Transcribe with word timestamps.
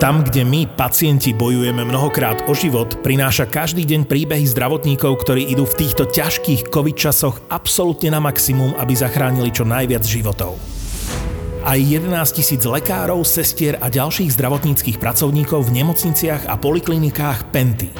Tam, 0.00 0.24
kde 0.24 0.48
my, 0.48 0.64
pacienti, 0.64 1.36
bojujeme 1.36 1.84
mnohokrát 1.84 2.48
o 2.48 2.56
život, 2.56 3.04
prináša 3.04 3.44
každý 3.44 3.84
deň 3.84 4.08
príbehy 4.08 4.48
zdravotníkov, 4.48 5.12
ktorí 5.20 5.52
idú 5.52 5.68
v 5.68 5.76
týchto 5.76 6.08
ťažkých 6.08 6.72
covid 6.72 6.96
časoch 6.96 7.44
absolútne 7.52 8.08
na 8.08 8.16
maximum, 8.16 8.72
aby 8.80 8.96
zachránili 8.96 9.52
čo 9.52 9.68
najviac 9.68 10.00
životov. 10.00 10.56
Aj 11.68 11.76
11 11.76 12.16
tisíc 12.32 12.64
lekárov, 12.64 13.28
sestier 13.28 13.76
a 13.76 13.92
ďalších 13.92 14.32
zdravotníckých 14.32 14.96
pracovníkov 14.96 15.68
v 15.68 15.84
nemocniciach 15.84 16.48
a 16.48 16.56
poliklinikách 16.56 17.52
Penty. 17.52 17.92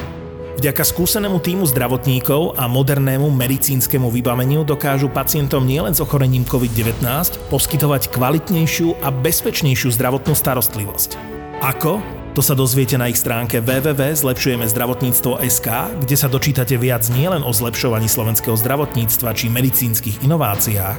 Vďaka 0.57 0.81
skúsenému 0.81 1.37
týmu 1.37 1.69
zdravotníkov 1.69 2.57
a 2.57 2.65
modernému 2.65 3.29
medicínskemu 3.29 4.09
vybaveniu 4.09 4.65
dokážu 4.65 5.05
pacientom 5.05 5.61
nielen 5.69 5.93
s 5.93 6.01
ochorením 6.01 6.49
COVID-19 6.49 7.05
poskytovať 7.53 8.09
kvalitnejšiu 8.09 9.05
a 9.05 9.13
bezpečnejšiu 9.13 9.93
zdravotnú 9.93 10.33
starostlivosť. 10.33 11.30
Ako? 11.61 12.01
To 12.33 12.41
sa 12.41 12.57
dozviete 12.57 12.97
na 12.97 13.05
ich 13.05 13.21
stránke 13.21 13.61
www.zlepšujeme 13.61 14.65
zdravotníctvo.sk, 14.65 15.67
kde 16.01 16.15
sa 16.17 16.25
dočítate 16.25 16.73
viac 16.73 17.05
nielen 17.13 17.45
o 17.45 17.53
zlepšovaní 17.53 18.09
slovenského 18.09 18.57
zdravotníctva 18.57 19.29
či 19.37 19.45
medicínskych 19.53 20.25
inováciách, 20.25 20.97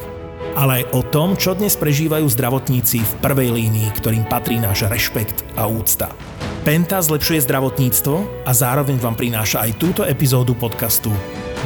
ale 0.55 0.87
aj 0.87 0.95
o 0.95 1.03
tom, 1.03 1.35
čo 1.35 1.59
dnes 1.59 1.75
prežívajú 1.75 2.31
zdravotníci 2.31 3.03
v 3.03 3.13
prvej 3.19 3.51
línii, 3.59 3.91
ktorým 3.91 4.23
patrí 4.31 4.63
náš 4.63 4.87
rešpekt 4.87 5.43
a 5.59 5.67
úcta. 5.67 6.15
Penta 6.63 7.03
zlepšuje 7.03 7.43
zdravotníctvo 7.43 8.47
a 8.47 8.53
zároveň 8.55 9.03
vám 9.03 9.19
prináša 9.19 9.67
aj 9.67 9.83
túto 9.83 10.07
epizódu 10.07 10.55
podcastu 10.55 11.11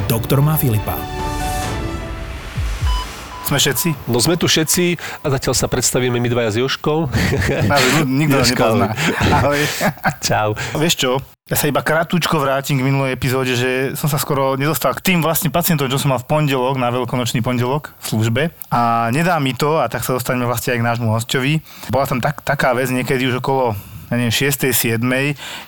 Doktor 0.08 0.40
má 0.40 0.56
Filipa. 0.56 1.15
Sme 3.46 3.62
všetci? 3.62 4.10
No 4.10 4.18
sme 4.18 4.34
tu 4.34 4.50
všetci 4.50 4.98
a 5.22 5.26
zatiaľ 5.30 5.54
sa 5.54 5.70
predstavíme 5.70 6.18
my 6.18 6.26
dvaja 6.26 6.50
s 6.50 6.56
Joškou. 6.58 7.06
nikto 8.18 8.42
nás 8.42 8.50
nepozná. 8.50 8.90
Ahoj. 9.22 9.62
Čau. 10.18 10.58
Vieš 10.74 10.94
čo, 10.98 11.12
ja 11.46 11.54
sa 11.54 11.70
iba 11.70 11.78
krátko 11.78 12.18
vrátim 12.42 12.74
k 12.74 12.82
minulej 12.82 13.14
epizóde, 13.14 13.54
že 13.54 13.94
som 13.94 14.10
sa 14.10 14.18
skoro 14.18 14.58
nedostal 14.58 14.98
k 14.98 15.14
tým 15.14 15.22
vlastne 15.22 15.46
pacientom, 15.46 15.86
čo 15.86 15.94
som 15.94 16.10
mal 16.10 16.18
v 16.18 16.26
pondelok, 16.26 16.74
na 16.74 16.90
veľkonočný 16.90 17.38
pondelok 17.38 17.94
v 18.02 18.06
službe. 18.10 18.42
A 18.74 19.14
nedá 19.14 19.38
mi 19.38 19.54
to, 19.54 19.78
a 19.78 19.86
tak 19.86 20.02
sa 20.02 20.18
dostaneme 20.18 20.42
vlastne 20.42 20.74
aj 20.74 20.82
k 20.82 20.88
nášmu 20.90 21.06
hostovi. 21.14 21.62
Bola 21.86 22.10
tam 22.10 22.18
tak, 22.18 22.42
taká 22.42 22.74
vec 22.74 22.90
niekedy 22.90 23.30
už 23.30 23.38
okolo 23.38 23.78
ja 24.06 24.14
neviem, 24.14 24.34
6. 24.34 24.70
7. 24.70 25.02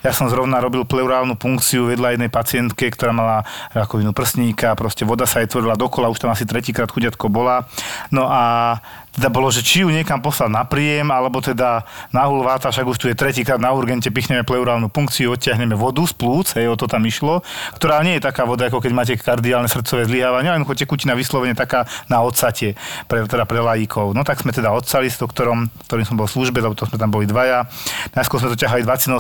Ja 0.03 0.11
som 0.15 0.31
zrovna 0.31 0.63
robil 0.63 0.87
pleurálnu 0.87 1.35
funkciu 1.35 1.91
vedľa 1.91 2.15
jednej 2.15 2.31
pacientke, 2.31 2.87
ktorá 2.91 3.11
mala 3.11 3.43
rakovinu 3.75 4.15
prsníka, 4.15 4.79
proste 4.79 5.03
voda 5.03 5.27
sa 5.27 5.43
jej 5.43 5.51
tvorila 5.51 5.75
dokola, 5.75 6.11
už 6.11 6.23
tam 6.23 6.31
asi 6.31 6.47
tretíkrát 6.47 6.91
chudiatko 6.91 7.27
bola. 7.27 7.67
No 8.15 8.31
a 8.31 8.79
teda 9.19 9.35
bolo, 9.35 9.51
že 9.51 9.67
či 9.67 9.83
ju 9.83 9.91
niekam 9.91 10.23
poslať 10.23 10.47
na 10.47 10.63
príjem, 10.63 11.11
alebo 11.11 11.43
teda 11.43 11.83
na 12.15 12.23
hulváta, 12.31 12.71
však 12.71 12.87
už 12.87 12.99
tu 13.03 13.07
je 13.11 13.19
tretíkrát 13.19 13.59
na 13.59 13.75
urgente, 13.75 14.07
pichneme 14.15 14.47
pleurálnu 14.47 14.87
funkciu, 14.95 15.35
odtiahneme 15.35 15.75
vodu 15.75 16.07
z 16.07 16.15
plúc, 16.15 16.55
hej, 16.55 16.71
o 16.71 16.79
to 16.79 16.87
tam 16.87 17.03
išlo, 17.03 17.43
ktorá 17.75 18.01
nie 18.07 18.17
je 18.17 18.23
taká 18.23 18.47
voda, 18.47 18.71
ako 18.71 18.79
keď 18.79 18.93
máte 18.95 19.15
kardiálne 19.19 19.67
srdcové 19.67 20.07
zlyhávanie, 20.07 20.55
len 20.55 20.63
tekutina 20.63 21.19
vyslovene 21.19 21.59
taká 21.59 21.91
na 22.07 22.23
odsate, 22.23 22.79
pre, 23.11 23.27
teda 23.27 23.43
pre 23.43 23.59
lajíkov. 23.59 24.15
No 24.15 24.23
tak 24.23 24.39
sme 24.39 24.55
teda 24.55 24.71
odsali 24.71 25.11
s 25.11 25.19
doktorom, 25.19 25.67
ktorým 25.91 26.07
som 26.07 26.15
bol 26.15 26.31
v 26.31 26.39
službe, 26.39 26.63
lebo 26.63 26.79
to 26.79 26.87
sme 26.87 26.97
tam 27.03 27.11
boli 27.11 27.27
dvaja. 27.27 27.67
Najskôr 28.15 28.39
sme 28.39 28.55
to 28.55 28.61
ťahali 28.63 28.87
20 28.87 29.19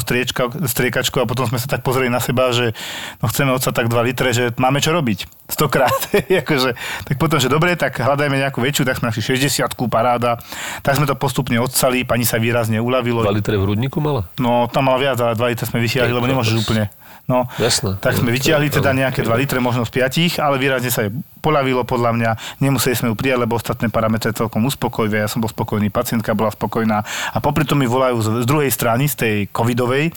striekačkou 0.70 1.24
a 1.24 1.26
potom 1.26 1.50
sme 1.50 1.58
sa 1.58 1.66
tak 1.66 1.82
pozreli 1.82 2.06
na 2.06 2.22
seba, 2.22 2.54
že 2.54 2.70
no 3.18 3.26
chceme 3.26 3.50
odsať 3.50 3.74
tak 3.74 3.90
2 3.90 4.06
litre, 4.06 4.30
že 4.30 4.54
máme 4.54 4.78
čo 4.78 4.94
robiť. 4.94 5.37
Stokrát. 5.48 5.96
akože, 6.44 6.76
tak 7.08 7.16
potom, 7.16 7.40
že 7.40 7.48
dobre, 7.48 7.72
tak 7.72 7.96
hľadajme 7.96 8.36
nejakú 8.36 8.60
väčšiu, 8.60 8.84
tak 8.84 9.00
sme 9.00 9.08
našli 9.08 9.40
60 9.40 9.64
paráda. 9.88 10.36
Tak 10.84 11.00
sme 11.00 11.08
to 11.08 11.16
postupne 11.16 11.56
odsali, 11.56 12.04
pani 12.04 12.28
sa 12.28 12.36
výrazne 12.36 12.76
uľavilo. 12.84 13.24
2 13.24 13.32
litre 13.32 13.56
v 13.56 13.64
hrudníku 13.64 13.96
mala? 14.04 14.28
No, 14.36 14.68
tam 14.68 14.92
mala 14.92 15.00
viac, 15.00 15.16
ale 15.24 15.32
2 15.32 15.52
litre 15.56 15.64
sme 15.64 15.80
vysiahli, 15.80 16.12
lebo 16.12 16.28
nemôžeš 16.28 16.68
úplne. 16.68 16.92
No, 17.28 17.44
Jasné. 17.60 18.00
tak 18.00 18.16
sme 18.16 18.32
vytiahli 18.32 18.72
teda 18.72 18.96
nejaké 18.96 19.20
2 19.20 19.28
litre, 19.36 19.60
možno 19.60 19.84
z 19.84 20.00
5, 20.00 20.40
ale 20.40 20.56
výrazne 20.56 20.88
sa 20.88 21.04
jej 21.04 21.12
poľavilo 21.44 21.84
podľa 21.84 22.16
mňa. 22.16 22.30
Nemuseli 22.64 22.96
sme 22.96 23.08
ju 23.12 23.14
prijať, 23.20 23.44
lebo 23.44 23.56
ostatné 23.56 23.92
parametre 23.92 24.32
celkom 24.32 24.64
uspokojivé. 24.64 25.20
Ja 25.20 25.28
som 25.28 25.44
bol 25.44 25.52
spokojný, 25.52 25.92
pacientka 25.92 26.32
bola 26.32 26.48
spokojná. 26.48 27.04
A 27.04 27.38
popri 27.44 27.68
tom 27.68 27.84
mi 27.84 27.86
volajú 27.86 28.16
z, 28.24 28.28
z 28.42 28.46
druhej 28.48 28.72
strany, 28.72 29.12
z 29.12 29.16
tej 29.16 29.34
covidovej, 29.52 30.08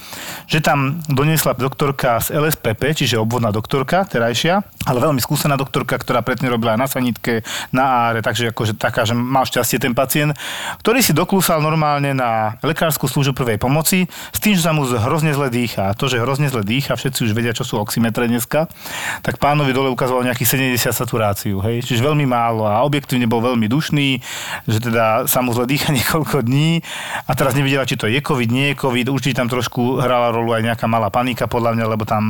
že 0.47 0.59
tam 0.63 1.03
doniesla 1.11 1.51
doktorka 1.59 2.23
z 2.23 2.31
LSPP, 2.31 2.95
čiže 3.03 3.21
obvodná 3.21 3.51
doktorka, 3.51 4.07
terajšia, 4.07 4.63
ale 4.87 4.97
veľmi 5.03 5.20
skúsená 5.21 5.55
doktorka, 5.55 5.95
ktorá 6.01 6.25
predtým 6.25 6.49
robila 6.49 6.73
na 6.75 6.89
sanitke, 6.89 7.45
na 7.69 8.09
áre, 8.09 8.19
takže 8.25 8.51
akože 8.51 8.73
taká, 8.75 9.05
že 9.05 9.13
mal 9.13 9.45
šťastie 9.45 9.77
ten 9.77 9.93
pacient, 9.93 10.33
ktorý 10.81 10.99
si 11.05 11.13
doklúsal 11.13 11.61
normálne 11.61 12.11
na 12.17 12.57
lekárskú 12.65 13.05
službu 13.05 13.37
prvej 13.37 13.57
pomoci, 13.61 14.09
s 14.09 14.39
tým, 14.41 14.57
že 14.57 14.65
sa 14.65 14.73
mu 14.73 14.83
hrozne 14.85 15.31
zle 15.31 15.53
dýcha. 15.53 15.91
A 15.91 15.97
to, 15.97 16.09
že 16.09 16.19
hrozne 16.19 16.49
zle 16.49 16.65
dýcha, 16.65 16.97
všetci 16.97 17.29
už 17.29 17.31
vedia, 17.37 17.53
čo 17.53 17.61
sú 17.61 17.77
oximetre 17.77 18.25
dneska, 18.25 18.65
tak 19.21 19.37
pánovi 19.37 19.71
dole 19.75 19.93
ukazoval 19.93 20.25
nejakých 20.25 20.75
70 20.79 20.91
saturáciu, 20.91 21.61
hej, 21.61 21.85
čiže 21.85 22.01
veľmi 22.01 22.25
málo 22.25 22.65
a 22.65 22.81
objektívne 22.81 23.29
bol 23.29 23.43
veľmi 23.43 23.67
dušný, 23.69 24.17
že 24.65 24.79
teda 24.81 25.29
sa 25.29 25.45
mu 25.45 25.53
zle 25.53 25.69
dýcha 25.69 25.93
niekoľko 25.97 26.41
dní. 26.41 26.81
A 27.27 27.31
teraz 27.37 27.53
nevidela, 27.53 27.85
či 27.85 27.99
to 27.99 28.09
je 28.09 28.17
COVID, 28.23 28.49
nie 28.49 28.73
je 28.73 28.79
COVID, 28.79 29.11
určite 29.11 29.43
tam 29.43 29.51
trošku 29.51 29.99
hrala 29.99 30.31
rolu 30.31 30.55
aj 30.55 30.63
nejaká 30.73 30.85
malá 30.87 31.11
panika 31.11 31.45
podľa 31.45 31.75
mňa, 31.75 31.85
lebo 31.91 32.03
tam 32.07 32.23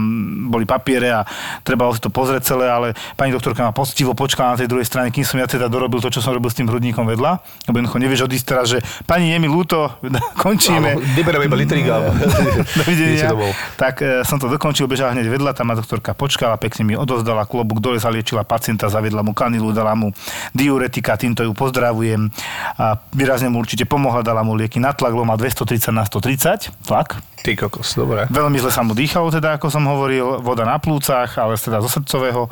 boli 0.50 0.66
papiere 0.66 1.14
a 1.14 1.22
treba 1.62 1.88
si 1.94 2.02
to 2.02 2.10
pozrieť 2.10 2.56
celé, 2.56 2.66
ale 2.66 2.81
pani 3.16 3.32
doktorka 3.32 3.62
ma 3.62 3.74
poctivo 3.74 4.18
počkala 4.18 4.56
na 4.56 4.60
tej 4.60 4.70
druhej 4.70 4.88
strane, 4.88 5.14
kým 5.14 5.26
som 5.26 5.38
ja 5.38 5.46
teda 5.46 5.70
dorobil 5.70 6.02
to, 6.02 6.10
čo 6.10 6.20
som 6.24 6.34
robil 6.34 6.50
s 6.50 6.58
tým 6.58 6.68
hrudníkom 6.68 7.06
vedľa, 7.06 7.32
lebo 7.70 7.76
jednoducho 7.78 8.00
nevieš 8.02 8.22
odísť 8.26 8.46
teraz, 8.46 8.66
že 8.72 8.80
pani 9.06 9.32
je 9.32 9.38
mi 9.38 9.48
ľúto, 9.48 10.02
končíme. 10.44 10.98
Vybereme 11.18 11.46
iba 11.48 11.58
litrík 11.58 11.86
Dovidenia. 12.82 13.30
Tak 13.82 14.02
e, 14.02 14.22
som 14.28 14.38
to 14.38 14.46
dokončil, 14.52 14.86
bežala 14.86 15.18
hneď 15.18 15.28
vedľa, 15.32 15.58
tam 15.58 15.74
ma 15.74 15.76
doktorka 15.76 16.14
počkala, 16.14 16.60
pekne 16.62 16.86
mi 16.86 16.94
odozdala 16.94 17.50
klobúk, 17.50 17.82
dole 17.82 17.98
zaliečila 17.98 18.46
pacienta, 18.46 18.92
zaviedla 18.92 19.26
mu 19.26 19.34
kanilu, 19.34 19.74
dala 19.74 19.98
mu 19.98 20.14
diuretika, 20.54 21.18
týmto 21.18 21.42
ju 21.42 21.52
pozdravujem 21.58 22.30
a 22.78 23.00
výrazne 23.12 23.50
mu 23.50 23.60
určite 23.60 23.90
pomohla, 23.90 24.22
dala 24.22 24.46
mu 24.46 24.54
lieky 24.54 24.78
na 24.78 24.94
tlak, 24.94 25.14
má 25.18 25.36
230 25.36 25.92
na 25.92 26.04
130 26.06 26.86
tlak. 26.86 27.20
Ty 27.42 27.58
kokos, 27.58 27.98
dobre. 27.98 28.30
Veľmi 28.30 28.62
zle 28.62 28.70
sa 28.70 28.86
mu 28.86 28.94
dýchalo, 28.94 29.34
teda 29.34 29.58
ako 29.58 29.74
som 29.74 29.82
hovoril, 29.90 30.46
voda 30.46 30.62
na 30.62 30.78
plúcach, 30.78 31.34
ale 31.42 31.58
teda 31.58 31.82
zo 31.82 31.90
srdcového 31.90 32.46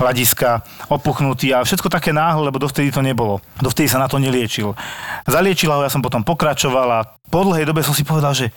hľadiska, 0.00 0.64
opuchnutý 0.88 1.52
a 1.52 1.60
všetko 1.60 1.92
také 1.92 2.16
náhle, 2.16 2.48
lebo 2.48 2.56
dovtedy 2.56 2.88
to 2.88 3.04
nebolo. 3.04 3.44
Dovtedy 3.60 3.86
sa 3.86 4.00
na 4.00 4.08
to 4.08 4.16
neliečil. 4.16 4.72
Zaliečila 5.28 5.76
ho, 5.76 5.84
ja 5.84 5.92
som 5.92 6.00
potom 6.00 6.24
pokračoval 6.24 6.88
a 6.88 7.00
po 7.28 7.44
dlhej 7.44 7.68
dobe 7.68 7.84
som 7.84 7.92
si 7.92 8.02
povedal, 8.02 8.32
že 8.32 8.48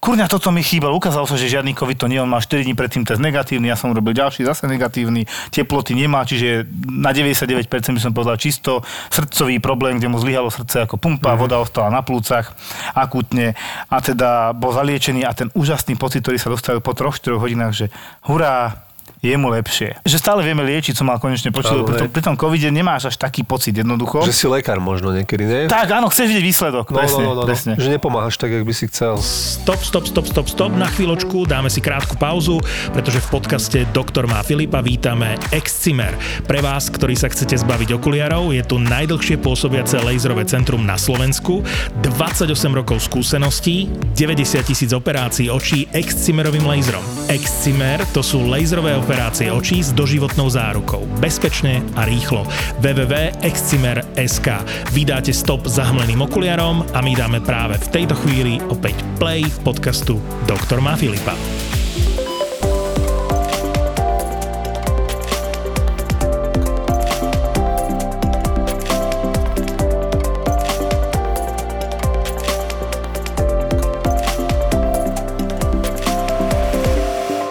Kurňa, 0.00 0.32
toto 0.32 0.48
mi 0.48 0.64
chýbalo. 0.64 0.96
Ukázalo 0.96 1.28
sa, 1.28 1.36
že 1.36 1.52
žiadny 1.52 1.76
COVID 1.76 2.00
to 2.00 2.08
nie. 2.08 2.16
On 2.16 2.24
má 2.24 2.40
4 2.40 2.64
dní 2.64 2.72
predtým 2.72 3.04
test 3.04 3.20
negatívny, 3.20 3.68
ja 3.68 3.76
som 3.76 3.92
robil 3.92 4.16
ďalší 4.16 4.48
zase 4.48 4.64
negatívny, 4.64 5.28
teploty 5.52 5.92
nemá, 5.92 6.24
čiže 6.24 6.64
na 6.88 7.12
99% 7.12 7.68
by 7.68 8.00
som 8.00 8.16
povedal 8.16 8.40
čisto 8.40 8.80
srdcový 9.12 9.60
problém, 9.60 10.00
kde 10.00 10.08
mu 10.08 10.16
zlyhalo 10.16 10.48
srdce 10.48 10.88
ako 10.88 10.96
pumpa, 10.96 11.36
mm-hmm. 11.36 11.44
voda 11.44 11.60
ostala 11.60 11.92
na 11.92 12.00
plúcach 12.00 12.56
akútne 12.96 13.52
a 13.92 14.00
teda 14.00 14.56
bol 14.56 14.72
zaliečený 14.72 15.20
a 15.28 15.36
ten 15.36 15.52
úžasný 15.52 16.00
pocit, 16.00 16.24
ktorý 16.24 16.40
sa 16.40 16.48
dostal 16.48 16.80
po 16.80 16.96
3-4 16.96 17.36
hodinách, 17.36 17.72
že 17.76 17.86
hurá, 18.24 18.88
je 19.20 19.36
mu 19.36 19.52
lepšie. 19.52 20.00
Že 20.00 20.16
stále 20.16 20.40
vieme 20.40 20.64
liečiť, 20.64 20.96
som 20.96 21.04
mal 21.04 21.20
konečne 21.20 21.52
počuť, 21.52 21.84
pri, 21.84 21.96
tom, 22.00 22.08
pri 22.08 22.22
tom 22.24 22.34
covide 22.40 22.72
nemáš 22.72 23.12
až 23.12 23.20
taký 23.20 23.44
pocit 23.44 23.76
jednoducho. 23.76 24.24
Že 24.24 24.32
si 24.32 24.46
lekár 24.48 24.80
možno 24.80 25.12
niekedy, 25.12 25.44
nie? 25.44 25.60
Tak, 25.68 25.92
áno, 25.92 26.08
chceš 26.08 26.32
vidieť 26.32 26.44
výsledok. 26.44 26.88
No, 26.88 26.96
presne, 26.96 27.24
no, 27.28 27.36
no, 27.36 27.40
no, 27.40 27.42
presne. 27.44 27.76
Že 27.76 28.00
nepomáhaš 28.00 28.40
tak, 28.40 28.56
jak 28.56 28.64
by 28.64 28.72
si 28.72 28.88
chcel. 28.88 29.20
Stop, 29.20 29.84
stop, 29.84 30.08
stop, 30.08 30.24
stop, 30.24 30.46
stop. 30.48 30.72
Na 30.72 30.88
chvíľočku 30.88 31.44
dáme 31.44 31.68
si 31.68 31.84
krátku 31.84 32.16
pauzu, 32.16 32.64
pretože 32.96 33.20
v 33.20 33.28
podcaste 33.28 33.78
Doktor 33.92 34.24
má 34.24 34.40
Filipa 34.40 34.80
vítame 34.80 35.36
Excimer. 35.52 36.16
Pre 36.48 36.64
vás, 36.64 36.88
ktorí 36.88 37.12
sa 37.12 37.28
chcete 37.28 37.60
zbaviť 37.60 38.00
okuliarov, 38.00 38.56
je 38.56 38.64
tu 38.64 38.80
najdlhšie 38.80 39.36
pôsobiace 39.44 40.00
laserové 40.00 40.48
centrum 40.48 40.80
na 40.80 40.96
Slovensku, 40.96 41.60
28 42.00 42.48
rokov 42.72 43.04
skúseností, 43.04 43.92
90 44.16 44.64
tisíc 44.64 44.90
operácií 44.96 45.52
očí 45.52 45.84
Excimerovým 45.92 46.64
laserom. 46.64 47.04
Excimer 47.28 48.00
to 48.16 48.24
sú 48.24 48.48
laserové 48.48 48.96
operácie 49.10 49.50
očí 49.50 49.82
s 49.82 49.90
doživotnou 49.90 50.46
zárukou. 50.46 51.02
Bezpečne 51.18 51.82
a 51.98 52.06
rýchlo. 52.06 52.46
www.excimer.sk 52.78 54.48
Vydáte 54.94 55.34
stop 55.34 55.66
zahmleným 55.66 56.22
okuliarom 56.22 56.86
a 56.94 57.02
my 57.02 57.18
dáme 57.18 57.42
práve 57.42 57.74
v 57.74 57.90
tejto 57.90 58.14
chvíli 58.14 58.62
opäť 58.70 58.94
play 59.18 59.42
podcastu 59.66 60.22
Doktor 60.46 60.78
má 60.78 60.94
Filipa. 60.94 61.34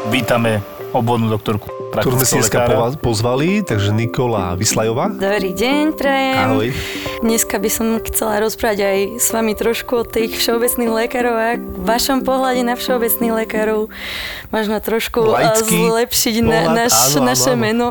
Vítame 0.07 0.78
obvodnú 0.93 1.29
doktorku 1.29 1.88
ktorú 2.01 2.15
sme 2.23 2.27
si 2.27 2.35
dneska 2.39 2.59
pozvali, 2.99 3.61
takže 3.63 3.91
Nikola 3.91 4.55
Vyslajová. 4.55 5.11
Dobrý 5.11 5.51
deň, 5.51 5.83
prajem. 5.95 6.37
Ahoj. 6.39 6.67
Dneska 7.19 7.59
by 7.59 7.69
som 7.69 7.87
chcela 8.07 8.39
rozprávať 8.39 8.79
aj 8.79 8.99
s 9.19 9.27
vami 9.35 9.51
trošku 9.51 9.91
o 9.99 10.03
tých 10.07 10.39
všeobecných 10.39 10.87
lekárov 10.87 11.35
a 11.35 11.49
vašom 11.83 12.23
pohľade 12.23 12.63
na 12.63 12.79
všeobecných 12.79 13.33
lekárov. 13.43 13.91
Možno 14.49 14.79
trošku 14.79 15.19
eh, 15.35 15.51
Laický 15.51 15.77
zlepšiť 15.83 16.35
na, 16.41 16.87
naš, 16.87 16.95
áno, 16.95 17.21
áno, 17.21 17.27
naše 17.27 17.51
áno. 17.53 17.59
meno. 17.59 17.87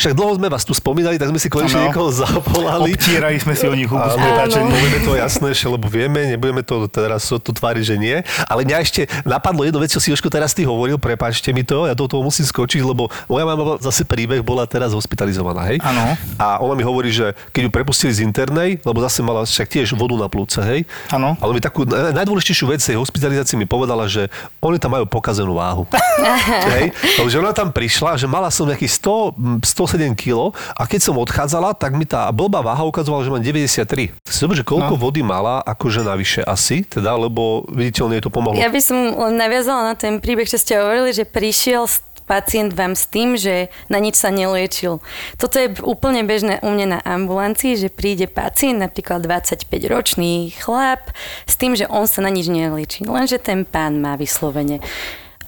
Však 0.00 0.12
dlho 0.12 0.32
sme 0.36 0.48
vás 0.52 0.62
tu 0.68 0.76
spomínali, 0.76 1.16
tak 1.16 1.32
sme 1.32 1.40
si 1.40 1.48
konečne 1.48 1.88
niekoho 1.88 2.12
zavolali. 2.12 2.92
Obtierali 2.92 3.40
sme 3.40 3.56
si 3.56 3.64
o 3.64 3.74
nich 3.74 3.88
hubu. 3.88 4.04
Povieme 4.04 4.98
to 5.02 5.12
jasnejšie, 5.16 5.66
lebo 5.72 5.88
vieme, 5.88 6.28
nebudeme 6.28 6.60
to 6.60 6.84
teraz 6.92 7.24
tu 7.26 7.50
tváriť, 7.50 7.82
že 7.82 7.96
nie. 7.96 8.16
Ale 8.44 8.68
mňa 8.68 8.76
ešte 8.84 9.08
napadlo 9.24 9.64
jednu 9.64 9.80
vec, 9.80 9.90
čo 9.90 9.98
si 9.98 10.12
Jožko 10.12 10.28
teraz 10.28 10.52
ty 10.52 10.68
hovoril, 10.68 11.00
prepáčte 11.00 11.50
mi 11.56 11.64
to, 11.64 11.88
ja 11.88 11.96
do 11.96 12.04
toho 12.04 12.20
musím 12.20 12.44
skočiť, 12.44 12.84
lebo 12.84 13.08
moja 13.40 13.54
mama 13.54 13.78
zase 13.78 14.02
príbeh 14.02 14.40
bola 14.40 14.64
teraz 14.64 14.90
hospitalizovaná, 14.90 15.62
hej? 15.66 15.78
Áno. 15.80 16.18
A 16.34 16.58
ona 16.58 16.74
mi 16.74 16.82
hovorí, 16.82 17.08
že 17.08 17.32
keď 17.48 17.62
ju 17.62 17.70
prepustili 17.70 18.10
z 18.10 18.20
internej, 18.20 18.80
lebo 18.80 18.98
zase 18.98 19.20
mala 19.20 19.42
však 19.42 19.70
tiež 19.70 19.94
vodu 19.94 20.14
na 20.14 20.26
plúce, 20.26 20.58
hej? 20.58 20.82
Áno. 21.08 21.34
Ale 21.36 21.52
mi 21.52 21.60
takú 21.60 21.82
na- 21.82 22.10
najdôležitejšiu 22.12 22.66
vec 22.66 22.80
tej 22.80 22.96
hospitalizácii 22.96 23.54
mi 23.54 23.64
povedala, 23.64 24.04
že 24.04 24.26
oni 24.58 24.76
tam 24.76 24.92
majú 24.92 25.04
pokazenú 25.04 25.54
váhu. 25.54 25.86
hej? 26.74 26.90
Lebo 27.16 27.28
že 27.28 27.38
ona 27.38 27.52
tam 27.52 27.68
prišla, 27.68 28.14
že 28.14 28.26
mala 28.26 28.48
som 28.48 28.64
nejakých 28.64 28.92
100, 28.92 29.32
mm, 29.32 29.58
107 29.62 30.12
kg 30.14 30.38
a 30.72 30.82
keď 30.82 31.00
som 31.00 31.14
odchádzala, 31.14 31.72
tak 31.72 31.92
mi 31.92 32.02
tá 32.02 32.26
blbá 32.28 32.58
váha 32.60 32.82
ukazovala, 32.82 33.22
že 33.22 33.30
mám 33.30 33.40
93. 33.40 34.10
Tak 34.18 34.28
si 34.28 34.38
zober, 34.38 34.56
že 34.56 34.64
koľko 34.64 34.90
No. 34.90 35.00
vody 35.00 35.20
mala 35.20 35.60
akože 35.62 36.00
navyše 36.00 36.40
asi, 36.42 36.82
teda, 36.82 37.14
lebo 37.14 37.38
viditeľne 37.68 38.16
jej 38.16 38.24
to 38.24 38.30
pomohlo. 38.30 38.56
Ja 38.56 38.66
by 38.66 38.80
som 38.80 38.96
len 38.96 39.36
naviazala 39.36 39.82
na 39.84 39.94
ten 39.94 40.16
príbeh, 40.16 40.44
čo 40.44 40.56
ste 40.56 40.74
hovorili, 40.74 41.10
že 41.10 41.22
prišiel 41.22 41.84
s- 41.84 42.00
pacient 42.28 42.76
vám 42.76 42.92
s 42.92 43.08
tým, 43.08 43.40
že 43.40 43.72
na 43.88 43.96
nič 43.96 44.20
sa 44.20 44.28
neliečil. 44.28 45.00
Toto 45.40 45.56
je 45.56 45.72
úplne 45.80 46.28
bežné 46.28 46.60
u 46.60 46.68
mňa 46.68 46.86
na 46.86 47.00
ambulancii, 47.00 47.80
že 47.80 47.88
príde 47.88 48.28
pacient, 48.28 48.76
napríklad 48.76 49.24
25-ročný 49.24 50.52
chlap, 50.60 51.08
s 51.48 51.56
tým, 51.56 51.72
že 51.72 51.88
on 51.88 52.04
sa 52.04 52.20
na 52.20 52.28
nič 52.28 52.52
neliečí. 52.52 53.08
Lenže 53.08 53.40
ten 53.40 53.64
pán 53.64 54.04
má 54.04 54.20
vyslovene 54.20 54.78
e, 54.78 54.82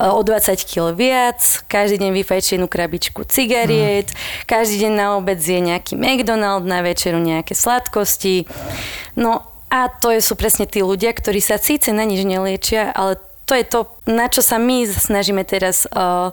o 0.01 0.25
20 0.25 0.57
kg 0.65 0.97
viac, 0.97 1.39
každý 1.69 2.01
deň 2.01 2.11
vyfajčí 2.25 2.57
jednu 2.57 2.73
krabičku 2.73 3.29
cigariet, 3.29 4.09
každý 4.49 4.89
deň 4.89 4.93
na 4.97 5.07
obed 5.21 5.37
je 5.37 5.61
nejaký 5.61 6.01
McDonald, 6.01 6.65
na 6.65 6.81
večeru 6.81 7.21
nejaké 7.21 7.53
sladkosti. 7.53 8.49
No 9.21 9.45
a 9.71 9.87
to 9.87 10.11
sú 10.19 10.35
presne 10.35 10.67
tí 10.67 10.83
ľudia, 10.83 11.15
ktorí 11.15 11.39
sa 11.39 11.61
síce 11.61 11.95
na 11.95 12.03
nič 12.03 12.27
neliečia, 12.27 12.91
ale 12.91 13.23
to 13.51 13.59
je 13.59 13.67
to, 13.67 13.81
na 14.07 14.31
čo 14.31 14.47
sa 14.47 14.63
my 14.63 14.87
snažíme 14.87 15.43
teraz 15.43 15.83
uh, 15.91 16.31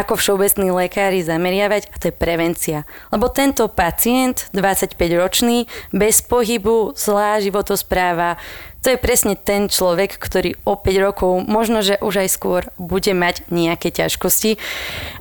ako 0.00 0.16
všeobecní 0.16 0.72
lekári 0.72 1.20
zameriavať 1.20 1.92
a 1.92 1.96
to 2.00 2.08
je 2.08 2.14
prevencia. 2.14 2.78
Lebo 3.12 3.28
tento 3.28 3.68
pacient, 3.68 4.48
25-ročný, 4.56 5.68
bez 5.92 6.24
pohybu, 6.24 6.96
zlá 6.96 7.38
životospráva, 7.44 8.40
to 8.80 8.96
je 8.96 8.98
presne 8.98 9.36
ten 9.36 9.68
človek, 9.68 10.16
ktorý 10.16 10.56
o 10.64 10.72
5 10.72 11.04
rokov, 11.04 11.44
možno, 11.44 11.84
že 11.84 12.00
už 12.00 12.24
aj 12.24 12.28
skôr, 12.32 12.62
bude 12.80 13.12
mať 13.12 13.44
nejaké 13.52 13.92
ťažkosti. 13.92 14.56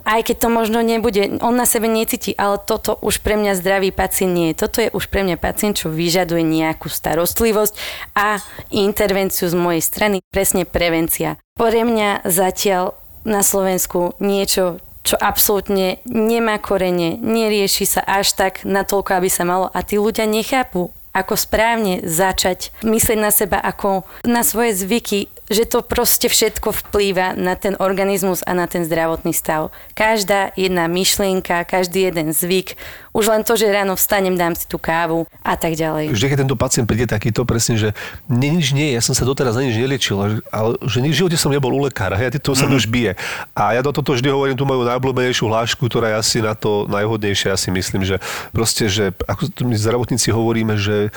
Aj 0.07 0.23
keď 0.23 0.47
to 0.47 0.49
možno 0.49 0.79
nebude, 0.79 1.43
on 1.43 1.59
na 1.59 1.67
sebe 1.67 1.91
necíti, 1.91 2.31
ale 2.39 2.55
toto 2.55 2.95
už 3.03 3.19
pre 3.19 3.35
mňa 3.35 3.59
zdravý 3.59 3.91
pacient 3.91 4.31
nie 4.31 4.55
je. 4.55 4.59
Toto 4.63 4.79
je 4.79 4.87
už 4.95 5.11
pre 5.11 5.27
mňa 5.27 5.35
pacient, 5.35 5.75
čo 5.75 5.91
vyžaduje 5.91 6.39
nejakú 6.39 6.87
starostlivosť 6.87 7.75
a 8.15 8.39
intervenciu 8.71 9.51
z 9.51 9.55
mojej 9.59 9.83
strany, 9.83 10.17
presne 10.31 10.63
prevencia. 10.63 11.35
Pre 11.59 11.83
mňa 11.83 12.23
zatiaľ 12.23 12.95
na 13.23 13.41
Slovensku 13.43 14.15
niečo, 14.19 14.83
čo 15.03 15.15
absolútne 15.17 16.03
nemá 16.05 16.59
korene, 16.59 17.17
nerieši 17.17 17.85
sa 17.87 18.01
až 18.03 18.35
tak 18.35 18.61
natoľko, 18.67 19.15
aby 19.15 19.29
sa 19.31 19.47
malo. 19.47 19.71
A 19.71 19.81
tí 19.81 19.97
ľudia 19.97 20.27
nechápu, 20.27 20.91
ako 21.09 21.33
správne 21.33 22.05
začať 22.05 22.69
myslieť 22.85 23.19
na 23.19 23.31
seba 23.33 23.57
ako 23.57 24.05
na 24.29 24.45
svoje 24.45 24.77
zvyky, 24.77 25.31
že 25.49 25.65
to 25.65 25.81
proste 25.81 26.29
všetko 26.29 26.69
vplýva 26.71 27.33
na 27.33 27.57
ten 27.57 27.73
organizmus 27.81 28.45
a 28.45 28.53
na 28.53 28.69
ten 28.69 28.85
zdravotný 28.85 29.33
stav. 29.33 29.73
Každá 29.97 30.53
jedna 30.53 30.85
myšlienka, 30.85 31.65
každý 31.65 32.07
jeden 32.13 32.31
zvyk, 32.31 32.77
už 33.17 33.25
len 33.33 33.41
to, 33.41 33.57
že 33.57 33.65
ráno 33.67 33.97
vstanem, 33.97 34.37
dám 34.37 34.53
si 34.53 34.69
tú 34.69 34.77
kávu 34.77 35.25
a 35.41 35.57
tak 35.57 35.73
ďalej. 35.73 36.13
Vždy, 36.13 36.27
keď 36.29 36.37
tento 36.45 36.53
pacient 36.55 36.85
príde 36.85 37.09
takýto, 37.09 37.43
presne, 37.49 37.75
že 37.81 37.89
ni- 38.29 38.53
nič 38.53 38.71
nie, 38.71 38.93
ja 38.93 39.01
som 39.01 39.17
sa 39.17 39.25
doteraz 39.25 39.57
na 39.57 39.65
nič 39.65 39.75
neliečil, 39.75 40.15
ale- 40.53 40.77
že 40.85 41.01
nič 41.01 41.17
v 41.17 41.19
živote 41.25 41.37
som 41.37 41.49
nebol 41.49 41.73
u 41.73 41.81
lekára, 41.81 42.13
hej, 42.15 42.29
a 42.29 42.37
to 42.37 42.53
sa 42.53 42.69
mi 42.69 42.77
už 42.77 42.85
bije. 42.85 43.17
A 43.57 43.73
ja 43.73 43.81
do 43.81 43.89
toto 43.89 44.13
vždy 44.13 44.29
hovorím 44.29 44.53
tú 44.55 44.69
moju 44.69 44.85
najobľúbenejšiu 44.85 45.49
hlášku, 45.49 45.89
ktorá 45.89 46.13
je 46.13 46.17
asi 46.21 46.37
na 46.45 46.53
to 46.53 46.85
najhodnejšia, 46.85 47.51
ja 47.51 47.57
si 47.57 47.73
myslím, 47.73 48.05
že 48.05 48.21
proste, 48.53 48.85
že 48.85 49.11
ako 49.25 49.49
my 49.65 49.73
zdravotníci 49.73 50.29
hovoríme, 50.29 50.77
že 50.77 51.09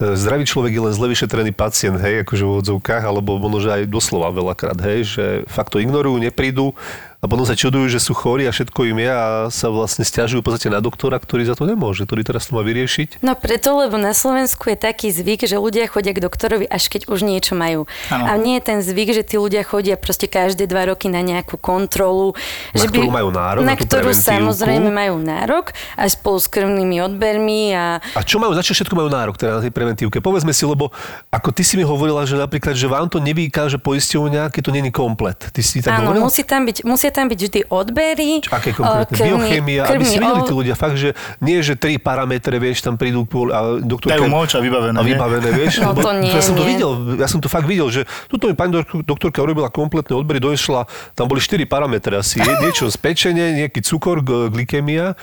zdravý 0.00 0.48
človek 0.48 0.72
je 0.72 0.82
len 0.88 0.94
zle 0.96 1.06
vyšetrený 1.12 1.52
pacient, 1.52 2.00
hej, 2.00 2.24
akože 2.24 2.44
v 2.44 2.56
odzovkách, 2.64 3.04
alebo 3.04 3.36
možno, 3.36 3.76
aj 3.76 3.84
doslova 3.84 4.32
veľakrát, 4.32 4.80
hej, 4.80 5.00
že 5.04 5.24
fakt 5.44 5.76
to 5.76 5.78
ignorujú, 5.78 6.16
neprídu 6.16 6.72
a 7.20 7.28
potom 7.28 7.44
sa 7.44 7.52
čudujú, 7.52 7.84
že 7.92 8.00
sú 8.00 8.16
chorí 8.16 8.48
a 8.48 8.52
všetko 8.52 8.80
im 8.96 9.04
je 9.04 9.10
a 9.12 9.24
sa 9.52 9.68
vlastne 9.68 10.08
stiažujú 10.08 10.40
v 10.40 10.46
podstate 10.48 10.72
na 10.72 10.80
doktora, 10.80 11.20
ktorý 11.20 11.44
za 11.44 11.52
to 11.52 11.68
nemôže, 11.68 12.08
ktorý 12.08 12.24
teraz 12.24 12.48
to 12.48 12.56
má 12.56 12.64
vyriešiť. 12.64 13.20
No 13.20 13.36
preto, 13.36 13.76
lebo 13.76 14.00
na 14.00 14.16
Slovensku 14.16 14.72
je 14.72 14.80
taký 14.80 15.12
zvyk, 15.12 15.44
že 15.44 15.60
ľudia 15.60 15.84
chodia 15.84 16.16
k 16.16 16.24
doktorovi, 16.24 16.64
až 16.64 16.88
keď 16.88 17.12
už 17.12 17.20
niečo 17.20 17.52
majú. 17.52 17.84
Áno. 18.08 18.24
A 18.24 18.40
nie 18.40 18.56
je 18.56 18.64
ten 18.64 18.80
zvyk, 18.80 19.12
že 19.12 19.20
tí 19.20 19.36
ľudia 19.36 19.60
chodia 19.68 20.00
proste 20.00 20.32
každé 20.32 20.64
dva 20.64 20.88
roky 20.88 21.12
na 21.12 21.20
nejakú 21.20 21.60
kontrolu. 21.60 22.32
Na 22.72 22.80
že 22.80 22.88
ktorú 22.88 23.12
majú 23.12 23.28
nárok, 23.28 23.68
Na 23.68 23.76
na 23.76 23.76
ktorú 23.76 24.16
samozrejme 24.16 24.88
majú 24.88 25.20
nárok, 25.20 25.76
aj 26.00 26.16
spolu 26.16 26.40
s 26.40 26.48
krvnými 26.48 27.04
odbermi 27.04 27.76
a 27.76 28.00
A 28.16 28.24
čo 28.24 28.40
majú, 28.40 28.56
za 28.56 28.64
čo 28.64 28.72
všetko 28.72 28.96
majú 28.96 29.12
nárok 29.12 29.36
teda 29.36 29.60
na 29.60 29.62
tej 29.62 29.68
preventívke? 29.76 30.24
Povedzme 30.24 30.56
si, 30.56 30.64
lebo 30.64 30.88
ako 31.28 31.52
ty 31.52 31.68
si 31.68 31.76
mi 31.76 31.84
hovorila, 31.84 32.24
že 32.24 32.40
napríklad, 32.40 32.72
že 32.72 32.88
vám 32.88 33.12
to 33.12 33.20
nevykáže 33.20 33.76
poisťovňa, 33.76 34.48
keď 34.48 34.62
to 34.64 34.72
není 34.72 34.88
komplet. 34.88 35.52
Ty 35.52 35.60
si 35.60 35.84
tak 35.84 36.00
Áno, 36.00 36.16
hovorila? 36.16 36.24
musí 36.24 36.42
tam 36.48 36.64
byť, 36.64 36.88
musia 37.10 37.16
tam 37.16 37.26
byť 37.26 37.40
vždy 37.40 37.60
odbery. 37.68 38.30
Čo, 38.40 38.50
aké 38.52 38.70
eh, 38.70 38.76
konkrétne? 38.76 39.10
krvný- 39.10 39.28
Biochémia, 39.28 39.80
aby 39.82 39.90
krvný 39.92 40.06
si 40.06 40.16
vedeli 40.16 40.30
ol- 40.36 40.46
tí 40.46 40.54
ľudia 40.54 40.74
fakt, 40.74 40.96
že 40.96 41.10
nie, 41.40 41.58
že 41.58 41.74
tri 41.74 41.98
parametre, 41.98 42.56
vieš, 42.56 42.78
tam 42.80 42.94
prídu 42.94 43.26
kvôli, 43.26 43.50
a 43.50 43.60
doktorka... 43.76 44.14
Dajú 44.14 44.26
moč 44.26 44.50
a 44.52 44.60
vybavené, 44.60 44.94
A 44.94 45.02
vybavené, 45.02 45.48
vieš. 45.50 45.72
No 45.80 45.90
lebo 45.90 46.00
to 46.00 46.12
nie, 46.16 46.30
ja 46.30 46.38
som 46.40 46.54
to 46.54 46.62
nie. 46.62 46.70
videl, 46.70 46.90
ja 47.18 47.26
som 47.26 47.38
to 47.38 47.48
fakt 47.48 47.66
videl, 47.66 47.88
že 47.88 48.00
tuto 48.26 48.46
mi 48.46 48.54
pani 48.54 48.70
dok- 48.72 49.02
doktorka 49.02 49.40
urobila 49.40 49.66
kompletné 49.68 50.14
odbery, 50.14 50.38
došla, 50.38 50.86
tam 51.12 51.26
boli 51.26 51.38
štyri 51.38 51.64
parametre 51.64 52.14
asi, 52.16 52.38
niečo 52.38 52.86
z 52.86 52.96
pečenie, 52.96 53.58
nejaký 53.58 53.82
cukor, 53.82 54.20
g- 54.20 54.46
glykemia, 54.48 55.18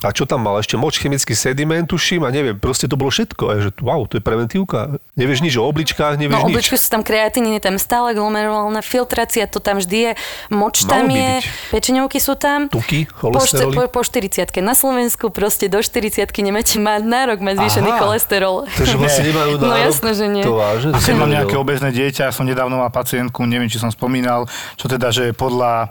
a 0.00 0.10
čo 0.10 0.22
tam 0.22 0.40
mal? 0.40 0.56
Ešte 0.56 0.74
moč, 0.74 0.96
chemický 0.96 1.32
sediment, 1.32 1.82
tuším, 1.82 2.22
a 2.22 2.30
neviem, 2.30 2.54
proste 2.54 2.84
to 2.84 2.94
bolo 2.94 3.08
všetko. 3.08 3.42
A 3.44 3.54
že 3.58 3.70
wow, 3.78 4.04
to 4.04 4.14
je 4.14 4.22
preventívka. 4.22 4.94
Nevieš 5.12 5.40
nič 5.40 5.54
o 5.54 5.64
obličkách, 5.64 6.14
nevieš 6.14 6.36
No 6.36 6.44
nič. 6.44 6.54
obličky 6.54 6.74
sú 6.74 6.88
tam 6.88 7.02
kreatíny, 7.02 7.56
je 7.56 7.62
tam 7.62 7.76
stále 7.76 8.12
glomerulálna 8.12 8.78
filtrácia, 8.78 9.44
to 9.44 9.58
tam 9.58 9.76
vždy 9.76 9.98
je, 9.98 10.12
moč 10.48 10.82
tam 10.82 11.04
Malo 11.04 11.14
je, 11.14 11.32
byť. 11.36 11.44
pečeňovky 11.70 12.18
sú 12.18 12.34
tam. 12.34 12.66
Tuky, 12.66 13.06
po, 13.06 13.34
cholesterol. 13.34 13.74
po, 13.74 13.82
po 13.90 14.00
40 14.00 14.38
Na 14.58 14.72
Slovensku 14.72 15.28
proste 15.28 15.66
do 15.66 15.78
40 15.78 16.14
nemáte 16.38 16.76
mať 16.76 17.02
nárok 17.02 17.38
mať 17.40 17.58
zvýšený 17.58 17.90
Aha. 17.90 17.98
cholesterol. 17.98 18.56
Takže 18.68 18.94
vlastne 19.02 19.24
nemajú 19.26 19.52
No 19.56 19.66
nárok. 19.68 19.84
jasné, 19.84 20.10
že 20.12 20.26
nie. 20.26 20.42
To 20.42 20.54
vážne? 20.54 20.90
to 20.92 21.00
som 21.00 21.16
mám 21.16 21.28
nejaké 21.28 21.54
obezné 21.54 21.90
dieťa, 21.90 22.30
som 22.30 22.42
nedávno 22.42 22.76
mal 22.76 22.88
pacientku, 22.88 23.42
neviem, 23.42 23.66
či 23.66 23.76
som 23.76 23.88
spomínal, 23.88 24.46
čo 24.74 24.86
teda, 24.86 25.10
že 25.10 25.30
podľa 25.32 25.90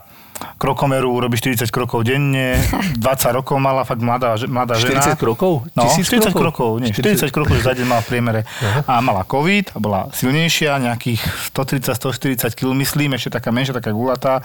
krokomeru 0.55 1.09
urobí 1.11 1.35
40 1.35 1.67
krokov 1.67 2.01
denne, 2.01 2.57
20 2.97 3.03
rokov 3.33 3.55
mala, 3.55 3.83
fakt 3.83 3.99
mladá, 3.99 4.35
mladá 4.43 4.75
žena. 4.75 5.01
40 5.03 5.17
krokov? 5.17 5.65
No, 5.71 5.83
1000 5.85 6.03
40 6.03 6.31
krokov? 6.31 6.39
krokov, 6.39 6.69
nie, 6.79 6.91
40 6.91 7.29
krokov, 7.29 7.55
za 7.57 7.71
deň 7.71 7.85
mala 7.85 7.99
v 7.99 8.07
priemere. 8.07 8.41
A 8.83 8.99
mala 8.99 9.21
COVID 9.21 9.71
a 9.71 9.77
bola 9.77 9.99
silnejšia, 10.11 10.77
nejakých 10.79 11.21
130-140 11.51 12.53
kg, 12.53 12.71
myslím, 12.73 13.13
ešte 13.13 13.29
taká 13.31 13.49
menšia, 13.49 13.73
taká 13.73 13.91
gulatá. 13.91 14.41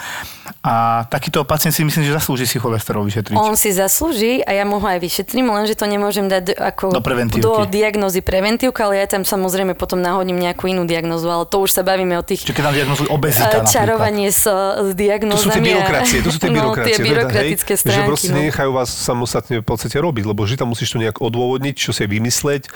A 0.60 0.74
takýto 1.06 1.42
pacient 1.42 1.70
si 1.70 1.82
myslím, 1.82 2.02
že 2.02 2.12
zaslúži 2.12 2.44
si 2.44 2.56
cholesterol 2.56 3.02
vyšetriť. 3.02 3.34
On 3.34 3.52
si 3.52 3.70
zaslúži 3.70 4.40
a 4.40 4.52
ja 4.52 4.62
mu 4.62 4.76
ho 4.76 4.86
aj 4.86 4.98
vyšetrím, 4.98 5.48
lenže 5.48 5.74
to 5.74 5.84
nemôžem 5.84 6.26
dať 6.26 6.42
do- 6.44 6.56
ako 6.56 6.84
Do 6.90 7.00
preventívky. 7.00 7.42
do 7.42 7.66
diagnózy 7.66 8.20
preventívka, 8.20 8.84
ale 8.84 8.98
ja 8.98 9.06
tam 9.08 9.22
samozrejme 9.22 9.72
potom 9.72 9.98
nahodím 9.98 10.38
nejakú 10.38 10.66
inú 10.66 10.84
diagnózu, 10.84 11.26
ale 11.26 11.44
to 11.44 11.58
už 11.58 11.70
sa 11.72 11.82
bavíme 11.82 12.14
o 12.14 12.22
tých 12.22 12.42
Čiže 12.42 12.54
keď 12.54 12.64
nám 12.64 12.74
diagnozujú 12.76 13.08
obezita 13.08 13.46
napríklad. 13.58 13.68
čarovanie 13.68 14.28
s, 14.28 14.44
s 14.44 14.88
To 14.88 14.94
diagnózami. 14.94 15.50
Byrokracie, 15.82 16.18
to 16.22 16.30
sú 16.30 16.38
tie 16.38 16.50
byrokracie. 16.54 16.82
No, 16.82 16.86
tie 16.86 16.96
teda, 16.96 17.08
byrokratické 17.10 17.72
hej, 17.74 17.78
Že 17.78 17.82
stránky. 17.82 18.08
proste 18.08 18.30
no. 18.30 18.36
nenechajú 18.38 18.70
vás 18.70 18.88
samostatne 18.88 19.56
v 19.60 19.66
podstate 19.66 19.96
robiť, 19.98 20.24
lebo 20.30 20.40
vždy 20.46 20.56
tam 20.62 20.70
musíš 20.70 20.94
to 20.94 20.98
nejak 21.02 21.18
odôvodniť, 21.18 21.74
čo 21.74 21.90
si 21.90 22.06
vymysleť, 22.06 22.70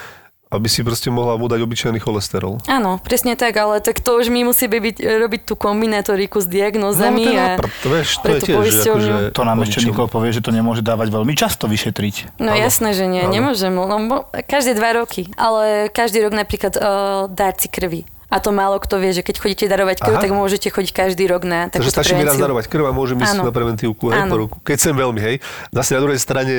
aby 0.47 0.71
si 0.71 0.87
proste 0.87 1.11
mohla 1.11 1.35
mu 1.35 1.51
dať 1.51 1.59
obyčajný 1.59 1.99
cholesterol. 1.99 2.63
Áno, 2.71 3.03
presne 3.03 3.35
tak, 3.35 3.59
ale 3.59 3.83
tak 3.83 3.99
to 3.99 4.15
už 4.15 4.31
my 4.31 4.47
musíme 4.47 4.79
byť, 4.79 5.03
robiť 5.03 5.41
tú 5.43 5.59
kombinatoriku 5.59 6.39
s 6.39 6.47
diagnózami 6.47 7.35
no, 7.35 7.35
a 7.35 7.45
to, 7.59 7.67
je, 7.67 7.91
vieš, 7.91 8.09
to 8.23 8.27
je 8.31 8.41
tiež 8.47 8.55
poisťovňu. 8.55 9.11
akože 9.11 9.35
To 9.35 9.43
nám 9.43 9.59
ešte. 9.67 9.83
Nikol 9.83 10.07
povie, 10.07 10.31
že 10.31 10.47
to 10.47 10.55
nemôže 10.55 10.87
dávať 10.87 11.11
veľmi 11.11 11.35
často 11.35 11.67
vyšetriť. 11.67 12.39
No 12.39 12.55
Áno. 12.55 12.63
jasné, 12.63 12.95
že 12.95 13.11
nie, 13.11 13.27
Áno. 13.27 13.35
nemôžem, 13.35 13.75
lebo 13.75 14.31
každé 14.47 14.79
dva 14.79 14.95
roky, 14.95 15.27
ale 15.35 15.91
každý 15.91 16.23
rok 16.23 16.39
napríklad 16.39 16.79
uh, 16.79 17.27
dárci 17.27 17.67
krvi. 17.67 18.07
A 18.27 18.43
to 18.43 18.51
málo 18.51 18.83
kto 18.83 18.99
vie, 18.99 19.15
že 19.15 19.23
keď 19.23 19.39
chodíte 19.39 19.65
darovať 19.71 20.03
krv, 20.03 20.19
Aha. 20.19 20.23
tak 20.27 20.33
môžete 20.35 20.67
chodiť 20.67 20.91
každý 20.91 21.31
rok 21.31 21.47
na 21.47 21.71
Takže 21.71 21.95
takúto 21.95 22.03
stačí 22.03 22.13
mi 22.19 22.27
raz 22.27 22.35
darovať 22.35 22.67
krv 22.67 22.91
a 22.91 22.93
môžem 22.93 23.23
ísť 23.23 23.39
na 23.39 23.55
preventívku 23.55 24.11
hej, 24.11 24.27
po 24.27 24.37
ruku. 24.37 24.57
Keď 24.67 24.79
sem 24.83 24.95
veľmi, 24.99 25.21
hej. 25.23 25.37
Zase 25.71 25.95
na 25.95 26.01
druhej 26.03 26.19
strane 26.19 26.55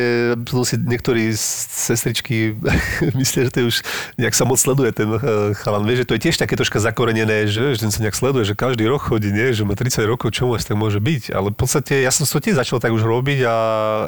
sú 0.48 0.64
si 0.64 0.80
niektorí 0.80 1.36
sestričky 1.36 2.56
myslia, 3.20 3.48
že 3.48 3.52
to 3.52 3.60
je 3.60 3.66
už 3.68 3.78
nejak 4.16 4.32
sa 4.32 4.48
moc 4.48 4.56
sleduje 4.64 4.96
ten 4.96 5.12
eh, 5.12 5.20
chalan. 5.60 5.84
Vieš, 5.84 6.04
že 6.04 6.08
to 6.08 6.14
je 6.16 6.22
tiež 6.32 6.36
také 6.40 6.56
troška 6.56 6.80
zakorenené, 6.80 7.52
že, 7.52 7.76
že 7.76 7.84
ten 7.84 7.92
sa 7.92 8.00
nejak 8.00 8.16
sleduje, 8.16 8.48
že 8.48 8.56
každý 8.56 8.88
rok 8.88 9.04
chodí, 9.04 9.36
nie? 9.36 9.52
že 9.52 9.68
má 9.68 9.76
30 9.76 10.08
rokov, 10.08 10.32
čo 10.32 10.48
asi 10.56 10.72
tak 10.72 10.80
môže 10.80 11.04
byť. 11.04 11.36
Ale 11.36 11.52
v 11.52 11.58
podstate 11.60 12.00
ja 12.00 12.16
som 12.16 12.24
to 12.24 12.40
tiež 12.40 12.56
začal 12.56 12.80
tak 12.80 12.96
už 12.96 13.04
robiť 13.04 13.40
a 13.44 13.56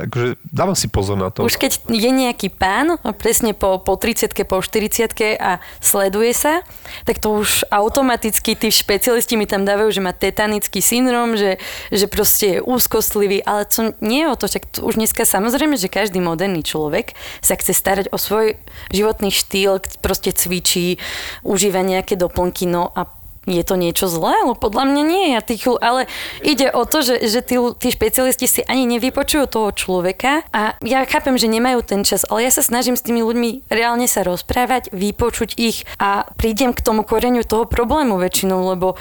akože 0.08 0.39
dávam 0.48 0.80
si 0.80 0.88
pozor 0.88 1.20
na 1.20 1.28
to. 1.28 1.44
Už 1.44 1.60
keď 1.60 1.84
je 1.92 2.12
nejaký 2.12 2.48
pán, 2.56 2.96
presne 3.20 3.51
po, 3.51 3.84
po 3.84 4.00
30 4.00 4.32
po 4.48 4.63
40 4.63 5.12
a 5.44 5.60
sleduje 5.84 6.32
sa, 6.32 6.63
tak 7.04 7.20
to 7.20 7.36
už 7.36 7.49
automaticky 7.70 8.56
tí 8.56 8.72
špecialisti 8.72 9.36
mi 9.36 9.46
tam 9.46 9.68
dávajú, 9.68 9.89
že 9.91 10.01
má 10.01 10.15
tetanický 10.15 10.79
syndrom, 10.79 11.36
že, 11.36 11.62
že 11.91 12.08
proste 12.08 12.46
je 12.58 12.63
úzkostlivý, 12.63 13.44
ale 13.44 13.68
to 13.68 13.91
nie 14.00 14.25
je 14.25 14.32
o 14.32 14.39
to, 14.39 14.46
však 14.48 14.63
to 14.72 14.79
už 14.88 14.96
dneska 14.96 15.27
samozrejme, 15.27 15.75
že 15.75 15.91
každý 15.91 16.24
moderný 16.24 16.63
človek 16.63 17.13
sa 17.44 17.60
chce 17.60 17.75
starať 17.75 18.06
o 18.10 18.18
svoj 18.18 18.56
životný 18.89 19.29
štýl, 19.29 19.84
proste 20.00 20.32
cvičí, 20.32 20.98
užíva 21.44 21.84
nejaké 21.84 22.15
doplnky, 22.15 22.65
no 22.65 22.89
a 22.96 23.19
je 23.48 23.63
to 23.63 23.75
niečo 23.79 24.12
zlé? 24.12 24.36
Ale 24.43 24.55
podľa 24.58 24.84
mňa 24.89 25.03
nie. 25.05 25.25
Ja 25.36 25.41
tých, 25.43 25.63
ale 25.79 26.12
ide 26.43 26.72
o 26.74 26.84
to, 26.84 27.00
že, 27.00 27.24
že 27.27 27.39
tí, 27.39 27.55
tí 27.55 27.88
špecialisti 27.93 28.48
si 28.50 28.62
ani 28.67 28.84
nevypočujú 28.98 29.46
toho 29.48 29.69
človeka 29.72 30.43
a 30.51 30.75
ja 30.84 31.03
chápem, 31.08 31.39
že 31.39 31.51
nemajú 31.51 31.84
ten 31.86 32.01
čas, 32.03 32.27
ale 32.27 32.48
ja 32.48 32.51
sa 32.51 32.65
snažím 32.65 33.00
s 33.00 33.05
tými 33.05 33.24
ľuďmi 33.24 33.72
reálne 33.72 34.05
sa 34.05 34.27
rozprávať, 34.27 34.91
vypočuť 34.91 35.55
ich 35.55 35.88
a 36.01 36.27
prídem 36.36 36.75
k 36.75 36.84
tomu 36.84 37.08
koreňu 37.08 37.48
toho 37.48 37.65
problému 37.65 38.19
väčšinou, 38.19 38.75
lebo 38.75 39.00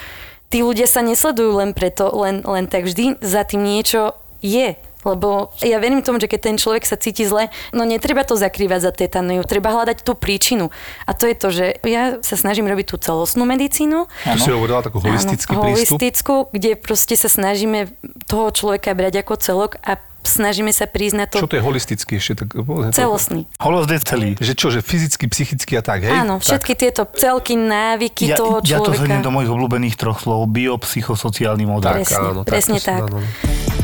tí 0.48 0.64
ľudia 0.64 0.88
sa 0.88 1.04
nesledujú 1.04 1.60
len 1.60 1.76
preto, 1.76 2.08
len, 2.16 2.40
len 2.44 2.66
tak 2.66 2.88
vždy 2.88 3.20
za 3.20 3.44
tým 3.44 3.64
niečo 3.64 4.16
je. 4.40 4.78
Lebo 5.08 5.56
ja 5.60 5.78
verím 5.78 6.04
tomu, 6.04 6.18
že 6.18 6.28
keď 6.28 6.40
ten 6.44 6.56
človek 6.56 6.84
sa 6.84 6.94
cíti 6.94 7.24
zle, 7.24 7.48
no 7.72 7.82
netreba 7.82 8.22
to 8.22 8.36
zakrývať 8.36 8.80
za 8.84 8.92
tetaniu, 8.92 9.40
treba 9.42 9.72
hľadať 9.72 10.04
tú 10.04 10.12
príčinu. 10.12 10.68
A 11.04 11.16
to 11.16 11.24
je 11.24 11.34
to, 11.34 11.48
že 11.48 11.64
ja 11.82 12.20
sa 12.20 12.36
snažím 12.36 12.68
robiť 12.68 12.92
tú 12.92 12.96
celostnú 12.98 13.44
medicínu, 13.44 14.04
Tu 14.36 14.38
si 14.38 14.52
hovorila 14.52 14.84
takú 14.84 15.00
holistický 15.00 15.56
Áno, 15.56 15.64
prístup. 15.64 15.96
holistickú, 15.96 16.34
kde 16.52 16.76
proste 16.76 17.16
sa 17.16 17.26
snažíme 17.26 17.88
toho 18.28 18.52
človeka 18.52 18.92
brať 18.92 19.24
ako 19.24 19.34
celok 19.40 19.72
a 19.80 19.96
snažíme 20.18 20.68
sa 20.76 20.84
na 21.16 21.24
to 21.24 21.40
Čo 21.40 21.48
to 21.48 21.56
je 21.56 21.62
holistický 21.64 22.20
ešte? 22.20 22.44
Tak, 22.44 22.52
celostný. 22.92 23.48
Holos 23.56 23.88
je 23.88 23.96
celý. 24.02 24.36
Že 24.36 24.52
čo, 24.52 24.68
že 24.68 24.80
fyzicky, 24.84 25.24
psychicky 25.24 25.72
a 25.78 25.82
tak, 25.82 26.04
hej? 26.04 26.12
Áno, 26.12 26.36
všetky 26.36 26.76
tieto 26.76 27.08
celky, 27.08 27.56
návyky 27.56 28.28
Ja, 28.28 28.36
toho 28.36 28.60
ja 28.60 28.76
to 28.76 28.92
človeka. 28.92 28.98
zhrniem 29.00 29.22
do 29.24 29.32
mojich 29.32 29.48
obľúbených 29.48 29.96
troch 29.96 30.20
slov. 30.20 30.44
Biopsychosociálny 30.52 31.64
model. 31.64 32.02
Tak, 32.02 32.04
Presne, 32.04 32.28
áno, 32.28 32.40
tak 32.44 32.50
presne 32.52 32.76
to 32.76 32.84
som- 32.84 32.88
tak. 32.92 33.00
áno, 33.08 33.16
áno. 33.16 33.77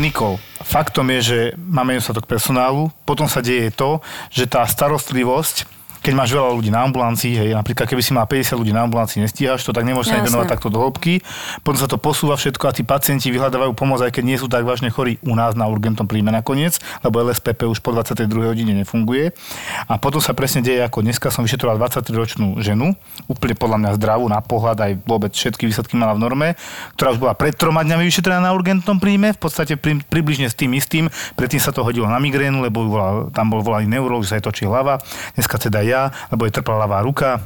Nikol, 0.00 0.40
faktom 0.64 1.12
je, 1.12 1.20
že 1.20 1.38
máme 1.60 1.92
nedostatok 1.92 2.24
personálu, 2.24 2.88
potom 3.04 3.28
sa 3.28 3.44
deje 3.44 3.68
to, 3.68 4.00
že 4.32 4.48
tá 4.48 4.64
starostlivosť, 4.64 5.68
keď 6.00 6.12
máš 6.16 6.32
veľa 6.32 6.56
ľudí 6.56 6.72
na 6.72 6.80
ambulancii, 6.88 7.36
hej, 7.36 7.50
napríklad 7.52 7.84
keby 7.84 8.00
si 8.00 8.16
mal 8.16 8.24
50 8.24 8.56
ľudí 8.56 8.72
na 8.72 8.88
ambulancii, 8.88 9.20
nestíhaš 9.20 9.68
to, 9.68 9.76
tak 9.76 9.84
nemôžeš 9.84 10.16
sa 10.16 10.24
venovať 10.24 10.48
takto 10.48 10.72
do 10.72 10.80
hĺbky. 10.80 11.20
Potom 11.60 11.76
sa 11.76 11.84
to 11.84 12.00
posúva 12.00 12.40
všetko 12.40 12.64
a 12.68 12.72
tí 12.72 12.82
pacienti 12.88 13.28
vyhľadávajú 13.28 13.76
pomoc, 13.76 14.00
aj 14.00 14.16
keď 14.16 14.24
nie 14.24 14.40
sú 14.40 14.48
tak 14.48 14.64
vážne 14.64 14.88
chorí 14.88 15.20
u 15.20 15.36
nás 15.36 15.52
na 15.52 15.68
urgentnom 15.68 16.08
príjme 16.08 16.32
nakoniec, 16.32 16.80
lebo 17.04 17.20
LSPP 17.20 17.68
už 17.68 17.84
po 17.84 17.92
22. 17.92 18.32
hodine 18.32 18.72
nefunguje. 18.80 19.36
A 19.92 20.00
potom 20.00 20.24
sa 20.24 20.32
presne 20.32 20.64
deje, 20.64 20.80
ako 20.80 21.04
dneska 21.04 21.28
som 21.28 21.44
vyšetroval 21.44 21.76
23-ročnú 21.76 22.64
ženu, 22.64 22.96
úplne 23.28 23.52
podľa 23.52 23.76
mňa 23.84 23.90
zdravú 24.00 24.24
na 24.32 24.40
pohľad, 24.40 24.80
aj 24.80 24.92
vôbec 25.04 25.36
všetky 25.36 25.68
výsledky 25.68 26.00
mala 26.00 26.16
v 26.16 26.24
norme, 26.24 26.48
ktorá 26.96 27.12
už 27.12 27.20
bola 27.20 27.36
pred 27.36 27.52
troma 27.52 27.84
dňami 27.84 28.08
vyšetrená 28.08 28.40
na 28.40 28.56
urgentnom 28.56 28.96
príjme, 28.96 29.36
v 29.36 29.40
podstate 29.40 29.76
pri, 29.76 30.00
približne 30.08 30.48
s 30.48 30.56
tým 30.56 30.72
istým. 30.72 31.12
Predtým 31.36 31.60
sa 31.60 31.76
to 31.76 31.84
hodilo 31.84 32.08
na 32.08 32.16
migrénu, 32.16 32.64
lebo 32.64 32.88
volal, 32.88 33.28
tam 33.36 33.52
bol 33.52 33.60
volaný 33.60 33.84
neurolog, 33.84 34.24
že 34.24 34.32
sa 34.32 34.36
jej 34.40 34.44
točí 34.48 34.64
hlava. 34.64 34.96
Dneska 35.36 35.60
teda 35.60 35.89
ja, 35.90 36.14
lebo 36.30 36.46
je 36.46 36.54
trpla 36.54 36.86
ľavá 36.86 37.02
ruka, 37.02 37.42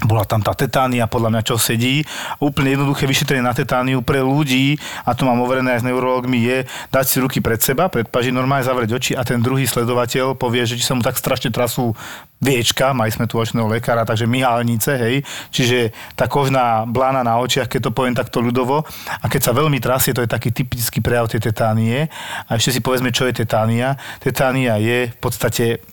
bola 0.00 0.24
tam 0.24 0.40
tá 0.40 0.56
tetánia, 0.56 1.04
podľa 1.04 1.28
mňa, 1.28 1.42
čo 1.44 1.60
sedí. 1.60 2.00
Úplne 2.40 2.72
jednoduché 2.72 3.04
vyšetrenie 3.04 3.44
na 3.44 3.52
tetániu 3.52 4.00
pre 4.00 4.24
ľudí, 4.24 4.80
a 5.04 5.12
to 5.12 5.28
mám 5.28 5.40
overené 5.44 5.76
aj 5.76 5.84
s 5.84 5.86
neurologmi, 5.86 6.40
je 6.40 6.64
dať 6.88 7.04
si 7.04 7.16
ruky 7.20 7.44
pred 7.44 7.60
seba, 7.60 7.92
pred 7.92 8.08
paži, 8.08 8.32
normálne 8.32 8.64
zavrieť 8.64 8.90
oči 8.96 9.12
a 9.12 9.22
ten 9.28 9.44
druhý 9.44 9.68
sledovateľ 9.68 10.40
povie, 10.40 10.64
že 10.64 10.80
či 10.80 10.88
sa 10.88 10.96
mu 10.96 11.04
tak 11.04 11.20
strašne 11.20 11.52
trasú 11.52 11.92
viečka, 12.40 12.96
mali 12.96 13.12
sme 13.12 13.28
tu 13.28 13.36
očného 13.36 13.68
lekára, 13.68 14.08
takže 14.08 14.24
myhalnice, 14.24 14.96
hej, 14.96 15.20
čiže 15.52 15.92
tá 16.16 16.24
kožná 16.24 16.88
blána 16.88 17.20
na 17.20 17.36
očiach, 17.36 17.68
keď 17.68 17.92
to 17.92 17.92
poviem 17.92 18.16
takto 18.16 18.40
ľudovo, 18.40 18.80
a 19.20 19.24
keď 19.28 19.40
sa 19.44 19.52
veľmi 19.52 19.76
trasie, 19.84 20.16
to 20.16 20.24
je 20.24 20.32
taký 20.32 20.48
typický 20.48 21.04
prejav 21.04 21.28
tej 21.28 21.52
tetánie. 21.52 22.08
A 22.48 22.56
ešte 22.56 22.72
si 22.72 22.80
povedzme, 22.80 23.12
čo 23.12 23.28
je 23.28 23.44
tetánia. 23.44 24.00
Tetánia 24.24 24.80
je 24.80 25.12
v 25.12 25.18
podstate 25.20 25.84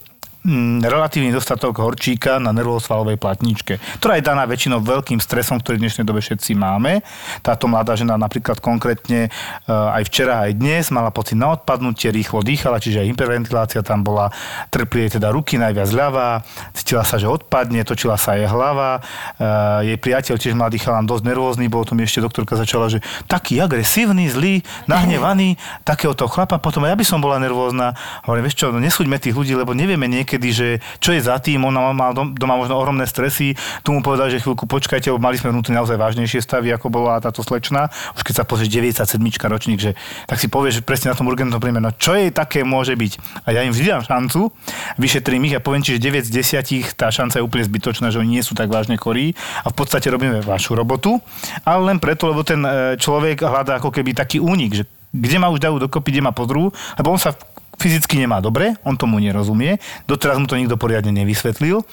relatívny 0.79 1.35
dostatok 1.35 1.83
horčíka 1.83 2.39
na 2.39 2.55
nervosvalovej 2.55 3.19
platničke, 3.19 3.83
ktorá 3.99 4.15
je 4.15 4.23
daná 4.23 4.47
väčšinou 4.47 4.79
veľkým 4.79 5.19
stresom, 5.19 5.59
ktorý 5.59 5.75
v 5.75 5.83
dnešnej 5.83 6.07
dobe 6.07 6.23
všetci 6.23 6.55
máme. 6.55 7.03
Táto 7.43 7.67
mladá 7.67 7.99
žena 7.99 8.15
napríklad 8.15 8.63
konkrétne 8.63 9.27
e, 9.27 9.29
aj 9.67 10.07
včera, 10.07 10.47
aj 10.47 10.55
dnes 10.55 10.87
mala 10.87 11.11
pocit 11.11 11.35
na 11.35 11.51
odpadnutie, 11.51 12.15
rýchlo 12.15 12.39
dýchala, 12.47 12.79
čiže 12.79 13.03
aj 13.03 13.07
hyperventilácia 13.11 13.83
tam 13.83 14.07
bola, 14.07 14.31
trpli 14.71 15.11
jej 15.11 15.19
teda 15.19 15.35
ruky 15.35 15.59
najviac 15.59 15.91
ľava, 15.91 16.47
cítila 16.71 17.03
sa, 17.03 17.19
že 17.19 17.27
odpadne, 17.27 17.83
točila 17.83 18.15
sa 18.15 18.39
jej 18.39 18.47
hlava, 18.47 19.03
e, 19.35 19.91
jej 19.91 19.97
priateľ 19.99 20.35
tiež 20.39 20.55
mladý 20.55 20.79
chalán 20.79 21.03
dosť 21.03 21.27
nervózny, 21.27 21.67
bol 21.67 21.83
tu 21.83 21.91
ešte 21.99 22.23
doktorka 22.23 22.55
začala, 22.55 22.87
že 22.87 23.03
taký 23.27 23.59
agresívny, 23.59 24.31
zlý, 24.31 24.63
nahnevaný, 24.87 25.59
takéhoto 25.83 26.23
chlapa, 26.31 26.55
potom 26.55 26.87
aj 26.87 26.95
ja 26.95 26.97
by 26.97 27.05
som 27.05 27.19
bola 27.19 27.35
nervózna. 27.35 27.99
Hovorím, 28.23 28.47
vieš 28.47 28.63
čo, 28.63 28.71
no 28.71 28.79
nesúďme 28.79 29.19
tých 29.19 29.35
ľudí, 29.35 29.51
lebo 29.51 29.75
nevieme 29.75 30.07
niekedy, 30.07 30.36
že 30.53 30.67
čo 31.01 31.15
je 31.15 31.21
za 31.23 31.41
tým, 31.41 31.65
ona 31.65 31.91
mal 31.91 32.13
dom- 32.13 32.37
doma 32.37 32.53
možno 32.55 32.77
ohromné 32.77 33.09
stresy, 33.09 33.57
tu 33.81 33.91
mu 33.91 34.05
povedal, 34.05 34.29
že 34.29 34.39
chvíľku 34.39 34.69
počkajte, 34.69 35.09
mali 35.17 35.39
sme 35.41 35.49
vnútri 35.49 35.73
naozaj 35.73 35.97
vážnejšie 35.97 36.45
stavy, 36.45 36.69
ako 36.75 36.93
bola 36.93 37.17
táto 37.17 37.41
slečna. 37.41 37.89
Už 38.13 38.21
keď 38.21 38.41
sa 38.41 38.43
pozrieš 38.45 38.69
97 38.69 39.17
ročník, 39.49 39.79
že 39.81 39.91
tak 40.29 40.37
si 40.37 40.47
povieš, 40.51 40.79
že 40.79 40.83
presne 40.85 41.11
na 41.11 41.17
tom 41.17 41.25
urgentnom 41.25 41.57
príjme, 41.57 41.81
no 41.81 41.89
čo 41.95 42.13
jej 42.13 42.29
také 42.29 42.61
môže 42.61 42.93
byť. 42.93 43.43
A 43.47 43.55
ja 43.55 43.65
im 43.65 43.73
vždy 43.73 43.85
dám 43.89 44.03
šancu, 44.05 44.53
vyšetrím 45.01 45.49
ich 45.49 45.55
a 45.55 45.63
poviem 45.63 45.81
ti, 45.81 45.95
že 45.95 46.03
9 46.03 46.27
z 46.27 46.31
10 46.61 46.99
tá 46.99 47.09
šanca 47.09 47.39
je 47.39 47.43
úplne 47.45 47.65
zbytočná, 47.65 48.11
že 48.13 48.19
oni 48.19 48.39
nie 48.39 48.43
sú 48.43 48.53
tak 48.53 48.67
vážne 48.69 48.99
chorí 48.99 49.33
a 49.63 49.71
v 49.71 49.75
podstate 49.75 50.11
robíme 50.11 50.43
vašu 50.43 50.75
robotu, 50.75 51.17
ale 51.63 51.93
len 51.93 51.97
preto, 51.97 52.29
lebo 52.29 52.43
ten 52.43 52.61
e, 52.61 52.99
človek 52.99 53.41
hľadá 53.41 53.79
ako 53.79 53.89
keby 53.89 54.13
taký 54.13 54.43
únik, 54.43 54.83
že 54.83 54.83
kde 55.15 55.37
ma 55.39 55.47
už 55.49 55.63
dajú 55.63 55.79
dokopy, 55.87 56.11
kde 56.11 56.25
ma 56.25 56.35
podrú, 56.35 56.69
lebo 56.99 57.07
on 57.09 57.19
sa 57.21 57.33
fyzicky 57.77 58.17
nemá 58.17 58.41
dobre, 58.41 58.75
on 58.83 58.97
tomu 58.97 59.21
nerozumie, 59.21 59.77
doteraz 60.09 60.41
mu 60.41 60.49
to 60.49 60.57
nikto 60.57 60.75
poriadne 60.75 61.13
nevysvetlil. 61.13 61.85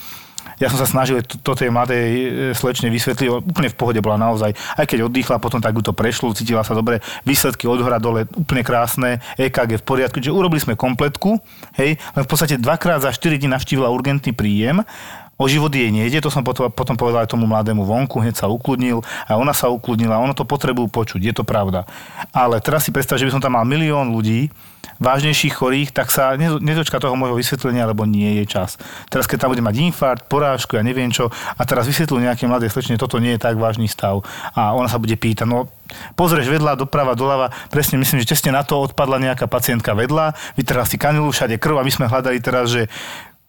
Ja 0.60 0.70
som 0.70 0.78
sa 0.78 0.86
snažil 0.86 1.24
to, 1.24 1.40
to 1.40 1.52
tej 1.56 1.72
mladej 1.72 2.04
e, 2.04 2.28
slečne 2.54 2.92
vysvetliť, 2.92 3.26
úplne 3.42 3.72
v 3.72 3.78
pohode 3.78 3.98
bola 4.04 4.20
naozaj, 4.20 4.54
aj 4.54 4.86
keď 4.86 5.08
oddychla, 5.08 5.42
potom 5.42 5.58
tak 5.58 5.74
ju 5.74 5.82
to 5.82 5.96
prešlo, 5.96 6.36
cítila 6.36 6.62
sa 6.62 6.76
dobre, 6.76 7.02
výsledky 7.26 7.66
od 7.66 7.80
hora 7.82 7.98
dole 7.98 8.28
úplne 8.38 8.62
krásne, 8.62 9.18
EKG 9.40 9.82
v 9.82 9.84
poriadku, 9.84 10.20
čiže 10.20 10.36
urobili 10.36 10.62
sme 10.62 10.78
kompletku, 10.78 11.40
hej, 11.74 11.96
len 11.96 12.22
v 12.22 12.28
podstate 12.28 12.60
dvakrát 12.60 13.02
za 13.02 13.10
4 13.10 13.40
dní 13.40 13.50
navštívila 13.50 13.90
urgentný 13.90 14.30
príjem, 14.30 14.86
O 15.34 15.50
život 15.50 15.70
jej 15.74 15.90
nejde, 15.90 16.22
to 16.22 16.30
som 16.30 16.46
potom, 16.46 16.70
potom 16.70 16.94
povedal 16.94 17.26
aj 17.26 17.34
tomu 17.34 17.50
mladému 17.50 17.82
vonku, 17.82 18.22
hneď 18.22 18.38
sa 18.38 18.46
ukludnil 18.46 19.02
a 19.26 19.34
ona 19.34 19.50
sa 19.50 19.66
ukludnila, 19.66 20.22
ono 20.22 20.30
to 20.36 20.46
potrebujú 20.46 20.86
počuť, 20.86 21.20
je 21.20 21.34
to 21.34 21.42
pravda. 21.42 21.82
Ale 22.30 22.62
teraz 22.62 22.86
si 22.86 22.94
predstav, 22.94 23.18
že 23.18 23.26
by 23.26 23.34
som 23.34 23.42
tam 23.42 23.58
mal 23.58 23.66
milión 23.66 24.14
ľudí, 24.14 24.54
vážnejších 25.02 25.54
chorých, 25.58 25.90
tak 25.90 26.12
sa 26.12 26.38
nedočka 26.38 27.02
toho 27.02 27.18
môjho 27.18 27.34
vysvetlenia, 27.34 27.88
lebo 27.88 28.06
nie 28.06 28.38
je 28.42 28.44
čas. 28.46 28.78
Teraz, 29.10 29.26
keď 29.26 29.46
tam 29.46 29.50
bude 29.50 29.64
mať 29.64 29.74
infarkt, 29.90 30.30
porážku, 30.30 30.78
ja 30.78 30.86
neviem 30.86 31.10
čo, 31.10 31.30
a 31.30 31.62
teraz 31.66 31.90
vysvetlú 31.90 32.22
nejaké 32.22 32.46
mladé 32.46 32.70
slečne, 32.70 33.00
toto 33.00 33.18
nie 33.18 33.34
je 33.34 33.40
tak 33.42 33.58
vážny 33.58 33.90
stav. 33.90 34.22
A 34.54 34.70
ona 34.76 34.86
sa 34.86 35.02
bude 35.02 35.18
pýtať, 35.18 35.46
no 35.50 35.66
pozrieš 36.14 36.46
vedľa, 36.50 36.78
doprava, 36.78 37.18
doľava, 37.18 37.50
presne 37.68 38.00
myslím, 38.00 38.22
že 38.22 38.30
tesne 38.30 38.54
na 38.54 38.62
to 38.62 38.78
odpadla 38.80 39.20
nejaká 39.20 39.50
pacientka 39.50 39.92
vedľa, 39.92 40.34
vytrhla 40.54 40.86
si 40.86 40.96
kanilu, 40.96 41.30
všade 41.30 41.58
krv 41.58 41.82
a 41.82 41.86
my 41.86 41.92
sme 41.92 42.06
hľadali 42.10 42.38
teraz, 42.40 42.70
že 42.70 42.86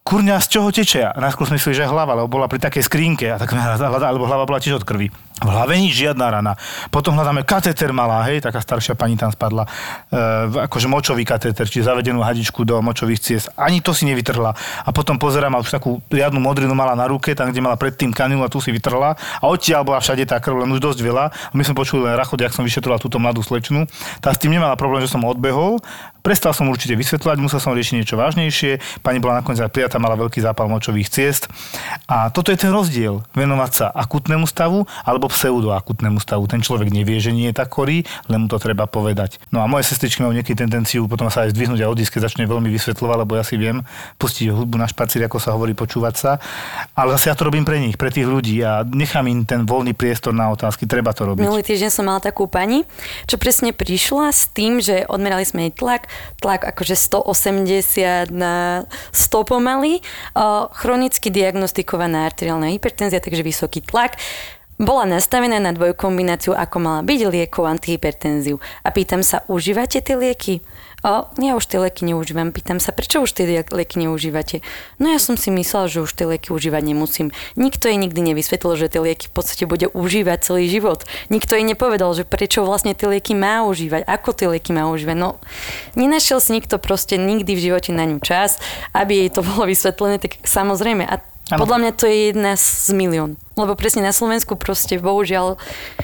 kurňa, 0.05 0.37
z 0.37 0.47
čoho 0.53 0.69
teče? 0.69 1.01
A 1.01 1.17
najskôr 1.17 1.49
sme 1.49 1.57
že 1.57 1.81
hlava, 1.81 2.13
lebo 2.13 2.29
bola 2.29 2.45
pri 2.45 2.61
takej 2.61 2.85
skrínke, 2.85 3.25
a 3.25 3.41
tak 3.41 3.49
sme 3.49 3.57
hľadali, 3.57 4.21
hlava 4.21 4.45
bola 4.45 4.61
tiež 4.61 4.77
od 4.77 4.85
krvi. 4.85 5.09
V 5.41 5.49
hlave 5.49 5.75
nič, 5.81 5.97
žiadna 5.97 6.29
rana. 6.29 6.53
Potom 6.93 7.17
hľadáme 7.17 7.41
katéter 7.41 7.89
malá, 7.89 8.21
hej, 8.29 8.39
taká 8.39 8.61
staršia 8.61 8.93
pani 8.93 9.17
tam 9.17 9.33
spadla, 9.33 9.65
e, 9.65 10.69
akože 10.69 10.87
močový 10.87 11.25
katéter, 11.25 11.65
čiže 11.67 11.89
zavedenú 11.89 12.21
hadičku 12.21 12.63
do 12.63 12.79
močových 12.85 13.19
ciest. 13.19 13.51
Ani 13.57 13.81
to 13.81 13.97
si 13.97 14.05
nevytrhla. 14.05 14.55
A 14.85 14.89
potom 14.93 15.17
pozerám, 15.17 15.57
a 15.57 15.59
už 15.59 15.73
takú 15.73 15.99
riadnu 16.07 16.37
modrinu 16.39 16.71
mala 16.77 16.93
na 16.95 17.09
ruke, 17.09 17.33
tam, 17.33 17.49
kde 17.49 17.65
mala 17.65 17.75
predtým 17.75 18.13
kanilu 18.13 18.45
a 18.45 18.53
tu 18.53 18.61
si 18.61 18.69
vytrhla. 18.71 19.17
A 19.17 19.45
odtiaľ 19.49 19.83
bola 19.83 19.99
všade 19.99 20.23
tá 20.29 20.37
krv, 20.39 20.63
len 20.63 20.71
už 20.71 20.79
dosť 20.79 21.01
veľa. 21.01 21.51
My 21.51 21.65
sme 21.67 21.75
počuli 21.75 22.07
len 22.07 22.15
rachod, 22.15 22.39
jak 22.39 22.55
som 22.55 22.63
vyšetroval 22.63 23.01
túto 23.01 23.19
mladú 23.19 23.43
slečnu. 23.43 23.89
Tá 24.23 24.31
s 24.31 24.39
tým 24.39 24.55
nemala 24.55 24.79
problém, 24.79 25.03
že 25.03 25.11
som 25.11 25.25
odbehol, 25.27 25.83
Prestal 26.25 26.57
som 26.57 26.65
určite 26.73 26.97
vysvetľovať, 26.97 27.37
musel 27.37 27.61
som 27.61 27.77
riešiť 27.77 28.01
niečo 28.01 28.17
vážnejšie. 28.17 29.01
Pani 29.05 29.21
bola 29.21 29.45
nakoniec 29.45 29.61
aj 29.61 29.69
prijatá, 29.69 30.01
mala 30.01 30.17
veľký 30.17 30.41
zápal 30.41 30.65
močových 30.65 31.13
ciest. 31.13 31.45
A 32.09 32.33
toto 32.33 32.49
je 32.49 32.57
ten 32.57 32.73
rozdiel. 32.73 33.21
Venovať 33.37 33.71
sa 33.71 33.85
akutnému 33.93 34.49
stavu 34.49 34.89
alebo 35.05 35.29
pseudoakutnému 35.29 36.17
stavu. 36.17 36.49
Ten 36.49 36.65
človek 36.65 36.89
nevie, 36.89 37.21
že 37.21 37.29
nie 37.29 37.53
je 37.53 37.55
tak 37.61 37.69
chorý, 37.69 38.01
len 38.25 38.45
mu 38.45 38.47
to 38.49 38.57
treba 38.57 38.89
povedať. 38.89 39.37
No 39.53 39.61
a 39.61 39.69
moje 39.69 39.85
sestričky 39.85 40.25
majú 40.25 40.33
niekedy 40.33 40.65
tendenciu 40.65 41.05
potom 41.05 41.29
sa 41.29 41.45
aj 41.45 41.53
zdvihnúť 41.53 41.85
a 41.85 41.91
odísť, 41.93 42.17
keď 42.17 42.21
začne 42.25 42.43
veľmi 42.49 42.73
vysvetľovať, 42.73 43.17
lebo 43.21 43.37
ja 43.37 43.45
si 43.45 43.55
viem 43.61 43.85
pustiť 44.17 44.49
hudbu 44.49 44.81
na 44.81 44.89
špacír, 44.89 45.29
ako 45.29 45.37
sa 45.37 45.53
hovorí, 45.53 45.77
počúvať 45.77 46.15
sa. 46.17 46.31
Ale 46.97 47.13
zase 47.13 47.29
ja 47.29 47.37
to 47.37 47.45
robím 47.45 47.67
pre 47.67 47.77
nich, 47.77 48.01
pre 48.01 48.09
tých 48.09 48.25
ľudí 48.25 48.57
a 48.65 48.81
nechám 48.81 49.29
im 49.29 49.45
ten 49.45 49.61
voľný 49.63 49.93
priestor 49.93 50.33
na 50.33 50.49
otázky. 50.49 50.89
Treba 50.89 51.13
to 51.13 51.29
robiť. 51.29 51.45
Minulý 51.45 51.61
týždeň 51.61 51.91
som 51.93 52.09
mala 52.09 52.17
takú 52.17 52.49
pani, 52.49 52.81
čo 53.29 53.37
presne 53.37 53.75
prišla 53.75 54.33
s 54.33 54.49
tým, 54.49 54.81
že 54.81 55.05
odmerali 55.05 55.45
sme 55.45 55.69
jej 55.69 55.73
tlak, 55.77 56.09
tlak 56.39 56.65
akože 56.65 56.97
180 56.97 58.31
na 58.31 58.85
100 59.13 59.49
pomaly, 59.49 60.03
chronicky 60.75 61.31
diagnostikovaná 61.31 62.29
arteriálna 62.29 62.71
hypertenzia, 62.71 63.23
takže 63.23 63.45
vysoký 63.45 63.81
tlak 63.85 64.19
bola 64.75 65.07
nastavená 65.07 65.55
na 65.55 65.71
dvojkombináciu, 65.71 66.51
ako 66.51 66.77
mala 66.83 66.99
byť 67.07 67.19
liekov 67.31 67.63
antihypertenziu. 67.63 68.59
A 68.83 68.91
pýtam 68.91 69.23
sa, 69.23 69.47
užívate 69.47 70.03
tie 70.03 70.19
lieky? 70.19 70.59
O, 71.05 71.29
ja 71.37 71.53
už 71.53 71.69
tie 71.69 71.77
lieky 71.77 72.01
neužívam. 72.01 72.49
Pýtam 72.49 72.81
sa, 72.81 72.89
prečo 72.89 73.21
už 73.21 73.29
tie 73.29 73.45
lieky 73.61 74.01
neužívate? 74.01 74.65
No 74.97 75.13
ja 75.13 75.21
som 75.21 75.37
si 75.37 75.53
myslela, 75.53 75.85
že 75.85 76.01
už 76.01 76.17
tie 76.17 76.25
lieky 76.25 76.49
užívať 76.49 76.81
nemusím. 76.81 77.29
Nikto 77.53 77.93
jej 77.93 78.01
nikdy 78.01 78.33
nevysvetlil, 78.33 78.73
že 78.73 78.89
tie 78.89 79.05
lieky 79.05 79.29
v 79.29 79.33
podstate 79.37 79.69
bude 79.69 79.85
užívať 79.93 80.41
celý 80.41 80.65
život. 80.65 81.05
Nikto 81.29 81.53
jej 81.53 81.61
nepovedal, 81.61 82.09
že 82.17 82.25
prečo 82.25 82.65
vlastne 82.65 82.97
tie 82.97 83.05
lieky 83.05 83.37
má 83.37 83.61
užívať, 83.69 84.01
ako 84.01 84.33
tie 84.33 84.49
lieky 84.49 84.73
má 84.73 84.89
užívať. 84.89 85.13
No, 85.13 85.37
nenašiel 85.93 86.41
si 86.41 86.57
nikto 86.57 86.81
proste 86.81 87.21
nikdy 87.21 87.53
v 87.53 87.63
živote 87.69 87.93
na 87.93 88.09
ňu 88.09 88.17
čas, 88.25 88.57
aby 88.89 89.21
jej 89.21 89.29
to 89.29 89.45
bolo 89.45 89.69
vysvetlené, 89.69 90.17
tak 90.17 90.41
samozrejme. 90.41 91.05
A 91.05 91.21
Ano. 91.53 91.61
Podľa 91.61 91.77
mňa 91.77 91.91
to 91.93 92.09
je 92.09 92.17
jedna 92.33 92.57
z 92.57 92.89
milión. 92.97 93.37
Lebo 93.55 93.79
presne 93.79 94.03
na 94.03 94.11
Slovensku 94.11 94.59
proste 94.59 94.99
bohužiaľ 94.99 95.55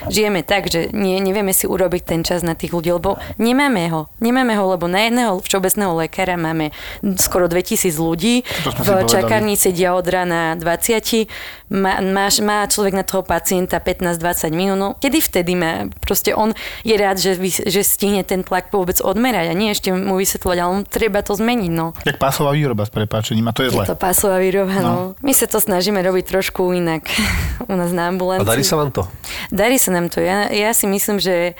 žijeme 0.07 0.39
tak, 0.39 0.71
že 0.71 0.87
nie, 0.95 1.19
nevieme 1.19 1.51
si 1.51 1.67
urobiť 1.67 2.01
ten 2.07 2.21
čas 2.23 2.47
na 2.47 2.55
tých 2.55 2.71
ľudí, 2.71 2.95
lebo 2.95 3.19
nemáme 3.35 3.91
ho. 3.91 4.07
Nemáme 4.23 4.55
ho, 4.55 4.71
lebo 4.71 4.87
na 4.87 5.03
jedného 5.03 5.43
všeobecného 5.43 5.91
lekára 5.99 6.39
máme 6.39 6.71
skoro 7.19 7.51
2000 7.51 7.91
ľudí. 7.99 8.47
V 8.63 8.89
čakárni 9.03 9.59
sedia 9.59 9.91
od 9.91 10.07
rána 10.07 10.55
20. 10.55 11.27
Má, 11.71 11.99
má, 11.99 12.27
má 12.39 12.57
človek 12.67 12.95
na 12.95 13.03
toho 13.03 13.23
pacienta 13.23 13.83
15-20 13.83 14.51
minút. 14.55 14.77
No, 14.79 14.87
kedy 14.95 15.19
vtedy 15.19 15.51
má? 15.59 15.91
Proste 15.99 16.31
on 16.31 16.55
je 16.87 16.95
rád, 16.95 17.19
že, 17.19 17.35
že 17.67 17.83
stihne 17.83 18.23
ten 18.23 18.47
tlak 18.47 18.71
vôbec 18.71 19.03
odmerať 19.03 19.51
a 19.51 19.53
nie 19.55 19.75
ešte 19.75 19.91
mu 19.91 20.15
vysvetľovať, 20.15 20.57
ale 20.59 20.69
on 20.71 20.83
treba 20.87 21.19
to 21.19 21.35
zmeniť. 21.35 21.71
No. 21.71 21.91
Jak 22.07 22.15
pásová 22.15 22.55
výroba 22.55 22.87
s 22.87 22.91
prepáčením 22.95 23.51
a 23.51 23.55
to 23.55 23.67
je 23.67 23.75
zle. 23.75 23.83
Je 23.83 23.91
to 23.91 23.99
pásová 23.99 24.39
výroba, 24.39 24.75
no. 24.79 24.87
no. 24.87 25.03
My 25.19 25.35
sa 25.35 25.51
to 25.51 25.59
snažíme 25.59 25.99
robiť 25.99 26.31
trošku 26.31 26.71
inak 26.71 27.11
u 27.71 27.75
nás 27.75 27.91
na 27.91 28.09
ambulancii. 28.09 28.47
A 28.47 28.51
darí 28.51 28.63
sa 28.65 28.75
vám 28.79 28.91
to? 28.91 29.03
Darí 29.53 29.77
sa 29.77 29.89
nám 29.93 30.07
to. 30.09 30.19
Ja, 30.23 30.49
ja 30.49 30.71
si 30.73 30.85
myslím, 30.89 31.21
že 31.21 31.53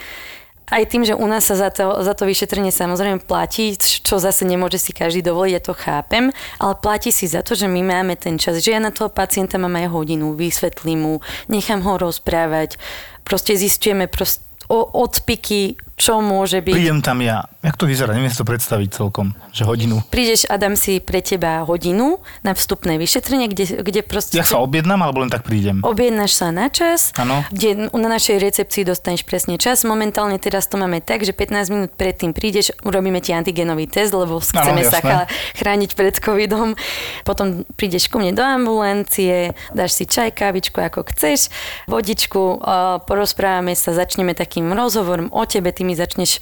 aj 0.71 0.87
tým, 0.87 1.03
že 1.03 1.19
u 1.19 1.27
nás 1.27 1.43
sa 1.43 1.59
za 1.59 1.69
to, 1.69 1.99
za 1.99 2.15
to 2.15 2.23
vyšetrenie 2.23 2.71
samozrejme 2.71 3.27
platí, 3.27 3.75
čo 3.75 4.23
zase 4.23 4.47
nemôže 4.47 4.79
si 4.79 4.95
každý 4.95 5.19
dovoliť, 5.19 5.51
ja 5.51 5.61
to 5.61 5.75
chápem, 5.75 6.31
ale 6.63 6.73
platí 6.79 7.11
si 7.11 7.27
za 7.27 7.43
to, 7.43 7.59
že 7.59 7.67
my 7.67 7.83
máme 7.83 8.15
ten 8.15 8.39
čas, 8.39 8.63
že 8.63 8.71
ja 8.71 8.79
na 8.79 8.95
toho 8.95 9.11
pacienta 9.11 9.59
mám 9.59 9.75
aj 9.75 9.91
hodinu, 9.91 10.31
vysvetlím 10.31 10.99
mu, 11.03 11.13
nechám 11.51 11.83
ho 11.83 11.99
rozprávať, 11.99 12.79
proste 13.27 13.59
zistujeme 13.59 14.07
proste 14.07 14.47
odpiky, 14.71 15.75
čo 16.01 16.17
môže 16.17 16.65
byť. 16.65 16.73
Prídem 16.73 17.05
tam 17.05 17.21
ja. 17.21 17.45
Jak 17.61 17.77
to 17.77 17.85
vyzerá? 17.85 18.17
Neviem 18.17 18.33
si 18.33 18.41
to 18.41 18.47
predstaviť 18.49 18.89
celkom, 18.89 19.37
že 19.53 19.69
hodinu. 19.69 20.01
Prídeš, 20.09 20.49
Adam 20.49 20.73
si 20.73 20.97
pre 20.97 21.21
teba 21.21 21.61
hodinu 21.61 22.17
na 22.41 22.57
vstupné 22.57 22.97
vyšetrenie, 22.97 23.45
kde, 23.45 23.85
kde 23.85 24.01
proste... 24.01 24.33
Ja 24.33 24.41
sa 24.41 24.57
objednám, 24.65 25.05
alebo 25.05 25.21
len 25.21 25.29
tak 25.29 25.45
prídem? 25.45 25.85
Objednáš 25.85 26.41
sa 26.41 26.49
na 26.49 26.73
čas, 26.73 27.13
ano. 27.21 27.45
kde 27.53 27.93
na 27.93 28.09
našej 28.17 28.41
recepcii 28.41 28.81
dostaneš 28.81 29.29
presne 29.29 29.61
čas. 29.61 29.85
Momentálne 29.85 30.41
teraz 30.41 30.65
to 30.65 30.81
máme 30.81 31.05
tak, 31.05 31.21
že 31.21 31.37
15 31.37 31.69
minút 31.69 31.91
predtým 31.93 32.33
prídeš, 32.33 32.73
urobíme 32.81 33.21
ti 33.21 33.37
antigenový 33.37 33.85
test, 33.85 34.17
lebo 34.17 34.41
chceme 34.41 34.81
ano, 34.81 34.89
sa 34.89 35.29
chrániť 35.53 35.93
pred 35.93 36.17
covidom. 36.17 36.73
Potom 37.21 37.61
prídeš 37.77 38.09
ku 38.09 38.17
mne 38.17 38.33
do 38.33 38.41
ambulancie, 38.41 39.53
dáš 39.69 40.01
si 40.01 40.09
čaj, 40.09 40.33
kávičku, 40.33 40.81
ako 40.81 41.05
chceš, 41.13 41.53
vodičku, 41.85 42.57
porozprávame 43.05 43.77
sa, 43.77 43.93
začneme 43.93 44.33
takým 44.33 44.73
rozhovorom 44.73 45.29
o 45.29 45.45
tebe, 45.45 45.69
ty 45.69 45.90
mi 45.91 45.99
začneš 45.99 46.39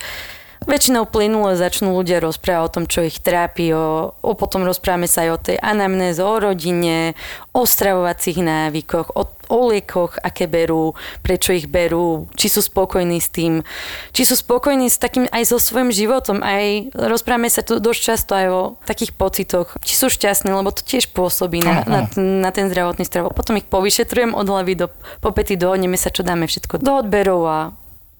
Väčšinou 0.67 1.07
plynulo 1.07 1.55
začnú 1.55 1.95
ľudia 1.95 2.19
rozprávať 2.19 2.63
o 2.67 2.73
tom, 2.75 2.83
čo 2.83 3.07
ich 3.07 3.23
trápi, 3.23 3.71
o, 3.71 4.11
o 4.19 4.31
potom 4.35 4.67
rozprávame 4.67 5.07
sa 5.07 5.23
aj 5.23 5.29
o 5.31 5.39
tej 5.39 5.57
anamnéze, 5.63 6.19
o 6.19 6.35
rodine, 6.35 7.15
o 7.55 7.63
stravovacích 7.63 8.43
návykoch, 8.43 9.15
o, 9.15 9.23
o 9.47 9.59
liekoch, 9.71 10.19
aké 10.19 10.51
berú, 10.51 10.99
prečo 11.23 11.55
ich 11.55 11.63
berú, 11.71 12.27
či 12.35 12.51
sú 12.51 12.59
spokojní 12.59 13.23
s 13.23 13.31
tým, 13.31 13.63
či 14.11 14.27
sú 14.27 14.35
spokojní 14.35 14.91
s 14.91 14.99
takým 14.99 15.31
aj 15.31 15.47
so 15.47 15.63
svojím 15.63 15.95
životom, 15.95 16.43
aj 16.43 16.91
rozprávame 16.91 17.47
sa 17.47 17.63
tu 17.63 17.79
dosť 17.79 18.01
často 18.03 18.35
aj 18.35 18.47
o 18.51 18.61
takých 18.83 19.15
pocitoch, 19.15 19.79
či 19.79 19.95
sú 19.95 20.11
šťastní, 20.11 20.51
lebo 20.51 20.75
to 20.75 20.83
tiež 20.83 21.15
pôsobí 21.15 21.63
na, 21.63 21.87
na, 21.87 21.99
na 22.19 22.51
ten 22.51 22.67
zdravotný 22.67 23.07
stav. 23.07 23.31
Potom 23.31 23.55
ich 23.55 23.65
povyšetrujem 23.65 24.35
od 24.35 24.43
hlavy 24.43 24.75
do 24.75 24.91
popety, 25.23 25.55
dohodneme 25.55 25.95
sa, 25.95 26.11
čo 26.11 26.27
dáme 26.27 26.51
všetko 26.51 26.83
do 26.83 26.99
odberov 26.99 27.41
a 27.47 27.59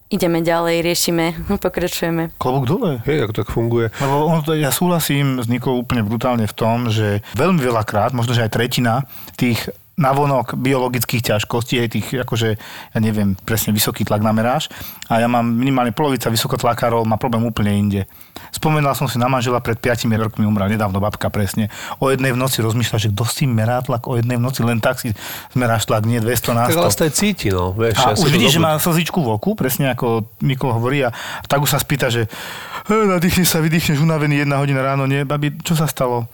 ideme 0.10 0.42
ďalej, 0.42 0.82
riešime, 0.82 1.26
pokračujeme. 1.66 2.34
Klobúk 2.42 2.66
dole. 2.66 2.92
Hej, 3.06 3.30
ako 3.30 3.34
tak 3.34 3.48
funguje. 3.54 3.88
Lebo 4.02 4.28
ono 4.28 4.42
to, 4.42 4.58
ja 4.58 4.74
súhlasím 4.74 5.40
s 5.40 5.48
Nikou 5.48 5.78
úplne 5.78 6.02
brutálne 6.02 6.50
v 6.50 6.58
tom, 6.58 6.90
že 6.90 7.22
veľmi 7.38 7.62
veľakrát, 7.62 8.12
možno 8.18 8.34
že 8.34 8.44
aj 8.44 8.52
tretina 8.52 9.06
tých 9.38 9.70
navonok 10.00 10.56
biologických 10.56 11.36
ťažkostí, 11.36 11.84
aj 11.84 11.90
tých, 11.92 12.08
akože, 12.24 12.50
ja 12.96 13.00
neviem, 13.04 13.36
presne 13.44 13.76
vysoký 13.76 14.08
tlak 14.08 14.24
nameráš. 14.24 14.72
A 15.12 15.20
ja 15.20 15.28
mám 15.28 15.44
minimálne 15.44 15.92
polovica 15.92 16.32
vysokotlakárov, 16.32 17.04
má 17.04 17.20
problém 17.20 17.44
úplne 17.44 17.76
inde. 17.76 18.02
Spomenul 18.56 18.96
som 18.96 19.12
si 19.12 19.20
na 19.20 19.28
manžela 19.28 19.60
pred 19.60 19.76
5 19.76 20.08
rokmi, 20.16 20.48
umrela 20.48 20.72
nedávno 20.72 21.04
babka 21.04 21.28
presne. 21.28 21.68
O 22.00 22.08
jednej 22.08 22.32
v 22.32 22.40
noci 22.40 22.64
rozmýšľa, 22.64 22.98
že 22.98 23.12
kto 23.12 23.28
si 23.28 23.44
merá 23.46 23.84
tlak 23.84 24.08
o 24.08 24.16
jednej 24.16 24.40
v 24.40 24.44
noci, 24.48 24.64
len 24.64 24.80
tak 24.80 25.04
si 25.04 25.12
zmeráš 25.52 25.86
tlak, 25.86 26.08
nie 26.08 26.24
200 26.24 26.56
na 26.56 26.64
100. 26.66 26.74
Tak 26.74 26.80
vlastne 26.80 27.10
cíti, 27.12 27.52
no. 27.52 27.76
Vieš, 27.76 28.00
a 28.00 28.16
už 28.16 28.32
vidíš, 28.32 28.56
že 28.56 28.64
má 28.64 28.80
slzičku 28.80 29.20
v 29.20 29.36
oku, 29.36 29.54
presne 29.60 29.92
ako 29.92 30.24
Mikol 30.40 30.72
hovorí, 30.72 31.04
a 31.04 31.12
tak 31.46 31.60
už 31.60 31.76
sa 31.76 31.80
spýta, 31.84 32.08
že 32.08 32.32
nadýchneš 32.88 33.52
sa, 33.52 33.60
vydýchneš 33.60 34.00
unavený 34.00 34.48
jedna 34.48 34.64
hodina 34.64 34.80
ráno, 34.80 35.04
nie, 35.04 35.28
babi, 35.28 35.54
čo 35.60 35.76
sa 35.76 35.86
stalo? 35.86 36.26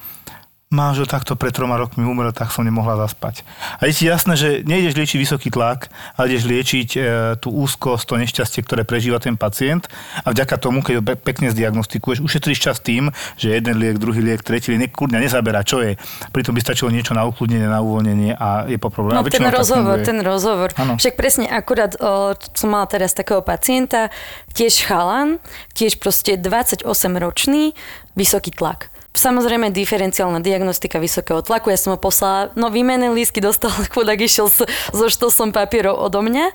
Manžel 0.73 1.05
takto 1.05 1.37
pred 1.37 1.53
troma 1.53 1.77
rokmi 1.77 2.01
umrel, 2.01 2.33
tak 2.33 2.49
som 2.49 2.65
nemohla 2.65 2.97
zaspať. 2.97 3.45
A 3.77 3.85
je 3.85 3.93
ti 3.93 4.03
jasné, 4.09 4.33
že 4.33 4.49
nejdeš 4.65 4.97
liečiť 4.97 5.17
vysoký 5.21 5.49
tlak, 5.53 5.93
ale 6.17 6.33
ideš 6.33 6.49
liečiť 6.49 6.89
e, 6.97 6.99
tú 7.37 7.53
úzkosť, 7.53 8.03
to 8.09 8.15
nešťastie, 8.17 8.65
ktoré 8.65 8.81
prežíva 8.81 9.21
ten 9.21 9.37
pacient 9.37 9.85
a 10.25 10.33
vďaka 10.33 10.57
tomu, 10.57 10.81
keď 10.81 10.93
ho 10.97 11.03
pekne 11.05 11.53
zdiagnostikuješ, 11.53 12.17
ušetríš 12.25 12.57
čas 12.57 12.77
tým, 12.81 13.13
že 13.37 13.53
jeden 13.53 13.77
liek, 13.77 14.01
druhý 14.01 14.25
liek, 14.25 14.41
tretí 14.41 14.73
liek, 14.73 14.89
kurňa 14.89 15.21
nezaberá, 15.21 15.61
čo 15.61 15.85
je. 15.85 16.01
Pritom 16.33 16.57
by 16.57 16.61
stačilo 16.65 16.89
niečo 16.89 17.13
na 17.13 17.29
ukludnenie, 17.29 17.69
na 17.69 17.85
uvoľnenie 17.85 18.33
a 18.33 18.65
je 18.65 18.81
po 18.81 18.89
probléme. 18.89 19.21
No 19.21 19.29
ten 19.29 19.45
rozhovor, 19.45 20.01
ten 20.01 20.19
rozhovor. 20.25 20.73
Ano. 20.81 20.97
Však 20.97 21.13
presne 21.13 21.45
akurát 21.45 21.93
o, 22.01 22.33
som 22.57 22.73
mala 22.73 22.89
teraz 22.89 23.13
takého 23.13 23.45
pacienta, 23.45 24.09
tiež 24.57 24.81
chalan, 24.81 25.37
tiež 25.77 26.01
proste 26.01 26.41
28 26.41 26.89
ročný, 27.21 27.77
vysoký 28.17 28.49
tlak 28.49 28.94
Samozrejme, 29.15 29.71
diferenciálna 29.71 30.43
diagnostika 30.43 30.99
vysokého 30.99 31.39
tlaku. 31.39 31.71
Ja 31.71 31.79
som 31.79 31.95
ho 31.95 31.99
poslala, 31.99 32.51
no 32.59 32.67
výmenné 32.67 33.07
lísky 33.15 33.39
dostal, 33.39 33.71
chudák 33.95 34.19
išiel 34.19 34.51
so 34.51 35.07
štosom 35.07 35.55
papierov 35.55 35.95
odo 35.95 36.19
mňa, 36.19 36.51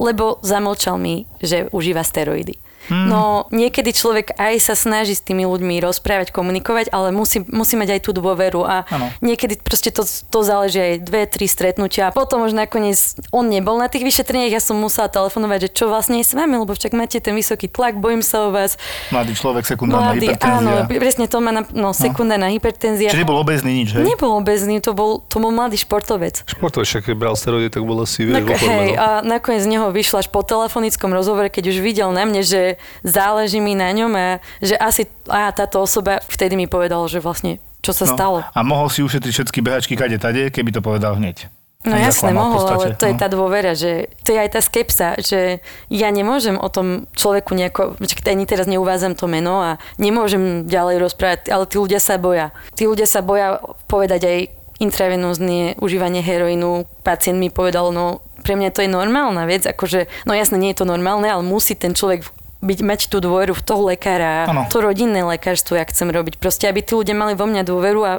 lebo 0.00 0.40
zamlčal 0.40 0.96
mi, 0.96 1.28
že 1.44 1.68
užíva 1.68 2.00
steroidy. 2.00 2.67
Hmm. 2.88 3.08
No 3.08 3.22
niekedy 3.52 3.92
človek 3.92 4.36
aj 4.36 4.54
sa 4.64 4.74
snaží 4.74 5.12
s 5.12 5.22
tými 5.22 5.44
ľuďmi 5.44 5.80
rozprávať, 5.84 6.32
komunikovať, 6.32 6.88
ale 6.90 7.12
musí, 7.12 7.44
musí 7.48 7.76
mať 7.76 7.98
aj 7.98 8.00
tú 8.04 8.10
dôveru 8.16 8.64
a 8.64 8.88
ano. 8.88 9.12
niekedy 9.20 9.60
proste 9.60 9.92
to, 9.92 10.04
to 10.04 10.38
záleží 10.40 10.80
aj 10.80 10.94
dve, 11.04 11.28
tri 11.28 11.44
stretnutia 11.44 12.08
a 12.08 12.14
potom 12.14 12.48
už 12.48 12.56
nakoniec 12.56 12.96
on 13.30 13.46
nebol 13.52 13.76
na 13.76 13.92
tých 13.92 14.08
vyšetreniach, 14.08 14.56
ja 14.56 14.62
som 14.64 14.80
musela 14.80 15.12
telefonovať, 15.12 15.68
že 15.68 15.70
čo 15.76 15.84
vlastne 15.92 16.24
je 16.24 16.26
s 16.26 16.32
vami, 16.32 16.56
lebo 16.56 16.72
však 16.72 16.96
máte 16.96 17.20
ten 17.20 17.36
vysoký 17.36 17.68
tlak, 17.68 18.00
bojím 18.00 18.24
sa 18.24 18.48
o 18.48 18.54
vás. 18.54 18.80
Mladý 19.12 19.36
človek, 19.36 19.68
sekundárna 19.68 20.16
Mladý, 20.16 20.32
hypertenzia. 20.32 20.64
Áno, 20.64 20.72
presne 20.88 21.26
to 21.28 21.38
má 21.44 21.50
na, 21.52 21.62
no, 21.76 21.92
sekundárna 21.92 22.48
no. 22.48 22.54
hypertenzia. 22.56 23.12
Čiže 23.12 23.22
nebol 23.28 23.38
obezný 23.44 23.84
nič, 23.84 23.88
hej? 23.92 24.04
Nebol 24.08 24.32
obezný, 24.40 24.80
to 24.80 24.96
bol, 24.96 25.20
to 25.28 25.36
bol 25.36 25.52
mladý 25.52 25.76
športovec. 25.76 26.48
Športovec, 26.48 26.88
však 26.88 27.02
keď 27.12 27.14
bral 27.20 27.36
steroidy, 27.36 27.68
tak 27.68 27.84
bol 27.84 28.00
asi 28.00 28.24
vieš, 28.24 28.48
tak, 28.48 28.64
hej, 28.64 28.88
a 28.96 29.20
nakoniec 29.20 29.60
z 29.60 29.68
neho 29.68 29.92
vyšla 29.92 30.24
až 30.24 30.28
po 30.32 30.40
telefonickom 30.40 31.12
rozhovore, 31.12 31.52
keď 31.52 31.74
už 31.74 31.78
videl 31.84 32.08
na 32.14 32.24
mne, 32.24 32.40
že 32.40 32.77
záleží 33.02 33.58
mi 33.60 33.78
na 33.78 33.90
ňom 33.92 34.12
a 34.14 34.28
že 34.62 34.74
asi 34.78 35.06
a 35.28 35.52
táto 35.52 35.82
osoba 35.82 36.22
vtedy 36.24 36.56
mi 36.56 36.70
povedal, 36.70 37.04
že 37.10 37.20
vlastne 37.22 37.60
čo 37.82 37.94
sa 37.94 38.04
no, 38.10 38.14
stalo. 38.14 38.38
A 38.42 38.60
mohol 38.66 38.90
si 38.90 39.00
ušetriť 39.06 39.32
všetky 39.32 39.58
behačky 39.62 39.94
kade 39.94 40.18
tade, 40.18 40.50
keby 40.50 40.74
to 40.74 40.82
povedal 40.82 41.14
hneď. 41.16 41.46
No 41.86 41.94
zaklamal 41.94 42.50
v 42.50 42.58
mohol, 42.58 42.66
ale 42.74 42.86
to 42.98 43.06
je 43.06 43.14
no. 43.14 43.20
tá 43.22 43.30
dôvera, 43.30 43.72
že 43.78 44.10
to 44.26 44.34
je 44.34 44.38
aj 44.42 44.50
tá 44.50 44.60
skepsa, 44.60 45.08
že 45.22 45.62
ja 45.86 46.10
nemôžem 46.10 46.58
o 46.58 46.66
tom 46.66 47.06
človeku 47.14 47.54
nejako, 47.54 47.94
ani 48.26 48.44
teraz 48.50 48.66
neuvádzam 48.66 49.14
to 49.14 49.30
meno 49.30 49.62
a 49.62 49.70
nemôžem 49.94 50.66
ďalej 50.66 50.98
rozprávať, 50.98 51.54
ale 51.54 51.70
tí 51.70 51.78
ľudia 51.78 52.02
sa 52.02 52.18
boja. 52.18 52.50
Tí 52.74 52.90
ľudia 52.90 53.06
sa 53.06 53.22
boja 53.22 53.62
povedať 53.86 54.26
aj 54.26 54.38
intravenózne 54.82 55.78
užívanie 55.78 56.18
heroínu. 56.18 56.82
Pacient 57.06 57.38
mi 57.38 57.46
povedal, 57.46 57.94
no 57.94 58.26
pre 58.42 58.58
mňa 58.58 58.74
to 58.74 58.82
je 58.82 58.90
normálna 58.90 59.46
vec, 59.46 59.62
akože, 59.62 60.26
no 60.26 60.34
jasne, 60.34 60.58
nie 60.58 60.74
je 60.74 60.82
to 60.82 60.86
normálne, 60.86 61.30
ale 61.30 61.46
musí 61.46 61.78
ten 61.78 61.94
človek 61.94 62.26
byť, 62.58 62.78
mať 62.82 63.00
tú 63.06 63.22
dôveru 63.22 63.54
v 63.54 63.62
toho 63.62 63.82
lekára, 63.86 64.46
Áno. 64.46 64.66
to 64.66 64.82
rodinné 64.82 65.22
lekárstvo, 65.22 65.78
ja 65.78 65.86
chcem 65.86 66.10
robiť. 66.10 66.36
Proste, 66.36 66.66
aby 66.66 66.82
tí 66.82 66.92
ľudia 66.92 67.14
mali 67.14 67.38
vo 67.38 67.46
mňa 67.46 67.62
dôveru 67.62 68.00
a 68.02 68.12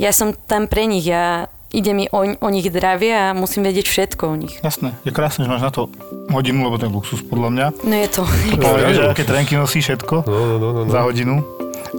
ja 0.00 0.10
som 0.10 0.32
tam 0.32 0.64
pre 0.64 0.88
nich, 0.88 1.04
ja 1.04 1.46
ide 1.72 1.92
mi 1.92 2.04
o, 2.08 2.20
o 2.24 2.48
nich 2.48 2.68
zdravie 2.68 3.12
a 3.12 3.32
musím 3.32 3.64
vedieť 3.64 3.88
všetko 3.88 4.22
o 4.28 4.36
nich. 4.36 4.54
Jasné, 4.60 4.92
je 5.04 5.12
krásne, 5.12 5.44
že 5.44 5.52
máš 5.52 5.64
na 5.64 5.72
to 5.72 5.88
hodinu, 6.28 6.64
lebo 6.64 6.76
to 6.76 6.84
je 6.84 6.92
luxus 6.92 7.20
podľa 7.24 7.48
mňa. 7.48 7.66
No 7.84 7.94
je 7.96 8.08
to. 8.08 8.22
Povedal, 8.56 8.92
že 8.92 9.02
aké 9.08 9.24
trenky 9.24 9.56
nosí 9.56 9.80
všetko 9.80 10.24
No, 10.24 10.32
no, 10.32 10.56
no, 10.56 10.68
no, 10.72 10.80
no. 10.84 10.92
za 10.92 11.00
hodinu. 11.04 11.40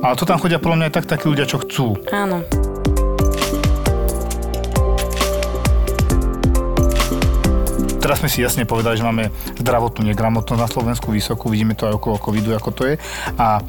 Ale 0.01 0.17
to 0.17 0.25
tam 0.25 0.41
chodia 0.41 0.57
podľa 0.57 0.77
mňa 0.77 0.85
aj 0.89 0.95
tak 0.97 1.05
takí 1.05 1.25
ľudia, 1.29 1.45
čo 1.45 1.61
chcú. 1.61 1.93
Áno. 2.09 2.41
Teraz 8.03 8.19
sme 8.19 8.27
si 8.27 8.43
jasne 8.43 8.67
povedali, 8.67 8.99
že 8.99 9.07
máme 9.07 9.31
zdravotnú 9.63 10.03
negramotnosť 10.11 10.59
na 10.59 10.67
Slovensku 10.67 11.07
vysokú, 11.07 11.47
vidíme 11.47 11.71
to 11.71 11.87
aj 11.87 11.95
okolo 11.95 12.19
covidu, 12.19 12.51
ako 12.51 12.75
to 12.75 12.83
je. 12.91 12.95
A, 13.39 13.63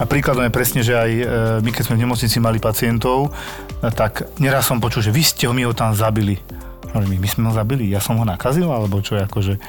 a 0.00 0.04
príkladom 0.08 0.48
je 0.48 0.56
presne, 0.56 0.80
že 0.80 0.96
aj 0.96 1.10
e, 1.12 1.24
my, 1.60 1.70
keď 1.76 1.82
sme 1.84 2.00
v 2.00 2.02
nemocnici 2.08 2.40
mali 2.40 2.56
pacientov, 2.56 3.28
e, 3.28 3.92
tak 3.92 4.32
neraz 4.40 4.64
som 4.64 4.80
počul, 4.80 5.04
že 5.04 5.12
vy 5.12 5.20
ste 5.20 5.44
ho, 5.44 5.52
my 5.52 5.68
ho 5.68 5.76
tam 5.76 5.92
zabili. 5.92 6.40
Hovorím, 6.96 7.20
my, 7.20 7.28
sme 7.28 7.44
ho 7.44 7.52
zabili, 7.52 7.92
ja 7.92 8.00
som 8.00 8.16
ho 8.16 8.24
nakazil, 8.24 8.64
alebo 8.64 9.04
čo 9.04 9.20
akože... 9.20 9.60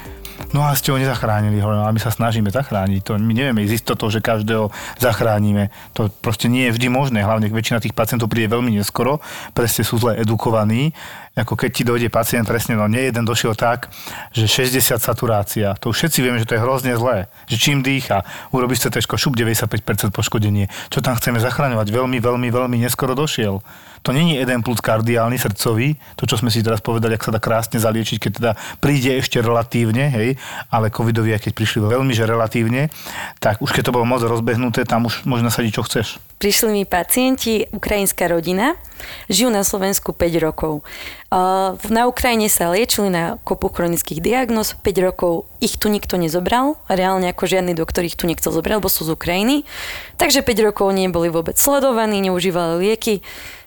No 0.55 0.63
a 0.63 0.71
ste 0.79 0.95
ho 0.95 1.01
nezachránili, 1.01 1.59
hovorím, 1.59 1.83
ale 1.83 1.97
my 1.97 1.99
sa 1.99 2.13
snažíme 2.13 2.47
zachrániť. 2.47 3.03
To, 3.03 3.19
my 3.19 3.33
nevieme 3.35 3.67
ísť 3.67 3.83
istotou, 3.83 4.07
že 4.07 4.23
každého 4.23 4.71
zachránime. 4.95 5.67
To 5.99 6.07
proste 6.23 6.47
nie 6.47 6.71
je 6.71 6.79
vždy 6.79 6.87
možné, 6.87 7.27
hlavne 7.27 7.51
väčšina 7.51 7.83
tých 7.83 7.91
pacientov 7.91 8.31
príde 8.31 8.55
veľmi 8.55 8.71
neskoro, 8.79 9.19
presne 9.51 9.83
sú 9.83 9.99
zle 9.99 10.15
edukovaní. 10.15 10.95
Ako 11.37 11.53
keď 11.53 11.69
ti 11.69 11.83
dojde 11.85 12.09
pacient, 12.09 12.49
presne, 12.49 12.73
no 12.73 12.89
nie 12.89 13.13
jeden 13.13 13.21
došiel 13.21 13.53
tak, 13.53 13.93
že 14.33 14.49
60 14.49 14.97
saturácia. 14.97 15.77
To 15.85 15.93
už 15.93 16.01
všetci 16.01 16.19
vieme, 16.25 16.41
že 16.41 16.49
to 16.49 16.57
je 16.57 16.63
hrozne 16.65 16.97
zlé. 16.97 17.29
Že 17.45 17.55
čím 17.61 17.77
dýcha, 17.85 18.25
urobíš 18.49 18.89
težko, 18.89 19.21
šup 19.21 19.37
95% 19.37 20.09
poškodenie. 20.09 20.65
Čo 20.89 21.05
tam 21.05 21.13
chceme 21.13 21.37
zachraňovať? 21.37 21.93
Veľmi, 21.93 22.17
veľmi, 22.17 22.49
veľmi 22.49 22.77
neskoro 22.81 23.13
došiel. 23.13 23.61
To 24.07 24.15
není 24.15 24.37
jeden 24.37 24.63
plus 24.63 24.79
kardiálny, 24.79 25.35
srdcový, 25.35 25.97
to 26.15 26.23
čo 26.29 26.37
sme 26.37 26.53
si 26.53 26.61
teraz 26.61 26.79
povedali, 26.79 27.17
ak 27.17 27.27
sa 27.27 27.33
dá 27.33 27.41
krásne 27.41 27.81
zaliečiť, 27.81 28.17
keď 28.21 28.31
teda 28.31 28.51
príde 28.79 29.11
ešte 29.17 29.41
relatívne, 29.41 30.07
hej, 30.13 30.29
ale 30.69 30.93
covidovi, 30.93 31.33
aj 31.33 31.49
keď 31.49 31.53
prišli 31.57 31.79
veľmi, 31.83 32.13
že 32.13 32.29
relatívne, 32.29 32.93
tak 33.41 33.59
už 33.59 33.73
keď 33.73 33.89
to 33.89 33.95
bolo 33.97 34.05
moc 34.07 34.21
rozbehnuté, 34.23 34.85
tam 34.85 35.09
už 35.09 35.25
môžeš 35.27 35.43
nasadiť, 35.43 35.71
čo 35.73 35.83
chceš. 35.83 36.07
Prišli 36.37 36.69
mi 36.69 36.83
pacienti, 36.85 37.65
ukrajinská 37.73 38.29
rodina, 38.29 38.77
žijú 39.25 39.49
na 39.49 39.65
Slovensku 39.65 40.13
5 40.13 40.45
rokov. 40.45 40.85
Na 41.27 42.07
Ukrajine 42.07 42.47
sa 42.47 42.71
liečili 42.71 43.11
na 43.11 43.35
kopu 43.43 43.67
chronických 43.67 44.23
diagnóz, 44.23 44.79
5 44.79 45.07
rokov 45.11 45.43
ich 45.59 45.75
tu 45.75 45.91
nikto 45.91 46.15
nezobral, 46.15 46.79
reálne 46.87 47.27
ako 47.27 47.43
žiadny 47.51 47.75
doktor 47.75 48.07
ich 48.07 48.15
tu 48.15 48.31
nechcel 48.31 48.55
zobrať, 48.55 48.79
lebo 48.79 48.87
sú 48.87 49.03
z 49.03 49.11
Ukrajiny. 49.11 49.67
Takže 50.15 50.39
5 50.39 50.67
rokov 50.71 50.87
neboli 50.95 51.27
vôbec 51.27 51.59
sledovaní, 51.59 52.23
neužívali 52.23 52.79
lieky. 52.79 53.19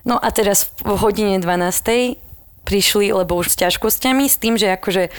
No 0.09 0.17
a 0.17 0.33
teraz 0.33 0.73
v 0.81 0.97
hodine 0.97 1.37
12. 1.37 2.17
prišli, 2.65 3.13
lebo 3.13 3.37
už 3.37 3.53
s 3.53 3.61
ťažkosťami, 3.61 4.25
s 4.25 4.41
tým, 4.41 4.57
že 4.57 4.81
akože 4.81 5.13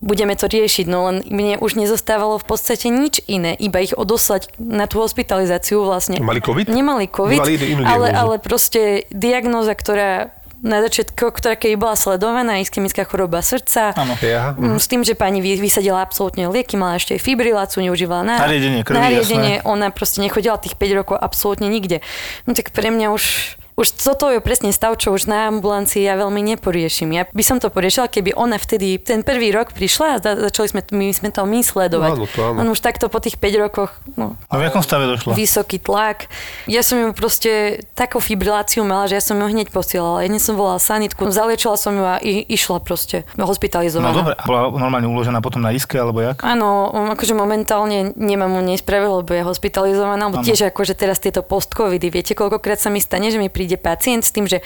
budeme 0.00 0.32
to 0.32 0.48
riešiť, 0.48 0.88
no 0.88 1.08
len 1.12 1.24
mne 1.28 1.60
už 1.60 1.76
nezostávalo 1.76 2.40
v 2.40 2.46
podstate 2.48 2.88
nič 2.88 3.20
iné, 3.28 3.56
iba 3.56 3.80
ich 3.80 3.96
odoslať 3.96 4.52
na 4.60 4.84
tú 4.88 5.00
hospitalizáciu 5.00 5.84
vlastne. 5.84 6.20
Mali 6.20 6.40
COVID? 6.40 6.68
Nemali 6.68 7.08
COVID, 7.08 7.40
Mali 7.40 7.56
inú 7.56 7.84
ale, 7.84 8.12
ale 8.12 8.36
proste 8.40 9.08
diagnóza, 9.08 9.72
ktorá 9.72 10.32
na 10.64 10.80
začiatku, 10.80 11.32
ktorá 11.32 11.54
keď 11.54 11.76
bola 11.76 11.92
sledovaná, 11.94 12.60
ischemická 12.60 13.04
choroba 13.04 13.44
srdca, 13.44 13.92
Áno. 13.92 14.16
Ja. 14.24 14.56
Mm, 14.56 14.80
S 14.80 14.86
tým, 14.88 15.04
že 15.04 15.12
pani 15.12 15.44
vy- 15.44 15.60
vysadila 15.60 16.00
absolútne 16.00 16.48
lieky, 16.48 16.80
mala 16.80 16.96
ešte 16.96 17.16
aj 17.16 17.20
fibriláciu, 17.20 17.84
neužívala 17.84 18.24
na... 18.24 18.34
Nariadenie 18.40 18.80
krvi, 18.82 18.96
Nariadenie, 18.96 19.54
ona 19.68 19.92
proste 19.92 20.24
nechodila 20.24 20.56
tých 20.56 20.78
5 20.80 20.98
rokov 21.04 21.16
absolútne 21.20 21.68
nikde. 21.68 22.00
No 22.48 22.56
tak 22.56 22.72
pre 22.72 22.88
mňa 22.88 23.12
už... 23.12 23.56
Už 23.76 23.92
toto 23.92 24.32
je 24.32 24.40
presne 24.40 24.72
stav, 24.72 24.96
čo 24.96 25.12
už 25.12 25.28
na 25.28 25.52
ambulancii 25.52 26.00
ja 26.00 26.16
veľmi 26.16 26.40
neporiešim. 26.48 27.12
Ja 27.12 27.28
by 27.28 27.44
som 27.44 27.60
to 27.60 27.68
poriešila, 27.68 28.08
keby 28.08 28.32
ona 28.32 28.56
vtedy 28.56 28.96
ten 28.96 29.20
prvý 29.20 29.52
rok 29.52 29.76
prišla 29.76 30.06
a 30.08 30.18
za- 30.18 30.38
začali 30.42 30.66
sme, 30.66 30.80
my 30.90 31.12
sme 31.12 31.28
to 31.28 31.44
my 31.44 31.60
sledovať. 31.60 32.10
Áno, 32.10 32.24
to 32.24 32.40
áno. 32.42 32.56
On 32.56 32.72
už 32.72 32.80
takto 32.80 33.12
po 33.12 33.20
tých 33.20 33.36
5 33.36 33.52
rokoch, 33.60 33.92
no, 34.16 34.40
A 34.48 34.56
v 34.56 34.64
akom 34.64 34.80
stave 34.80 35.04
došla? 35.04 35.36
vysoký 35.36 35.76
tlak. 35.76 36.24
Ja 36.64 36.80
som 36.80 36.96
ju 36.96 37.12
proste 37.12 37.84
takú 37.92 38.16
fibriláciu 38.16 38.80
mala, 38.80 39.06
že 39.06 39.20
ja 39.20 39.22
som 39.22 39.36
ju 39.36 39.44
hneď 39.44 39.68
posielala. 39.68 40.24
Ja 40.24 40.32
som 40.40 40.56
volala 40.56 40.80
sanitku, 40.80 41.28
zaliečila 41.28 41.76
som 41.76 41.92
ju 41.92 42.04
a 42.06 42.16
i, 42.16 42.48
išla 42.48 42.80
proste 42.80 43.28
hospitalizovaná. 43.36 44.08
No 44.08 44.24
dobre, 44.24 44.32
a 44.32 44.44
bola 44.48 44.72
normálne 44.72 45.04
uložená 45.04 45.44
potom 45.44 45.60
na 45.60 45.76
iske, 45.76 46.00
alebo 46.00 46.24
jak? 46.24 46.40
Áno, 46.40 46.88
akože 47.12 47.36
momentálne 47.36 48.16
nemám 48.16 48.48
mu 48.48 48.64
nespravil, 48.64 49.20
lebo 49.20 49.36
je 49.36 49.44
hospitalizovaná, 49.44 50.16
alebo 50.22 50.40
Áno. 50.40 50.48
tiež 50.48 50.72
akože 50.72 50.96
teraz 50.96 51.20
tieto 51.20 51.44
post-covidy, 51.44 52.08
viete, 52.08 52.32
koľkokrát 52.32 52.80
sa 52.80 52.88
mi 52.88 52.98
stane, 52.98 53.28
že 53.28 53.36
mi 53.36 53.52
príde 53.52 53.65
pacient 53.74 54.22
s 54.22 54.30
tým, 54.30 54.46
že 54.46 54.62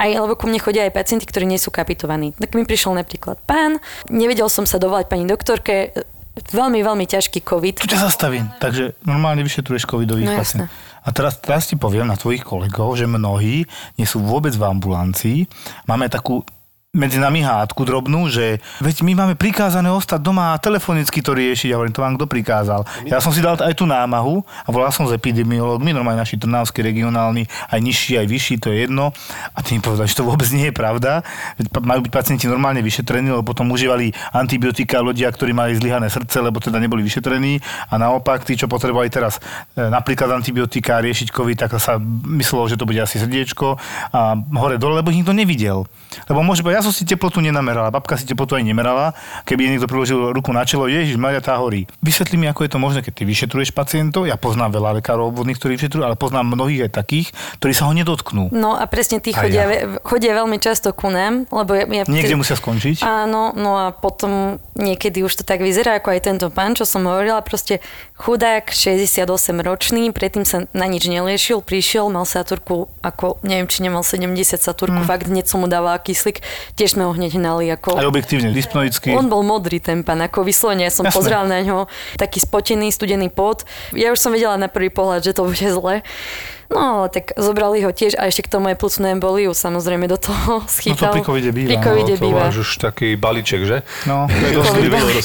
aj, 0.00 0.24
lebo 0.24 0.32
ku 0.38 0.48
mne 0.48 0.62
chodia 0.62 0.88
aj 0.88 0.96
pacienti, 0.96 1.28
ktorí 1.28 1.44
nie 1.44 1.60
sú 1.60 1.68
kapitovaní. 1.68 2.32
Tak 2.32 2.56
mi 2.56 2.64
prišiel 2.64 2.96
napríklad 2.96 3.36
pán, 3.44 3.76
nevedel 4.08 4.48
som 4.48 4.64
sa 4.64 4.80
dovolať 4.80 5.12
pani 5.12 5.28
doktorke, 5.28 5.92
veľmi, 6.48 6.80
veľmi 6.80 7.04
ťažký 7.04 7.42
COVID. 7.42 7.82
Tu 7.82 7.90
ťa 7.90 8.06
zastavím. 8.08 8.48
Takže 8.62 8.96
normálne 9.04 9.42
vyšetruješ 9.44 9.84
covidových 9.84 10.30
No 10.32 10.38
pacientov. 10.38 10.70
A 11.02 11.08
teraz, 11.14 11.40
teraz 11.40 11.64
ti 11.66 11.74
poviem 11.74 12.04
na 12.04 12.20
tvojich 12.20 12.44
kolegov, 12.44 12.94
že 12.94 13.08
mnohí 13.08 13.64
nie 13.96 14.06
sú 14.06 14.20
vôbec 14.20 14.52
v 14.52 14.64
ambulancii. 14.66 15.38
Máme 15.88 16.06
takú 16.12 16.44
medzi 16.98 17.22
nami 17.22 17.46
hádku 17.46 17.86
drobnú, 17.86 18.26
že 18.26 18.58
veď 18.82 19.06
my 19.06 19.12
máme 19.14 19.34
prikázané 19.38 19.86
ostať 19.86 20.18
doma 20.18 20.52
a 20.52 20.58
telefonicky 20.58 21.22
to 21.22 21.30
riešiť. 21.30 21.70
Ja 21.70 21.78
hovorím, 21.78 21.94
to 21.94 22.02
vám 22.02 22.18
kto 22.18 22.26
prikázal. 22.26 22.82
Ja 23.06 23.22
som 23.22 23.30
si 23.30 23.38
dal 23.38 23.54
aj 23.54 23.78
tú 23.78 23.86
námahu 23.86 24.42
a 24.66 24.68
volal 24.74 24.90
som 24.90 25.06
s 25.06 25.14
epidemiológmi, 25.14 25.94
normálne 25.94 26.26
naši 26.26 26.34
trnavskí 26.34 26.82
regionálni, 26.82 27.46
aj 27.70 27.78
nižší, 27.78 28.18
aj 28.18 28.26
vyšší, 28.26 28.54
to 28.58 28.74
je 28.74 28.90
jedno. 28.90 29.14
A 29.54 29.62
tí 29.62 29.78
mi 29.78 29.80
povedali, 29.80 30.10
že 30.10 30.18
to 30.18 30.26
vôbec 30.26 30.50
nie 30.50 30.68
je 30.68 30.74
pravda. 30.74 31.22
Majú 31.78 32.10
byť 32.10 32.12
pacienti 32.12 32.50
normálne 32.50 32.82
vyšetrení, 32.82 33.30
lebo 33.30 33.46
potom 33.46 33.70
užívali 33.70 34.10
antibiotika 34.34 34.98
ľudia, 34.98 35.30
ktorí 35.30 35.54
mali 35.54 35.78
zlyhané 35.78 36.10
srdce, 36.10 36.42
lebo 36.42 36.58
teda 36.58 36.82
neboli 36.82 37.06
vyšetrení. 37.06 37.62
A 37.88 37.94
naopak, 37.94 38.42
tí, 38.42 38.58
čo 38.58 38.66
potrebovali 38.66 39.06
teraz 39.06 39.38
e, 39.78 39.86
napríklad 39.86 40.34
antibiotika 40.34 40.98
riešiť 40.98 41.30
COVID, 41.30 41.56
tak 41.62 41.78
sa 41.78 42.02
myslelo, 42.34 42.66
že 42.66 42.74
to 42.74 42.88
bude 42.88 42.98
asi 42.98 43.22
srdiečko 43.22 43.78
a 44.10 44.34
hore 44.58 44.80
dole, 44.80 44.98
lebo 44.98 45.14
ich 45.14 45.20
nikto 45.22 45.36
nevidel. 45.36 45.86
Lebo 46.26 46.40
môže 46.40 46.64
ja 46.64 46.80
si 46.90 47.04
teplotu 47.08 47.40
nenamerala, 47.40 47.92
babka 47.92 48.16
si 48.18 48.24
teplotu 48.28 48.58
aj 48.58 48.64
nemerala, 48.64 49.16
keby 49.44 49.66
jej 49.66 49.70
niekto 49.76 49.88
priložil 49.88 50.32
ruku 50.34 50.50
na 50.52 50.66
čelo, 50.66 50.90
ježiš, 50.90 51.16
Maria, 51.16 51.40
tá 51.40 51.56
horí. 51.58 51.86
Vysvetli 52.02 52.36
mi, 52.36 52.46
ako 52.46 52.66
je 52.66 52.70
to 52.72 52.78
možné, 52.78 53.00
keď 53.04 53.12
ty 53.18 53.22
vyšetruješ 53.24 53.70
pacientov, 53.72 54.28
ja 54.28 54.38
poznám 54.38 54.78
veľa 54.78 55.02
lekárov 55.02 55.30
obvodných, 55.32 55.58
ktorí 55.58 55.76
vyšetrujú, 55.78 56.02
ale 56.04 56.18
poznám 56.18 56.54
mnohých 56.54 56.88
aj 56.88 56.92
takých, 56.98 57.26
ktorí 57.62 57.72
sa 57.74 57.88
ho 57.88 57.92
nedotknú. 57.92 58.50
No 58.54 58.76
a 58.76 58.84
presne 58.86 59.18
tí 59.18 59.32
chodia, 59.32 59.64
ja. 59.68 60.00
chodia 60.02 60.32
veľmi 60.36 60.58
často 60.60 60.92
ku 60.92 61.08
nám, 61.12 61.48
lebo 61.50 61.76
ja, 61.76 61.84
ja 61.84 62.04
Niekde 62.08 62.38
musia 62.40 62.56
skončiť. 62.58 63.04
Áno, 63.04 63.52
no 63.54 63.78
a 63.78 63.94
potom 63.94 64.58
niekedy 64.78 65.22
už 65.26 65.40
to 65.40 65.44
tak 65.44 65.60
vyzerá, 65.60 65.98
ako 65.98 66.14
aj 66.14 66.20
tento 66.24 66.46
pán, 66.48 66.74
čo 66.78 66.86
som 66.86 67.04
hovorila, 67.04 67.42
proste 67.42 67.82
chudák, 68.18 68.70
68 68.70 69.26
ročný, 69.62 70.10
predtým 70.14 70.46
sa 70.46 70.66
na 70.74 70.86
nič 70.86 71.06
neliešil, 71.06 71.62
prišiel, 71.62 72.10
mal 72.10 72.26
saturku, 72.26 72.90
ako 73.02 73.42
neviem, 73.42 73.66
či 73.66 73.82
nemal 73.82 74.02
70 74.06 74.58
saturku, 74.58 75.02
Hm. 75.02 75.06
fakt 75.06 75.26
hneď 75.30 75.46
som 75.46 75.62
mu 75.62 75.68
dával 75.70 75.98
kyslík, 76.00 76.42
tiež 76.78 76.94
sme 76.94 77.02
ho 77.02 77.10
hneď 77.10 77.34
hnali 77.34 77.66
ako... 77.74 77.98
Aj 77.98 78.06
objektívne, 78.06 78.54
dyspnoický. 78.54 79.10
On 79.18 79.26
bol 79.26 79.42
modrý 79.42 79.82
ten 79.82 80.06
pán, 80.06 80.22
ako 80.22 80.46
vyslovene, 80.46 80.86
ja 80.86 80.94
som 80.94 81.02
Jasné. 81.02 81.18
pozrela 81.18 81.44
na 81.50 81.58
ňo, 81.66 81.90
taký 82.14 82.38
spotený, 82.38 82.94
studený 82.94 83.34
pot. 83.34 83.66
Ja 83.90 84.14
už 84.14 84.22
som 84.22 84.30
vedela 84.30 84.54
na 84.54 84.70
prvý 84.70 84.94
pohľad, 84.94 85.26
že 85.26 85.34
to 85.34 85.50
bude 85.50 85.58
zle. 85.58 86.06
No, 86.68 87.08
tak 87.08 87.32
zobrali 87.32 87.80
ho 87.80 87.88
tiež 87.88 88.20
a 88.20 88.28
ešte 88.28 88.44
k 88.44 88.52
tomu 88.52 88.68
aj 88.68 88.76
plúcnú 88.76 89.08
emboliu 89.08 89.56
samozrejme 89.56 90.04
do 90.04 90.20
toho 90.20 90.60
schýtal. 90.68 91.16
pri 91.16 91.24
covide 91.24 91.48
býva, 91.48 91.80
Pri 91.80 91.80
no, 91.80 92.04
to 92.04 92.20
býva. 92.20 92.40
máš 92.52 92.60
už 92.60 92.70
taký 92.76 93.16
balíček, 93.16 93.64
že? 93.64 93.76
No, 94.04 94.28
to 94.28 94.44
je 94.44 94.52
dosť. 94.52 94.72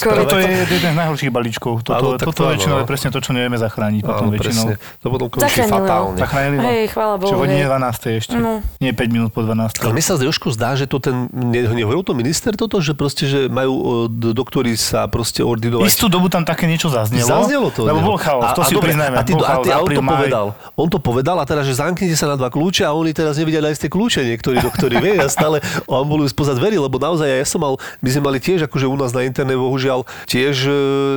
Toto 0.03 0.35
je 0.39 0.47
jeden 0.47 0.91
z 0.91 0.97
najhorších 0.97 1.31
balíčkov. 1.35 1.83
Toto, 1.83 2.15
tak 2.15 2.31
toto 2.31 2.47
to 2.47 2.51
väčšinou 2.55 2.75
je 2.79 2.83
no. 2.83 2.89
presne 2.89 3.09
to, 3.11 3.19
čo 3.19 3.35
nevieme 3.35 3.59
zachrániť 3.59 4.01
potom 4.01 4.31
väčšinou. 4.31 4.63
presne. 4.71 4.99
To 5.03 5.07
potom 5.11 5.27
končí 5.27 5.59
fatálne. 5.67 6.15
Zachránili 6.15 6.55
ho. 6.55 6.63
Hej, 6.63 6.83
chvála 6.95 7.15
Bohu, 7.19 7.31
Čo 7.31 7.35
hej. 7.43 7.67
12. 7.67 8.19
ešte. 8.23 8.35
No. 8.39 8.63
Nie 8.79 8.91
5 8.95 9.11
minút 9.11 9.29
po 9.35 9.43
12. 9.43 9.83
Ale 9.83 9.91
mne 9.91 10.03
sa 10.03 10.15
trošku 10.15 10.47
zdá, 10.55 10.79
že 10.79 10.87
to 10.87 11.03
ten, 11.03 11.27
ne, 11.27 11.59
nehovoril 11.75 12.07
to 12.07 12.15
minister 12.15 12.55
toto, 12.55 12.79
že 12.79 12.95
proste, 12.95 13.27
že 13.27 13.51
majú 13.51 13.73
o, 13.75 13.93
d- 14.07 14.31
doktori 14.31 14.79
sa 14.79 15.11
proste 15.11 15.43
ordinovať. 15.43 15.91
Istú 15.91 16.07
dobu 16.07 16.31
tam 16.31 16.47
také 16.47 16.71
niečo 16.71 16.87
zaznelo. 16.87 17.27
Zaznelo 17.27 17.67
to. 17.67 17.83
Lebo 17.83 17.99
bol 17.99 18.15
chaos, 18.15 18.55
to 18.55 18.63
si 18.63 18.79
priznajme. 18.79 19.19
A, 19.19 19.23
ty, 19.27 19.35
on 19.35 19.91
to 19.91 20.01
povedal. 20.01 20.45
On 20.79 20.87
to 20.87 20.99
povedal, 21.03 21.32
dala 21.33 21.49
teraz, 21.49 21.65
že 21.65 21.81
zamknite 21.81 22.13
sa 22.13 22.29
na 22.29 22.37
dva 22.37 22.53
kľúče 22.53 22.85
a 22.85 22.93
oni 22.93 23.09
teraz 23.09 23.41
nevedia 23.41 23.57
nájsť 23.57 23.81
tie 23.81 23.89
kľúče 23.89 24.21
niektorí 24.21 24.61
doktori, 24.61 25.01
vie, 25.01 25.17
ja 25.17 25.25
stále 25.25 25.57
ambulujú 25.89 26.29
spoza 26.29 26.53
dverí, 26.53 26.77
lebo 26.77 27.01
naozaj 27.01 27.25
ja 27.25 27.41
som 27.41 27.65
mal, 27.65 27.81
my 28.05 28.09
sme 28.13 28.21
mali 28.29 28.37
tiež 28.37 28.69
akože 28.69 28.85
u 28.85 28.93
nás 28.93 29.17
na 29.17 29.25
interne, 29.25 29.57
bohužiaľ, 29.57 30.05
tiež 30.29 30.55
e, 30.69 30.73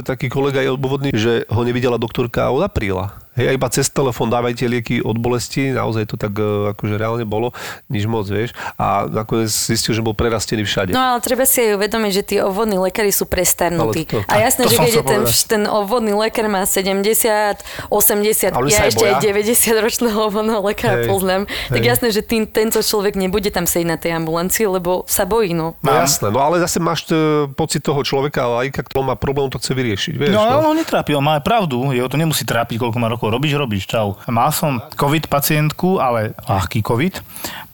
taký 0.09 0.33
kolega 0.33 0.65
je 0.65 0.73
odbovodný, 0.73 1.13
že 1.13 1.45
ho 1.53 1.61
nevidela 1.69 2.01
doktorka 2.01 2.49
od 2.49 2.65
apríla. 2.65 3.26
Hej, 3.37 3.55
iba 3.55 3.69
cez 3.69 3.87
telefón 3.87 4.29
dávajte 4.29 4.65
lieky 4.65 5.01
od 5.01 5.15
bolesti, 5.15 5.69
naozaj 5.71 6.09
to 6.09 6.17
tak 6.17 6.33
e, 6.35 6.73
akože 6.73 6.97
reálne 6.97 7.23
bolo, 7.23 7.53
nič 7.87 8.05
moc, 8.05 8.25
vieš. 8.25 8.51
A 8.75 9.05
nakoniec 9.05 9.49
zistil, 9.49 9.93
že 9.93 10.01
bol 10.01 10.13
prerastený 10.13 10.65
všade. 10.65 10.91
No 10.91 11.15
ale 11.15 11.21
treba 11.21 11.45
si 11.45 11.61
aj 11.61 11.77
uvedomiť, 11.77 12.11
že 12.11 12.23
tí 12.25 12.37
obvodní 12.41 12.81
lekári 12.81 13.13
sú 13.13 13.29
prestarnutí. 13.29 14.09
Ale 14.09 14.25
to- 14.25 14.25
a 14.25 14.35
jasné, 14.41 14.63
že 14.67 14.77
keď 14.79 14.91
je 14.91 15.05
ten, 15.05 15.23
ten 15.47 15.63
obvodný 15.65 16.17
lekár 16.17 16.49
má 16.49 16.65
70, 16.65 17.61
80, 17.93 18.53
A 18.53 18.59
oni 18.59 18.73
ja 18.73 18.89
ešte 18.89 19.05
aj 19.05 19.21
boja? 19.21 19.37
90 19.45 19.85
ročného 19.85 20.19
obvodného 20.19 20.61
lekára 20.65 20.97
Hej, 21.01 21.07
poznám, 21.07 21.43
tak 21.69 21.81
hej. 21.81 21.91
jasné, 21.93 22.09
že 22.11 22.25
tým, 22.25 22.49
tento 22.49 22.81
človek 22.81 23.15
nebude 23.15 23.53
tam 23.53 23.69
sedieť 23.69 23.87
na 23.87 24.01
tej 24.01 24.17
ambulancii, 24.17 24.65
lebo 24.65 25.05
sa 25.05 25.29
bojí, 25.29 25.53
no. 25.53 25.77
No 25.81 25.93
jasné, 25.93 26.33
no 26.33 26.41
ale 26.41 26.57
zase 26.59 26.81
máš 26.81 27.05
t- 27.05 27.15
pocit 27.53 27.85
toho 27.85 28.01
človeka, 28.01 28.49
ale 28.49 28.73
aj 28.73 28.81
kto 28.83 29.05
má 29.05 29.13
problém, 29.13 29.53
to 29.53 29.61
chce 29.61 29.77
vyriešiť, 29.77 30.15
vieš. 30.17 30.33
No 30.33 30.41
ale 30.41 30.65
on 30.65 30.73
netrápi, 30.73 31.13
on 31.13 31.21
má 31.21 31.37
aj 31.37 31.45
pravdu, 31.45 31.93
jeho 31.93 32.09
to 32.09 32.17
nemusí 32.17 32.43
trápiť, 32.43 32.81
koľko 32.81 32.97
má 32.97 33.13
rokov. 33.13 33.26
Robíš, 33.29 33.59
robíš, 33.59 33.85
čau. 33.91 34.17
Mal 34.31 34.51
som 34.55 34.79
COVID 34.95 35.27
pacientku, 35.27 35.99
ale 35.99 36.33
ľahký 36.47 36.81
COVID. 36.81 37.21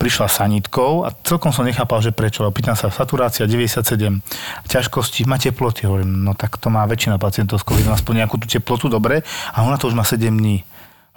Prišla 0.01 0.27
sanitkou 0.27 1.07
a 1.07 1.15
celkom 1.23 1.55
som 1.55 1.63
nechápal, 1.63 2.03
že 2.03 2.11
prečo. 2.11 2.43
Pýtam 2.51 2.75
sa, 2.75 2.91
saturácia 2.91 3.47
97, 3.47 4.23
ťažkosti, 4.67 5.29
má 5.29 5.39
teploty. 5.39 5.87
Hovorím, 5.87 6.27
no 6.27 6.35
tak 6.35 6.59
to 6.59 6.73
má 6.73 6.83
väčšina 6.89 7.21
pacientov 7.21 7.61
s 7.61 7.67
COVID, 7.67 7.93
aspoň 7.93 8.25
nejakú 8.25 8.37
tú 8.41 8.47
teplotu, 8.51 8.91
dobre. 8.91 9.23
A 9.55 9.63
ona 9.63 9.79
to 9.79 9.87
už 9.87 9.95
má 9.95 10.03
7 10.03 10.19
dní. 10.27 10.65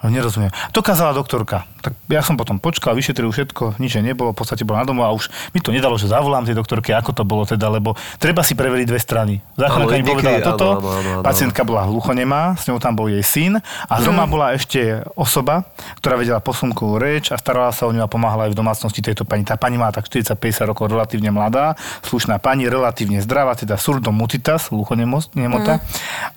No, 0.04 0.12
nerozumiem. 0.12 0.52
To 0.76 0.84
kázala 0.84 1.16
doktorka. 1.16 1.64
Tak 1.80 1.96
ja 2.12 2.20
som 2.20 2.36
potom 2.36 2.60
počkal, 2.60 2.92
vyšetril 2.92 3.32
všetko, 3.32 3.80
nič 3.80 3.96
nebolo, 4.04 4.36
v 4.36 4.44
podstate 4.44 4.60
bola 4.60 4.84
na 4.84 4.86
domu 4.86 5.00
a 5.00 5.08
už 5.08 5.32
mi 5.56 5.64
to 5.64 5.72
nedalo, 5.72 5.96
že 5.96 6.12
zavolám 6.12 6.44
tej 6.44 6.52
doktorke, 6.52 6.92
ako 6.92 7.16
to 7.16 7.24
bolo 7.24 7.48
teda, 7.48 7.72
lebo 7.72 7.96
treba 8.20 8.44
si 8.44 8.52
preveriť 8.52 8.86
dve 8.92 9.00
strany. 9.00 9.40
Záchranka 9.56 9.96
mi 9.96 10.04
povedala 10.04 10.44
toto, 10.44 10.84
áno, 10.84 10.90
áno, 11.00 11.10
áno, 11.16 11.24
pacientka 11.24 11.64
bola 11.64 11.88
hluchonemá, 11.88 12.60
s 12.60 12.68
ňou 12.68 12.76
tam 12.76 12.92
bol 12.92 13.08
jej 13.08 13.24
syn 13.24 13.56
a 13.88 13.94
doma 14.04 14.28
bola 14.28 14.52
ešte 14.52 15.00
osoba, 15.16 15.64
ktorá 15.96 16.20
vedela 16.20 16.44
posunkovú 16.44 17.00
reč 17.00 17.32
a 17.32 17.40
starala 17.40 17.72
sa 17.72 17.88
o 17.88 17.94
ňu 17.94 18.04
a 18.04 18.08
pomáhala 18.10 18.50
aj 18.50 18.52
v 18.52 18.58
domácnosti 18.60 19.00
tejto 19.00 19.24
pani. 19.24 19.48
Tá 19.48 19.56
pani 19.56 19.80
má 19.80 19.88
tak 19.96 20.12
40-50 20.12 20.68
rokov, 20.76 20.92
relatívne 20.92 21.32
mladá, 21.32 21.72
slušná 22.04 22.36
pani, 22.36 22.68
relatívne 22.68 23.24
zdravá, 23.24 23.56
teda 23.56 23.80
surdomutitas, 23.80 24.68
hluchonemota. 24.68 25.80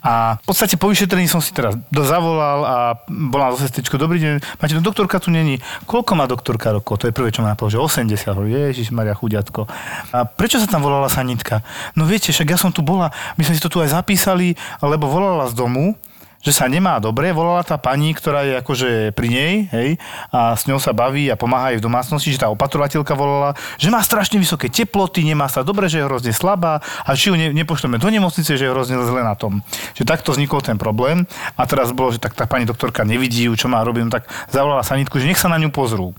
A 0.00 0.40
v 0.40 0.44
podstate 0.48 0.80
po 0.80 0.88
vyšetrení 0.88 1.28
som 1.28 1.44
si 1.44 1.52
teraz 1.52 1.76
zavolal 1.92 2.58
a 2.64 2.76
bola 3.10 3.50
sestričko, 3.60 4.00
dobrý 4.00 4.16
deň, 4.16 4.34
máte 4.56 4.72
tu 4.72 4.80
doktorka 4.80 5.20
tu 5.20 5.28
není. 5.28 5.60
Koľko 5.84 6.16
má 6.16 6.24
doktorka 6.24 6.72
rokov? 6.72 7.04
To 7.04 7.08
je 7.08 7.14
prvé, 7.14 7.28
čo 7.28 7.44
ma 7.44 7.52
napadlo, 7.52 7.68
že 7.68 7.78
80. 7.78 8.32
Hovorím, 8.32 8.72
Ježiš 8.72 8.88
Maria 8.96 9.12
chudiatko. 9.12 9.68
A 10.16 10.24
prečo 10.24 10.56
sa 10.56 10.64
tam 10.64 10.80
volala 10.80 11.12
sanitka? 11.12 11.60
No 11.92 12.08
viete, 12.08 12.32
však 12.32 12.56
ja 12.56 12.58
som 12.58 12.72
tu 12.72 12.80
bola, 12.80 13.12
my 13.36 13.42
sme 13.44 13.54
si 13.54 13.62
to 13.62 13.68
tu 13.68 13.84
aj 13.84 13.92
zapísali, 13.92 14.56
lebo 14.80 15.06
volala 15.06 15.44
z 15.46 15.54
domu, 15.54 15.92
že 16.40 16.56
sa 16.56 16.64
nemá 16.72 16.96
dobre, 16.96 17.36
volala 17.36 17.60
tá 17.60 17.76
pani, 17.76 18.16
ktorá 18.16 18.48
je 18.48 18.54
akože 18.64 18.88
pri 19.12 19.28
nej, 19.28 19.52
hej, 19.68 19.90
a 20.32 20.56
s 20.56 20.64
ňou 20.64 20.80
sa 20.80 20.96
baví 20.96 21.28
a 21.28 21.36
pomáha 21.36 21.76
jej 21.76 21.78
v 21.80 21.86
domácnosti, 21.86 22.32
že 22.32 22.40
tá 22.40 22.48
opatrovateľka 22.48 23.12
volala, 23.12 23.52
že 23.76 23.92
má 23.92 24.00
strašne 24.00 24.40
vysoké 24.40 24.72
teploty, 24.72 25.20
nemá 25.20 25.52
sa 25.52 25.60
dobre, 25.60 25.92
že 25.92 26.00
je 26.00 26.08
hrozne 26.08 26.32
slabá 26.32 26.80
a 27.04 27.10
či 27.12 27.28
ju 27.28 27.36
ne, 27.36 27.52
nepošleme 27.52 28.00
do 28.00 28.08
nemocnice, 28.08 28.56
že 28.56 28.64
je 28.64 28.72
hrozne 28.72 28.96
zle 29.04 29.20
na 29.20 29.36
tom. 29.36 29.60
Že 29.92 30.08
takto 30.08 30.32
vznikol 30.32 30.64
ten 30.64 30.80
problém 30.80 31.28
a 31.60 31.62
teraz 31.68 31.92
bolo, 31.92 32.08
že 32.08 32.18
tak 32.18 32.32
tá 32.32 32.48
pani 32.48 32.64
doktorka 32.64 33.04
nevidí 33.04 33.44
ju, 33.44 33.52
čo 33.52 33.68
má 33.68 33.84
robiť, 33.84 34.02
no 34.08 34.10
tak 34.10 34.24
zavolala 34.48 34.80
sanitku, 34.80 35.20
že 35.20 35.28
nech 35.28 35.40
sa 35.40 35.52
na 35.52 35.60
ňu 35.60 35.68
pozrú. 35.68 36.16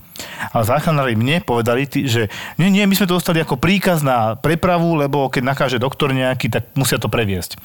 Ale 0.54 0.62
záchranári 0.62 1.18
mne 1.18 1.42
povedali, 1.42 1.82
že 1.88 2.30
nie, 2.54 2.70
nie, 2.70 2.86
my 2.86 2.94
sme 2.94 3.10
to 3.10 3.18
dostali 3.18 3.42
ako 3.42 3.58
príkaz 3.58 4.06
na 4.06 4.38
prepravu, 4.38 4.94
lebo 4.94 5.26
keď 5.26 5.42
nakáže 5.42 5.82
doktor 5.82 6.14
nejaký, 6.14 6.46
tak 6.46 6.70
musia 6.78 7.02
to 7.02 7.10
previesť. 7.10 7.58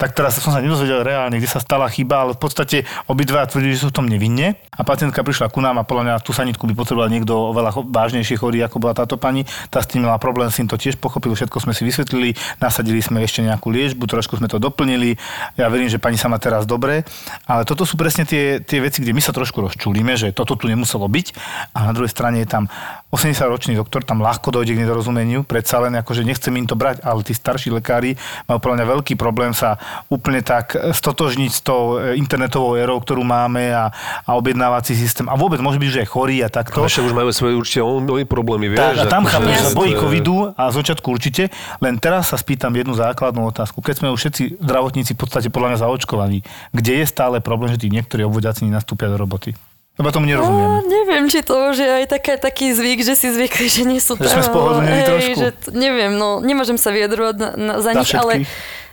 Tak 0.00 0.16
teraz 0.16 0.40
som 0.40 0.56
sa 0.56 0.64
nedozvedel 0.64 1.04
reálne, 1.04 1.36
kde 1.36 1.50
sa 1.50 1.60
stala 1.60 1.90
chyba, 1.98 2.22
ale 2.22 2.32
v 2.38 2.40
podstate 2.40 2.86
obidva 3.10 3.42
tvrdili, 3.50 3.74
že 3.74 3.82
sú 3.82 3.88
v 3.90 3.96
tom 3.98 4.06
nevinne. 4.06 4.54
A 4.70 4.86
pacientka 4.86 5.26
prišla 5.26 5.50
ku 5.50 5.58
nám 5.58 5.82
a 5.82 5.84
podľa 5.84 6.04
mňa 6.06 6.14
tú 6.22 6.30
sanitku 6.30 6.62
by 6.70 6.74
potreboval 6.78 7.10
niekto 7.10 7.34
oveľa 7.50 7.74
vážnejšie 7.90 8.38
chorý, 8.38 8.62
ako 8.62 8.78
bola 8.78 8.94
táto 8.94 9.18
pani. 9.18 9.42
Tá 9.74 9.82
s 9.82 9.90
tým 9.90 10.06
mala 10.06 10.22
problém, 10.22 10.46
syn 10.54 10.70
to 10.70 10.78
tiež 10.78 11.02
pochopil, 11.02 11.34
všetko 11.34 11.58
sme 11.58 11.74
si 11.74 11.82
vysvetlili, 11.82 12.38
nasadili 12.62 13.02
sme 13.02 13.26
ešte 13.26 13.42
nejakú 13.42 13.74
liečbu, 13.74 14.06
trošku 14.06 14.38
sme 14.38 14.46
to 14.46 14.62
doplnili. 14.62 15.18
Ja 15.58 15.66
verím, 15.66 15.90
že 15.90 15.98
pani 15.98 16.14
sa 16.14 16.30
má 16.30 16.38
teraz 16.38 16.68
dobre, 16.68 17.02
ale 17.50 17.66
toto 17.66 17.82
sú 17.82 17.98
presne 17.98 18.22
tie, 18.22 18.62
tie 18.62 18.78
veci, 18.78 19.02
kde 19.02 19.10
my 19.10 19.22
sa 19.24 19.34
trošku 19.34 19.58
rozčulíme, 19.58 20.14
že 20.14 20.30
toto 20.30 20.54
tu 20.54 20.70
nemuselo 20.70 21.10
byť. 21.10 21.26
A 21.74 21.90
na 21.90 21.92
druhej 21.96 22.12
strane 22.12 22.44
je 22.44 22.48
tam 22.48 22.70
80-ročný 23.08 23.74
doktor, 23.74 24.04
tam 24.04 24.20
ľahko 24.20 24.52
dojde 24.52 24.76
k 24.76 24.84
nedorozumeniu, 24.84 25.40
predsa 25.40 25.80
len 25.80 25.96
akože 25.96 26.28
nechcem 26.28 26.52
im 26.60 26.68
to 26.68 26.76
brať, 26.76 27.00
ale 27.00 27.24
tí 27.24 27.32
starší 27.32 27.72
lekári 27.72 28.20
majú 28.44 28.60
podľa 28.60 28.76
mňa 28.84 28.86
veľký 28.92 29.14
problém 29.16 29.56
sa 29.56 29.80
úplne 30.12 30.44
tak 30.44 30.76
stotožniť 30.76 31.50
s 31.50 31.60
tou 31.64 31.87
e, 31.96 32.20
internetovou 32.20 32.76
érou, 32.76 33.00
ktorú 33.00 33.24
máme 33.24 33.72
a, 33.72 33.88
a 34.22 34.30
objednávací 34.34 34.92
systém. 34.92 35.24
A 35.24 35.34
vôbec 35.34 35.56
môže 35.58 35.80
byť, 35.80 35.88
že 35.88 36.00
je 36.04 36.08
chorý 36.08 36.36
a 36.44 36.52
takto. 36.52 36.76
Ale 36.76 36.92
však 36.92 37.08
už 37.08 37.14
majú 37.16 37.30
svoje 37.32 37.56
určite 37.56 37.80
oni 37.80 38.28
problémy, 38.28 38.68
vieš. 38.68 38.84
Tak, 38.84 38.94
a 38.98 39.04
tam 39.06 39.24
akože- 39.24 39.32
chápem, 39.32 39.50
že 39.54 39.62
sa 39.64 39.72
bojí 39.72 39.92
covidu 39.94 40.36
a 40.52 40.62
z 40.68 40.74
začiatku 40.76 41.06
určite. 41.08 41.42
Len 41.78 41.96
teraz 41.96 42.28
sa 42.28 42.36
spýtam 42.36 42.70
jednu 42.70 42.92
základnú 42.92 43.48
otázku. 43.48 43.80
Keď 43.80 43.94
sme 43.96 44.12
už 44.12 44.20
všetci 44.20 44.60
zdravotníci 44.60 45.16
v 45.16 45.18
podstate 45.18 45.48
podľa 45.48 45.72
mňa 45.72 45.78
zaočkovaní, 45.80 46.38
kde 46.70 46.92
je 47.00 47.06
stále 47.06 47.40
problém, 47.40 47.72
že 47.72 47.80
tí 47.80 47.88
niektorí 47.88 48.20
obvodiaci 48.22 48.68
nenastúpia 48.68 49.08
do 49.08 49.16
roboty? 49.16 49.56
Lebo 49.98 50.14
tomu 50.14 50.26
No, 50.26 50.38
nerozumiem. 50.38 50.70
neviem, 50.86 51.24
či 51.26 51.42
to 51.42 51.58
už 51.70 51.76
je 51.76 51.90
aj 51.90 52.06
taká, 52.06 52.38
taký 52.38 52.70
zvyk, 52.70 53.02
že 53.02 53.18
si 53.18 53.34
zvykli, 53.34 53.66
že 53.66 53.82
nie 53.82 53.98
sú 53.98 54.14
Že 54.14 54.22
tam. 54.22 54.30
sme 54.30 54.44
spohodlnení 54.46 54.94
hej, 54.94 55.08
trošku. 55.10 55.38
Že, 55.42 55.48
t- 55.50 55.70
neviem, 55.74 56.12
no, 56.14 56.38
nemôžem 56.38 56.78
sa 56.78 56.94
vyjadrovať 56.94 57.34
na, 57.34 57.48
na, 57.52 57.72
za 57.82 57.90
Za 57.90 57.98
nich, 57.98 58.14
ale. 58.14 58.32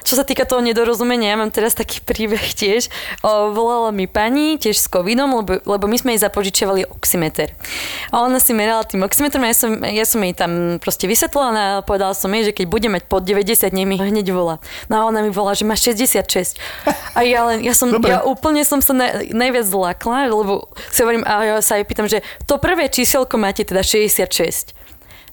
Čo 0.06 0.14
sa 0.14 0.22
týka 0.22 0.46
toho 0.46 0.62
nedorozumenia, 0.62 1.34
ja 1.34 1.42
mám 1.42 1.50
teraz 1.50 1.74
taký 1.74 1.98
príbeh 2.06 2.54
tiež. 2.54 2.94
O, 3.26 3.50
volala 3.50 3.90
mi 3.90 4.06
pani 4.06 4.62
tiež 4.62 4.78
s 4.78 4.88
covidom, 4.88 5.34
lebo, 5.42 5.58
lebo 5.66 5.86
my 5.90 5.98
sme 5.98 6.14
jej 6.14 6.22
zapožičiavali 6.22 6.86
oximeter. 6.94 7.58
A 8.14 8.22
ona 8.22 8.38
si 8.38 8.54
merala 8.54 8.86
tým 8.86 9.02
oximetrom 9.02 9.42
a 9.42 9.50
ja 9.50 9.58
som, 9.58 9.72
ja 9.82 10.06
som 10.06 10.22
jej 10.22 10.38
tam 10.38 10.78
proste 10.78 11.10
vysvetlila 11.10 11.50
a 11.50 11.66
povedala 11.82 12.14
som 12.14 12.30
jej, 12.38 12.54
že 12.54 12.54
keď 12.54 12.66
bude 12.70 12.88
mať 12.94 13.10
pod 13.10 13.26
90, 13.26 13.66
nech 13.74 13.90
mi 13.90 13.98
hneď 13.98 14.30
volá. 14.30 14.62
No 14.94 15.02
a 15.02 15.10
ona 15.10 15.26
mi 15.26 15.34
volá, 15.34 15.58
že 15.58 15.66
má 15.66 15.74
66. 15.74 16.62
A 17.18 17.26
ja 17.26 17.42
len, 17.50 17.66
ja 17.66 17.74
som, 17.74 17.90
Dobre. 17.90 18.14
ja 18.14 18.22
úplne 18.22 18.62
som 18.62 18.86
sa 18.86 18.94
na, 18.94 19.26
najviac 19.34 19.66
zlakla, 19.66 20.30
lebo 20.30 20.70
si 20.94 21.02
hovorím, 21.02 21.26
a 21.26 21.42
ja 21.42 21.56
sa 21.66 21.82
jej 21.82 21.86
pýtam, 21.88 22.06
že 22.06 22.22
to 22.46 22.62
prvé 22.62 22.94
číselko 22.94 23.42
máte 23.42 23.66
teda 23.66 23.82
66. 23.82 24.75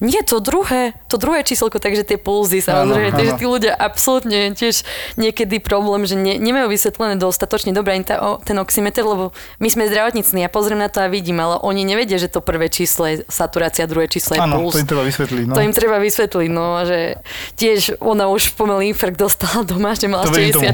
Nie, 0.02 0.26
to 0.26 0.42
druhé, 0.42 0.98
to 1.06 1.14
druhé 1.14 1.46
číselko, 1.46 1.78
takže 1.78 2.02
tie 2.02 2.18
pulzy 2.18 2.58
samozrejme, 2.58 3.14
takže 3.14 3.38
tí 3.38 3.46
ľudia 3.46 3.70
absolútne 3.70 4.50
tiež 4.50 4.82
niekedy 5.14 5.62
problém, 5.62 6.02
že 6.10 6.18
ne, 6.18 6.42
nemajú 6.42 6.66
vysvetlené 6.74 7.14
dostatočne 7.22 7.70
dobre 7.70 7.94
ani 7.94 8.02
tá, 8.02 8.18
o, 8.18 8.42
ten 8.42 8.58
oximeter, 8.58 9.06
lebo 9.06 9.30
my 9.62 9.68
sme 9.70 9.86
zdravotníci, 9.86 10.34
ja 10.34 10.50
pozriem 10.50 10.82
na 10.82 10.90
to 10.90 11.06
a 11.06 11.06
vidím, 11.06 11.38
ale 11.38 11.62
oni 11.62 11.86
nevedia, 11.86 12.18
že 12.18 12.26
to 12.26 12.42
prvé 12.42 12.66
číslo 12.66 13.06
je 13.06 13.22
saturácia, 13.30 13.86
druhé 13.86 14.10
číslo 14.10 14.34
je 14.34 14.42
Áno, 14.42 14.66
puls. 14.66 14.74
to 14.74 14.82
im 14.82 14.90
treba 14.90 15.06
vysvetliť. 15.06 15.44
No. 15.46 15.54
To 15.54 15.62
im 15.62 15.70
treba 15.70 15.96
vysvetliť, 16.02 16.48
no, 16.50 16.82
že 16.82 17.22
tiež 17.54 18.02
ona 18.02 18.26
už 18.26 18.58
pomaly 18.58 18.90
infarkt 18.90 19.22
dostala 19.22 19.62
doma, 19.62 19.94
že 19.94 20.10
mala 20.10 20.26
To 20.26 20.34
verím 20.34 20.50
tomu. 20.50 20.66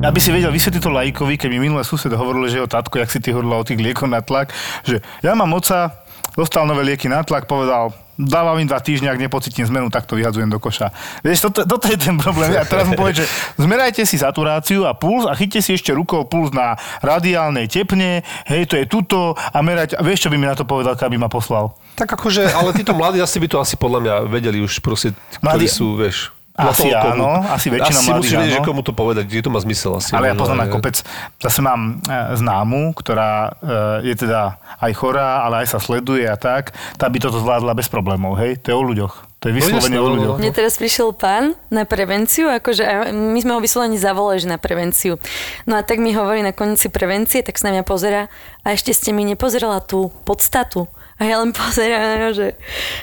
66. 0.00 0.08
Aby 0.08 0.16
si 0.16 0.32
vedel 0.32 0.48
vysvetliť 0.48 0.80
to 0.80 0.88
lajkovi, 0.88 1.34
keď 1.36 1.48
mi 1.52 1.58
minulé 1.60 1.84
sused 1.84 2.08
hovoril, 2.08 2.48
že 2.48 2.56
jeho 2.56 2.64
tatko, 2.64 2.96
jak 2.96 3.12
si 3.12 3.20
ty 3.20 3.36
hovorila 3.36 3.60
o 3.60 3.64
tých 3.68 3.76
liekoch 3.76 4.08
na 4.08 4.24
tlak, 4.24 4.48
že 4.80 5.04
ja 5.20 5.36
mám 5.36 5.52
oca, 5.52 5.92
dostal 6.32 6.64
nové 6.64 6.88
lieky 6.88 7.04
na 7.04 7.20
tlak, 7.20 7.44
povedal, 7.44 7.92
dávam 8.16 8.56
im 8.56 8.64
dva 8.64 8.80
týždne, 8.80 9.12
ak 9.12 9.20
nepocítim 9.20 9.68
zmenu, 9.68 9.92
tak 9.92 10.08
to 10.08 10.16
vyhadzujem 10.16 10.48
do 10.48 10.56
koša. 10.56 10.88
Vieš, 11.20 11.44
toto, 11.44 11.68
toto 11.68 11.84
je 11.88 12.00
ten 12.00 12.16
problém. 12.16 12.48
A 12.56 12.64
teraz 12.64 12.88
mu 12.88 12.96
povie, 12.96 13.20
že 13.20 13.28
zmerajte 13.60 14.08
si 14.08 14.16
saturáciu 14.16 14.88
a 14.88 14.96
puls 14.96 15.28
a 15.28 15.36
chyťte 15.36 15.60
si 15.60 15.76
ešte 15.76 15.92
rukou 15.92 16.24
puls 16.24 16.48
na 16.56 16.80
radiálnej 17.04 17.68
tepne, 17.68 18.24
hej, 18.48 18.72
to 18.72 18.80
je 18.80 18.88
tuto 18.88 19.36
a 19.36 19.58
merať. 19.60 19.96
A 19.96 20.04
vieš, 20.04 20.24
čo 20.24 20.32
by 20.32 20.40
mi 20.40 20.48
na 20.48 20.56
to 20.56 20.64
povedal, 20.64 20.96
keby 20.96 21.20
ma 21.20 21.28
poslal? 21.28 21.76
Tak 22.00 22.08
akože, 22.16 22.56
ale 22.56 22.72
títo 22.72 22.96
mladí 22.96 23.20
asi 23.20 23.36
by 23.36 23.48
to 23.52 23.60
asi 23.60 23.76
podľa 23.76 24.00
mňa 24.00 24.14
vedeli 24.32 24.64
už 24.64 24.80
proste, 24.80 25.12
ktorí 25.44 25.44
Mladí- 25.44 25.68
sú, 25.68 25.92
vieš. 26.00 26.32
Asi 26.68 26.92
na 26.92 27.16
áno, 27.16 27.30
asi 27.48 27.72
väčšina 27.72 27.98
asi 27.98 28.08
mladých 28.12 28.36
musíš 28.36 28.52
že 28.52 28.60
komu 28.60 28.80
to 28.84 28.92
povedať, 28.92 29.24
kde 29.24 29.40
to 29.46 29.50
má 29.50 29.60
zmysel 29.64 29.96
asi. 29.96 30.12
Ale 30.12 30.28
ja 30.28 30.34
poznám 30.36 30.68
aj 30.68 30.70
kopec. 30.76 30.96
Zase 31.40 31.60
mám 31.64 32.04
e, 32.04 32.36
známu, 32.36 32.92
ktorá 32.92 33.56
e, 34.04 34.12
je 34.12 34.14
teda 34.20 34.60
aj 34.76 34.92
chorá, 34.92 35.46
ale 35.48 35.64
aj 35.64 35.72
sa 35.72 35.78
sleduje 35.80 36.28
a 36.28 36.36
tak. 36.36 36.76
Tá 37.00 37.08
by 37.08 37.16
toto 37.16 37.40
zvládla 37.40 37.72
bez 37.72 37.88
problémov, 37.88 38.36
hej? 38.36 38.60
To 38.64 38.66
je 38.68 38.76
o 38.76 38.84
ľuďoch. 38.84 39.14
To 39.40 39.48
je 39.48 39.56
vyslovene 39.56 39.96
jasné, 39.96 39.96
o 39.96 40.04
no, 40.04 40.12
ľuďoch. 40.20 40.36
no. 40.36 40.40
Mne 40.44 40.52
teraz 40.52 40.76
prišiel 40.76 41.16
pán 41.16 41.56
na 41.72 41.88
prevenciu, 41.88 42.52
akože 42.52 42.84
my 43.08 43.38
sme 43.40 43.56
ho 43.56 43.60
vyslovene 43.64 43.96
zavolali, 43.96 44.36
že 44.36 44.52
na 44.52 44.60
prevenciu. 44.60 45.16
No 45.64 45.80
a 45.80 45.82
tak 45.82 45.96
mi 45.96 46.12
hovorí 46.12 46.44
na 46.44 46.52
konci 46.52 46.92
prevencie, 46.92 47.40
tak 47.40 47.56
sa 47.56 47.72
na 47.72 47.80
mňa 47.80 47.84
pozera 47.88 48.28
a 48.60 48.76
ešte 48.76 48.92
ste 48.92 49.16
mi 49.16 49.24
nepozerala 49.24 49.80
tú 49.80 50.12
podstatu. 50.28 50.92
A 51.20 51.28
ja 51.28 51.36
len 51.44 51.52
pozerám, 51.52 52.32
že 52.32 52.56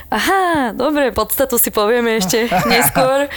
aha, 0.09 0.73
dobre, 0.73 1.13
podstatu 1.13 1.61
si 1.61 1.69
povieme 1.69 2.17
ešte 2.17 2.49
neskôr. 2.73 3.29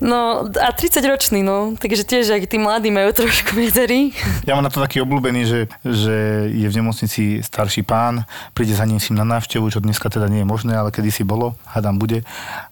No 0.00 0.48
a 0.48 0.72
30 0.72 1.04
ročný, 1.04 1.44
no. 1.44 1.76
Takže 1.76 2.08
tiež, 2.08 2.32
ak 2.32 2.48
tí 2.48 2.56
mladí 2.56 2.88
majú 2.88 3.12
trošku 3.12 3.54
medzery. 3.54 4.10
Ja 4.48 4.56
mám 4.58 4.66
na 4.66 4.72
to 4.72 4.82
taký 4.82 5.04
obľúbený, 5.04 5.46
že, 5.46 5.60
že 5.84 6.48
je 6.50 6.66
v 6.66 6.76
nemocnici 6.80 7.44
starší 7.44 7.86
pán, 7.86 8.26
príde 8.56 8.74
za 8.74 8.88
ním 8.88 8.98
si 8.98 9.14
na 9.14 9.22
návštevu, 9.22 9.70
čo 9.70 9.78
dneska 9.78 10.10
teda 10.10 10.26
nie 10.26 10.42
je 10.42 10.48
možné, 10.48 10.74
ale 10.74 10.90
kedy 10.90 11.12
si 11.12 11.22
bolo, 11.22 11.54
hádam 11.68 12.00
bude, 12.00 12.26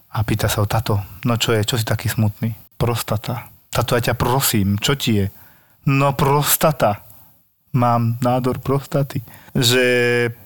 a 0.09 0.19
pýta 0.25 0.49
sa 0.49 0.65
o 0.65 0.67
tato, 0.67 0.99
no 1.29 1.37
čo 1.37 1.53
je, 1.53 1.63
čo 1.63 1.77
si 1.77 1.85
taký 1.85 2.09
smutný? 2.09 2.57
Prostata. 2.81 3.47
Tato, 3.69 3.95
ja 3.95 4.11
ťa 4.11 4.17
prosím, 4.17 4.81
čo 4.81 4.97
ti 4.97 5.23
je? 5.23 5.27
No 5.87 6.17
prostata. 6.17 7.05
Mám 7.77 8.17
nádor 8.25 8.65
prostaty. 8.65 9.21
Že 9.59 9.85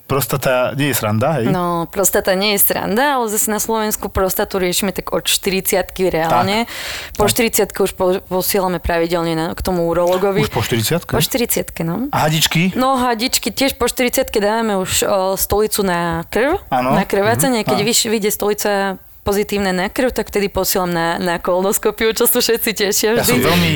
prostata 0.09 0.73
nie 0.73 0.89
je 0.89 0.95
sranda, 0.97 1.39
hej? 1.39 1.53
No, 1.53 1.85
prostata 1.85 2.33
nie 2.33 2.57
je 2.57 2.65
sranda, 2.65 3.17
ale 3.17 3.29
zase 3.29 3.47
na 3.49 3.61
Slovensku 3.61 4.09
prostatu 4.09 4.57
riešime 4.57 4.89
tak 4.89 5.13
od 5.13 5.25
40 5.29 5.85
reálne. 6.09 6.65
Tak. 7.13 7.17
Po 7.17 7.25
40 7.29 7.69
už 7.69 7.91
po, 7.93 8.05
posielame 8.25 8.81
pravidelne 8.81 9.33
na, 9.33 9.45
k 9.53 9.61
tomu 9.61 9.85
urologovi. 9.89 10.43
Už 10.45 10.51
po 10.51 10.65
40 10.65 11.05
Po 11.05 11.21
40 11.21 11.69
no. 11.85 12.09
A 12.09 12.27
hadičky? 12.27 12.73
No, 12.73 12.97
hadičky 12.97 13.53
tiež 13.53 13.77
po 13.77 13.85
40 13.85 14.33
dávame 14.33 14.81
už 14.81 15.05
o, 15.05 15.37
stolicu 15.37 15.85
na 15.85 16.25
krv, 16.27 16.57
ano. 16.73 16.97
na 16.97 17.05
krvácanie. 17.05 17.61
Keď 17.61 17.77
mm-hmm. 17.85 18.11
vyjde 18.11 18.29
stolica 18.33 18.71
pozitívne 19.23 19.71
na 19.71 19.87
krv, 19.87 20.11
tak 20.11 20.29
vtedy 20.29 20.51
posielam 20.51 20.91
na, 20.91 21.15
na 21.17 21.35
kolonoskopiu, 21.39 22.11
čo 22.11 22.27
sú 22.27 22.43
všetci 22.43 22.69
tešia 22.75 23.09
vždy. 23.15 23.23
Ja 23.23 23.25
som 23.25 23.39
veľmi 23.39 23.71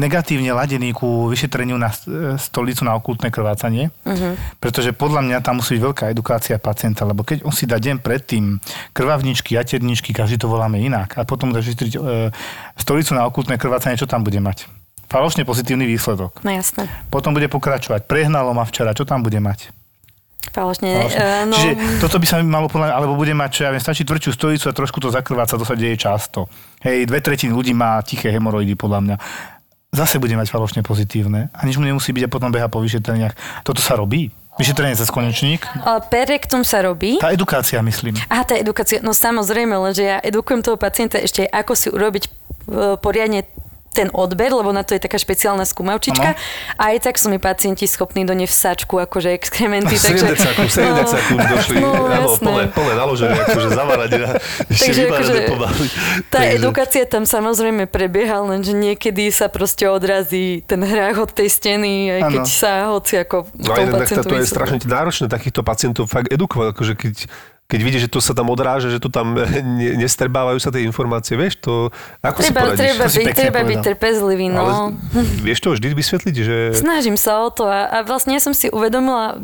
negatívne 0.00 0.50
ladený 0.56 0.96
ku 0.96 1.28
vyšetreniu 1.28 1.76
na 1.76 1.92
stolicu 2.40 2.82
na 2.88 2.96
okultné 2.96 3.28
krvácanie, 3.28 3.92
uh-huh. 4.02 4.34
pretože 4.56 4.96
podľa 4.96 5.20
mňa 5.28 5.38
tam 5.44 5.60
musí 5.60 5.76
byť 5.76 5.84
veľká 5.84 6.04
edukácia 6.08 6.56
pacienta, 6.56 7.04
lebo 7.04 7.22
keď 7.22 7.44
on 7.44 7.52
si 7.52 7.68
dá 7.68 7.76
deň 7.76 8.00
predtým 8.00 8.56
krvavničky, 8.96 9.54
jaterničky, 9.54 10.16
každý 10.16 10.40
to 10.40 10.48
voláme 10.48 10.80
inak, 10.80 11.20
a 11.20 11.28
potom 11.28 11.52
vyšetriť 11.52 11.92
e, 11.94 12.00
stolicu 12.80 13.12
na 13.12 13.28
okultné 13.28 13.60
krvácanie, 13.60 14.00
čo 14.00 14.08
tam 14.08 14.24
bude 14.24 14.40
mať? 14.40 14.64
Falošne 15.10 15.42
pozitívny 15.42 15.90
výsledok. 15.90 16.38
No 16.46 16.54
jasné. 16.54 16.86
Potom 17.10 17.34
bude 17.34 17.50
pokračovať. 17.50 18.06
Prehnalo 18.06 18.54
ma 18.54 18.62
včera, 18.62 18.94
čo 18.94 19.02
tam 19.02 19.26
bude 19.26 19.42
mať? 19.42 19.74
Falošne, 20.50 20.90
Uh, 20.90 21.46
no. 21.46 21.54
Čiže 21.54 22.02
toto 22.02 22.18
by 22.18 22.26
sa 22.26 22.42
mi 22.42 22.50
malo 22.50 22.66
povedať, 22.66 22.90
alebo 22.90 23.14
bude 23.14 23.30
mať, 23.34 23.50
čo 23.50 23.60
ja 23.66 23.70
viem, 23.70 23.82
stačí 23.82 24.02
tvrdšiu 24.02 24.30
stojicu 24.34 24.66
a 24.66 24.72
trošku 24.74 24.98
to 24.98 25.08
zakrváca, 25.14 25.54
to 25.54 25.62
sa 25.62 25.78
deje 25.78 25.94
často. 25.94 26.50
Hej, 26.82 27.06
dve 27.06 27.22
tretiny 27.22 27.54
ľudí 27.54 27.70
má 27.70 28.02
tiché 28.02 28.34
hemoroidy, 28.34 28.74
podľa 28.74 29.00
mňa. 29.00 29.16
Zase 29.90 30.22
bude 30.22 30.38
mať 30.38 30.54
falošne 30.54 30.86
pozitívne 30.86 31.50
a 31.50 31.60
nič 31.66 31.74
mu 31.74 31.82
nemusí 31.82 32.14
byť 32.14 32.26
a 32.26 32.30
potom 32.30 32.54
beha 32.54 32.70
po 32.70 32.78
vyšetreniach. 32.78 33.66
Toto 33.66 33.82
sa 33.82 33.98
robí? 33.98 34.30
Vyšetrenie 34.58 34.94
cez 34.94 35.10
konečník? 35.10 35.66
Perektum 36.10 36.66
sa 36.66 36.82
robí. 36.82 37.16
Tá 37.22 37.34
edukácia, 37.34 37.78
myslím. 37.80 38.18
Aha, 38.28 38.42
tá 38.44 38.54
edukácia. 38.58 39.00
No 39.02 39.14
samozrejme, 39.14 39.72
lenže 39.78 40.04
ja 40.04 40.18
edukujem 40.22 40.62
toho 40.62 40.78
pacienta 40.78 41.16
ešte 41.16 41.46
ako 41.46 41.72
si 41.78 41.88
urobiť 41.88 42.24
e, 42.26 42.30
poriadne 43.00 43.46
ten 43.90 44.06
odber, 44.14 44.54
lebo 44.54 44.70
na 44.70 44.86
to 44.86 44.94
je 44.94 45.02
taká 45.02 45.18
špeciálna 45.18 45.66
skúmavčička. 45.66 46.38
Ano. 46.38 46.78
Aj 46.78 46.94
tak 47.02 47.18
sú 47.18 47.26
mi 47.26 47.42
pacienti 47.42 47.90
schopní 47.90 48.22
do 48.22 48.32
vsačku, 48.38 49.02
akože 49.02 49.34
exkrementy. 49.34 49.98
A 49.98 50.00
takže... 50.06 50.26
7 50.26 50.30
decáku, 50.30 50.62
7 50.70 50.86
no, 50.86 51.42
došli. 51.50 51.76
No, 51.82 51.90
áno, 52.06 52.28
plné, 52.38 52.64
plné 52.70 52.92
naloženie, 52.94 53.38
akože 53.50 53.68
zavarať 53.74 54.10
a 54.14 54.18
takže 54.70 55.00
akože, 55.10 55.34
Tá 56.30 56.46
takže... 56.46 56.56
edukácia 56.62 57.04
tam 57.04 57.26
samozrejme 57.26 57.90
prebieha, 57.90 58.38
lenže 58.46 58.72
niekedy 58.72 59.26
sa 59.34 59.50
proste 59.50 59.90
odrazí 59.90 60.62
ten 60.64 60.80
hrách 60.86 61.26
od 61.26 61.30
tej 61.34 61.50
steny, 61.50 62.20
aj 62.20 62.22
keď 62.30 62.44
ano. 62.46 62.50
sa 62.50 62.72
hoci 62.94 63.14
ako 63.18 63.36
no, 63.58 63.70
aj, 63.74 64.06
to 64.22 64.36
je 64.38 64.46
strašne 64.46 64.78
náročné 64.86 65.26
takýchto 65.26 65.66
pacientov 65.66 66.06
fakt 66.06 66.30
edukovať, 66.30 66.66
akože 66.72 66.94
keď 66.94 67.14
keď 67.70 67.80
vidíš, 67.86 68.02
že 68.06 68.10
to 68.10 68.18
sa 68.18 68.34
tam 68.34 68.50
odráža, 68.50 68.90
že 68.90 68.98
to 68.98 69.06
tam 69.06 69.38
ne, 69.78 69.94
nestrebávajú 69.94 70.58
sa 70.58 70.74
tie 70.74 70.82
informácie, 70.82 71.38
vieš, 71.38 71.62
to 71.62 71.94
ako 72.18 72.42
treba, 72.42 72.50
si 72.50 72.52
poradíš? 72.52 72.78
Treba, 72.82 73.06
byť, 73.06 73.26
treba 73.38 73.60
byť 73.62 73.78
trpezlivý, 73.94 74.46
no. 74.50 74.60
Ale 74.60 74.74
vieš 75.46 75.62
to 75.62 75.70
vždy 75.70 75.94
vysvetliť, 75.94 76.34
že... 76.34 76.56
Snažím 76.74 77.14
sa 77.14 77.46
o 77.46 77.48
to 77.54 77.70
a, 77.70 77.86
a 77.86 77.98
vlastne 78.02 78.34
ja 78.34 78.42
som 78.42 78.50
si 78.50 78.66
uvedomila 78.66 79.38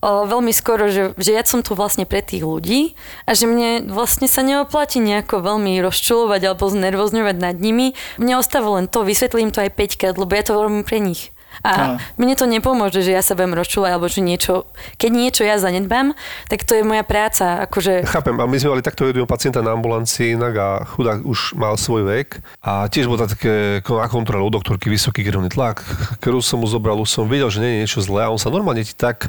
o, 0.00 0.10
veľmi 0.26 0.50
skoro, 0.50 0.88
že, 0.88 1.12
že 1.20 1.30
ja 1.36 1.44
som 1.44 1.60
tu 1.60 1.76
vlastne 1.76 2.08
pre 2.08 2.24
tých 2.24 2.42
ľudí 2.42 2.96
a 3.28 3.36
že 3.36 3.46
mne 3.46 3.86
vlastne 3.86 4.26
sa 4.26 4.40
neoplatí 4.40 4.98
nejako 4.98 5.44
veľmi 5.44 5.78
rozčulovať 5.84 6.40
alebo 6.50 6.72
znervozňovať 6.72 7.36
nad 7.38 7.56
nimi. 7.60 7.92
Mne 8.16 8.40
ostáva 8.40 8.80
len 8.80 8.88
to, 8.88 9.04
vysvetlím 9.04 9.52
to 9.54 9.62
aj 9.62 9.70
5 9.76 10.00
krát, 10.00 10.16
lebo 10.16 10.32
ja 10.32 10.42
to 10.42 10.56
robím 10.56 10.82
pre 10.82 10.98
nich. 10.98 11.30
A 11.60 11.70
no. 11.76 11.94
mne 12.16 12.34
to 12.38 12.48
nepomôže, 12.48 13.04
že 13.04 13.12
ja 13.12 13.20
sa 13.20 13.36
budem 13.36 13.52
rozčúvať, 13.52 13.90
alebo 13.92 14.08
že 14.08 14.24
niečo, 14.24 14.70
keď 14.96 15.10
niečo 15.12 15.42
ja 15.44 15.60
zanedbám, 15.60 16.16
tak 16.48 16.64
to 16.64 16.72
je 16.78 16.82
moja 16.86 17.04
práca. 17.04 17.68
Akože... 17.68 18.08
Chápem, 18.08 18.36
a 18.40 18.48
my 18.48 18.56
sme 18.56 18.78
mali 18.78 18.82
takto 18.84 19.04
jedného 19.04 19.28
pacienta 19.28 19.60
na 19.60 19.76
ambulancii 19.76 20.40
inak 20.40 20.54
a 20.56 20.68
chudák 20.88 21.20
už 21.26 21.58
mal 21.60 21.76
svoj 21.76 22.08
vek 22.08 22.40
a 22.64 22.88
tiež 22.88 23.10
bol 23.10 23.20
také 23.20 23.84
na 23.84 24.08
kontrole 24.08 24.46
u 24.46 24.50
doktorky 24.50 24.88
vysoký 24.88 25.20
krvný 25.20 25.52
tlak. 25.52 25.84
Krv 26.24 26.40
som 26.40 26.64
mu 26.64 26.66
zobral, 26.66 26.96
už 26.96 27.12
som 27.12 27.28
videl, 27.28 27.52
že 27.52 27.60
nie 27.60 27.70
je 27.76 27.80
niečo 27.84 28.00
zlé 28.00 28.24
a 28.24 28.32
on 28.32 28.40
sa 28.40 28.48
normálne 28.48 28.80
ti 28.80 28.96
tak 28.96 29.28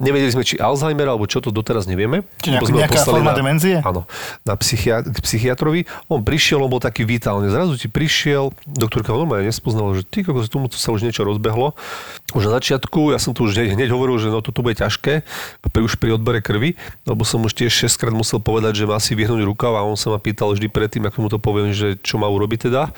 Nevedeli 0.00 0.32
sme, 0.32 0.48
či 0.48 0.56
Alzheimer 0.56 1.12
alebo 1.12 1.28
čo 1.28 1.44
to 1.44 1.52
doteraz 1.52 1.84
nevieme. 1.84 2.24
Či 2.40 2.56
nejaká, 2.56 2.72
nejaká 2.72 3.00
forma 3.04 3.30
na, 3.30 3.36
demenzie? 3.36 3.84
Áno, 3.84 4.08
na 4.48 4.56
psychia, 4.56 5.04
k 5.04 5.18
psychiatrovi. 5.20 5.84
On 6.08 6.24
prišiel, 6.24 6.64
on 6.64 6.72
bol 6.72 6.80
taký 6.80 7.04
vitálny. 7.04 7.52
Zrazu 7.52 7.76
ti 7.76 7.92
prišiel, 7.92 8.56
doktorka 8.64 9.12
normálne 9.12 9.52
nespoznala, 9.52 9.92
že 9.92 10.08
ty, 10.08 10.24
ako 10.24 10.48
tomu 10.48 10.66
sa 10.72 10.88
už 10.96 11.04
niečo 11.04 11.20
rozbehlo. 11.20 11.76
Už 12.32 12.48
na 12.48 12.56
začiatku, 12.56 13.12
ja 13.12 13.20
som 13.20 13.36
tu 13.36 13.44
už 13.44 13.60
hneď, 13.60 13.76
hneď 13.76 13.92
hovoril, 13.92 14.16
že 14.16 14.32
no 14.32 14.40
toto 14.40 14.64
bude 14.64 14.80
ťažké, 14.80 15.20
pri, 15.68 15.82
už 15.84 16.00
pri 16.00 16.16
odbere 16.16 16.40
krvi, 16.40 16.80
lebo 17.04 17.20
som 17.28 17.44
už 17.44 17.52
tiež 17.52 17.92
6 17.92 18.00
krát 18.00 18.14
musel 18.16 18.40
povedať, 18.40 18.80
že 18.80 18.88
má 18.88 18.96
si 18.96 19.12
vyhnúť 19.12 19.44
rukav 19.44 19.76
a 19.76 19.84
on 19.84 20.00
sa 20.00 20.08
ma 20.08 20.16
pýtal 20.16 20.56
vždy 20.56 20.72
predtým, 20.72 21.04
ako 21.12 21.18
mu 21.20 21.28
to 21.28 21.36
poviem, 21.36 21.76
že 21.76 22.00
čo 22.00 22.16
má 22.16 22.24
urobiť 22.24 22.72
teda. 22.72 22.88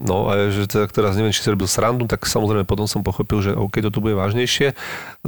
No 0.00 0.32
a 0.32 0.48
že 0.48 0.64
teda, 0.64 0.88
teraz 0.88 1.12
neviem, 1.12 1.28
či 1.28 1.44
si 1.44 1.52
robil 1.52 1.68
srandu, 1.68 2.08
tak 2.08 2.24
samozrejme 2.24 2.64
potom 2.64 2.88
som 2.88 3.04
pochopil, 3.04 3.44
že 3.44 3.52
OK, 3.52 3.84
toto 3.84 4.00
bude 4.00 4.16
vážnejšie. 4.16 4.72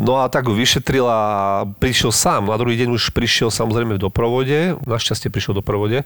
No 0.01 0.25
a 0.25 0.33
tak 0.33 0.49
ho 0.49 0.57
vyšetril 0.57 1.05
a 1.05 1.21
prišiel 1.77 2.09
sám. 2.09 2.49
Na 2.49 2.57
druhý 2.57 2.81
deň 2.81 2.97
už 2.97 3.13
prišiel 3.13 3.53
samozrejme 3.53 4.01
v 4.01 4.01
doprovode, 4.01 4.81
našťastie 4.89 5.29
prišiel 5.29 5.53
v 5.53 5.59
doprovode, 5.61 5.99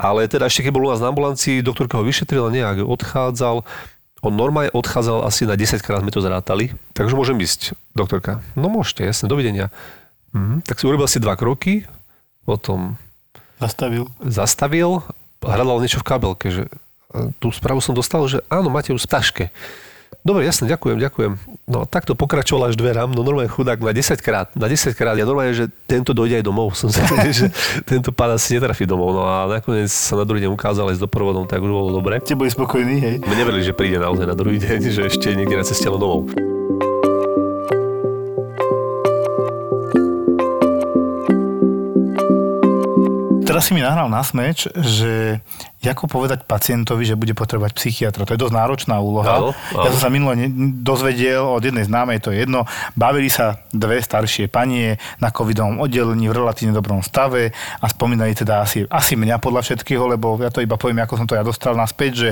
ale 0.00 0.24
teda 0.24 0.48
ešte 0.48 0.64
keď 0.64 0.72
bol 0.72 0.88
u 0.88 0.90
nás 0.90 1.04
na 1.04 1.12
ambulancii, 1.12 1.60
doktorka 1.60 2.00
ho 2.00 2.04
vyšetrila 2.08 2.48
nejak, 2.48 2.88
odchádzal, 2.88 3.60
on 4.24 4.32
normálne 4.32 4.72
odchádzal 4.72 5.28
asi 5.28 5.44
na 5.44 5.52
10 5.52 5.84
krát, 5.84 6.00
sme 6.00 6.08
to 6.08 6.24
zrátali. 6.24 6.72
Takže 6.96 7.12
môžem 7.12 7.36
ísť, 7.44 7.76
doktorka. 7.92 8.40
No 8.56 8.72
môžete, 8.72 9.04
jasne, 9.04 9.28
dovidenia. 9.28 9.68
Mhm. 10.32 10.64
Tak 10.64 10.80
si 10.80 10.88
urobil 10.88 11.04
asi 11.04 11.20
dva 11.20 11.36
kroky, 11.36 11.84
potom... 12.48 12.96
Zastavil. 13.60 14.08
Zastavil, 14.24 15.04
hľadal 15.44 15.84
niečo 15.84 16.00
v 16.00 16.08
kabelke, 16.08 16.48
že 16.48 16.72
tú 17.38 17.50
správu 17.54 17.80
som 17.80 17.94
dostal, 17.94 18.24
že 18.26 18.42
áno, 18.50 18.68
máte 18.70 18.90
už 18.90 19.06
v 19.06 19.10
taške. 19.10 19.44
Dobre, 20.24 20.46
jasne, 20.48 20.64
ďakujem, 20.70 20.96
ďakujem. 21.04 21.32
No 21.68 21.84
takto 21.84 22.16
pokračoval 22.16 22.72
až 22.72 22.80
dverám, 22.80 23.12
no 23.12 23.20
normálne 23.20 23.50
chudák 23.50 23.76
na 23.84 23.92
10 23.92 24.16
krát, 24.24 24.48
na 24.56 24.72
10 24.72 24.96
krát, 24.96 25.18
ja 25.20 25.28
normálne, 25.28 25.52
že 25.52 25.68
tento 25.84 26.16
dojde 26.16 26.40
aj 26.40 26.44
domov, 26.48 26.72
som 26.80 26.88
sa 26.88 27.04
že 27.28 27.52
tento 27.84 28.08
pán 28.08 28.32
asi 28.32 28.56
netrafí 28.56 28.88
domov, 28.88 29.12
no 29.12 29.22
a 29.28 29.60
nakoniec 29.60 29.92
sa 29.92 30.16
na 30.16 30.24
druhý 30.24 30.40
deň 30.46 30.56
ukázal 30.56 30.88
aj 30.94 30.96
s 30.96 31.02
doprovodom, 31.02 31.44
tak 31.44 31.60
už 31.60 31.68
bolo 31.68 31.92
dobre. 31.92 32.24
Ste 32.24 32.40
boli 32.40 32.48
spokojní, 32.48 32.96
hej? 33.04 33.14
My 33.20 33.34
neverili, 33.36 33.66
že 33.66 33.76
príde 33.76 34.00
naozaj 34.00 34.24
na 34.24 34.36
druhý 34.38 34.56
deň, 34.56 34.78
že 34.88 35.02
ešte 35.12 35.34
niekde 35.36 35.60
na 35.60 35.64
ceste 35.66 35.92
domov. 35.92 36.53
Teraz 43.54 43.70
si 43.70 43.78
mi 43.78 43.86
nahral 43.86 44.10
na 44.10 44.18
smeč, 44.26 44.66
že 44.74 45.38
ako 45.86 46.10
povedať 46.10 46.42
pacientovi, 46.42 47.06
že 47.06 47.14
bude 47.14 47.38
potrebovať 47.38 47.78
psychiatra. 47.78 48.26
To 48.26 48.34
je 48.34 48.42
dosť 48.42 48.50
náročná 48.50 48.98
úloha. 48.98 49.30
Áno, 49.30 49.54
áno. 49.54 49.84
Ja 49.86 49.94
som 49.94 50.00
sa 50.02 50.10
minule 50.10 50.50
dozvedel 50.82 51.38
od 51.38 51.62
jednej 51.62 51.86
známej, 51.86 52.18
to 52.18 52.34
je 52.34 52.42
jedno, 52.42 52.66
bavili 52.98 53.30
sa 53.30 53.62
dve 53.70 54.02
staršie 54.02 54.50
panie 54.50 54.98
na 55.22 55.30
covidovom 55.30 55.78
oddelení 55.86 56.26
v 56.26 56.34
relatívne 56.34 56.74
dobrom 56.74 56.98
stave 56.98 57.54
a 57.78 57.86
spomínali 57.86 58.34
teda 58.34 58.66
asi, 58.66 58.90
asi 58.90 59.14
mňa 59.14 59.38
podľa 59.38 59.70
všetkého, 59.70 60.02
lebo 60.02 60.34
ja 60.42 60.50
to 60.50 60.58
iba 60.58 60.74
poviem, 60.74 61.06
ako 61.06 61.14
som 61.14 61.30
to 61.30 61.38
ja 61.38 61.46
dostal 61.46 61.78
naspäť, 61.78 62.10
že, 62.10 62.30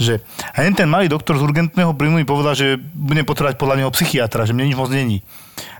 že 0.00 0.14
a 0.56 0.64
ten 0.64 0.88
malý 0.88 1.12
doktor 1.12 1.36
z 1.36 1.44
urgentného 1.44 1.92
príjmu 1.92 2.16
mi 2.16 2.24
povedal, 2.24 2.56
že 2.56 2.80
budem 2.80 3.28
potrebovať 3.28 3.60
podľa 3.60 3.84
neho 3.84 3.92
psychiatra, 3.92 4.48
že 4.48 4.56
mne 4.56 4.72
nič 4.72 4.80
moc 4.80 4.88
není. 4.88 5.20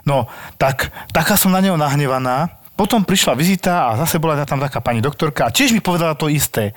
No, 0.04 0.28
tak 0.60 0.92
taká 1.08 1.40
som 1.40 1.56
na 1.56 1.64
neho 1.64 1.80
nahnevaná, 1.80 2.60
potom 2.74 3.06
prišla 3.06 3.38
vizita 3.38 3.90
a 3.90 3.98
zase 4.02 4.18
bola 4.18 4.42
tam 4.42 4.58
taká 4.58 4.82
pani 4.82 4.98
doktorka 4.98 5.46
a 5.46 5.54
tiež 5.54 5.70
mi 5.70 5.78
povedala 5.78 6.18
to 6.18 6.26
isté. 6.26 6.74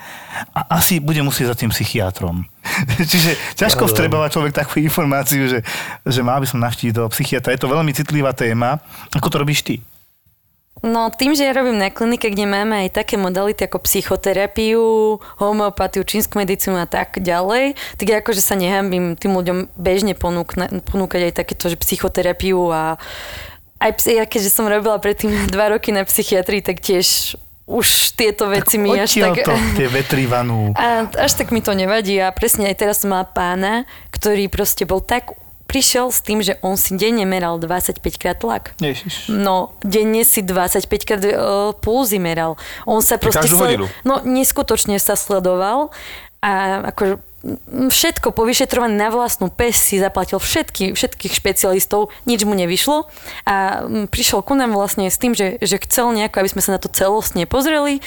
A 0.54 0.78
asi 0.78 1.02
bude 1.02 1.22
musieť 1.26 1.54
za 1.54 1.56
tým 1.58 1.74
psychiatrom. 1.74 2.46
Čiže 3.12 3.58
ťažko 3.58 3.90
vstrebovať 3.90 4.30
človek 4.38 4.54
takú 4.54 4.78
informáciu, 4.78 5.50
že, 5.50 5.60
že 6.06 6.22
mal 6.22 6.38
by 6.38 6.46
som 6.46 6.62
navštíviť 6.62 6.94
toho 6.94 7.10
psychiatra. 7.10 7.54
Je 7.54 7.62
to 7.66 7.74
veľmi 7.74 7.90
citlivá 7.98 8.30
téma. 8.38 8.78
Ako 9.18 9.34
to 9.34 9.42
robíš 9.42 9.66
ty? 9.66 9.82
No 10.86 11.10
tým, 11.10 11.34
že 11.34 11.50
ja 11.50 11.58
robím 11.58 11.82
na 11.82 11.90
klinike, 11.90 12.30
kde 12.30 12.46
máme 12.46 12.86
aj 12.86 13.02
také 13.02 13.18
modality 13.18 13.66
ako 13.66 13.82
psychoterapiu, 13.82 15.18
homeopatiu, 15.42 16.06
čínsku 16.06 16.38
medicínu 16.38 16.78
a 16.78 16.86
tak 16.86 17.18
ďalej, 17.18 17.74
tak 17.98 18.06
ja 18.06 18.22
akože 18.22 18.42
sa 18.46 18.54
nehambím 18.54 19.18
tým 19.18 19.34
ľuďom 19.34 19.74
bežne 19.74 20.14
ponúkať 20.14 21.22
aj 21.26 21.34
takéto, 21.34 21.74
že 21.74 21.82
psychoterapiu 21.82 22.62
a 22.70 23.02
aj 23.78 23.92
ja 24.10 24.26
keďže 24.26 24.52
som 24.54 24.66
robila 24.66 24.98
predtým 24.98 25.32
dva 25.54 25.74
roky 25.74 25.94
na 25.94 26.04
psychiatrii, 26.06 26.62
tak 26.66 26.82
tiež 26.82 27.38
už 27.68 28.16
tieto 28.16 28.48
veci 28.48 28.80
mi 28.80 28.96
až 28.96 29.20
tak... 29.20 29.44
to, 29.44 29.54
tie 29.76 29.92
vetry 30.00 30.24
vanú. 30.24 30.72
A 30.74 31.12
až 31.20 31.36
tak 31.36 31.52
mi 31.52 31.60
to 31.60 31.76
nevadí 31.76 32.16
a 32.16 32.32
presne 32.32 32.72
aj 32.72 32.80
teraz 32.80 33.04
som 33.04 33.12
mala 33.12 33.28
pána, 33.28 33.84
ktorý 34.16 34.48
proste 34.48 34.88
bol 34.88 35.04
tak 35.04 35.36
prišiel 35.68 36.08
s 36.10 36.24
tým, 36.24 36.40
že 36.40 36.56
on 36.64 36.80
si 36.80 36.96
denne 36.96 37.28
meral 37.28 37.60
25 37.60 38.00
krát 38.16 38.40
tlak. 38.40 38.72
Ježiš. 38.80 39.28
No, 39.28 39.76
denne 39.84 40.24
si 40.24 40.40
25 40.40 40.88
krát 41.04 41.22
uh, 41.28 41.76
pulzy 41.76 42.24
meral. 42.24 42.56
On 42.88 43.04
sa 43.04 43.20
proste... 43.20 43.44
Každú 43.44 43.60
hodinu? 43.60 43.86
No, 44.08 44.24
neskutočne 44.24 44.96
sa 44.96 45.20
sledoval 45.20 45.92
a 46.40 46.82
ako 46.96 47.20
všetko 47.70 48.36
po 48.36 48.44
vyšetrovaní 48.44 49.00
na 49.00 49.08
vlastnú 49.08 49.48
pes 49.48 49.80
si 49.80 50.02
zaplatil 50.02 50.42
všetky, 50.42 50.92
všetkých 50.92 51.34
špecialistov, 51.34 52.12
nič 52.28 52.44
mu 52.44 52.54
nevyšlo. 52.58 53.08
A 53.48 53.88
prišiel 54.12 54.44
ku 54.44 54.54
nám 54.58 54.76
vlastne 54.76 55.08
s 55.08 55.16
tým, 55.16 55.32
že, 55.32 55.56
že 55.64 55.80
chcel 55.80 56.12
nejako, 56.12 56.44
aby 56.44 56.52
sme 56.52 56.62
sa 56.64 56.76
na 56.76 56.80
to 56.82 56.92
celostne 56.92 57.48
pozreli 57.48 58.04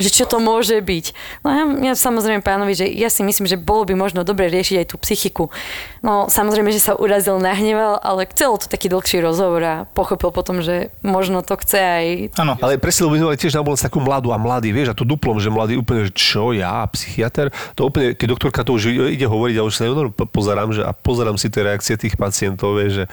že 0.00 0.08
čo 0.08 0.24
to 0.24 0.40
môže 0.40 0.80
byť. 0.80 1.06
No 1.44 1.48
ja, 1.52 1.64
ja 1.90 1.94
samozrejme 1.94 2.40
pánovi, 2.40 2.72
že 2.72 2.86
ja 2.88 3.12
si 3.12 3.20
myslím, 3.20 3.44
že 3.44 3.60
bolo 3.60 3.84
by 3.84 3.94
možno 3.94 4.24
dobre 4.24 4.48
riešiť 4.48 4.76
aj 4.80 4.86
tú 4.88 4.96
psychiku. 4.96 5.52
No 6.00 6.32
samozrejme, 6.32 6.72
že 6.72 6.80
sa 6.80 6.96
urazil, 6.96 7.36
nahneval, 7.36 8.00
ale 8.00 8.24
chcelo 8.32 8.56
to 8.56 8.66
taký 8.66 8.88
dlhší 8.88 9.20
rozhovor 9.20 9.60
a 9.60 9.76
pochopil 9.92 10.32
potom, 10.32 10.64
že 10.64 10.88
možno 11.04 11.44
to 11.44 11.60
chce 11.60 11.78
aj... 11.78 12.06
Áno. 12.40 12.56
Ale 12.64 12.80
my 12.80 13.30
mali 13.30 13.36
tiež 13.36 13.54
na 13.54 13.60
ambulancii 13.60 13.86
takú 13.86 14.00
mladú 14.00 14.32
a 14.32 14.40
mladý, 14.40 14.72
vieš, 14.72 14.92
a 14.92 14.98
to 14.98 15.04
duplom, 15.04 15.36
že 15.36 15.52
mladý 15.52 15.76
úplne, 15.76 16.08
že 16.08 16.12
čo, 16.16 16.56
ja, 16.56 16.80
psychiatr, 16.88 17.52
to 17.76 17.84
úplne, 17.84 18.16
keď 18.16 18.26
doktorka 18.32 18.64
to 18.64 18.72
už 18.72 18.96
ide 19.12 19.28
hovoriť, 19.28 19.56
a 19.60 19.66
už 19.66 19.74
sa 19.76 19.84
pozerám, 20.32 20.72
že 20.72 20.82
a 20.86 20.96
pozerám 20.96 21.36
si 21.36 21.52
tie 21.52 21.66
reakcie 21.66 21.94
tých 22.00 22.16
pacientov, 22.16 22.80
vieš, 22.80 23.04
že 23.04 23.06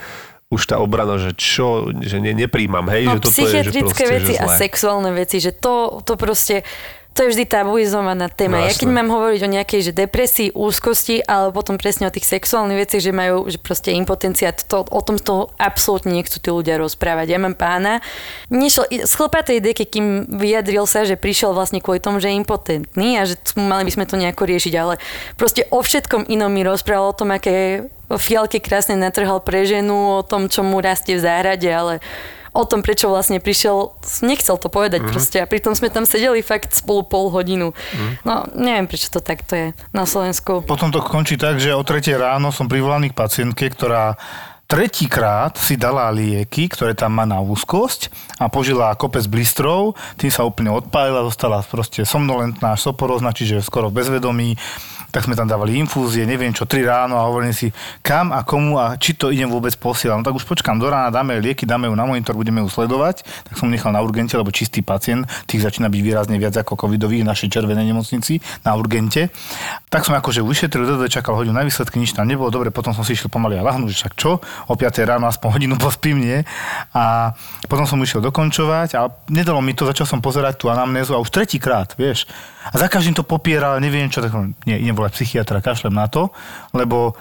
už 0.48 0.62
tá 0.64 0.80
obrana, 0.80 1.20
že 1.20 1.36
čo, 1.36 1.92
že 2.00 2.16
ne, 2.24 2.32
nepríjmam, 2.32 2.88
hej, 2.88 3.04
No, 3.04 3.20
že 3.20 3.28
toto 3.28 3.40
je, 3.44 3.68
že 3.68 3.72
veci 4.08 4.32
že 4.32 4.40
a 4.40 4.46
sexuálne 4.56 5.12
veci, 5.12 5.44
že 5.44 5.52
to, 5.52 6.00
to 6.00 6.16
proste 6.16 6.64
to 7.18 7.26
je 7.26 7.34
vždy 7.34 7.44
tabuizovaná 7.50 8.30
téma. 8.30 8.62
No, 8.62 8.70
ja 8.70 8.78
keď 8.78 8.94
mám 8.94 9.10
hovoriť 9.10 9.40
o 9.42 9.50
nejakej 9.50 9.90
že 9.90 9.92
depresii, 9.92 10.54
úzkosti, 10.54 11.18
ale 11.26 11.50
potom 11.50 11.74
presne 11.74 12.06
o 12.06 12.14
tých 12.14 12.30
sexuálnych 12.30 12.86
veciach, 12.86 13.02
že 13.02 13.10
majú 13.10 13.50
že 13.50 13.58
proste 13.58 13.90
impotencia, 13.90 14.54
to, 14.54 14.86
o 14.86 15.00
tom 15.02 15.18
toho 15.18 15.50
absolútne 15.58 16.14
nechcú 16.14 16.38
tí 16.38 16.48
ľudia 16.54 16.78
rozprávať. 16.78 17.26
Ja 17.26 17.42
mám 17.42 17.58
pána, 17.58 17.98
nešiel 18.54 18.86
z 19.02 19.10
chlpatej 19.10 19.58
deky, 19.58 19.84
kým 19.90 20.06
vyjadril 20.30 20.86
sa, 20.86 21.02
že 21.02 21.18
prišiel 21.18 21.58
vlastne 21.58 21.82
kvôli 21.82 21.98
tomu, 21.98 22.22
že 22.22 22.30
je 22.30 22.38
impotentný 22.38 23.18
a 23.18 23.26
že 23.26 23.34
mali 23.58 23.82
by 23.82 23.92
sme 23.98 24.06
to 24.06 24.14
nejako 24.14 24.46
riešiť, 24.46 24.74
ale 24.78 25.02
proste 25.34 25.66
o 25.74 25.82
všetkom 25.82 26.30
inom 26.30 26.54
mi 26.54 26.62
rozprával 26.62 27.10
o 27.10 27.18
tom, 27.18 27.34
aké 27.34 27.90
fialky 28.16 28.62
krásne 28.64 28.96
natrhal 28.96 29.44
pre 29.44 29.68
ženu, 29.68 30.16
o 30.16 30.24
tom, 30.24 30.48
čo 30.48 30.64
mu 30.64 30.80
rastie 30.80 31.20
v 31.20 31.24
záhrade, 31.28 31.68
ale 31.68 32.00
o 32.56 32.64
tom, 32.64 32.80
prečo 32.80 33.12
vlastne 33.12 33.38
prišiel, 33.38 33.92
nechcel 34.24 34.56
to 34.56 34.72
povedať 34.72 35.04
mm-hmm. 35.04 35.12
proste 35.12 35.38
a 35.38 35.46
pritom 35.46 35.76
sme 35.76 35.92
tam 35.92 36.08
sedeli 36.08 36.40
fakt 36.40 36.72
spolu 36.72 37.04
pol 37.04 37.28
hodinu. 37.28 37.76
Mm-hmm. 37.76 38.12
No, 38.24 38.48
neviem, 38.56 38.88
prečo 38.88 39.12
to 39.12 39.20
takto 39.20 39.52
je 39.54 39.66
na 39.92 40.08
Slovensku. 40.08 40.64
Potom 40.64 40.88
to 40.88 41.04
končí 41.04 41.36
tak, 41.36 41.60
že 41.60 41.76
o 41.76 41.84
3 41.84 42.16
ráno 42.16 42.48
som 42.48 42.66
privolaný 42.66 43.12
k 43.12 43.18
pacientke, 43.18 43.68
ktorá 43.68 44.16
tretíkrát 44.68 45.56
si 45.56 45.80
dala 45.80 46.12
lieky, 46.12 46.68
ktoré 46.68 46.92
tam 46.92 47.16
má 47.16 47.24
na 47.24 47.40
úzkosť 47.40 48.12
a 48.36 48.52
požila 48.52 48.92
kopec 49.00 49.24
blistrov, 49.24 49.96
tým 50.20 50.28
sa 50.28 50.44
úplne 50.44 50.68
odpálila, 50.68 51.24
zostala 51.24 51.64
proste 51.64 52.04
somnolentná, 52.04 52.76
až 52.76 52.92
soporozná, 52.92 53.32
čiže 53.32 53.64
skoro 53.64 53.88
bezvedomí 53.88 54.60
tak 55.08 55.24
sme 55.24 55.32
tam 55.32 55.48
dávali 55.48 55.80
infúzie, 55.80 56.28
neviem 56.28 56.52
čo, 56.52 56.68
3 56.68 56.84
ráno 56.84 57.16
a 57.16 57.24
hovorím 57.28 57.56
si, 57.56 57.72
kam 58.04 58.32
a 58.32 58.44
komu 58.44 58.76
a 58.76 59.00
či 59.00 59.16
to 59.16 59.32
idem 59.32 59.48
vôbec 59.48 59.72
posielať. 59.80 60.20
No 60.20 60.24
tak 60.24 60.36
už 60.36 60.44
počkám 60.44 60.76
do 60.76 60.88
rána, 60.88 61.08
dáme 61.08 61.40
lieky, 61.40 61.64
dáme 61.64 61.88
ju 61.88 61.94
na 61.96 62.04
monitor, 62.04 62.36
budeme 62.36 62.60
ju 62.60 62.68
sledovať. 62.68 63.24
Tak 63.48 63.54
som 63.56 63.72
nechal 63.72 63.92
na 63.92 64.04
urgente, 64.04 64.36
lebo 64.36 64.52
čistý 64.52 64.84
pacient, 64.84 65.24
tých 65.48 65.64
začína 65.64 65.88
byť 65.88 66.00
výrazne 66.04 66.36
viac 66.36 66.52
ako 66.60 66.76
covidových 66.76 67.24
v 67.24 67.28
našej 67.28 67.48
červenej 67.48 67.88
nemocnici 67.88 68.40
na 68.68 68.76
urgente. 68.76 69.32
Tak 69.88 70.04
som 70.04 70.12
akože 70.12 70.44
vyšetril, 70.44 70.84
dodo 70.84 71.08
čakal 71.08 71.40
hodinu 71.40 71.56
na 71.56 71.64
výsledky, 71.64 71.96
nič 71.96 72.12
tam 72.12 72.28
nebolo, 72.28 72.52
dobre, 72.52 72.68
potom 72.68 72.92
som 72.92 73.00
si 73.00 73.16
išiel 73.16 73.32
pomaly 73.32 73.56
a 73.56 73.64
lahnúť, 73.64 73.96
však 73.96 74.12
čo, 74.20 74.36
o 74.44 74.74
5 74.76 75.08
ráno 75.08 75.24
aspoň 75.24 75.48
hodinu 75.56 75.74
pospím, 75.80 76.20
nie? 76.20 76.38
A 76.92 77.32
potom 77.64 77.88
som 77.88 77.96
išiel 78.04 78.20
dokončovať 78.20 79.00
a 79.00 79.08
nedalo 79.32 79.64
mi 79.64 79.72
to, 79.72 79.88
začal 79.88 80.04
som 80.04 80.20
pozerať 80.20 80.60
tú 80.60 80.68
anamnézu 80.68 81.16
a 81.16 81.22
už 81.22 81.32
tretíkrát, 81.32 81.96
vieš. 81.96 82.28
A 82.68 82.76
za 82.76 82.90
každým 82.90 83.16
to 83.16 83.24
popieral, 83.24 83.80
neviem 83.80 84.12
čo, 84.12 84.20
tak 84.20 84.34
nie, 84.68 84.76
idem 84.76 84.97
volať 84.98 85.14
psychiatra, 85.14 85.62
kašlem 85.62 85.94
na 85.94 86.10
to, 86.10 86.34
lebo 86.74 87.14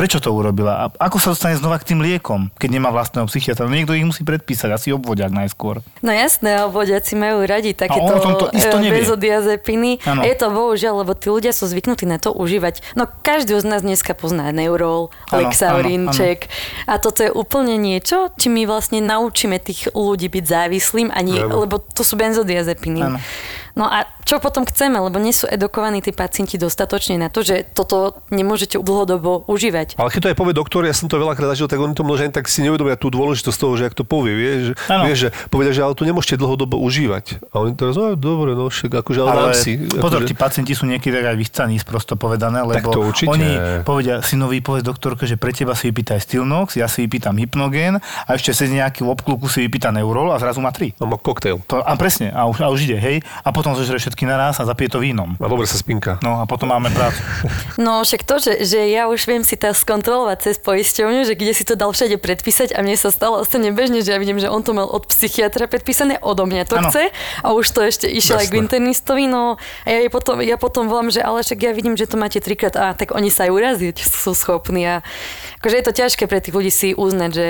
prečo 0.00 0.16
to 0.16 0.32
urobila? 0.32 0.72
A 0.72 0.84
ako 0.96 1.20
sa 1.20 1.36
dostane 1.36 1.60
znova 1.60 1.76
k 1.76 1.92
tým 1.92 2.00
liekom, 2.00 2.48
keď 2.56 2.68
nemá 2.72 2.88
vlastného 2.88 3.28
psychiatra? 3.28 3.68
No 3.68 3.76
niekto 3.76 3.92
ich 3.92 4.08
musí 4.08 4.24
predpísať, 4.24 4.72
asi 4.72 4.88
obvodiak 4.96 5.28
najskôr. 5.28 5.84
No 6.00 6.08
jasné, 6.08 6.64
obvodiaci 6.64 7.20
majú 7.20 7.44
radi 7.44 7.76
takéto 7.76 8.08
on 8.08 8.16
o 8.16 8.24
tomto 8.24 8.44
isto 8.56 8.80
e, 8.80 8.88
nevie. 8.88 9.04
benzodiazepiny. 9.04 10.00
Áno. 10.08 10.24
A 10.24 10.32
je 10.32 10.36
to 10.40 10.48
bohužiaľ, 10.48 11.04
lebo 11.04 11.12
tí 11.12 11.28
ľudia 11.28 11.52
sú 11.52 11.68
zvyknutí 11.68 12.08
na 12.08 12.16
to 12.16 12.32
užívať. 12.32 12.96
No 12.96 13.04
každý 13.04 13.60
z 13.60 13.66
nás 13.68 13.84
dneska 13.84 14.16
pozná 14.16 14.48
Neurol, 14.56 15.12
Lexaurinček. 15.28 16.48
A 16.88 16.96
toto 16.96 17.20
je 17.20 17.28
úplne 17.28 17.76
niečo, 17.76 18.32
či 18.40 18.48
my 18.48 18.64
vlastne 18.64 19.04
naučíme 19.04 19.60
tých 19.60 19.92
ľudí 19.92 20.32
byť 20.32 20.44
závislým, 20.48 21.12
a 21.12 21.20
nie, 21.20 21.44
Áno. 21.44 21.68
lebo 21.68 21.76
to 21.76 22.00
sú 22.08 22.16
benzodiazepiny. 22.16 23.04
Áno. 23.04 23.20
No 23.78 23.86
a 23.86 24.06
čo 24.26 24.38
potom 24.42 24.66
chceme, 24.66 24.98
lebo 24.98 25.18
nie 25.18 25.34
sú 25.34 25.46
edukovaní 25.46 26.02
tí 26.02 26.10
pacienti 26.14 26.58
dostatočne 26.58 27.18
na 27.18 27.28
to, 27.30 27.42
že 27.42 27.66
toto 27.70 28.22
nemôžete 28.30 28.78
dlhodobo 28.78 29.46
užívať. 29.46 29.98
Ale 29.98 30.10
keď 30.10 30.20
to 30.20 30.30
aj 30.32 30.36
povie 30.38 30.54
doktor, 30.54 30.82
ja 30.86 30.94
som 30.94 31.10
to 31.10 31.18
veľakrát 31.18 31.54
zažil, 31.54 31.70
tak 31.70 31.82
oni 31.82 31.94
to 31.94 32.06
možno 32.06 32.30
ani 32.30 32.34
tak 32.34 32.46
si 32.46 32.62
neuvedomia 32.62 32.94
tú 32.98 33.10
dôležitosť 33.10 33.58
toho, 33.58 33.72
že 33.74 33.90
ak 33.90 33.94
to 33.96 34.04
povie, 34.06 34.32
vieš, 34.34 34.60
že, 34.70 34.74
vieš, 35.06 35.18
že 35.18 35.28
povedia, 35.50 35.72
že 35.74 35.82
ale 35.82 35.94
to 35.94 36.04
nemôžete 36.06 36.38
dlhodobo 36.38 36.78
užívať. 36.78 37.42
A 37.50 37.64
oni 37.64 37.74
teraz, 37.74 37.98
no 37.98 38.14
dobre, 38.14 38.54
no 38.54 38.70
však 38.70 39.02
akože, 39.02 39.18
ale, 39.22 39.50
Ale 39.50 39.54
si. 39.56 39.78
pozor, 39.98 40.22
akože, 40.22 40.30
tí 40.30 40.34
pacienti 40.36 40.72
sú 40.74 40.86
niekedy 40.86 41.16
aj 41.16 41.36
vychcaní, 41.38 41.78
prosto 41.82 42.14
povedané, 42.14 42.62
lebo 42.62 42.90
oni 43.26 43.82
povedia 43.82 44.22
synovi, 44.22 44.62
povedz 44.62 44.86
doktorke, 44.86 45.24
že 45.26 45.34
pre 45.40 45.50
teba 45.50 45.74
si 45.74 45.90
vypýtaj 45.90 46.22
Stilnox, 46.22 46.78
ja 46.78 46.86
si 46.86 47.06
vypýtam 47.06 47.34
Hypnogen 47.34 47.98
a 47.98 48.30
ešte 48.36 48.54
cez 48.54 48.70
nejaký 48.70 49.02
obkluku 49.02 49.50
si 49.50 49.66
vypýta 49.66 49.90
Neurol 49.90 50.30
a 50.30 50.38
zrazu 50.38 50.62
má 50.62 50.70
tri. 50.70 50.94
no, 51.00 51.10
má 51.10 51.18
koktail. 51.18 51.58
To, 51.66 51.82
a 51.82 51.92
presne, 51.98 52.30
a 52.30 52.46
už, 52.46 52.62
a 52.62 52.68
už 52.70 52.86
ide, 52.86 52.98
hej. 53.00 53.16
A 53.42 53.48
potom 53.60 53.76
zožere 53.76 54.00
všetky 54.00 54.24
naraz 54.24 54.56
a 54.56 54.64
zapije 54.64 54.96
to 54.96 55.04
vínom. 55.04 55.36
A 55.36 55.44
dobre 55.44 55.68
sa 55.68 55.76
spinka. 55.76 56.16
No 56.24 56.40
a 56.40 56.48
potom 56.48 56.72
máme 56.72 56.88
prácu. 56.88 57.20
No 57.76 58.00
však 58.00 58.24
to, 58.24 58.40
že, 58.40 58.64
že 58.64 58.88
ja 58.88 59.04
už 59.04 59.28
viem 59.28 59.44
si 59.44 59.60
to 59.60 59.68
skontrolovať 59.76 60.48
cez 60.48 60.56
poisťovňu, 60.64 61.28
že 61.28 61.36
kde 61.36 61.52
si 61.52 61.68
to 61.68 61.76
dal 61.76 61.92
všade 61.92 62.16
predpísať 62.16 62.72
a 62.72 62.80
mne 62.80 62.96
sa 62.96 63.12
stalo 63.12 63.44
ostane 63.44 63.68
bežne, 63.68 64.00
že 64.00 64.16
ja 64.16 64.18
vidím, 64.20 64.40
že 64.40 64.48
on 64.48 64.64
to 64.64 64.72
mal 64.72 64.88
od 64.88 65.04
psychiatra 65.12 65.68
predpísané, 65.68 66.16
odo 66.24 66.48
mňa 66.48 66.64
to 66.64 66.80
Áno. 66.80 66.88
chce 66.88 67.12
a 67.44 67.48
už 67.52 67.68
to 67.68 67.84
ešte 67.84 68.08
išiel 68.08 68.40
aj 68.40 68.48
k 68.48 68.64
internistovi, 68.64 69.28
no 69.28 69.60
a 69.84 69.88
ja, 69.88 70.08
potom, 70.08 70.40
ja 70.40 70.56
potom 70.56 70.88
volám, 70.88 71.12
že 71.12 71.20
ale 71.20 71.44
však 71.44 71.60
ja 71.60 71.72
vidím, 71.76 72.00
že 72.00 72.08
to 72.08 72.16
máte 72.16 72.40
trikrát 72.40 72.72
a 72.80 72.96
tak 72.96 73.12
oni 73.12 73.28
sa 73.28 73.44
aj 73.44 73.50
uraziť 73.52 73.96
sú 74.00 74.32
schopní 74.32 74.88
a 74.88 74.96
akože 75.60 75.76
je 75.76 75.84
to 75.84 75.92
ťažké 75.92 76.24
pre 76.24 76.40
tých 76.40 76.56
ľudí 76.56 76.72
si 76.72 76.96
uznať, 76.96 77.30
že 77.32 77.46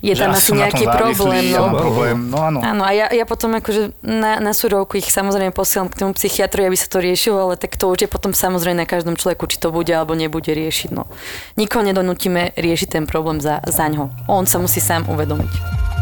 je 0.00 0.14
tam 0.16 0.32
asi 0.32 0.56
nejaký 0.56 0.88
problém. 0.88 1.52
No. 1.52 1.76
problém. 1.76 2.16
No 2.32 2.38
áno. 2.40 2.58
Áno, 2.64 2.82
a 2.88 2.90
ja, 2.96 3.06
ja 3.12 3.28
potom 3.28 3.52
akože 3.52 3.92
na, 4.00 4.40
na 4.40 4.56
súrovku 4.56 4.96
ich 4.96 5.12
samozrejme 5.12 5.52
posielam 5.52 5.92
k 5.92 6.00
tomu 6.00 6.16
psychiatrovi, 6.16 6.72
aby 6.72 6.78
sa 6.80 6.88
to 6.88 7.04
riešilo, 7.04 7.36
ale 7.36 7.54
tak 7.60 7.76
to 7.76 7.84
už 7.84 8.04
je 8.04 8.08
potom 8.08 8.32
samozrejme 8.32 8.80
na 8.80 8.88
každom 8.88 9.20
človeku, 9.20 9.44
či 9.44 9.60
to 9.60 9.68
bude 9.68 9.92
alebo 9.92 10.16
nebude 10.16 10.48
riešiť. 10.48 10.90
No. 10.96 11.04
Nikoho 11.60 11.84
nedonútime 11.84 12.56
riešiť 12.56 12.88
ten 12.96 13.04
problém 13.04 13.44
za, 13.44 13.60
za 13.68 13.86
ňo. 13.92 14.08
On 14.24 14.48
sa 14.48 14.56
musí 14.56 14.80
sám 14.80 15.04
uvedomiť. 15.12 15.99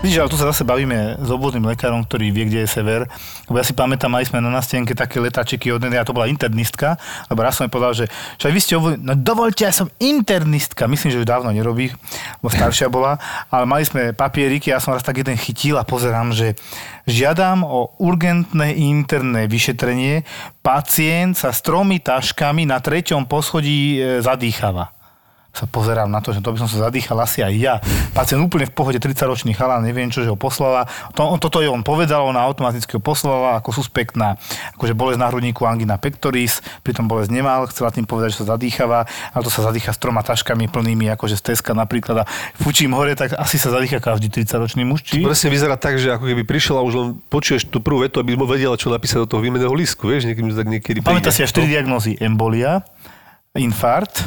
Vidíš, 0.00 0.16
ale 0.16 0.32
tu 0.32 0.40
sa 0.40 0.48
zase 0.48 0.64
bavíme 0.64 1.20
s 1.20 1.28
obvodným 1.28 1.68
lekárom, 1.68 2.00
ktorý 2.00 2.32
vie, 2.32 2.48
kde 2.48 2.64
je 2.64 2.72
sever. 2.72 3.04
Lebo 3.44 3.60
ja 3.60 3.64
si 3.68 3.76
pamätám, 3.76 4.08
mali 4.08 4.24
sme 4.24 4.40
na 4.40 4.48
nástenke 4.48 4.96
také 4.96 5.20
letáčiky 5.20 5.68
od 5.76 5.84
a 5.84 6.08
to 6.08 6.16
bola 6.16 6.24
internistka, 6.24 6.96
lebo 7.28 7.44
raz 7.44 7.60
som 7.60 7.68
jej 7.68 7.72
povedal, 7.76 7.92
že 7.92 8.04
aj 8.40 8.48
vy 8.48 8.60
ste 8.64 8.80
obvodný, 8.80 8.96
no 9.04 9.12
dovolte, 9.12 9.68
ja 9.68 9.76
som 9.76 9.92
internistka. 10.00 10.88
Myslím, 10.88 11.12
že 11.12 11.20
už 11.20 11.28
dávno 11.28 11.52
nerobí, 11.52 11.92
lebo 12.40 12.48
staršia 12.48 12.88
bola, 12.88 13.20
ale 13.52 13.68
mali 13.68 13.84
sme 13.84 14.16
papieriky, 14.16 14.72
ja 14.72 14.80
som 14.80 14.96
raz 14.96 15.04
tak 15.04 15.20
jeden 15.20 15.36
chytil 15.36 15.76
a 15.76 15.84
pozerám, 15.84 16.32
že 16.32 16.56
žiadam 17.04 17.60
o 17.68 17.92
urgentné 18.00 18.72
interné 18.80 19.52
vyšetrenie. 19.52 20.24
Pacient 20.64 21.36
sa 21.36 21.52
s 21.52 21.60
tromi 21.60 22.00
taškami 22.00 22.64
na 22.64 22.80
treťom 22.80 23.28
poschodí 23.28 24.00
e, 24.00 24.24
zadýchava 24.24 24.99
sa 25.50 25.66
pozerám 25.66 26.06
na 26.06 26.22
to, 26.22 26.30
že 26.30 26.44
to 26.44 26.52
by 26.54 26.58
som 26.60 26.68
sa 26.70 26.90
zadýchal 26.90 27.18
asi 27.18 27.42
aj 27.42 27.54
ja. 27.56 27.74
Pacient 28.12 28.42
úplne 28.44 28.68
v 28.68 28.74
pohode, 28.74 28.98
30-ročný 29.00 29.56
chalán, 29.56 29.82
neviem 29.82 30.12
čo, 30.12 30.22
že 30.22 30.30
ho 30.30 30.38
poslala. 30.38 30.86
To, 31.16 31.40
toto 31.40 31.58
je 31.58 31.66
on 31.66 31.82
povedal, 31.82 32.22
ona 32.22 32.44
automaticky 32.44 32.98
ho 32.98 33.02
poslala 33.02 33.58
ako 33.58 33.74
suspekt 33.74 34.14
na 34.14 34.36
akože 34.76 34.92
bolesť 34.92 35.18
na 35.18 35.26
hrudníku 35.32 35.64
angina 35.64 35.96
pectoris, 35.96 36.62
pritom 36.84 37.08
bolesť 37.08 37.32
nemal, 37.32 37.64
chcela 37.72 37.88
tým 37.88 38.04
povedať, 38.04 38.36
že 38.36 38.46
sa 38.46 38.54
zadýchava, 38.54 39.08
ale 39.32 39.42
to 39.42 39.50
sa 39.50 39.64
zadýcha 39.64 39.90
s 39.90 39.98
troma 39.98 40.22
taškami 40.22 40.68
plnými, 40.68 41.08
akože 41.16 41.40
z 41.40 41.42
Teska 41.54 41.72
napríklad 41.72 42.22
a 42.22 42.24
fučím 42.60 42.92
hore, 42.92 43.16
tak 43.16 43.34
asi 43.34 43.58
sa 43.58 43.74
zadýcha 43.74 43.98
každý 43.98 44.30
30-ročný 44.30 44.86
muž, 44.86 45.02
či? 45.02 45.24
Presne 45.24 45.50
vyzerá 45.50 45.74
tak, 45.74 45.98
že 45.98 46.14
ako 46.14 46.30
keby 46.30 46.46
prišiel 46.46 46.78
a 46.78 46.82
už 46.86 46.94
len 46.94 47.08
počuješ 47.26 47.66
tú 47.70 47.82
prvú 47.82 48.06
vetu, 48.06 48.22
aby 48.22 48.38
vedela, 48.50 48.74
čo 48.74 48.90
napísať 48.90 49.22
do 49.24 49.28
toho 49.36 49.40
výmeného 49.42 49.70
lístku, 49.70 50.10
vieš, 50.10 50.26
niekedy, 50.26 50.50
tak 50.50 50.66
niekedy 50.66 50.98
Pamätá 51.04 51.30
si 51.30 51.46
až 51.46 51.54
4 51.54 51.70
diagnózy. 51.70 52.18
Embolia, 52.18 52.82
infarkt, 53.54 54.26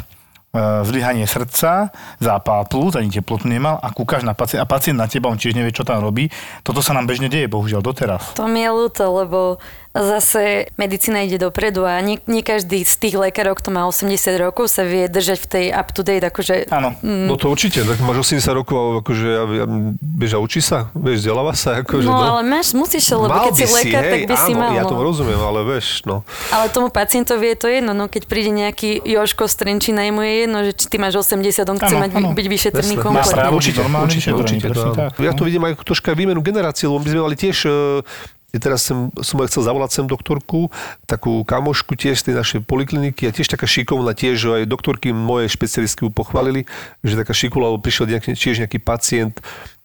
zlyhanie 0.86 1.26
srdca, 1.26 1.90
zápal 2.22 2.64
plúc, 2.70 2.94
ani 2.94 3.10
teplotu 3.10 3.50
nemal 3.50 3.76
a 3.82 3.90
kúkaš 3.90 4.22
na 4.22 4.38
pacient, 4.38 4.62
a 4.62 4.66
pacient 4.66 4.94
na 4.94 5.10
teba, 5.10 5.26
on 5.26 5.38
tiež 5.38 5.58
nevie, 5.58 5.74
čo 5.74 5.82
tam 5.82 5.98
robí. 5.98 6.30
Toto 6.62 6.78
sa 6.78 6.94
nám 6.94 7.10
bežne 7.10 7.26
deje, 7.26 7.50
bohužiaľ, 7.50 7.82
doteraz. 7.82 8.38
To 8.38 8.46
mi 8.46 8.62
je 8.62 8.70
ľúto, 8.70 9.02
lebo 9.10 9.58
zase 9.94 10.66
medicína 10.74 11.22
ide 11.22 11.38
dopredu 11.38 11.86
a 11.86 12.02
nie, 12.02 12.18
nie 12.26 12.42
každý 12.42 12.82
z 12.82 12.94
tých 12.98 13.14
lekárov, 13.14 13.54
kto 13.54 13.70
má 13.70 13.86
80 13.86 14.34
rokov, 14.42 14.66
sa 14.66 14.82
vie 14.82 15.06
držať 15.06 15.38
v 15.38 15.46
tej 15.46 15.64
up-to-date, 15.70 16.26
akože... 16.34 16.54
Áno. 16.74 16.98
Mm, 16.98 17.30
No 17.30 17.38
to 17.38 17.46
určite, 17.46 17.86
tak 17.86 18.02
máš 18.02 18.26
80 18.26 18.58
rokov, 18.58 19.06
akože 19.06 19.26
ja, 19.30 19.44
ja, 19.62 19.66
vieš, 20.02 20.32
a 20.34 20.38
učí 20.42 20.58
sa, 20.58 20.90
vieš, 20.98 21.22
vzdeláva 21.22 21.54
sa, 21.54 21.86
akože 21.86 22.10
no, 22.10 22.18
ale 22.18 22.42
máš, 22.42 22.74
musíš, 22.74 23.06
lebo 23.14 23.30
Mal 23.30 23.46
keď 23.46 23.54
si 23.54 23.66
si, 23.70 23.74
lekár, 23.86 24.02
hej, 24.02 24.12
tak 24.12 24.20
by 24.26 24.36
si 24.36 24.52
áno, 24.52 24.60
mal. 24.60 24.70
ja 24.74 24.82
no. 24.82 24.90
tomu 24.90 25.02
rozumiem, 25.06 25.38
ale 25.38 25.60
vieš, 25.62 26.02
no. 26.10 26.26
Ale 26.50 26.66
tomu 26.74 26.90
pacientovi 26.90 27.54
je 27.54 27.56
to 27.56 27.68
jedno, 27.70 27.92
no 27.94 28.10
keď 28.10 28.22
príde 28.26 28.50
nejaký 28.50 28.98
Joško 29.06 29.46
z 29.46 29.54
Trenčína, 29.62 30.10
mu 30.10 30.26
je 30.26 30.34
jedno, 30.46 30.58
že 30.66 30.72
či 30.74 30.86
ty 30.90 30.96
máš 30.98 31.22
80, 31.22 31.70
on 31.70 31.78
chce 31.78 31.94
Áno, 31.94 32.02
mať 32.02 32.10
áno. 32.18 32.28
byť 32.34 32.46
vyšetrený 32.50 32.94
Jasné. 32.98 33.02
Má 33.02 33.06
kompletne. 33.06 33.34
právo. 33.34 33.54
Určite, 33.58 33.78
normálne 33.80 34.06
určite, 34.10 34.28
vyšetrení, 34.30 34.42
určite. 34.42 34.66
presne 34.68 34.90
to, 34.90 34.94
tak, 34.94 35.10
áno. 35.14 35.22
Ja 35.22 35.32
no. 35.32 35.38
to 35.38 35.42
vidím 35.46 35.62
aj 35.64 35.72
troška 35.86 36.10
výmenu 36.18 36.40
generácií, 36.42 36.84
lebo 36.90 36.98
my 36.98 37.08
sme 37.08 37.20
mali 37.24 37.36
tiež 37.38 37.56
e, 37.66 37.70
ja 38.54 38.58
teraz 38.62 38.86
som, 38.86 39.10
som 39.18 39.42
aj 39.42 39.50
chcel 39.50 39.66
zavolať 39.66 39.90
sem 39.90 40.06
doktorku, 40.06 40.70
takú 41.10 41.42
kamošku 41.42 41.98
tiež 41.98 42.22
z 42.22 42.30
tej 42.30 42.34
našej 42.38 42.60
polikliniky 42.62 43.26
a 43.26 43.34
tiež 43.34 43.50
taká 43.50 43.66
šikovná 43.66 44.14
tiež, 44.14 44.62
aj 44.62 44.70
doktorky 44.70 45.10
moje 45.10 45.50
špecialistky 45.50 46.06
ju 46.06 46.14
pochválili, 46.14 46.70
že 47.02 47.18
taká 47.18 47.34
šikovná, 47.34 47.74
lebo 47.74 47.82
prišiel 47.82 48.14
nejaký, 48.14 48.38
tiež 48.38 48.62
nejaký 48.62 48.78
pacient 48.78 49.42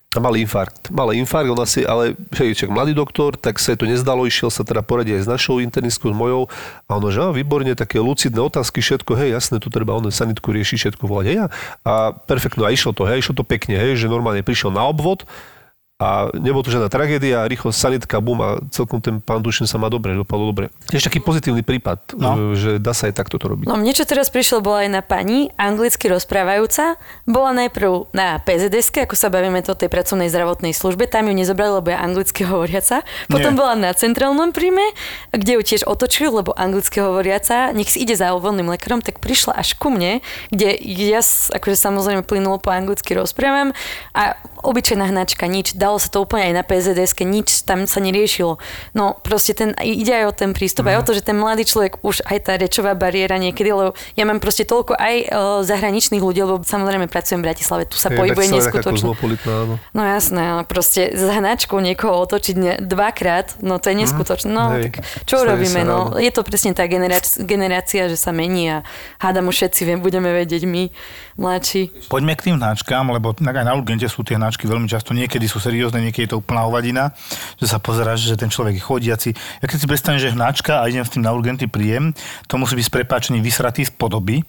a 0.10 0.18
mal 0.18 0.34
infarkt. 0.34 0.90
Mal 0.90 1.14
infarkt, 1.14 1.50
ona 1.54 1.70
si, 1.70 1.86
ale 1.86 2.18
hej, 2.38 2.66
mladý 2.66 2.98
doktor, 2.98 3.38
tak 3.38 3.62
sa 3.62 3.78
to 3.78 3.86
nezdalo, 3.86 4.26
išiel 4.26 4.50
sa 4.50 4.66
teda 4.66 4.82
poradiť 4.82 5.22
aj 5.22 5.24
s 5.26 5.30
našou 5.30 5.62
internistkou, 5.62 6.10
s 6.10 6.18
mojou 6.18 6.50
a 6.90 6.98
ono, 6.98 7.14
že 7.14 7.22
á, 7.22 7.30
výborne, 7.30 7.78
také 7.78 8.02
lucidné 8.02 8.42
otázky, 8.42 8.82
všetko, 8.82 9.18
hej, 9.18 9.38
jasné, 9.38 9.62
tu 9.62 9.70
treba 9.70 9.94
ono 9.94 10.10
sanitku 10.10 10.50
riešiť, 10.50 10.78
všetko 10.78 11.04
volať, 11.06 11.26
hej, 11.30 11.38
a, 11.42 11.48
a 11.86 11.94
perfektno, 12.14 12.66
a 12.66 12.74
išlo 12.74 12.94
to, 12.94 13.06
hej, 13.06 13.22
išlo 13.22 13.38
to 13.38 13.46
pekne, 13.46 13.78
hej, 13.78 14.02
že 14.02 14.10
normálne 14.10 14.42
prišiel 14.42 14.74
na 14.74 14.82
obvod, 14.86 15.30
a 16.00 16.32
nebolo 16.32 16.64
to 16.64 16.72
žiadna 16.72 16.88
tragédia, 16.88 17.44
rýchlo 17.44 17.76
sanitka, 17.76 18.24
bum 18.24 18.40
a 18.40 18.64
celkom 18.72 19.04
ten 19.04 19.20
pán 19.20 19.44
Dušin 19.44 19.68
sa 19.68 19.76
má 19.76 19.92
dobre, 19.92 20.16
dopadlo 20.16 20.48
dobre. 20.48 20.72
Tiež 20.88 21.04
taký 21.04 21.20
pozitívny 21.20 21.60
prípad, 21.60 22.16
No. 22.16 22.56
že 22.56 22.80
dá 22.80 22.96
sa 22.96 23.12
aj 23.12 23.20
takto 23.20 23.36
to 23.36 23.52
robiť. 23.52 23.68
No 23.68 23.76
mne 23.76 23.92
čo 23.92 24.08
teraz 24.08 24.32
prišlo, 24.32 24.64
bola 24.64 24.88
aj 24.88 24.96
na 24.96 25.04
pani, 25.04 25.52
anglicky 25.60 26.08
rozprávajúca. 26.08 26.96
Bola 27.28 27.52
najprv 27.52 28.16
na 28.16 28.40
PZDSK, 28.40 29.12
ako 29.12 29.20
sa 29.20 29.28
bavíme 29.28 29.60
to 29.60 29.76
tej 29.76 29.92
pracovnej 29.92 30.32
zdravotnej 30.32 30.72
službe, 30.72 31.04
tam 31.04 31.28
ju 31.28 31.36
nezobrali, 31.36 31.84
lebo 31.84 31.92
je 31.92 32.00
anglicky 32.00 32.48
hovoriaca. 32.48 33.04
Potom 33.28 33.52
Nie. 33.52 33.60
bola 33.60 33.76
na 33.76 33.92
centrálnom 33.92 34.56
príjme, 34.56 34.96
kde 35.36 35.60
ju 35.60 35.62
tiež 35.68 35.84
otočili, 35.84 36.32
lebo 36.32 36.56
anglicky 36.56 37.04
hovoriaca, 37.04 37.76
nech 37.76 37.92
si 37.92 38.00
ide 38.00 38.16
za 38.16 38.32
voľným 38.32 38.72
lekárom, 38.72 39.04
tak 39.04 39.20
prišla 39.20 39.52
až 39.52 39.76
ku 39.76 39.92
mne, 39.92 40.24
kde 40.48 40.80
ja 40.80 41.20
akože 41.52 41.76
samozrejme 41.76 42.24
plynulo 42.24 42.56
po 42.56 42.72
anglicky 42.72 43.12
rozprávam 43.12 43.76
a 44.16 44.40
obyčajná 44.64 45.12
hnačka, 45.12 45.44
nič. 45.44 45.76
Dalo 45.90 45.98
sa 45.98 46.14
to 46.14 46.22
úplne 46.22 46.54
aj 46.54 46.62
na 46.62 46.62
PZDSK, 46.62 47.26
nič 47.26 47.66
tam 47.66 47.90
sa 47.90 47.98
neriešilo. 47.98 48.62
No 48.94 49.18
proste 49.26 49.58
ten, 49.58 49.74
ide 49.82 50.22
aj 50.22 50.26
o 50.30 50.34
ten 50.38 50.54
prístup, 50.54 50.86
aj 50.86 51.02
o 51.02 51.04
to, 51.10 51.18
že 51.18 51.26
ten 51.26 51.34
mladý 51.34 51.66
človek 51.66 52.06
už 52.06 52.22
aj 52.30 52.46
tá 52.46 52.54
rečová 52.62 52.94
bariéra 52.94 53.42
niekedy, 53.42 53.74
lebo 53.74 53.98
ja 54.14 54.24
mám 54.30 54.38
proste 54.38 54.70
toľko 54.70 54.94
aj 54.94 55.16
e, 55.18 55.26
zahraničných 55.66 56.22
ľudí, 56.22 56.46
lebo 56.46 56.62
samozrejme 56.62 57.10
pracujem 57.10 57.42
v 57.42 57.46
Bratislave, 57.50 57.90
tu 57.90 57.98
sa 57.98 58.14
Je, 58.14 58.22
pohybuje 58.22 58.54
neskutočne. 58.54 59.02
No 59.98 60.02
jasné, 60.06 60.62
proste 60.70 61.10
s 61.10 61.26
hnačkou 61.26 61.82
niekoho 61.82 62.22
otočiť 62.22 62.56
ne, 62.62 62.74
dvakrát, 62.78 63.58
no 63.66 63.82
to 63.82 63.90
je 63.90 63.96
neskutočné. 64.06 64.54
No 64.54 64.78
Hej, 64.78 64.94
tak 64.94 65.02
čo 65.26 65.42
sa, 65.42 65.58
No, 66.14 66.22
je 66.22 66.30
to 66.30 66.46
presne 66.46 66.78
tá 66.78 66.86
generácia, 66.86 67.42
generácia, 67.42 68.06
že 68.06 68.18
sa 68.22 68.30
mení 68.30 68.70
a 68.70 68.78
hádam 69.18 69.50
už 69.50 69.66
všetci 69.66 69.98
budeme 69.98 70.30
vedieť 70.38 70.70
my, 70.70 70.94
mladší. 71.40 72.12
Poďme 72.12 72.36
k 72.36 72.52
tým 72.52 72.56
hnačkám, 72.60 73.10
lebo 73.16 73.32
aj 73.32 73.66
na 73.66 73.74
urgente 73.74 74.06
sú 74.12 74.22
tie 74.28 74.36
hnačky 74.36 74.68
veľmi 74.68 74.92
často, 74.92 75.16
niekedy 75.16 75.48
sú 75.48 75.64
seriózne, 75.64 76.04
niekedy 76.04 76.28
je 76.28 76.32
to 76.36 76.42
úplná 76.44 76.68
hovadina, 76.68 77.16
že 77.56 77.72
sa 77.72 77.80
pozeráš, 77.80 78.28
že 78.28 78.36
ten 78.36 78.52
človek 78.52 78.76
je 78.76 78.84
chodiaci. 78.84 79.30
Ja 79.64 79.66
keď 79.72 79.78
si 79.80 79.88
predstavím, 79.88 80.20
že 80.20 80.36
hnačka 80.36 80.84
a 80.84 80.92
idem 80.92 81.08
s 81.08 81.16
tým 81.16 81.24
na 81.24 81.32
urgenty 81.32 81.72
príjem, 81.72 82.12
to 82.52 82.60
musí 82.60 82.76
byť 82.76 82.86
s 82.86 82.94
prepáčením 82.94 83.42
vysratý 83.42 83.88
z 83.88 83.92
podoby. 83.96 84.44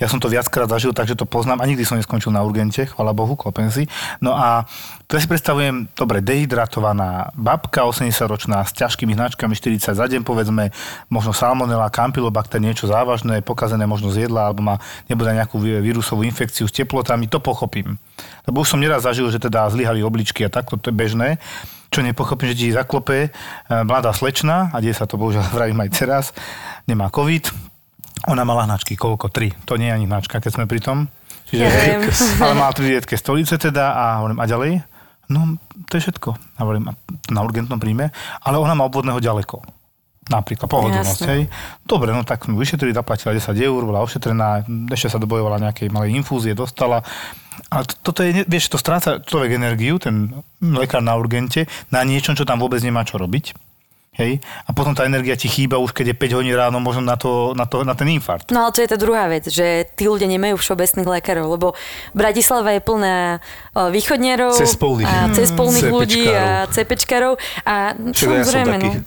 Ja 0.00 0.08
som 0.08 0.16
to 0.16 0.32
viackrát 0.32 0.68
zažil, 0.68 0.96
takže 0.96 1.16
to 1.16 1.28
poznám 1.28 1.60
a 1.60 1.68
nikdy 1.68 1.84
som 1.84 2.00
neskončil 2.00 2.32
na 2.32 2.40
urgente, 2.40 2.88
chvala 2.88 3.12
Bohu, 3.12 3.36
klopem 3.36 3.68
si. 3.68 3.84
No 4.20 4.32
a 4.32 4.64
to 5.04 5.20
si 5.20 5.28
predstavujem, 5.28 5.92
dobre, 5.92 6.24
dehydratovaná 6.24 7.36
babka, 7.36 7.84
80-ročná, 7.84 8.64
s 8.64 8.72
ťažkými 8.76 9.12
hnačkami, 9.12 9.52
40 9.52 9.92
za 9.92 10.06
deň, 10.08 10.24
povedzme, 10.24 10.72
možno 11.12 11.36
salmonella, 11.36 11.92
campylobacter, 11.92 12.64
niečo 12.64 12.88
závažné, 12.88 13.44
pokazené 13.44 13.84
možno 13.84 14.08
z 14.08 14.24
jedla, 14.28 14.48
alebo 14.48 14.64
má 14.64 14.80
nebude 15.10 15.36
nejakú 15.36 15.60
vírusovú 15.60 16.24
infekciu 16.24 16.64
s 16.64 16.72
teplotami, 16.72 17.28
to 17.28 17.42
pochopím. 17.42 18.00
Lebo 18.48 18.64
už 18.64 18.72
som 18.72 18.80
neraz 18.80 19.04
zažil, 19.04 19.28
že 19.28 19.42
teda 19.42 19.68
zlyhali 19.68 20.00
obličky 20.00 20.46
a 20.46 20.52
takto, 20.52 20.80
to 20.80 20.88
je 20.88 20.96
bežné. 20.96 21.36
Čo 21.90 22.06
nepochopím, 22.06 22.54
že 22.54 22.58
ti 22.62 22.70
zaklope 22.70 23.16
e, 23.26 23.28
mladá 23.66 24.14
slečna, 24.14 24.70
a 24.70 24.78
deje 24.78 24.94
sa 24.94 25.10
to 25.10 25.18
bohužiaľ 25.18 25.50
vravím 25.56 25.82
aj 25.82 25.90
teraz, 25.90 26.24
nemá 26.86 27.10
COVID, 27.10 27.69
ona 28.28 28.42
mala 28.44 28.68
hnačky, 28.68 28.98
koľko? 28.98 29.32
Tri. 29.32 29.54
To 29.64 29.80
nie 29.80 29.88
je 29.88 29.96
ani 29.96 30.06
hnačka, 30.10 30.42
keď 30.42 30.52
sme 30.60 30.64
pri 30.68 30.80
tom. 30.84 31.08
Čiže, 31.48 31.62
Ja 31.64 31.98
ale 32.44 32.54
má 32.54 32.68
tri 32.74 32.92
riedke 32.92 33.16
stolice 33.16 33.56
teda 33.56 33.96
a 33.96 34.04
hovorím, 34.20 34.38
a 34.38 34.46
ďalej? 34.46 34.72
No, 35.30 35.56
to 35.86 35.96
je 35.96 36.10
všetko. 36.10 36.30
A 36.58 36.58
hovorím, 36.66 36.90
a 36.90 36.92
na 37.30 37.40
urgentnom 37.46 37.78
príjme, 37.78 38.10
ale 38.42 38.56
ona 38.58 38.74
má 38.74 38.84
obvodného 38.86 39.22
ďaleko. 39.22 39.62
Napríklad 40.30 40.70
pohodlnosť, 40.70 41.20
hej. 41.26 41.50
Dobre, 41.82 42.14
no 42.14 42.22
tak 42.22 42.46
vyšetrili, 42.46 42.94
zaplatila 42.94 43.34
10 43.34 43.50
eur, 43.50 43.82
bola 43.82 43.98
ošetrená, 44.06 44.62
ešte 44.94 45.10
sa 45.10 45.18
dobojovala 45.18 45.58
nejakej 45.58 45.90
malej 45.90 46.14
infúzie, 46.14 46.54
dostala. 46.54 47.02
To, 47.66 47.94
toto 47.98 48.22
je, 48.22 48.46
vieš, 48.46 48.70
to 48.70 48.78
stráca 48.78 49.18
človek 49.18 49.58
energiu, 49.58 49.98
ten 49.98 50.30
lekár 50.62 51.02
na 51.02 51.18
urgente, 51.18 51.66
na 51.90 52.06
niečom, 52.06 52.38
čo 52.38 52.46
tam 52.46 52.62
vôbec 52.62 52.78
nemá 52.78 53.02
čo 53.02 53.18
robiť. 53.18 53.69
Hej? 54.18 54.42
A 54.66 54.74
potom 54.74 54.90
tá 54.90 55.06
energia 55.06 55.38
ti 55.38 55.46
chýba 55.46 55.78
už, 55.78 55.94
keď 55.94 56.10
je 56.10 56.16
5 56.18 56.38
hodín 56.42 56.54
ráno, 56.58 56.82
možno 56.82 57.06
na, 57.06 57.14
to, 57.14 57.54
na, 57.54 57.62
to, 57.62 57.86
na 57.86 57.94
ten 57.94 58.10
infarkt. 58.10 58.50
No 58.50 58.66
ale 58.66 58.74
to 58.74 58.82
je 58.82 58.90
tá 58.90 58.98
druhá 58.98 59.30
vec, 59.30 59.46
že 59.46 59.86
tí 59.94 60.10
ľudia 60.10 60.26
nemajú 60.26 60.58
všeobecných 60.58 61.06
lekárov, 61.06 61.46
lebo 61.46 61.78
Bratislava 62.10 62.74
je 62.74 62.82
plná 62.82 63.38
Cespolných. 64.52 65.06
a 65.06 65.30
cespolných 65.30 65.86
Mm. 65.86 65.94
ľudí 65.94 66.24
a 66.26 66.44
cepečkarov 66.66 67.38
a 67.62 67.94
ja 67.94 68.12
samozrejme, 68.12 68.74
taký. 68.74 68.88
no, 68.90 69.00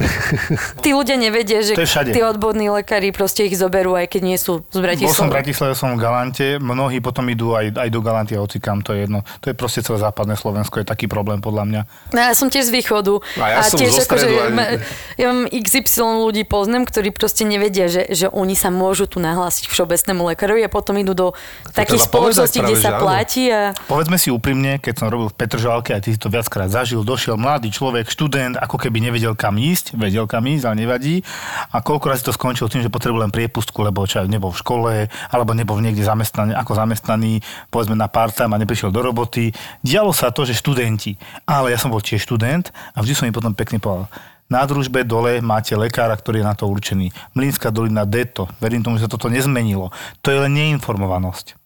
tí 0.79 0.89
ľudia 0.89 1.15
nevedia, 1.15 1.59
že 1.59 1.73
To 1.73 1.83
tí 1.83 2.21
odborní 2.21 2.71
lekári 2.71 3.09
proste 3.09 3.43
ich 3.43 3.53
zoberú, 3.53 3.93
aj 3.93 4.07
keď 4.07 4.21
nie 4.23 4.37
sú 4.37 4.63
z 4.65 4.79
Bol 4.79 5.11
som 5.11 5.27
v 5.27 5.29
Bratislavy. 5.29 5.31
Bratislave, 5.33 5.73
som 5.73 5.89
v 5.89 5.99
Galante, 5.99 6.47
mnohí 6.57 6.99
potom 6.99 7.27
idú 7.27 7.53
aj, 7.53 7.73
aj 7.73 7.89
do 7.89 7.99
Galanty 7.99 8.33
a 8.33 8.39
hocikam, 8.39 8.79
to 8.79 8.93
je 8.93 9.03
jedno. 9.03 9.19
To 9.39 9.49
je 9.49 9.53
proste 9.53 9.81
celé 9.81 9.99
západné 9.99 10.33
Slovensko, 10.33 10.77
je 10.77 10.85
taký 10.85 11.05
problém 11.05 11.39
podľa 11.39 11.63
mňa. 11.65 11.81
No, 12.09 12.19
ja 12.21 12.31
som 12.31 12.47
tiež 12.47 12.63
z 12.63 12.73
východu. 12.73 13.19
A 13.37 13.45
ja 13.49 13.59
som 13.63 13.75
tiež 13.75 13.91
zo 13.91 13.99
stredu 14.01 14.31
aj- 14.37 14.53
ma- 14.53 14.79
ja 15.15 15.27
mám 15.27 15.43
XY 15.45 15.91
ľudí 16.21 16.43
poznám, 16.43 16.85
ktorí 16.85 17.11
proste 17.11 17.43
nevedia, 17.43 17.85
že, 17.85 18.07
že 18.07 18.27
oni 18.27 18.53
sa 18.53 18.69
môžu 18.69 19.05
tu 19.05 19.19
nahlásiť 19.19 19.67
všeobecnému 19.67 20.23
lekárovi 20.25 20.61
a 20.61 20.69
potom 20.69 20.95
idú 20.95 21.11
do 21.11 21.27
takých 21.69 22.05
treba 22.05 22.29
povedať 22.29 22.47
spoločností, 22.47 22.59
kde 22.61 22.75
sa 22.77 22.89
áno. 22.91 23.01
platí 23.01 23.43
a 23.47 23.61
Povedzme 23.83 24.15
si 24.15 24.29
úprimne, 24.29 24.51
keď 24.61 24.93
som 24.93 25.09
robil 25.09 25.31
v 25.31 25.37
Petržalke, 25.39 25.97
a 25.97 26.03
ty 26.03 26.13
si 26.13 26.19
to 26.21 26.29
viackrát 26.29 26.69
zažil, 26.69 27.01
došiel 27.01 27.33
mladý 27.39 27.73
človek, 27.73 28.05
študent, 28.05 28.59
ako 28.61 28.77
keby 28.77 29.01
nevedel 29.01 29.33
kam 29.33 29.57
ísť, 29.57 29.97
vedel 29.97 30.29
kam 30.29 30.45
ísť, 30.45 30.69
ale 30.69 30.85
nevadí. 30.85 31.25
A 31.73 31.81
koľko 31.81 32.05
razy 32.13 32.27
to 32.27 32.35
skončilo 32.35 32.69
tým, 32.69 32.85
že 32.85 32.93
potreboval 32.93 33.25
len 33.25 33.33
priepustku, 33.33 33.79
lebo 33.81 34.05
čo, 34.05 34.21
nebol 34.29 34.53
v 34.53 34.61
škole, 34.61 34.93
alebo 35.33 35.57
nebol 35.57 35.81
niekde 35.81 36.05
zamestnaný, 36.05 36.53
ako 36.53 36.77
zamestnaný, 36.77 37.41
povedzme 37.73 37.97
na 37.97 38.05
part-time 38.05 38.53
a 38.53 38.61
neprišiel 38.61 38.93
do 38.93 39.01
roboty. 39.01 39.49
Dialo 39.81 40.13
sa 40.13 40.29
to, 40.29 40.45
že 40.45 40.53
študenti, 40.53 41.17
ale 41.49 41.73
ja 41.73 41.81
som 41.81 41.89
bol 41.89 42.03
tiež 42.03 42.21
študent 42.21 42.69
a 42.93 43.01
vždy 43.01 43.13
som 43.17 43.25
im 43.25 43.33
potom 43.33 43.57
pekne 43.57 43.81
povedal, 43.81 44.11
na 44.51 44.67
družbe 44.67 45.07
dole 45.07 45.39
máte 45.41 45.73
lekára, 45.73 46.13
ktorý 46.13 46.43
je 46.43 46.49
na 46.49 46.53
to 46.53 46.69
určený. 46.69 47.09
Mlínska 47.33 47.71
dolina 47.73 48.05
Deto. 48.05 48.45
Verím 48.61 48.85
tomu, 48.85 48.99
že 49.01 49.07
sa 49.07 49.13
toto 49.15 49.31
nezmenilo. 49.31 49.89
To 50.21 50.29
je 50.29 50.37
len 50.45 50.53
neinformovanosť. 50.53 51.62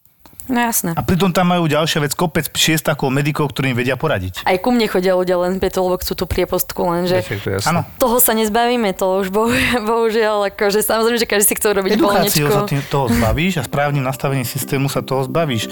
No 0.48 0.60
jasné. 0.60 0.92
A 0.96 1.02
pritom 1.04 1.30
tam 1.32 1.52
majú 1.52 1.68
ďalšia 1.68 2.04
vec, 2.04 2.14
kopec 2.18 2.50
šiestakov, 2.52 3.12
medikov, 3.14 3.52
ktorí 3.52 3.72
im 3.72 3.78
vedia 3.78 4.00
poradiť. 4.00 4.44
Aj 4.44 4.58
ku 4.58 4.74
mne 4.74 4.88
chodia 4.90 5.14
ľudia 5.14 5.38
len 5.38 5.62
preto, 5.62 5.84
lebo 5.84 6.00
chcú 6.00 6.14
tú 6.18 6.26
priepostku, 6.26 6.80
lenže 6.84 7.24
to. 7.24 7.62
Áno. 7.68 7.86
toho 8.02 8.18
sa 8.18 8.34
nezbavíme, 8.34 8.96
to 8.96 9.22
už 9.22 9.30
bohu, 9.30 9.54
bohužiaľ, 9.90 10.52
akože 10.54 10.82
samozrejme, 10.84 11.20
že 11.22 11.28
každý 11.28 11.46
si 11.48 11.56
chce 11.56 11.68
urobiť 11.72 11.92
Edukáciou 11.98 12.48
sa 12.52 12.62
tým, 12.68 12.82
toho 12.88 13.08
zbavíš 13.12 13.62
a 13.62 13.64
správnym 13.64 14.04
nastavením 14.04 14.48
systému 14.48 14.88
sa 14.92 15.04
toho 15.04 15.24
zbavíš. 15.28 15.70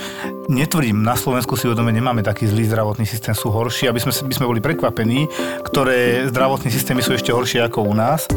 Netvrdím, 0.47 1.01
na 1.01 1.17
Slovensku 1.17 1.57
si 1.57 1.65
uvedome 1.65 1.89
nemáme 1.89 2.21
taký 2.21 2.45
zlý 2.45 2.69
zdravotný 2.69 3.07
systém, 3.07 3.33
sú 3.33 3.49
horší, 3.49 3.89
aby 3.89 3.99
sme, 3.99 4.11
by 4.11 4.33
sme 4.35 4.45
boli 4.45 4.61
prekvapení, 4.61 5.27
ktoré 5.65 6.29
zdravotné 6.29 6.69
systémy 6.69 7.01
sú 7.01 7.17
ešte 7.17 7.33
horšie 7.33 7.65
ako 7.65 7.87
u 7.87 7.93
nás. 7.97 8.29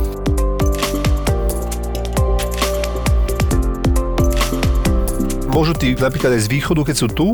Môžu 5.59 5.75
tí 5.75 5.91
napríklad 5.99 6.39
aj 6.39 6.47
z 6.47 6.55
východu, 6.55 6.87
keď 6.87 6.97
sú 7.03 7.09
tu, 7.11 7.27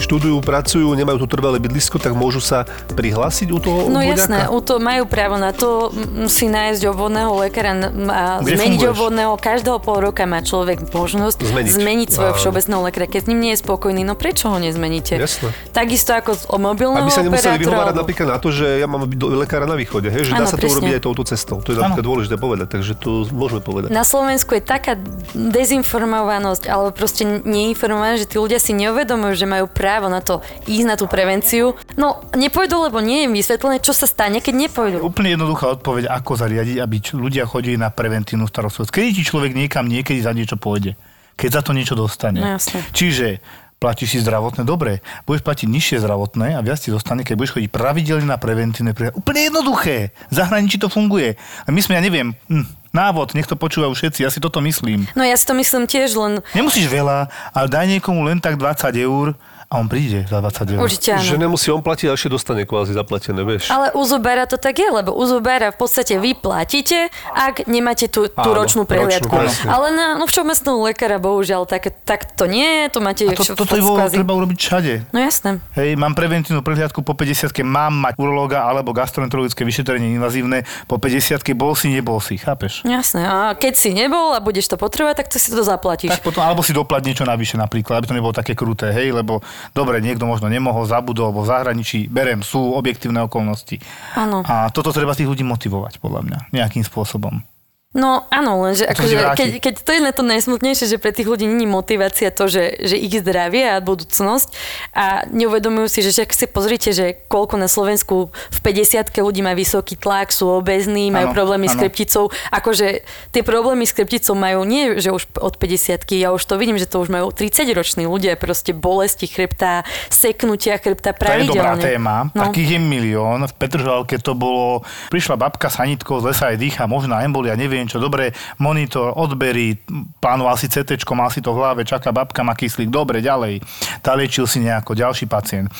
študujú, 0.00 0.40
pracujú, 0.40 0.88
nemajú 0.90 1.18
tu 1.18 1.28
trvalé 1.28 1.56
bydlisko, 1.58 1.96
tak 1.96 2.12
môžu 2.12 2.38
sa 2.38 2.64
prihlásiť 2.90 3.48
u 3.48 3.58
toho 3.58 3.78
No 3.86 4.00
obvodňaka? 4.00 4.10
jasné, 4.10 4.38
u 4.46 4.58
to 4.58 4.74
majú 4.76 5.04
právo 5.04 5.36
na 5.36 5.50
to 5.50 5.92
si 6.26 6.46
nájsť 6.46 6.82
obvodného 6.86 7.30
lekára 7.36 7.72
a 8.08 8.40
Kde 8.40 8.56
zmeniť 8.56 8.78
funguješ? 8.78 8.92
obvodného. 8.92 9.32
Každého 9.36 9.78
pol 9.78 9.98
roka 10.02 10.24
má 10.24 10.40
človek 10.40 10.80
možnosť 10.86 11.38
Zmeniť. 11.42 11.72
zmeniť, 11.72 12.08
svojho 12.10 12.32
Áno. 12.32 12.40
všeobecného 12.40 12.80
lekára. 12.82 13.06
Keď 13.06 13.20
s 13.20 13.28
ním 13.28 13.40
nie 13.40 13.52
je 13.52 13.60
spokojný, 13.60 14.00
no 14.00 14.14
prečo 14.14 14.48
ho 14.48 14.56
nezmeníte? 14.56 15.16
Jasné. 15.16 15.52
Takisto 15.70 16.12
ako 16.12 16.30
z- 16.32 16.46
o 16.46 16.56
mobilného 16.56 17.02
Aby 17.02 17.10
sa 17.10 17.20
nemuseli 17.20 17.58
vyhovárať 17.58 17.84
alebo- 17.86 18.00
napríklad 18.00 18.28
na 18.30 18.38
to, 18.38 18.48
že 18.48 18.66
ja 18.74 18.86
mám 18.86 19.02
byť 19.02 19.18
lekára 19.36 19.64
na 19.64 19.74
východe, 19.74 20.08
hej? 20.08 20.22
že 20.22 20.32
dá 20.32 20.38
Áno, 20.38 20.46
sa 20.46 20.54
to 20.54 20.64
presne. 20.64 20.74
urobiť 20.78 20.92
aj 20.92 21.02
touto 21.02 21.22
cestou. 21.22 21.56
To 21.58 21.68
je 21.68 21.76
napríklad 21.76 22.06
dôležité 22.06 22.36
povedať, 22.36 22.66
takže 22.70 22.92
to 22.94 23.10
môžeme 23.28 23.60
povedať. 23.60 23.88
Na 23.90 24.02
Slovensku 24.02 24.52
je 24.52 24.62
taká 24.62 24.96
dezinformovanosť 25.34 26.64
alebo 26.64 26.90
proste 26.90 27.22
neinformovanosť, 27.24 28.20
že 28.20 28.28
tí 28.28 28.36
ľudia 28.36 28.56
si 28.56 28.72
neuvedomujú, 28.72 29.34
že 29.34 29.44
majú 29.44 29.66
právo 29.66 29.89
na 29.98 30.22
to 30.22 30.38
ísť 30.70 30.86
na 30.86 30.94
tú 30.94 31.10
prevenciu. 31.10 31.74
No, 31.98 32.22
nepôjdu, 32.38 32.86
lebo 32.86 33.02
nie 33.02 33.26
je 33.26 33.34
vysvetlené, 33.34 33.82
čo 33.82 33.90
sa 33.90 34.06
stane, 34.06 34.38
keď 34.38 34.70
nepôjdu. 34.70 35.02
Úplne 35.02 35.34
jednoduchá 35.34 35.74
odpoveď, 35.74 36.06
ako 36.06 36.38
zariadiť, 36.38 36.76
aby 36.78 36.96
ľudia 37.18 37.48
chodili 37.50 37.74
na 37.74 37.90
preventívnu 37.90 38.46
starostlivosť. 38.46 38.94
Kedy 38.94 39.08
ti 39.18 39.22
človek 39.26 39.52
niekam 39.56 39.90
niekedy 39.90 40.22
za 40.22 40.30
niečo 40.30 40.54
pôjde? 40.54 40.94
Keď 41.34 41.50
za 41.50 41.62
to 41.66 41.74
niečo 41.74 41.98
dostane. 41.98 42.38
No 42.38 42.54
jasne. 42.54 42.84
Čiže 42.94 43.42
platíš 43.80 44.12
si 44.12 44.18
zdravotné, 44.20 44.68
dobre, 44.68 45.00
budeš 45.24 45.40
platiť 45.40 45.64
nižšie 45.64 45.96
zdravotné 46.04 46.52
a 46.52 46.60
viac 46.60 46.76
ti 46.76 46.92
dostane, 46.92 47.24
keď 47.24 47.34
budeš 47.40 47.56
chodiť 47.56 47.70
pravidelne 47.72 48.28
na 48.28 48.36
preventívne 48.36 48.92
prehľady. 48.92 49.16
Úplne 49.16 49.40
jednoduché. 49.48 50.12
V 50.28 50.34
zahraničí 50.36 50.76
to 50.76 50.92
funguje. 50.92 51.40
A 51.64 51.68
my 51.72 51.80
sme, 51.80 51.96
ja 51.96 52.04
neviem, 52.04 52.36
hm, 52.52 52.68
návod, 52.92 53.32
nech 53.32 53.48
to 53.48 53.56
počúvajú 53.56 53.96
všetci, 53.96 54.20
ja 54.20 54.28
si 54.28 54.36
toto 54.36 54.60
myslím. 54.60 55.08
No 55.16 55.24
ja 55.24 55.32
si 55.32 55.48
to 55.48 55.56
myslím 55.56 55.88
tiež, 55.88 56.12
len 56.12 56.44
Nemusíš 56.52 56.92
veľa, 56.92 57.32
ale 57.56 57.66
daj 57.72 57.86
niekomu 57.88 58.20
len 58.28 58.36
tak 58.36 58.60
20 58.60 58.92
eur 59.00 59.32
a 59.70 59.78
on 59.78 59.86
príde 59.86 60.26
za 60.26 60.42
20 60.42 60.74
eur. 60.74 60.82
určite 60.82 61.14
áno. 61.14 61.22
Že 61.22 61.36
nemusí 61.46 61.70
on 61.70 61.78
platiť, 61.78 62.10
a 62.10 62.18
ešte 62.18 62.26
dostane 62.26 62.66
kvázi 62.66 62.90
zaplatené, 62.90 63.38
vieš. 63.46 63.70
Ale 63.70 63.94
u 63.94 64.02
zubára 64.02 64.42
to 64.42 64.58
tak 64.58 64.74
je, 64.74 64.90
lebo 64.90 65.14
u 65.14 65.22
zubára 65.30 65.70
v 65.70 65.78
podstate 65.78 66.18
vy 66.18 66.34
platíte, 66.34 67.06
ak 67.30 67.70
nemáte 67.70 68.10
tú, 68.10 68.26
tú 68.26 68.50
Áno, 68.50 68.66
ročnú 68.66 68.82
prehliadku. 68.82 69.30
ročnú. 69.30 69.70
Ale 69.70 69.94
na 69.94 70.18
no, 70.18 70.26
všeobecného 70.26 70.90
lekára, 70.90 71.22
bohužiaľ, 71.22 71.70
tak, 71.70 71.94
tak 72.02 72.34
to 72.34 72.50
nie, 72.50 72.90
to 72.90 72.98
máte 72.98 73.22
A 73.22 73.30
to, 73.30 73.46
vš- 73.46 73.54
toto 73.54 73.78
je 73.78 73.82
kvázi- 73.86 74.18
treba 74.18 74.34
urobiť 74.34 74.58
všade. 74.58 74.92
No 75.14 75.18
jasné. 75.22 75.62
Hej, 75.78 75.94
mám 75.94 76.18
preventívnu 76.18 76.66
prehliadku 76.66 77.06
po 77.06 77.14
50 77.14 77.62
mám 77.62 77.94
mať 77.94 78.18
urológa 78.18 78.66
alebo 78.66 78.90
gastroenterologické 78.90 79.62
vyšetrenie 79.62 80.18
invazívne 80.18 80.66
po 80.90 80.98
50 80.98 81.46
bol 81.54 81.78
si, 81.78 81.94
nebol 81.94 82.18
si, 82.18 82.34
chápeš? 82.42 82.82
Jasné. 82.82 83.22
A 83.22 83.54
keď 83.54 83.78
si 83.78 83.94
nebol 83.94 84.34
a 84.34 84.42
budeš 84.42 84.66
to 84.66 84.74
potrebovať, 84.74 85.22
tak 85.22 85.30
to 85.30 85.38
si 85.38 85.54
to 85.54 85.62
zaplatíš. 85.62 86.10
Tak 86.10 86.26
potom, 86.26 86.42
alebo 86.42 86.58
si 86.66 86.74
doplať 86.74 87.06
niečo 87.06 87.22
navyše 87.22 87.54
napríklad, 87.54 88.02
aby 88.02 88.10
to 88.10 88.18
nebolo 88.18 88.34
také 88.34 88.58
kruté, 88.58 88.90
hej, 88.90 89.14
lebo 89.14 89.38
dobre, 89.74 89.98
niekto 90.00 90.24
možno 90.24 90.48
nemohol, 90.48 90.86
zabudol, 90.86 91.30
alebo 91.30 91.42
v 91.44 91.50
zahraničí, 91.50 92.06
berem, 92.08 92.40
sú 92.40 92.76
objektívne 92.76 93.24
okolnosti. 93.26 93.80
Áno. 94.14 94.44
A 94.46 94.68
toto 94.70 94.94
treba 94.94 95.16
tých 95.16 95.28
ľudí 95.28 95.44
motivovať, 95.44 95.98
podľa 95.98 96.20
mňa, 96.24 96.38
nejakým 96.54 96.84
spôsobom. 96.86 97.42
No 97.90 98.22
áno, 98.30 98.62
lenže 98.62 98.86
akože, 98.86 99.34
keď, 99.34 99.48
keď 99.58 99.74
to 99.82 99.90
je 99.90 99.98
na 99.98 100.14
to 100.14 100.22
najsmutnejšie, 100.22 100.86
že 100.86 101.02
pre 101.02 101.10
tých 101.10 101.26
ľudí 101.26 101.42
není 101.42 101.66
motivácia 101.66 102.30
to, 102.30 102.46
že, 102.46 102.78
že 102.78 102.94
ich 102.94 103.10
zdravie 103.10 103.66
a 103.66 103.82
budúcnosť 103.82 104.46
a 104.94 105.26
neuvedomujú 105.26 105.90
si, 105.90 106.06
že 106.06 106.14
však 106.14 106.30
si 106.30 106.46
pozrite, 106.46 106.94
že 106.94 107.18
koľko 107.26 107.58
na 107.58 107.66
Slovensku 107.66 108.30
v 108.30 108.58
50 108.62 109.10
ľudí 109.10 109.42
má 109.42 109.58
vysoký 109.58 109.98
tlak, 109.98 110.30
sú 110.30 110.54
obezní, 110.54 111.10
majú 111.10 111.30
Áno, 111.30 111.34
problémy 111.34 111.66
s 111.66 111.74
áno. 111.74 111.82
krepticou. 111.82 112.24
Akože 112.54 113.02
tie 113.34 113.42
problémy 113.42 113.82
s 113.82 113.90
krepticou 113.90 114.38
majú 114.38 114.62
nie, 114.62 114.94
že 115.02 115.10
už 115.10 115.26
od 115.42 115.58
50 115.58 116.06
ja 116.14 116.30
už 116.30 116.46
to 116.46 116.62
vidím, 116.62 116.78
že 116.78 116.86
to 116.86 117.02
už 117.02 117.10
majú 117.10 117.34
30-roční 117.34 118.06
ľudia, 118.06 118.38
proste 118.38 118.70
bolesti 118.70 119.26
chrbta, 119.26 119.82
seknutia 120.06 120.78
chrbta 120.78 121.10
To 121.10 121.26
je 121.26 121.50
dobrá 121.50 121.74
pravidelne. 121.74 121.82
téma, 121.82 122.16
No. 122.30 122.46
takých 122.46 122.70
je 122.70 122.80
milión. 122.80 123.42
V 123.42 123.54
Petržalke 123.58 124.14
to 124.16 124.38
bolo, 124.38 124.86
prišla 125.10 125.34
babka 125.34 125.66
sanitkou 125.66 126.22
z 126.22 126.30
lesa 126.30 126.54
aj 126.54 126.56
dýcha, 126.56 126.86
možná 126.86 127.26
embolia, 127.26 127.58
neviem 127.58 127.79
čo, 127.86 128.02
dobre, 128.02 128.34
monitor, 128.58 129.14
odbery, 129.14 129.78
plánoval 130.18 130.58
si 130.58 130.66
CT, 130.66 131.00
mal 131.14 131.30
si 131.30 131.40
to 131.40 131.54
v 131.54 131.60
hlave, 131.62 131.80
čaká 131.86 132.10
babka, 132.10 132.42
má 132.42 132.58
kyslík, 132.58 132.90
dobre, 132.90 133.22
ďalej. 133.22 133.62
Tá 134.02 134.12
liečil 134.18 134.44
si 134.44 134.60
nejako, 134.60 134.98
ďalší 134.98 135.30
pacient. 135.30 135.70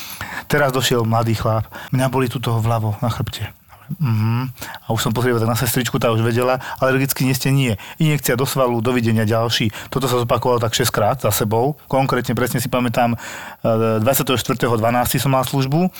Teraz 0.46 0.70
došiel 0.70 1.02
mladý 1.02 1.34
chlap, 1.34 1.66
mňa 1.90 2.06
boli 2.08 2.30
tu 2.30 2.38
toho 2.38 2.62
vľavo 2.62 2.96
na 3.02 3.10
chrbte. 3.10 3.50
Mhm. 3.98 4.54
A 4.86 4.94
už 4.94 5.02
som 5.02 5.10
pozrieval 5.10 5.42
tak 5.42 5.50
na 5.50 5.58
sestričku, 5.58 5.98
tá 5.98 6.14
už 6.14 6.22
vedela, 6.22 6.62
alergicky 6.78 7.26
nie 7.26 7.34
ste 7.34 7.50
nie. 7.50 7.74
Injekcia 7.98 8.38
do 8.38 8.46
svalu, 8.46 8.78
dovidenia 8.78 9.26
ďalší. 9.26 9.74
Toto 9.90 10.06
sa 10.06 10.22
zopakovalo 10.22 10.62
tak 10.62 10.78
6 10.78 10.94
krát 10.94 11.18
za 11.18 11.34
sebou. 11.34 11.74
Konkrétne 11.90 12.38
presne 12.38 12.62
si 12.62 12.70
pamätám, 12.70 13.18
e, 13.18 13.98
24.12. 13.98 15.18
som 15.18 15.34
mal 15.34 15.42
službu. 15.42 15.90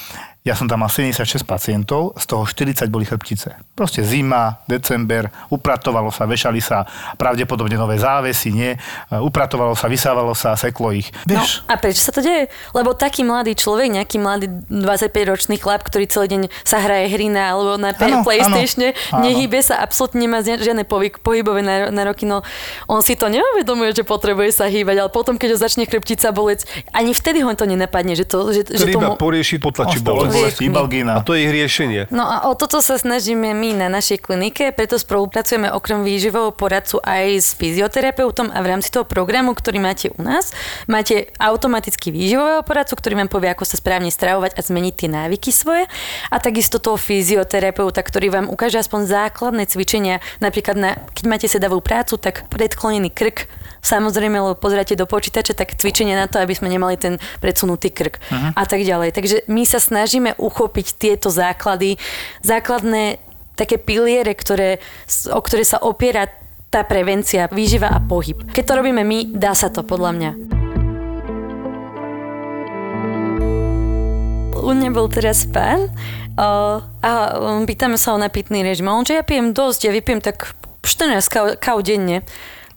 Ja 0.41 0.57
som 0.57 0.65
tam 0.65 0.81
mal 0.81 0.89
76 0.89 1.45
pacientov, 1.45 2.17
z 2.17 2.25
toho 2.25 2.49
40 2.49 2.89
boli 2.89 3.05
chrbtice. 3.05 3.61
Proste 3.77 4.01
zima, 4.01 4.57
december, 4.65 5.29
upratovalo 5.53 6.09
sa, 6.09 6.25
vešali 6.25 6.65
sa, 6.65 6.89
pravdepodobne 7.21 7.77
nové 7.77 8.01
závesy, 8.01 8.49
nie? 8.49 8.73
E, 8.73 8.79
Upratovalo 9.21 9.77
sa, 9.77 9.85
vysávalo 9.85 10.33
sa, 10.33 10.57
seklo 10.57 10.97
ich. 10.97 11.13
No, 11.29 11.37
Vieš, 11.37 11.69
a 11.69 11.77
prečo 11.77 12.01
sa 12.01 12.09
to 12.09 12.25
deje? 12.25 12.49
Lebo 12.73 12.97
taký 12.97 13.21
mladý 13.21 13.53
človek, 13.53 13.93
nejaký 13.93 14.17
mladý 14.17 14.49
25-ročný 14.73 15.61
chlap, 15.61 15.85
ktorý 15.85 16.09
celý 16.09 16.27
deň 16.33 16.43
sa 16.65 16.81
hraje 16.81 17.13
hry 17.13 17.29
na, 17.29 17.53
alebo 17.53 17.77
na 17.77 17.93
Áno, 17.93 18.25
Playstatione, 18.25 18.97
áno. 19.13 19.21
nehybe 19.21 19.61
sa, 19.61 19.85
absolútne 19.85 20.25
nemá 20.25 20.41
žiadne 20.41 20.89
pohy- 20.89 21.13
pohybové 21.13 21.61
náro- 21.61 21.93
nároky, 21.93 22.25
no 22.25 22.41
on 22.89 23.05
si 23.05 23.13
to 23.13 23.29
neuvedomuje, 23.29 23.93
že 23.93 24.09
potrebuje 24.09 24.57
sa 24.57 24.73
hýbať, 24.73 25.05
ale 25.05 25.11
potom, 25.13 25.37
keď 25.37 25.53
ho 25.53 25.59
začne 25.61 25.85
chrbtica 25.85 26.33
boleť, 26.33 26.65
ani 26.97 27.13
vtedy 27.13 27.45
ho 27.45 27.53
to 27.53 27.69
nenapadne, 27.69 28.17
že 28.17 28.25
to, 28.25 28.57
že, 28.57 28.65
že 28.65 28.89
Ktorý 28.89 28.93
to 28.97 29.01
iba 29.05 29.09
mu... 29.13 29.21
porieši, 29.21 29.61
potlačí 29.61 30.01
bolesť. 30.01 30.30
Bolesti, 30.33 30.63
ibalgína. 30.71 31.19
A 31.19 31.25
to 31.27 31.35
je 31.35 31.47
ich 31.47 31.53
riešenie. 31.53 32.01
No 32.15 32.25
a 32.25 32.47
o 32.47 32.55
toto 32.55 32.79
sa 32.81 32.97
snažíme 32.97 33.53
my 33.53 33.77
na 33.77 33.89
našej 33.91 34.23
klinike, 34.23 34.71
preto 34.73 34.97
spolupracujeme 34.97 35.69
okrem 35.75 36.07
výživového 36.07 36.55
poradcu 36.55 37.03
aj 37.03 37.25
s 37.43 37.49
fyzioterapeutom 37.59 38.55
a 38.55 38.59
v 38.63 38.67
rámci 38.67 38.89
toho 38.95 39.05
programu, 39.05 39.53
ktorý 39.53 39.83
máte 39.83 40.09
u 40.15 40.21
nás, 40.23 40.55
máte 40.87 41.29
automaticky 41.37 42.15
výživového 42.15 42.63
poradcu, 42.63 42.95
ktorý 42.97 43.15
vám 43.27 43.31
povie, 43.31 43.51
ako 43.53 43.65
sa 43.67 43.77
správne 43.77 44.09
stravovať 44.09 44.57
a 44.57 44.61
zmeniť 44.63 44.95
tie 44.95 45.09
návyky 45.11 45.51
svoje 45.51 45.85
a 46.31 46.37
takisto 46.39 46.79
toho 46.79 46.97
fyzioterapeuta, 46.97 48.01
ktorý 48.01 48.33
vám 48.33 48.47
ukáže 48.49 48.81
aspoň 48.81 49.11
základné 49.11 49.67
cvičenia, 49.67 50.23
napríklad 50.39 50.77
na, 50.79 50.91
keď 51.13 51.25
máte 51.27 51.47
sedavú 51.51 51.83
prácu, 51.83 52.17
tak 52.17 52.47
predklonený 52.49 53.11
krk, 53.13 53.51
Samozrejme, 53.81 54.37
lebo 54.37 54.57
pozeráte 54.61 54.93
do 54.93 55.09
počítača, 55.09 55.57
tak 55.57 55.77
cvičenie 55.77 56.13
na 56.13 56.29
to, 56.29 56.37
aby 56.37 56.53
sme 56.53 56.69
nemali 56.69 57.01
ten 57.01 57.17
predsunutý 57.41 57.89
krk 57.89 58.21
uh-huh. 58.21 58.53
a 58.53 58.65
tak 58.69 58.85
ďalej. 58.85 59.17
Takže 59.17 59.37
my 59.49 59.63
sa 59.65 59.81
snažíme 59.81 60.37
uchopiť 60.37 61.01
tieto 61.01 61.33
základy, 61.33 61.97
základné 62.45 63.19
také 63.57 63.77
piliere, 63.77 64.33
ktoré, 64.33 64.81
o 65.33 65.41
ktoré 65.41 65.65
sa 65.65 65.81
opiera 65.81 66.29
tá 66.71 66.87
prevencia, 66.87 67.51
výživa 67.51 67.91
a 67.91 67.99
pohyb. 67.99 68.47
Keď 68.55 68.65
to 68.65 68.77
robíme 68.79 69.03
my, 69.03 69.35
dá 69.35 69.53
sa 69.59 69.69
to 69.69 69.83
podľa 69.83 70.11
mňa. 70.15 70.31
U 74.61 74.71
mňa 74.77 74.91
bol 74.95 75.09
teraz 75.11 75.49
pán 75.49 75.91
uh, 76.39 76.79
a 77.03 77.11
pýtame 77.67 77.99
sa 77.99 78.15
o 78.15 78.23
napitný 78.23 78.63
režim. 78.63 78.87
A 78.87 78.95
on, 78.95 79.03
že 79.03 79.19
ja 79.19 79.27
pijem 79.27 79.51
dosť, 79.51 79.89
ja 79.89 79.93
vypijem 79.93 80.21
tak 80.23 80.55
14 80.87 81.27
kau, 81.27 81.47
kau 81.59 81.79
denne. 81.83 82.23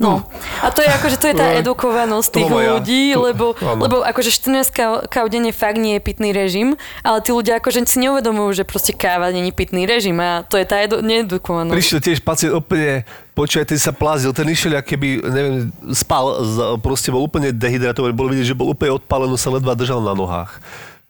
No. 0.01 0.25
A 0.59 0.73
to 0.73 0.81
je 0.81 0.89
akože, 0.89 1.21
to 1.21 1.29
je 1.29 1.35
tá 1.37 1.53
No, 1.53 1.59
edukovanosť 1.61 2.29
tých 2.33 2.49
mám 2.49 2.59
aj 2.59 2.65
ja. 2.65 2.71
ľudí, 2.75 3.01
lebo, 3.13 3.45
áno. 3.61 3.81
lebo 3.85 3.95
akože 4.01 4.33
14 4.33 4.73
kau, 4.73 4.93
kau 5.05 5.25
denne 5.29 5.53
fakt 5.53 5.77
nie 5.77 5.95
je 5.95 6.01
pitný 6.01 6.33
režim, 6.33 6.73
ale 7.05 7.21
tí 7.21 7.29
ľudia 7.29 7.61
akože 7.61 7.85
si 7.85 8.01
neuvedomujú, 8.01 8.57
že 8.57 8.63
proste 8.65 8.89
káva 8.91 9.29
není 9.29 9.53
pitný 9.53 9.85
režim 9.85 10.17
a 10.17 10.41
to 10.43 10.57
je 10.57 10.65
tá 10.65 10.81
edu- 10.81 11.05
needukovanosť. 11.05 11.77
Prišiel 11.77 11.99
tiež 12.01 12.19
pacient 12.25 12.57
úplne, 12.57 13.05
počkaj, 13.37 13.69
ten 13.69 13.77
sa 13.77 13.93
plázil, 13.93 14.33
ten 14.33 14.49
išiel, 14.49 14.81
ako 14.81 14.87
keby, 14.89 15.07
neviem, 15.29 15.55
spal, 15.93 16.41
proste 16.81 17.13
bol 17.13 17.21
úplne 17.21 17.53
dehydratovaný, 17.53 18.17
bolo 18.17 18.33
vidieť, 18.33 18.49
že 18.49 18.57
bol 18.57 18.73
úplne 18.73 18.97
odpálený, 18.97 19.37
sa 19.37 19.53
ledva 19.53 19.77
držal 19.77 20.01
na 20.01 20.17
nohách. 20.17 20.57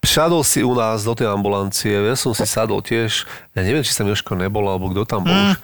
Šadol 0.04 0.44
si 0.44 0.60
u 0.60 0.76
nás 0.76 1.08
do 1.08 1.16
tej 1.16 1.32
ambulancie, 1.32 1.96
ja 1.96 2.16
som 2.20 2.36
si 2.36 2.44
sadol 2.44 2.84
tiež, 2.84 3.24
ja 3.56 3.64
neviem, 3.64 3.80
či 3.80 3.96
sa 3.96 4.04
Joško 4.04 4.36
nebol, 4.36 4.68
alebo 4.68 4.92
kto 4.92 5.08
tam 5.08 5.24
bol 5.24 5.32
už. 5.32 5.56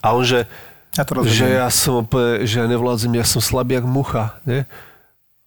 A 0.00 0.16
on, 0.16 0.24
že, 0.24 0.48
Ja 0.92 1.08
to 1.08 1.16
rozumiem. 1.16 1.36
že 1.36 1.46
ja 1.56 1.68
som 1.72 2.04
úplne, 2.04 2.44
že 2.44 2.60
ja 2.60 2.66
nevládzem, 2.68 3.12
ja 3.16 3.24
som 3.24 3.40
slabý 3.40 3.80
jak 3.80 3.86
mucha, 3.88 4.36
ne? 4.44 4.68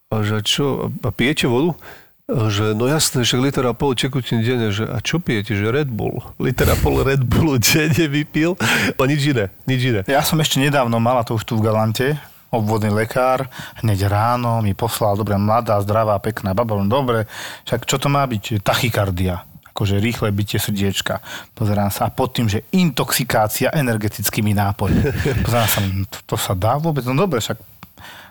A 0.10 0.22
že 0.26 0.42
čo, 0.42 0.90
a 0.90 1.10
pijete 1.14 1.46
vodu? 1.46 1.78
A 2.26 2.50
Že 2.50 2.74
no 2.74 2.90
jasné, 2.90 3.22
že 3.22 3.38
liter 3.38 3.62
a 3.70 3.78
pol 3.78 3.94
čekutín 3.94 4.42
denne, 4.42 4.74
že 4.74 4.90
a 4.90 4.98
čo 4.98 5.22
pijete, 5.22 5.54
že 5.54 5.70
Red 5.70 5.94
Bull. 5.94 6.26
Liter 6.42 6.66
a 6.74 6.78
pol 6.82 7.06
Red 7.06 7.22
Bullu 7.22 7.62
denne 7.62 8.10
vypil 8.10 8.58
a 8.98 9.02
nič 9.06 9.22
iné, 9.30 9.54
nič 9.70 9.82
iné. 9.86 10.02
Ja 10.10 10.26
som 10.26 10.42
ešte 10.42 10.58
nedávno 10.58 10.98
mala 10.98 11.22
to 11.22 11.38
už 11.38 11.46
tu 11.46 11.54
v 11.62 11.70
Galante, 11.70 12.18
obvodný 12.50 12.90
lekár, 12.90 13.46
hneď 13.86 14.10
ráno 14.10 14.66
mi 14.66 14.74
poslal, 14.74 15.14
dobre, 15.14 15.38
mladá, 15.38 15.78
zdravá, 15.86 16.18
pekná 16.18 16.58
baba, 16.58 16.82
dobre, 16.90 17.30
však 17.70 17.86
čo 17.86 18.02
to 18.02 18.10
má 18.10 18.26
byť? 18.26 18.66
Tachykardia 18.66 19.46
akože 19.76 20.00
rýchle 20.00 20.32
bytie 20.32 20.56
srdiečka. 20.56 21.20
Pozerám 21.52 21.92
sa 21.92 22.08
a 22.08 22.16
pod 22.16 22.32
tým, 22.32 22.48
že 22.48 22.64
intoxikácia 22.72 23.76
energetickými 23.76 24.56
nápojmi. 24.56 25.04
Pozerám 25.46 25.68
sa, 25.68 25.80
to, 26.08 26.18
to 26.24 26.36
sa 26.40 26.56
dá 26.56 26.80
vôbec? 26.80 27.04
No 27.04 27.28
dobre, 27.28 27.44
však 27.44 27.60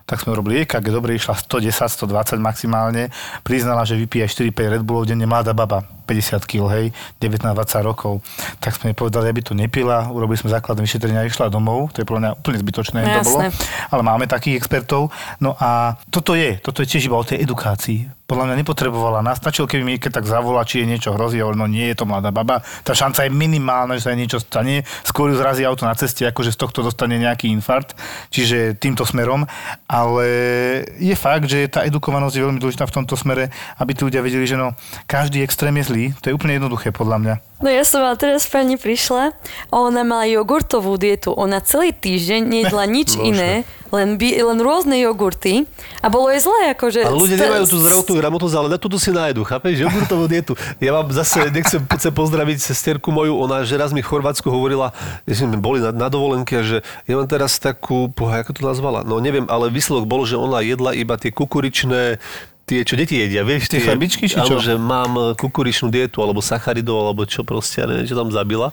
tak 0.04 0.20
sme 0.20 0.36
robili 0.36 0.64
EKG, 0.64 0.88
dobre 0.88 1.16
išla 1.16 1.36
110, 1.36 1.68
120 1.72 2.36
maximálne, 2.40 3.08
priznala, 3.40 3.88
že 3.88 3.96
vypije 3.96 4.52
4-5 4.52 4.72
Red 4.80 4.82
Bullov 4.84 5.08
denne, 5.08 5.24
mladá 5.24 5.56
baba, 5.56 5.80
50 6.04 6.44
kg, 6.44 6.62
hej, 6.76 6.86
19-20 7.20 7.88
rokov. 7.88 8.20
Tak 8.60 8.76
sme 8.76 8.92
povedali, 8.92 9.32
aby 9.32 9.40
to 9.40 9.56
nepila, 9.56 10.08
urobili 10.12 10.36
sme 10.38 10.52
základné 10.52 10.84
vyšetrenia 10.84 11.24
a 11.24 11.28
išla 11.28 11.48
domov, 11.48 11.90
to 11.96 12.04
je 12.04 12.08
podľa 12.08 12.20
mňa 12.20 12.32
úplne 12.38 12.58
zbytočné, 12.60 12.98
to 13.00 13.20
bolo, 13.28 13.40
ale 13.90 14.02
máme 14.04 14.24
takých 14.28 14.60
expertov. 14.60 15.08
No 15.40 15.56
a 15.58 15.96
toto 16.12 16.36
je, 16.36 16.60
toto 16.60 16.84
je 16.84 16.88
tiež 16.88 17.08
iba 17.08 17.16
o 17.16 17.24
tej 17.24 17.40
edukácii. 17.42 18.24
Podľa 18.24 18.48
mňa 18.48 18.56
nepotrebovala 18.64 19.20
nás, 19.20 19.36
stačilo, 19.36 19.68
keby 19.68 19.84
mi 19.84 20.00
keď 20.00 20.16
tak 20.20 20.24
zavolá, 20.24 20.64
či 20.64 20.80
je 20.80 20.88
niečo 20.88 21.12
hrozí, 21.12 21.36
ale 21.44 21.60
no 21.60 21.68
nie 21.68 21.92
je 21.92 21.96
to 22.00 22.08
mladá 22.08 22.32
baba. 22.32 22.64
Tá 22.80 22.96
šanca 22.96 23.28
je 23.28 23.30
minimálna, 23.30 24.00
že 24.00 24.08
sa 24.08 24.16
jej 24.16 24.20
niečo 24.24 24.40
stane, 24.40 24.80
skôr 25.04 25.28
ju 25.28 25.36
zrazí 25.36 25.60
auto 25.60 25.84
na 25.84 25.92
ceste, 25.92 26.24
ako 26.24 26.40
že 26.40 26.56
z 26.56 26.58
tohto 26.64 26.80
dostane 26.80 27.20
nejaký 27.20 27.52
infarkt, 27.52 27.92
čiže 28.32 28.80
týmto 28.80 29.04
smerom. 29.04 29.44
Ale 29.84 30.24
je 30.96 31.12
fakt, 31.12 31.52
že 31.52 31.68
tá 31.68 31.84
edukovanosť 31.84 32.34
je 32.40 32.44
veľmi 32.48 32.60
dôležitá 32.64 32.88
v 32.88 32.96
tomto 32.96 33.12
smere, 33.12 33.52
aby 33.76 33.92
tí 33.92 34.08
ľudia 34.08 34.24
vedeli, 34.24 34.48
že 34.48 34.56
no, 34.56 34.72
každý 35.04 35.44
extrém 35.44 35.76
je 35.84 35.84
zlý. 35.92 35.93
To 35.94 36.26
je 36.28 36.34
úplne 36.34 36.58
jednoduché 36.58 36.90
podľa 36.90 37.18
mňa. 37.22 37.34
No 37.62 37.72
ja 37.72 37.80
som 37.86 38.04
mala 38.04 38.18
teraz 38.18 38.44
pani 38.44 38.76
prišla 38.76 39.32
a 39.70 39.74
ona 39.78 40.04
mala 40.04 40.28
jogurtovú 40.28 41.00
dietu. 41.00 41.32
Ona 41.32 41.64
celý 41.64 41.94
týždeň 41.96 42.44
nejedla 42.44 42.84
nič 43.00 43.16
iné, 43.16 43.64
len, 43.94 44.18
by, 44.18 44.42
len 44.42 44.58
rôzne 44.60 44.98
jogurty 45.00 45.64
a 46.02 46.10
bolo 46.10 46.28
jej 46.34 46.44
zlé. 46.44 46.74
Akože 46.74 47.06
ale 47.06 47.16
ľudia 47.16 47.38
nemajú 47.40 47.64
tú 47.70 47.78
zdravotnú 47.80 48.14
gramotnosť, 48.20 48.56
ale 48.58 48.68
na 48.74 48.78
túto 48.82 48.98
si 48.98 49.14
nájdu, 49.14 49.46
chápeš? 49.46 49.86
Jogurtovú 49.86 50.26
dietu. 50.26 50.52
Ja 50.82 50.92
vám 50.92 51.08
zase 51.14 51.48
nechcem, 51.48 51.80
chcem 51.80 52.12
pozdraviť 52.12 52.58
sesterku 52.58 53.08
moju, 53.14 53.38
ona 53.38 53.62
že 53.64 53.78
raz 53.78 53.94
mi 53.94 54.02
v 54.02 54.10
Chorvátsku 54.10 54.50
hovorila, 54.50 54.92
že 55.24 55.46
sme 55.46 55.56
boli 55.56 55.80
na, 55.80 55.94
na 55.94 56.12
dovolenke, 56.12 56.60
že 56.66 56.82
ja 57.08 57.14
mám 57.16 57.30
teraz 57.30 57.56
takú, 57.56 58.10
poha, 58.10 58.44
ako 58.44 58.52
to 58.52 58.62
nazvala? 58.66 59.06
No 59.06 59.22
neviem, 59.22 59.46
ale 59.46 59.70
výsledok 59.70 60.04
bol, 60.04 60.26
že 60.26 60.36
ona 60.36 60.60
jedla 60.60 60.92
iba 60.92 61.14
tie 61.16 61.32
kukuričné 61.32 62.18
tie, 62.64 62.80
čo 62.84 62.96
deti 62.96 63.20
jedia, 63.20 63.44
vieš? 63.44 63.68
Tie 63.68 63.80
chlabičky, 63.80 64.28
či 64.28 64.40
čo? 64.40 64.56
že 64.60 64.80
mám 64.80 65.36
kukuričnú 65.36 65.92
dietu, 65.92 66.24
alebo 66.24 66.40
sacharidov, 66.40 67.12
alebo 67.12 67.22
čo 67.28 67.44
proste, 67.44 67.84
ja 67.84 67.86
neviem, 67.88 68.08
čo 68.08 68.16
tam 68.16 68.32
zabila. 68.32 68.72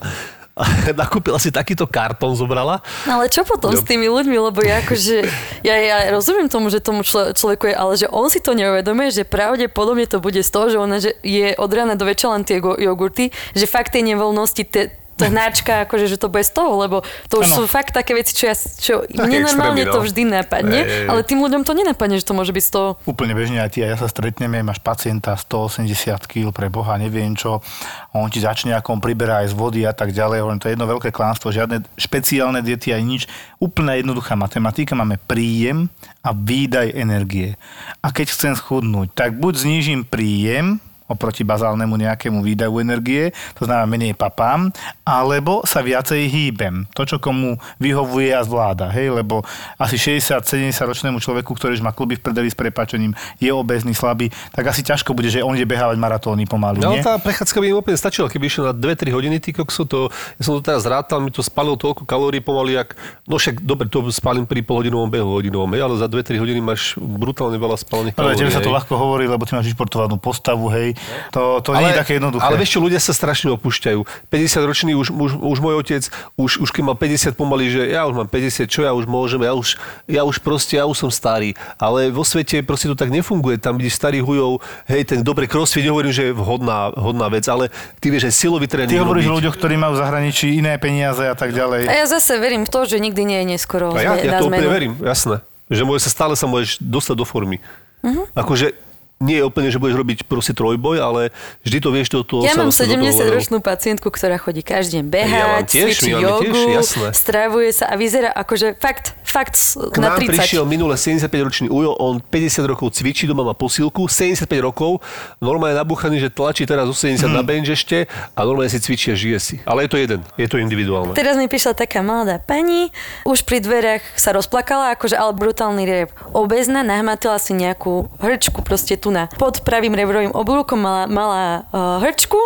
A 0.52 0.68
nakúpila 1.00 1.40
si 1.40 1.48
takýto 1.48 1.88
kartón, 1.88 2.36
zobrala. 2.36 2.84
No 3.08 3.20
ale 3.20 3.32
čo 3.32 3.40
potom 3.40 3.72
jo. 3.72 3.80
s 3.80 3.88
tými 3.88 4.04
ľuďmi, 4.12 4.36
lebo 4.36 4.60
ja 4.60 4.84
akože, 4.84 5.24
ja, 5.64 5.74
ja 5.80 5.96
rozumiem 6.12 6.52
tomu, 6.52 6.68
že 6.68 6.84
tomu 6.84 7.00
člo, 7.00 7.32
človeku 7.32 7.72
je, 7.72 7.74
ale 7.76 7.92
že 7.96 8.06
on 8.12 8.28
si 8.28 8.44
to 8.44 8.52
neuvedomuje, 8.52 9.08
že 9.08 9.24
pravdepodobne 9.24 10.04
to 10.04 10.20
bude 10.20 10.40
z 10.44 10.50
toho, 10.52 10.68
že 10.68 10.76
ona 10.76 11.00
že 11.00 11.16
je 11.24 11.56
od 11.56 11.70
rána 11.72 11.96
do 11.96 12.04
večera 12.04 12.36
len 12.36 12.44
tie 12.44 12.60
jogurty, 12.60 13.32
že 13.56 13.64
fakt 13.64 13.96
tej 13.96 14.12
nevoľnosti, 14.12 14.62
te, 14.68 14.92
tá 15.22 15.30
hnáčka, 15.30 15.72
akože, 15.86 16.10
že 16.10 16.18
to 16.18 16.26
bude 16.26 16.42
z 16.42 16.52
toho, 16.52 16.82
lebo 16.82 17.06
to 17.30 17.38
už 17.38 17.46
ano. 17.46 17.56
sú 17.62 17.62
fakt 17.70 17.94
také 17.94 18.18
veci, 18.18 18.34
čo, 18.34 18.50
ja, 18.50 18.56
čo 18.58 19.06
mne 19.06 19.46
normálne 19.46 19.86
no. 19.86 19.94
to 19.94 19.98
vždy 20.02 20.26
napadne, 20.26 20.82
e, 20.82 21.06
ale 21.06 21.22
tým 21.22 21.38
ľuďom 21.38 21.62
to 21.62 21.72
nenapadne, 21.78 22.18
že 22.18 22.26
to 22.26 22.34
môže 22.34 22.50
byť 22.50 22.64
z 22.66 22.70
toho. 22.74 22.88
Úplne 23.06 23.32
bežne 23.38 23.58
aj 23.62 23.70
ty 23.72 23.86
a 23.86 23.94
ja 23.94 23.96
sa 23.96 24.10
stretneme, 24.10 24.58
máš 24.66 24.82
pacienta 24.82 25.38
180 25.38 25.86
kg 26.26 26.50
pre 26.50 26.66
Boha, 26.66 26.98
neviem 26.98 27.38
čo, 27.38 27.62
on 28.10 28.26
ti 28.26 28.42
začne 28.42 28.74
ako 28.74 28.98
on 28.98 29.00
priberá 29.00 29.46
aj 29.46 29.52
z 29.52 29.54
vody 29.54 29.80
a 29.86 29.94
tak 29.94 30.10
ďalej, 30.10 30.42
hovorím, 30.42 30.60
to 30.60 30.68
je 30.68 30.74
jedno 30.74 30.86
veľké 30.90 31.14
klánstvo, 31.14 31.54
žiadne 31.54 31.86
špeciálne 31.94 32.60
diety 32.60 32.90
aj 32.90 33.02
nič, 33.02 33.22
úplná 33.62 33.94
jednoduchá 33.94 34.34
matematika, 34.34 34.98
máme 34.98 35.22
príjem 35.22 35.86
a 36.26 36.34
výdaj 36.34 36.94
energie. 36.98 37.54
A 38.02 38.10
keď 38.10 38.34
chcem 38.34 38.52
schudnúť, 38.58 39.14
tak 39.14 39.38
buď 39.38 39.54
znížim 39.62 40.00
príjem, 40.02 40.82
oproti 41.12 41.44
bazálnemu 41.46 41.94
nejakému 41.94 42.40
výdajú 42.42 42.80
energie, 42.80 43.30
to 43.54 43.68
znamená 43.68 43.86
menej 43.86 44.12
papám, 44.16 44.72
alebo 45.04 45.62
sa 45.68 45.84
viacej 45.84 46.28
hýbem. 46.28 46.88
To, 46.96 47.06
čo 47.06 47.20
komu 47.20 47.60
vyhovuje 47.78 48.32
a 48.32 48.42
zvláda, 48.42 48.88
hej, 48.90 49.12
lebo 49.12 49.44
asi 49.76 49.96
60-70 49.96 50.72
ročnému 50.82 51.18
človeku, 51.20 51.52
ktorý 51.54 51.78
už 51.78 51.84
má 51.84 51.92
kluby 51.94 52.18
v 52.18 52.24
predeli 52.24 52.48
s 52.48 52.56
prepačením, 52.56 53.12
je 53.38 53.50
obezný, 53.52 53.92
slabý, 53.92 54.32
tak 54.50 54.66
asi 54.66 54.80
ťažko 54.80 55.12
bude, 55.12 55.28
že 55.28 55.44
on 55.44 55.52
ide 55.52 55.68
behávať 55.68 56.00
maratóny 56.00 56.48
pomaly. 56.48 56.80
No, 56.80 56.96
nie? 56.96 57.04
tá 57.04 57.20
prechádzka 57.20 57.60
by 57.60 57.66
im 57.68 57.76
úplne 57.78 57.98
stačila, 57.98 58.26
keby 58.32 58.48
išiel 58.48 58.70
na 58.70 58.74
2-3 58.74 59.12
hodiny, 59.12 59.36
ty 59.38 59.52
kokso, 59.52 59.84
to, 59.84 60.08
ja 60.40 60.42
som 60.42 60.56
to 60.58 60.62
teraz 60.64 60.88
rátal, 60.88 61.20
mi 61.20 61.28
to 61.28 61.44
spalilo 61.44 61.76
toľko 61.76 62.08
kalórií 62.08 62.40
pomaly, 62.40 62.80
jak, 62.80 62.96
no 63.28 63.36
však 63.36 63.60
dobre, 63.60 63.86
to 63.92 64.00
spalím 64.08 64.48
pri 64.48 64.64
polhodinovom 64.64 65.12
behu 65.12 65.38
hodinovom, 65.38 65.70
ale 65.76 65.94
za 66.00 66.08
2-3 66.08 66.40
hodiny 66.40 66.60
máš 66.64 66.96
brutálne 66.96 67.60
veľa 67.60 67.76
spalených 67.76 68.14
kalórií. 68.16 68.40
Ale 68.42 68.54
sa 68.54 68.64
to 68.64 68.72
ľahko 68.72 68.94
hovorí, 68.96 69.28
lebo 69.28 69.44
ty 69.44 69.52
máš 69.52 69.68
vyšportovanú 69.72 70.16
postavu, 70.16 70.72
hej, 70.72 70.96
to, 71.34 71.60
to 71.64 71.70
ale, 71.72 71.80
nie 71.80 71.88
je 71.92 71.98
také 71.98 72.12
jednoduché. 72.16 72.44
Ale 72.44 72.56
vieš 72.58 72.70
čo, 72.76 72.80
ľudia 72.80 73.00
sa 73.00 73.12
strašne 73.14 73.50
opúšťajú. 73.56 74.30
50 74.30 74.68
ročný 74.68 74.92
už, 74.94 75.12
už, 75.12 75.30
už 75.38 75.58
môj 75.58 75.74
otec, 75.80 76.02
už, 76.38 76.62
už 76.62 76.68
keď 76.70 76.82
mal 76.82 76.96
50 76.96 77.34
pomaly, 77.36 77.70
že 77.70 77.82
ja 77.90 78.06
už 78.06 78.14
mám 78.14 78.28
50, 78.28 78.66
čo 78.68 78.80
ja 78.84 78.92
už 78.92 79.04
môžem, 79.06 79.42
ja 79.42 79.52
už, 79.54 79.76
ja 80.06 80.22
už 80.22 80.40
proste, 80.40 80.78
ja 80.78 80.84
už 80.86 80.96
som 80.96 81.10
starý. 81.10 81.54
Ale 81.76 82.12
vo 82.12 82.26
svete 82.26 82.60
proste 82.62 82.88
to 82.90 82.96
tak 82.96 83.10
nefunguje. 83.10 83.58
Tam 83.58 83.76
vidíš 83.76 83.98
starých 83.98 84.24
hujov, 84.24 84.62
hej, 84.88 85.02
ten 85.04 85.20
dobre 85.20 85.46
crossfit, 85.46 85.84
nehovorím, 85.84 86.12
že 86.14 86.30
je 86.30 86.32
vhodná, 86.32 86.92
vhodná 86.94 87.26
vec, 87.28 87.46
ale 87.46 87.68
ty 87.98 88.08
vieš, 88.08 88.30
že 88.30 88.46
silový 88.46 88.66
tréning. 88.66 88.98
Ty 88.98 89.04
hovoríš 89.04 89.26
o 89.28 89.34
ľuďoch, 89.38 89.54
ktorí 89.58 89.74
majú 89.78 89.96
v 89.96 90.00
zahraničí 90.02 90.58
iné 90.58 90.76
peniaze 90.80 91.22
a 91.22 91.36
tak 91.36 91.52
ďalej. 91.52 91.86
A 91.86 91.94
ja 92.02 92.06
zase 92.06 92.38
verím 92.38 92.64
v 92.66 92.70
to, 92.70 92.80
že 92.88 92.96
nikdy 92.98 93.22
nie 93.22 93.38
je 93.44 93.46
neskoro. 93.58 93.94
A 93.94 94.00
ja, 94.00 94.16
ja 94.18 94.40
to 94.40 94.50
úplne 94.50 94.70
verím, 94.70 94.92
jasné. 95.02 95.44
Že 95.72 95.82
môže 95.88 96.04
sa 96.04 96.10
stále 96.12 96.34
sa 96.36 96.44
môžeš 96.50 96.82
dostať 96.82 97.16
do 97.16 97.24
formy. 97.24 97.62
Uh-huh. 98.02 98.26
Akože 98.34 98.74
nie 99.22 99.38
je 99.38 99.44
úplne, 99.46 99.70
že 99.70 99.78
budeš 99.78 99.96
robiť 100.02 100.18
proste 100.26 100.52
trojboj, 100.52 100.98
ale 100.98 101.22
vždy 101.62 101.78
to 101.78 101.88
vieš 101.94 102.08
do 102.10 102.20
toho. 102.26 102.42
Ja 102.42 102.58
mám 102.58 102.74
70-ročnú 102.74 103.62
pacientku, 103.62 104.10
ktorá 104.10 104.36
chodí 104.42 104.66
každý 104.66 105.00
deň 105.00 105.06
behať, 105.06 105.38
ja 105.38 105.62
tiež, 105.62 105.94
cvičí 105.94 106.10
jogu, 106.10 106.50
tiež, 106.50 107.14
stravuje 107.14 107.70
sa 107.70 107.88
a 107.88 107.94
vyzerá 107.94 108.34
akože 108.34 108.74
fakt, 108.82 109.14
fakt 109.32 109.56
K 109.56 109.96
na 109.96 110.12
30. 110.12 110.28
prišiel 110.28 110.62
minule 110.68 110.92
75-ročný 110.92 111.72
Ujo, 111.72 111.96
on 111.96 112.20
50 112.20 112.68
rokov 112.68 112.92
cvičí, 112.92 113.24
doma 113.24 113.48
má 113.48 113.56
posilku, 113.56 114.04
75 114.04 114.44
rokov, 114.60 115.00
normálne 115.40 115.80
nabuchaný, 115.80 116.20
že 116.20 116.28
tlačí 116.28 116.68
teraz 116.68 116.84
80 116.84 117.24
hmm. 117.24 117.32
na 117.32 117.40
bench 117.40 117.72
ešte 117.72 118.04
a 118.36 118.40
normálne 118.44 118.68
si 118.68 118.78
cvičí 118.84 119.08
a 119.12 119.16
žije 119.16 119.38
si. 119.40 119.56
Ale 119.64 119.88
je 119.88 119.90
to 119.90 119.96
jeden, 119.96 120.20
je 120.36 120.44
to 120.44 120.60
individuálne. 120.60 121.16
Teraz 121.16 121.40
mi 121.40 121.48
prišla 121.48 121.72
taká 121.72 122.04
mladá 122.04 122.36
pani, 122.36 122.92
už 123.24 123.48
pri 123.48 123.64
dverách 123.64 124.04
sa 124.20 124.36
rozplakala, 124.36 124.92
akože 124.92 125.16
ale 125.16 125.32
brutálny 125.32 125.82
rep. 125.88 126.10
Obezná, 126.36 126.84
nahmatila 126.84 127.40
si 127.40 127.56
nejakú 127.56 128.12
hrčku 128.20 128.60
proste 128.60 129.00
tu 129.00 129.08
na 129.08 129.32
pod 129.40 129.64
pravým 129.64 129.96
rebrovým 129.96 130.36
oblúkom 130.36 130.76
mala, 130.76 131.04
mala 131.08 131.42
uh, 131.72 132.04
hrčku. 132.04 132.36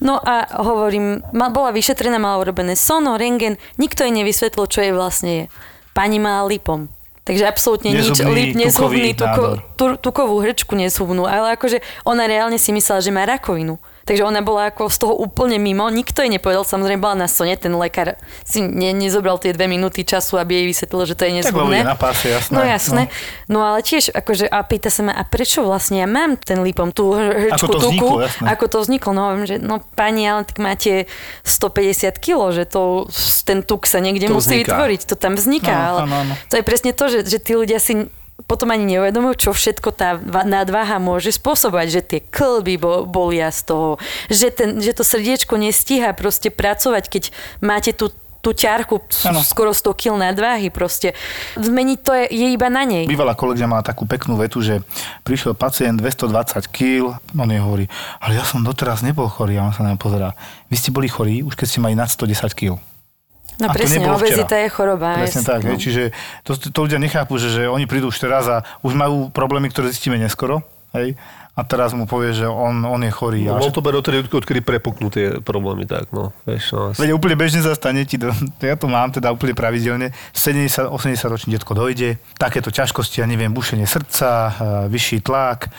No 0.00 0.16
a 0.18 0.48
hovorím, 0.62 1.20
bola 1.32 1.70
vyšetrená, 1.74 2.16
mala 2.16 2.40
urobené 2.40 2.78
sono, 2.78 3.20
rengen, 3.20 3.60
nikto 3.76 4.06
jej 4.06 4.12
nevysvetlil, 4.14 4.66
čo 4.70 4.78
jej 4.80 4.92
vlastne 4.94 5.32
je. 5.32 5.46
Pani 5.94 6.18
mala 6.18 6.44
lipom. 6.50 6.90
Takže 7.24 7.48
absolútne 7.48 7.88
nič, 7.88 8.20
lip, 8.20 8.52
nezhubný, 8.52 9.16
tuko, 9.16 9.56
tu, 9.80 9.96
tukovú 9.96 10.44
hrčku 10.44 10.76
nezhubnú, 10.76 11.24
ale 11.24 11.56
akože 11.56 11.80
ona 12.04 12.28
reálne 12.28 12.60
si 12.60 12.68
myslela, 12.68 13.00
že 13.00 13.08
má 13.08 13.24
rakovinu. 13.24 13.80
Takže 14.04 14.20
ona 14.20 14.44
bola 14.44 14.68
ako 14.68 14.92
z 14.92 14.96
toho 15.00 15.14
úplne 15.16 15.56
mimo. 15.56 15.88
Nikto 15.88 16.20
jej 16.20 16.28
nepovedal, 16.28 16.68
samozrejme 16.68 17.00
bola 17.00 17.24
na 17.24 17.28
sone, 17.28 17.56
ten 17.56 17.72
lekár 17.72 18.20
si 18.44 18.60
ne, 18.60 18.92
nezobral 18.92 19.40
tie 19.40 19.56
dve 19.56 19.64
minúty 19.64 20.04
času, 20.04 20.36
aby 20.36 20.60
jej 20.60 20.66
vysvetlil, 20.68 21.02
že 21.08 21.16
to 21.16 21.24
je 21.24 21.32
nezhodné. 21.40 21.78
Tak 21.84 21.88
na 21.88 21.96
páse, 21.96 22.26
jasné. 22.28 22.52
No 22.52 22.60
jasné. 22.60 23.02
No. 23.48 23.58
no. 23.58 23.58
ale 23.64 23.80
tiež, 23.80 24.12
akože, 24.12 24.44
a 24.44 24.60
pýta 24.60 24.92
sa 24.92 25.08
ma, 25.08 25.12
a 25.16 25.24
prečo 25.24 25.64
vlastne 25.64 26.04
ja 26.04 26.08
mám 26.08 26.36
ten 26.36 26.60
lipom, 26.60 26.92
tú 26.92 27.16
hrčku 27.16 27.56
ako 27.56 27.66
to 27.66 27.78
tuku, 27.80 27.88
vzniklo, 27.88 28.14
jasné. 28.20 28.46
ako 28.52 28.64
to 28.68 28.78
vzniklo. 28.84 29.10
No, 29.16 29.24
že 29.48 29.56
no 29.56 29.80
pani, 29.96 30.28
ale 30.28 30.44
tak 30.44 30.60
máte 30.60 31.08
150 31.48 32.20
kg, 32.20 32.52
že 32.52 32.68
to, 32.68 33.08
ten 33.48 33.64
tuk 33.64 33.88
sa 33.88 34.04
niekde 34.04 34.28
to 34.28 34.36
musí 34.36 34.60
vzniká. 34.60 34.76
vytvoriť, 34.76 35.00
to 35.08 35.16
tam 35.16 35.32
vzniká. 35.40 35.72
No, 35.72 35.88
ale 35.88 36.00
no, 36.04 36.18
no. 36.28 36.34
To 36.52 36.60
je 36.60 36.64
presne 36.64 36.92
to, 36.92 37.08
že, 37.08 37.24
že 37.24 37.40
tí 37.40 37.56
ľudia 37.56 37.80
si 37.80 38.04
potom 38.44 38.74
ani 38.74 38.98
neuvedomujú, 38.98 39.48
čo 39.48 39.50
všetko 39.54 39.94
tá 39.94 40.18
nadváha 40.44 40.98
môže 40.98 41.30
spôsobovať, 41.38 41.86
že 41.88 42.00
tie 42.02 42.20
klby 42.20 42.76
bolia 43.06 43.48
z 43.54 43.60
toho, 43.70 43.88
že, 44.26 44.50
ten, 44.50 44.82
že 44.82 44.90
to 44.90 45.06
srdiečko 45.06 45.54
nestíha 45.54 46.10
proste 46.12 46.50
pracovať, 46.50 47.04
keď 47.06 47.24
máte 47.62 47.94
tú 47.94 48.10
tú 48.44 48.52
ťarku 48.52 49.00
ano. 49.24 49.40
skoro 49.40 49.72
100 49.72 49.96
kg 49.96 50.20
nadváhy 50.20 50.68
proste. 50.68 51.16
Zmeniť 51.56 51.98
to 52.04 52.12
je, 52.12 52.24
je 52.28 52.46
iba 52.52 52.68
na 52.68 52.84
nej. 52.84 53.08
Bývalá 53.08 53.32
kolegia 53.32 53.64
mala 53.64 53.80
takú 53.80 54.04
peknú 54.04 54.36
vetu, 54.36 54.60
že 54.60 54.84
prišiel 55.24 55.56
pacient 55.56 55.96
220 55.96 56.68
kg, 56.68 57.16
on 57.32 57.48
jej 57.48 57.64
hovorí, 57.64 57.88
ale 58.20 58.36
ja 58.36 58.44
som 58.44 58.60
doteraz 58.60 59.00
nebol 59.00 59.32
chorý, 59.32 59.56
a 59.56 59.64
on 59.64 59.72
sa 59.72 59.80
na 59.80 59.96
pozerá. 59.96 60.36
Vy 60.68 60.76
ste 60.76 60.92
boli 60.92 61.08
chorí, 61.08 61.40
už 61.40 61.56
keď 61.56 61.66
ste 61.72 61.80
mali 61.80 61.96
nad 61.96 62.12
110 62.12 62.52
kg. 62.52 62.76
No 63.60 63.70
a 63.70 63.74
presne, 63.74 64.02
obezita 64.10 64.58
je 64.58 64.68
choroba. 64.70 65.22
Presne 65.22 65.46
tak, 65.46 65.62
no. 65.62 65.78
čiže 65.78 66.10
to, 66.42 66.58
to 66.58 66.78
ľudia 66.84 66.98
nechápu, 66.98 67.38
že, 67.38 67.54
že 67.54 67.62
oni 67.70 67.86
prídu 67.86 68.10
už 68.10 68.18
teraz 68.18 68.50
a 68.50 68.66
už 68.82 68.98
majú 68.98 69.30
problémy, 69.30 69.70
ktoré 69.70 69.94
zistíme 69.94 70.18
neskoro. 70.18 70.66
Hej? 70.94 71.18
a 71.54 71.62
teraz 71.62 71.94
mu 71.94 72.02
povie, 72.10 72.34
že 72.34 72.50
on, 72.50 72.82
on 72.82 72.98
je 73.06 73.14
chorý. 73.14 73.46
No, 73.46 73.62
on 73.62 73.70
to 73.70 73.78
berie 73.78 74.02
odtedy, 74.02 74.26
odkedy 74.26 74.58
prepuknú 74.58 75.06
tie 75.06 75.38
problémy, 75.38 75.86
tak 75.86 76.10
no. 76.10 76.34
Vieš, 76.42 76.74
no 76.74 76.90
Veď 76.90 77.14
úplne 77.14 77.38
bežne 77.38 77.62
sa 77.62 77.78
stane 77.78 78.02
ti, 78.02 78.18
to, 78.18 78.34
ja 78.58 78.74
to 78.74 78.90
mám 78.90 79.14
teda 79.14 79.30
úplne 79.30 79.54
pravidelne, 79.54 80.10
70-80 80.34 80.90
ročný 81.30 81.54
detko 81.54 81.78
dojde, 81.78 82.18
takéto 82.42 82.74
ťažkosti, 82.74 83.22
ja 83.22 83.26
neviem, 83.30 83.54
bušenie 83.54 83.86
srdca, 83.86 84.50
vyšší 84.90 85.22
tlak, 85.22 85.70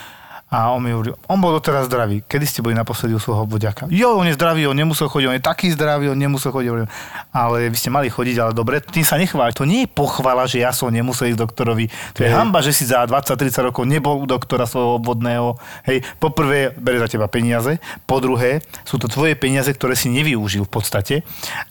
a 0.56 0.72
on 0.72 0.80
mi 0.80 0.96
hovorí, 0.96 1.12
on 1.28 1.44
bol 1.44 1.52
doteraz 1.52 1.92
zdravý. 1.92 2.24
Kedy 2.24 2.46
ste 2.48 2.64
boli 2.64 2.72
naposledy 2.72 3.12
u 3.12 3.20
svojho 3.20 3.44
obvodiaka? 3.44 3.92
Jo, 3.92 4.16
on 4.16 4.24
je 4.24 4.40
zdravý, 4.40 4.64
on 4.72 4.78
nemusel 4.80 5.12
chodiť, 5.12 5.28
on 5.28 5.36
je 5.36 5.44
taký 5.44 5.68
zdravý, 5.76 6.08
on 6.08 6.16
nemusel 6.16 6.56
chodiť. 6.56 6.68
Hovorím, 6.72 6.88
Ale 7.36 7.68
vy 7.68 7.76
ste 7.76 7.92
mali 7.92 8.08
chodiť, 8.08 8.36
ale 8.40 8.52
dobre, 8.56 8.80
tým 8.80 9.04
sa 9.04 9.20
nechváľ. 9.20 9.52
To 9.52 9.68
nie 9.68 9.84
je 9.84 9.92
pochvala, 9.92 10.48
že 10.48 10.64
ja 10.64 10.72
som 10.72 10.88
nemusel 10.88 11.36
ísť 11.36 11.44
doktorovi. 11.44 11.92
To 12.16 12.24
je 12.24 12.32
hamba, 12.32 12.64
že 12.64 12.72
si 12.72 12.88
za 12.88 13.04
20-30 13.04 13.68
rokov 13.68 13.84
nebol 13.84 14.24
u 14.24 14.24
doktora 14.24 14.64
svojho 14.64 14.96
obvodného. 14.96 15.60
Hej, 15.92 16.08
poprvé 16.24 16.72
bere 16.72 17.04
za 17.04 17.12
teba 17.12 17.28
peniaze, 17.28 17.76
po 18.08 18.24
druhé 18.24 18.64
sú 18.88 18.96
to 18.96 19.12
tvoje 19.12 19.36
peniaze, 19.36 19.68
ktoré 19.68 20.00
si 20.00 20.08
nevyužil 20.08 20.64
v 20.64 20.72
podstate 20.72 21.16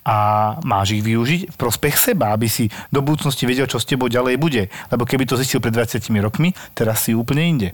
a 0.05 0.16
máš 0.61 0.93
ich 0.93 1.01
využiť 1.01 1.41
v 1.49 1.57
prospech 1.57 2.12
seba, 2.12 2.37
aby 2.37 2.53
si 2.53 2.68
do 2.93 3.01
budúcnosti 3.01 3.49
vedel, 3.49 3.64
čo 3.64 3.80
s 3.80 3.89
tebou 3.89 4.12
ďalej 4.12 4.37
bude. 4.37 4.68
Lebo 4.93 5.09
keby 5.09 5.24
to 5.24 5.41
zistil 5.41 5.64
pred 5.64 5.72
20 5.72 6.05
rokmi, 6.20 6.53
teraz 6.76 7.01
si 7.09 7.16
úplne 7.16 7.49
inde. 7.49 7.72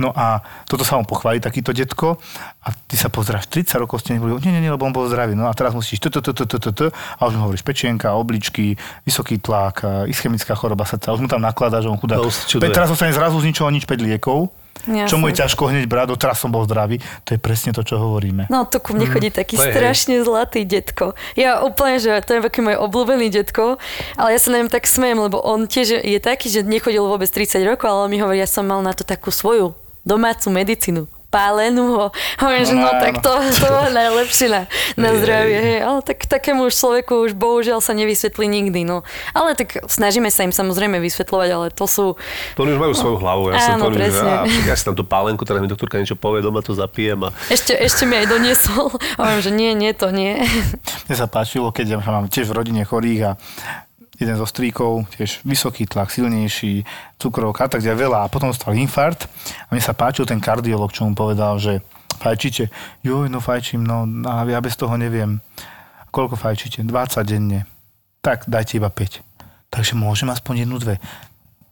No 0.00 0.12
a 0.14 0.40
toto 0.68 0.86
sa 0.86 0.96
mu 0.96 1.04
pochváli 1.04 1.42
takýto 1.42 1.74
detko 1.76 2.16
a 2.62 2.68
ty 2.72 2.96
sa 2.96 3.12
pozráš 3.12 3.50
30 3.50 3.82
rokov 3.82 4.00
ste 4.00 4.16
neboli, 4.16 4.38
nie, 4.40 4.52
nie, 4.54 4.62
nie, 4.64 4.72
lebo 4.72 4.86
on 4.86 4.94
bol 4.94 5.08
zdravý. 5.10 5.36
No 5.36 5.50
a 5.50 5.52
teraz 5.52 5.74
musíš 5.74 6.00
t, 6.00 6.08
t, 6.08 6.22
t, 6.22 6.30
t, 6.32 6.42
t, 6.46 6.56
t, 6.56 6.68
t, 6.72 6.80
a 6.92 7.20
už 7.26 7.34
mu 7.36 7.50
hovoríš 7.50 7.66
pečenka, 7.66 8.14
obličky, 8.14 8.78
vysoký 9.04 9.42
tlak, 9.42 9.84
ischemická 10.08 10.54
choroba 10.54 10.86
srdca, 10.86 11.12
už 11.12 11.26
mu 11.26 11.28
tam 11.28 11.42
nakladá, 11.42 11.82
že 11.82 11.90
on. 11.90 11.98
To 11.98 12.30
čuduje. 12.30 12.74
Teraz 12.74 12.90
zostane 12.90 13.14
zrazu 13.14 13.38
z 13.38 13.52
ničoho 13.52 13.70
nič 13.70 13.86
5 13.86 14.02
liekov, 14.02 14.50
Jasné. 14.82 15.06
čo 15.06 15.16
mu 15.20 15.30
je 15.30 15.38
ťažko 15.38 15.70
hneď 15.70 15.86
brať, 15.86 16.10
doteraz 16.10 16.42
som 16.42 16.50
bol 16.50 16.66
zdravý. 16.66 16.98
To 17.28 17.36
je 17.36 17.38
presne 17.38 17.70
to, 17.70 17.86
čo 17.86 18.02
hovoríme. 18.02 18.50
No 18.50 18.66
to 18.66 18.82
ku 18.82 18.98
mne 18.98 19.06
chodí 19.06 19.30
taký 19.30 19.54
to 19.54 19.62
je, 19.62 19.70
hej. 19.70 19.74
strašne 19.78 20.14
zlatý 20.26 20.66
detko. 20.66 21.14
Ja 21.38 21.62
úplne, 21.62 22.02
že 22.02 22.18
to 22.26 22.38
je 22.38 22.40
taký 22.42 22.66
môj 22.66 22.82
obľúbený 22.82 23.30
detko, 23.30 23.78
ale 24.18 24.34
ja 24.34 24.40
sa 24.42 24.50
na 24.50 24.64
ňom 24.64 24.70
tak 24.72 24.90
smejem, 24.90 25.22
lebo 25.22 25.38
on 25.38 25.70
tiež 25.70 26.02
je 26.02 26.18
taký, 26.18 26.50
že 26.50 26.66
nechodil 26.66 27.06
vôbec 27.06 27.30
30 27.30 27.62
rokov, 27.62 27.86
ale 27.86 28.00
on 28.06 28.10
mi 28.10 28.18
hovorí, 28.18 28.42
ja 28.42 28.50
som 28.50 28.66
mal 28.66 28.82
na 28.82 28.90
to 28.90 29.06
takú 29.06 29.30
svoju 29.30 29.78
domácu 30.04 30.50
medicínu 30.50 31.08
pálenú 31.32 31.96
ho. 31.96 32.06
Hovorím, 32.36 32.64
že 32.68 32.76
no 32.76 32.84
No, 32.92 33.00
tak 33.00 33.24
to, 33.24 33.32
to 33.32 33.64
je 33.64 33.88
najlepšie 33.96 34.46
na, 34.52 34.68
na 35.00 35.16
zdravie. 35.16 35.56
Hej. 35.56 35.78
Ale 35.80 35.98
tak, 36.04 36.28
takému 36.28 36.68
už 36.68 36.76
človeku 36.76 37.24
už 37.24 37.32
bohužiaľ 37.32 37.80
sa 37.80 37.96
nevysvetlí 37.96 38.44
nikdy. 38.44 38.84
No. 38.84 39.00
Ale 39.32 39.56
tak 39.56 39.80
snažíme 39.88 40.28
sa 40.28 40.44
im 40.44 40.52
samozrejme 40.52 41.00
vysvetľovať, 41.00 41.48
ale 41.48 41.66
to 41.72 41.88
sú... 41.88 42.20
To 42.58 42.68
už 42.68 42.76
majú 42.76 42.92
svoju 42.92 43.16
hlavu. 43.16 43.48
Ja 43.48 43.64
som 43.64 43.80
Áno, 43.80 43.88
to 43.88 43.96
presne. 43.96 44.28
á, 44.28 44.44
však 44.44 44.66
ja 44.68 44.76
si 44.76 44.84
tam 44.84 44.92
tú 44.92 45.08
pálenku, 45.08 45.48
teraz 45.48 45.64
mi 45.64 45.72
doktorka 45.72 45.96
niečo 45.96 46.20
povie, 46.20 46.44
doma 46.44 46.60
to 46.60 46.76
zapijem 46.76 47.24
a 47.24 47.32
Ešte, 47.48 47.72
ešte 47.80 48.04
mi 48.04 48.20
aj 48.20 48.26
doniesol. 48.28 48.92
Hovorím, 49.16 49.40
že 49.40 49.50
nie, 49.56 49.72
nie, 49.72 49.96
to 49.96 50.12
nie. 50.12 50.36
Mne 51.08 51.16
sa 51.16 51.24
páčilo, 51.24 51.72
keď 51.72 51.96
ja 51.96 51.98
mám 52.02 52.28
tiež 52.28 52.52
v 52.52 52.60
rodine 52.60 52.84
chorých 52.84 53.20
a 53.24 53.40
jeden 54.22 54.38
zo 54.38 54.46
stríkov, 54.46 55.10
tiež 55.18 55.42
vysoký 55.42 55.90
tlak, 55.90 56.14
silnejší, 56.14 56.86
cukrovka 57.18 57.66
a 57.66 57.70
tak 57.70 57.82
ďalej 57.82 58.08
veľa. 58.08 58.18
A 58.24 58.30
potom 58.30 58.54
stal 58.54 58.78
infarkt 58.78 59.26
a 59.66 59.74
mne 59.74 59.82
sa 59.82 59.92
páčil 59.92 60.24
ten 60.24 60.38
kardiolog, 60.38 60.94
čo 60.94 61.04
mu 61.04 61.18
povedal, 61.18 61.58
že 61.58 61.82
fajčíte? 62.22 62.70
Joj, 63.02 63.26
no 63.26 63.42
fajčím, 63.42 63.82
no 63.82 64.06
a 64.30 64.46
ja 64.46 64.62
bez 64.62 64.78
toho 64.78 64.94
neviem. 64.94 65.42
Koľko 66.14 66.38
fajčíte? 66.38 66.86
20 66.86 67.26
denne. 67.26 67.66
Tak 68.22 68.46
dajte 68.46 68.78
iba 68.78 68.92
5. 68.92 69.24
Takže 69.72 69.96
môžem 69.98 70.28
aspoň 70.30 70.68
jednu, 70.68 70.76
dve. 70.78 71.00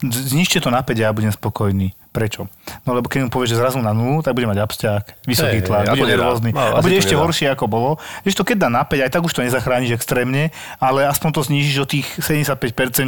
Z- 0.02 0.32
Znižte 0.32 0.58
to 0.58 0.68
na 0.68 0.80
5 0.80 0.96
a 0.96 1.02
ja 1.02 1.10
budem 1.10 1.28
spokojný. 1.28 1.92
Prečo? 2.10 2.50
No 2.82 2.92
lebo 2.92 3.06
keď 3.06 3.22
mu 3.22 3.30
povieš, 3.30 3.54
že 3.54 3.56
zrazu 3.56 3.78
na 3.78 3.92
nulu, 3.92 4.18
tak 4.18 4.34
bude 4.34 4.44
mať 4.44 4.58
absťák, 4.58 5.04
vysoký 5.24 5.60
Hej, 5.60 5.66
tlak, 5.68 5.84
bude 5.92 6.10
nervózny. 6.10 6.50
No, 6.50 6.74
A 6.74 6.80
bude 6.80 6.90
to 6.92 7.00
ešte 7.00 7.14
nedá. 7.14 7.22
horšie 7.22 7.46
ako 7.48 7.64
bolo. 7.64 7.90
Vieš 8.26 8.34
to, 8.34 8.42
keď 8.42 8.56
dá 8.58 8.68
na 8.68 8.82
5, 8.82 8.98
aj 8.98 9.10
tak 9.10 9.22
už 9.22 9.30
to 9.30 9.40
nezachrániš 9.40 9.94
extrémne, 9.94 10.50
ale 10.76 11.06
aspoň 11.06 11.28
to 11.30 11.40
znížiš 11.44 11.76
o 11.78 11.86
tých 11.86 12.06
75%, 12.18 12.58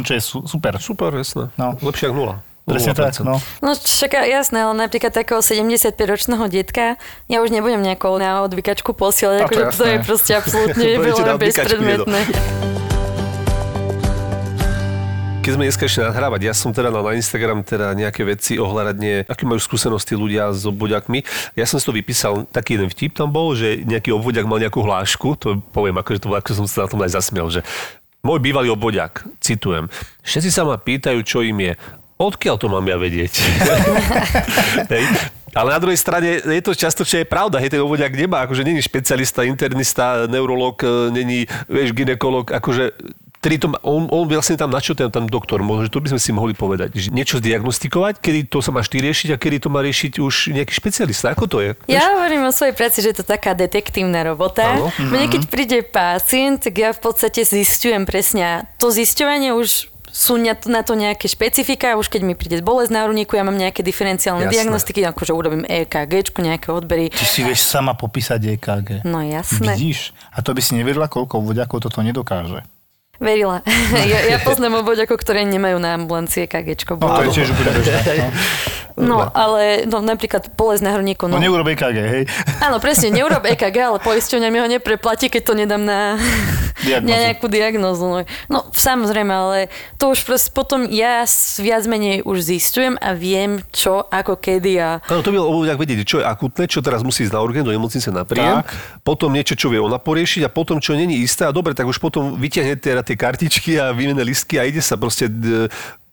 čo 0.03 0.13
je 0.13 0.21
su- 0.21 0.45
super. 0.45 0.79
super, 0.79 1.11
jasné. 1.13 1.51
No. 1.53 1.75
Lepšie 1.75 2.07
ako 2.07 2.15
nula. 2.15 2.35
Presne 2.63 2.95
tak, 2.95 3.11
0%. 3.11 3.27
no. 3.27 3.43
No 3.59 3.75
však 3.75 4.23
jasné, 4.23 4.63
ale 4.63 4.71
napríklad 4.79 5.11
takého 5.11 5.43
75-ročného 5.43 6.47
detka, 6.47 6.95
ja 7.27 7.43
už 7.43 7.51
nebudem 7.51 7.83
nejakou 7.83 8.15
na 8.15 8.39
odvykačku 8.39 8.95
posielať, 8.95 9.43
akože 9.43 9.63
to 9.73 9.83
je 9.83 9.97
proste 9.99 10.31
absolútne 10.31 10.85
odvykačku, 10.95 11.43
bezpredmetné. 11.43 12.19
Keď 15.43 15.59
sme 15.59 15.67
dneska 15.67 15.83
ešte 15.91 15.99
nahrávať, 15.99 16.47
ja 16.47 16.55
som 16.55 16.71
teda 16.71 16.87
na 16.87 17.03
Instagram 17.19 17.67
teda 17.67 17.91
nejaké 17.91 18.23
veci 18.23 18.55
ohľadne, 18.55 19.27
aké 19.27 19.43
majú 19.43 19.59
skúsenosti 19.59 20.15
ľudia 20.15 20.55
s 20.55 20.63
obvodiakmi. 20.63 21.19
Ja 21.59 21.67
som 21.67 21.83
si 21.83 21.83
to 21.83 21.91
vypísal, 21.91 22.47
taký 22.47 22.79
jeden 22.79 22.87
vtip 22.87 23.11
tam 23.11 23.27
bol, 23.27 23.51
že 23.51 23.83
nejaký 23.83 24.15
obvodiak 24.15 24.47
mal 24.47 24.63
nejakú 24.63 24.79
hlášku, 24.79 25.35
to 25.35 25.59
poviem, 25.75 25.99
akože 25.99 26.23
to 26.23 26.31
bolo, 26.31 26.39
ako 26.39 26.63
som 26.63 26.67
sa 26.71 26.87
na 26.87 26.95
tom 26.95 27.03
aj 27.03 27.19
zasmiel, 27.19 27.51
že 27.51 27.59
môj 28.23 28.39
bývalý 28.39 28.71
obvodiak, 28.71 29.27
citujem, 29.43 29.91
všetci 30.23 30.47
sa 30.47 30.63
ma 30.63 30.79
pýtajú, 30.79 31.19
čo 31.27 31.43
im 31.43 31.59
je. 31.59 31.73
Odkiaľ 32.23 32.55
to 32.55 32.71
mám 32.71 32.87
ja 32.87 32.95
vedieť? 32.95 33.33
Hej. 34.95 35.03
Ale 35.53 35.75
na 35.75 35.79
druhej 35.83 35.99
strane 35.99 36.39
je 36.39 36.63
to 36.63 36.71
často, 36.71 37.03
čo 37.03 37.19
je 37.19 37.27
pravda. 37.27 37.59
Hej, 37.59 37.75
ten 37.75 37.83
obvodiak 37.83 38.15
nemá, 38.15 38.47
akože 38.47 38.63
není 38.63 38.79
špecialista, 38.79 39.43
internista, 39.43 40.25
neurolog, 40.25 40.79
není, 41.11 41.45
vieš, 41.67 41.91
ginekolog, 41.91 42.47
akože 42.47 42.95
ktorý 43.43 43.59
to, 43.59 43.67
on, 43.83 44.07
on 44.07 44.23
vlastne 44.23 44.55
tam 44.55 44.71
načo 44.71 44.95
ten 44.95 45.11
tam 45.11 45.27
doktor, 45.27 45.59
možno, 45.59 45.91
že 45.91 45.91
to 45.91 45.99
by 45.99 46.15
sme 46.15 46.21
si 46.23 46.31
mohli 46.31 46.55
povedať, 46.55 46.95
že 46.95 47.11
niečo 47.11 47.43
zdiagnostikovať, 47.43 48.23
kedy 48.23 48.47
to 48.47 48.63
sa 48.63 48.71
máš 48.71 48.87
ty 48.87 49.03
riešiť 49.03 49.35
a 49.35 49.37
kedy 49.37 49.67
to 49.67 49.67
má 49.67 49.83
riešiť 49.83 50.23
už 50.23 50.55
nejaký 50.55 50.71
špecialista. 50.71 51.35
Ako 51.35 51.51
to 51.51 51.59
je? 51.59 51.75
Ja 51.91 52.15
hovorím 52.15 52.47
o 52.47 52.55
svojej 52.55 52.71
práci, 52.71 53.03
že 53.03 53.11
je 53.11 53.19
to 53.19 53.27
taká 53.27 53.51
detektívna 53.51 54.23
robota. 54.23 54.79
Áno. 54.79 54.95
Mne 54.95 55.27
keď 55.27 55.51
príde 55.51 55.83
pacient, 55.83 56.63
tak 56.63 56.79
ja 56.79 56.95
v 56.95 57.03
podstate 57.03 57.43
zistujem 57.43 58.07
presne. 58.07 58.63
To 58.79 58.87
zisťovanie 58.87 59.51
už 59.51 59.91
sú 60.13 60.37
na 60.37 60.85
to, 60.85 60.93
nejaké 60.93 61.25
špecifika, 61.25 61.97
už 61.97 62.05
keď 62.05 62.21
mi 62.21 62.37
príde 62.37 62.61
bolesť 62.61 62.93
na 62.93 63.09
hrudníku, 63.09 63.33
ja 63.33 63.41
mám 63.41 63.57
nejaké 63.57 63.81
diferenciálne 63.81 64.45
Jasné. 64.45 64.55
diagnostiky, 64.61 65.01
akože 65.09 65.33
urobím 65.33 65.65
EKG, 65.65 66.29
nejaké 66.37 66.69
odbery. 66.69 67.09
Ty 67.09 67.25
si 67.25 67.41
vieš 67.41 67.65
sama 67.65 67.97
popísať 67.97 68.55
EKG. 68.55 68.89
No 69.09 69.25
jasné. 69.25 69.73
Vidíš? 69.73 70.13
A 70.31 70.45
to 70.45 70.53
by 70.53 70.61
si 70.61 70.77
neverila, 70.77 71.09
koľko 71.09 71.41
vodiakov 71.41 71.81
toto 71.81 72.05
nedokáže. 72.05 72.61
Verila. 73.21 73.61
ja, 74.11 74.19
ja 74.25 74.37
poznám 74.41 74.81
obvoďakov, 74.81 75.21
ktoré 75.21 75.45
nemajú 75.45 75.77
na 75.77 75.93
ambulancii 75.93 76.49
EKG. 76.49 76.97
No 76.97 77.13
to 77.13 77.21
je 77.29 77.31
tiež 77.41 77.53
úplne 77.53 77.71
bežné. 77.77 77.99
No. 78.17 78.29
No, 78.93 79.25
ale 79.33 79.89
no, 79.89 80.05
napríklad 80.05 80.53
bolesť 80.53 80.85
na 80.85 80.93
hrudníku. 80.93 81.25
no 81.25 81.41
No, 81.41 81.41
neurob 81.41 81.65
EKG, 81.65 81.97
hej. 81.97 82.23
Áno, 82.69 82.77
presne, 82.77 83.09
neurob 83.09 83.41
EKG, 83.41 83.77
ale 83.89 83.97
poisťovňa 83.97 84.49
mi 84.53 84.61
ho 84.61 84.69
nepreplatí, 84.69 85.33
keď 85.33 85.41
to 85.41 85.53
nedám 85.57 85.81
na, 85.81 86.13
Diagnózu. 86.85 87.09
na 87.09 87.17
nejakú 87.25 87.47
diagnózu. 87.49 88.05
No. 88.05 88.17
no, 88.53 88.59
samozrejme, 88.69 89.33
ale 89.33 89.57
to 89.97 90.13
už 90.13 90.21
proste 90.21 90.53
potom 90.53 90.85
ja 90.85 91.25
viac 91.57 91.83
menej 91.89 92.21
už 92.21 92.45
zistujem 92.45 92.93
a 93.01 93.17
viem, 93.17 93.65
čo, 93.73 94.05
ako, 94.13 94.37
kedy 94.37 94.77
a... 94.77 95.01
Áno, 95.09 95.25
to 95.25 95.33
by 95.33 95.41
bolo 95.41 95.49
obvodiak 95.57 95.81
vedieť, 95.81 96.05
čo 96.05 96.17
je 96.21 96.25
akutné, 96.29 96.69
čo 96.69 96.85
teraz 96.85 97.01
musí 97.01 97.25
ísť 97.25 97.33
na 97.33 97.41
urgent 97.41 97.65
do 97.65 97.73
nemocnice 97.73 98.13
na 98.13 98.27
príjem, 98.27 98.61
Tak. 98.61 99.01
potom 99.01 99.33
niečo, 99.33 99.57
čo 99.57 99.73
vie 99.73 99.81
ona 99.81 99.97
poriešiť 99.97 100.45
a 100.45 100.49
potom, 100.53 100.77
čo 100.77 100.93
není 100.93 101.17
isté 101.17 101.49
a 101.49 101.51
dobre, 101.55 101.73
tak 101.73 101.89
už 101.89 101.97
potom 101.97 102.37
vyťahne 102.37 102.77
teda 102.77 103.01
tie 103.03 103.19
kartičky 103.19 103.77
a 103.77 103.91
vymené 103.91 104.23
listky 104.23 104.57
a 104.57 104.63
ide 104.63 104.79
sa 104.79 104.95
proste 104.95 105.27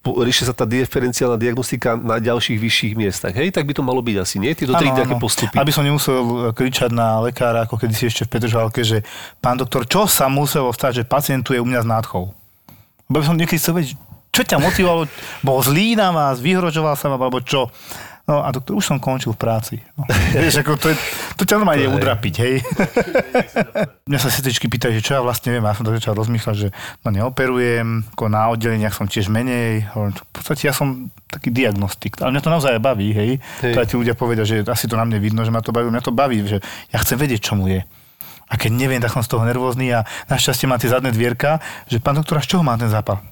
rieši 0.00 0.48
sa 0.48 0.56
tá 0.56 0.64
diferenciálna 0.64 1.36
diagnostika 1.36 1.92
na 1.92 2.16
ďalších 2.16 2.56
vyšších 2.56 2.92
miestach. 2.96 3.36
Hej, 3.36 3.52
tak 3.52 3.68
by 3.68 3.76
to 3.76 3.84
malo 3.84 4.00
byť 4.00 4.16
asi, 4.16 4.40
nie? 4.40 4.56
Áno, 4.56 4.80
také 4.80 5.12
áno. 5.12 5.20
postupy. 5.20 5.60
Aby 5.60 5.72
som 5.76 5.84
nemusel 5.84 6.16
kričať 6.56 6.88
na 6.88 7.20
lekára, 7.20 7.68
ako 7.68 7.76
si 7.92 8.08
ešte 8.08 8.24
v 8.24 8.32
Petržalke, 8.32 8.80
že 8.80 9.04
pán 9.44 9.60
doktor, 9.60 9.84
čo 9.84 10.08
sa 10.08 10.32
muselo 10.32 10.72
stať, 10.72 11.04
že 11.04 11.04
pacient 11.04 11.44
tu 11.44 11.52
je 11.52 11.60
u 11.60 11.68
mňa 11.68 11.84
s 11.84 11.88
nádchou? 11.88 12.32
Lebo 13.12 13.20
som 13.20 13.36
niekedy 13.36 13.60
chcel 13.60 13.76
vedieť, 13.76 13.96
čo 14.30 14.42
ťa 14.46 14.56
motivovalo, 14.62 15.04
bol 15.44 15.58
zlý 15.60 15.98
na 15.98 16.14
vás, 16.14 16.40
vyhrožoval 16.40 16.96
sa 16.96 17.12
vám, 17.12 17.20
alebo 17.20 17.44
čo? 17.44 17.68
No 18.28 18.44
a 18.44 18.48
doktor, 18.52 18.76
už 18.78 18.84
som 18.84 18.98
končil 19.00 19.32
v 19.34 19.40
práci. 19.40 19.76
No. 19.96 20.04
Vieš, 20.36 20.62
ako 20.62 20.76
to, 20.76 20.92
je, 20.92 20.96
to 21.34 21.42
ťa 21.44 21.56
normálne 21.60 21.84
To 21.84 21.92
je- 21.92 21.96
udrapiť, 21.98 22.34
hej. 22.40 22.54
Mňa 24.10 24.18
sa 24.18 24.28
sestričky 24.28 24.66
pýtajú, 24.68 24.96
že 24.98 25.02
čo 25.02 25.16
ja 25.18 25.20
vlastne 25.24 25.54
viem, 25.54 25.64
a 25.64 25.72
ja 25.72 25.76
som 25.78 25.86
tak 25.86 25.98
začal 25.98 26.14
rozmýšľať, 26.18 26.56
že 26.56 26.68
no 27.02 27.08
neoperujem, 27.10 28.10
ako 28.14 28.24
na 28.28 28.50
oddeleniach 28.50 28.94
som 28.94 29.06
tiež 29.06 29.30
menej. 29.30 29.86
V 29.90 30.32
podstate 30.34 30.68
ja 30.68 30.74
som 30.74 31.08
taký 31.26 31.50
diagnostik, 31.54 32.18
ale 32.20 32.34
mňa 32.34 32.42
to 32.42 32.50
naozaj 32.50 32.78
baví, 32.82 33.10
hej. 33.14 33.30
Hej. 33.62 33.72
To 33.74 33.78
aj 33.82 33.88
tí 33.88 33.94
ľudia 33.96 34.14
povedia, 34.14 34.44
že 34.46 34.62
asi 34.66 34.90
to 34.90 34.98
na 34.98 35.06
mne 35.06 35.18
vidno, 35.22 35.42
že 35.46 35.50
ma 35.54 35.62
to 35.62 35.70
baví, 35.70 35.90
mňa 35.90 36.02
to 36.02 36.12
baví, 36.14 36.42
že 36.44 36.58
ja 36.90 36.98
chcem 37.02 37.18
vedieť, 37.18 37.50
čo 37.50 37.54
mu 37.54 37.70
je. 37.70 37.82
A 38.50 38.58
keď 38.58 38.70
neviem, 38.74 38.98
tak 38.98 39.14
som 39.14 39.22
z 39.22 39.30
toho 39.30 39.46
nervózny 39.46 39.94
a 39.94 40.02
našťastie 40.26 40.66
mám 40.66 40.82
tie 40.82 40.90
zadné 40.90 41.14
dvierka, 41.14 41.62
že 41.86 42.02
pán 42.02 42.18
doktor, 42.18 42.38
a 42.38 42.42
z 42.42 42.50
čoho 42.50 42.66
má 42.66 42.74
ten 42.74 42.90
zápal? 42.90 43.22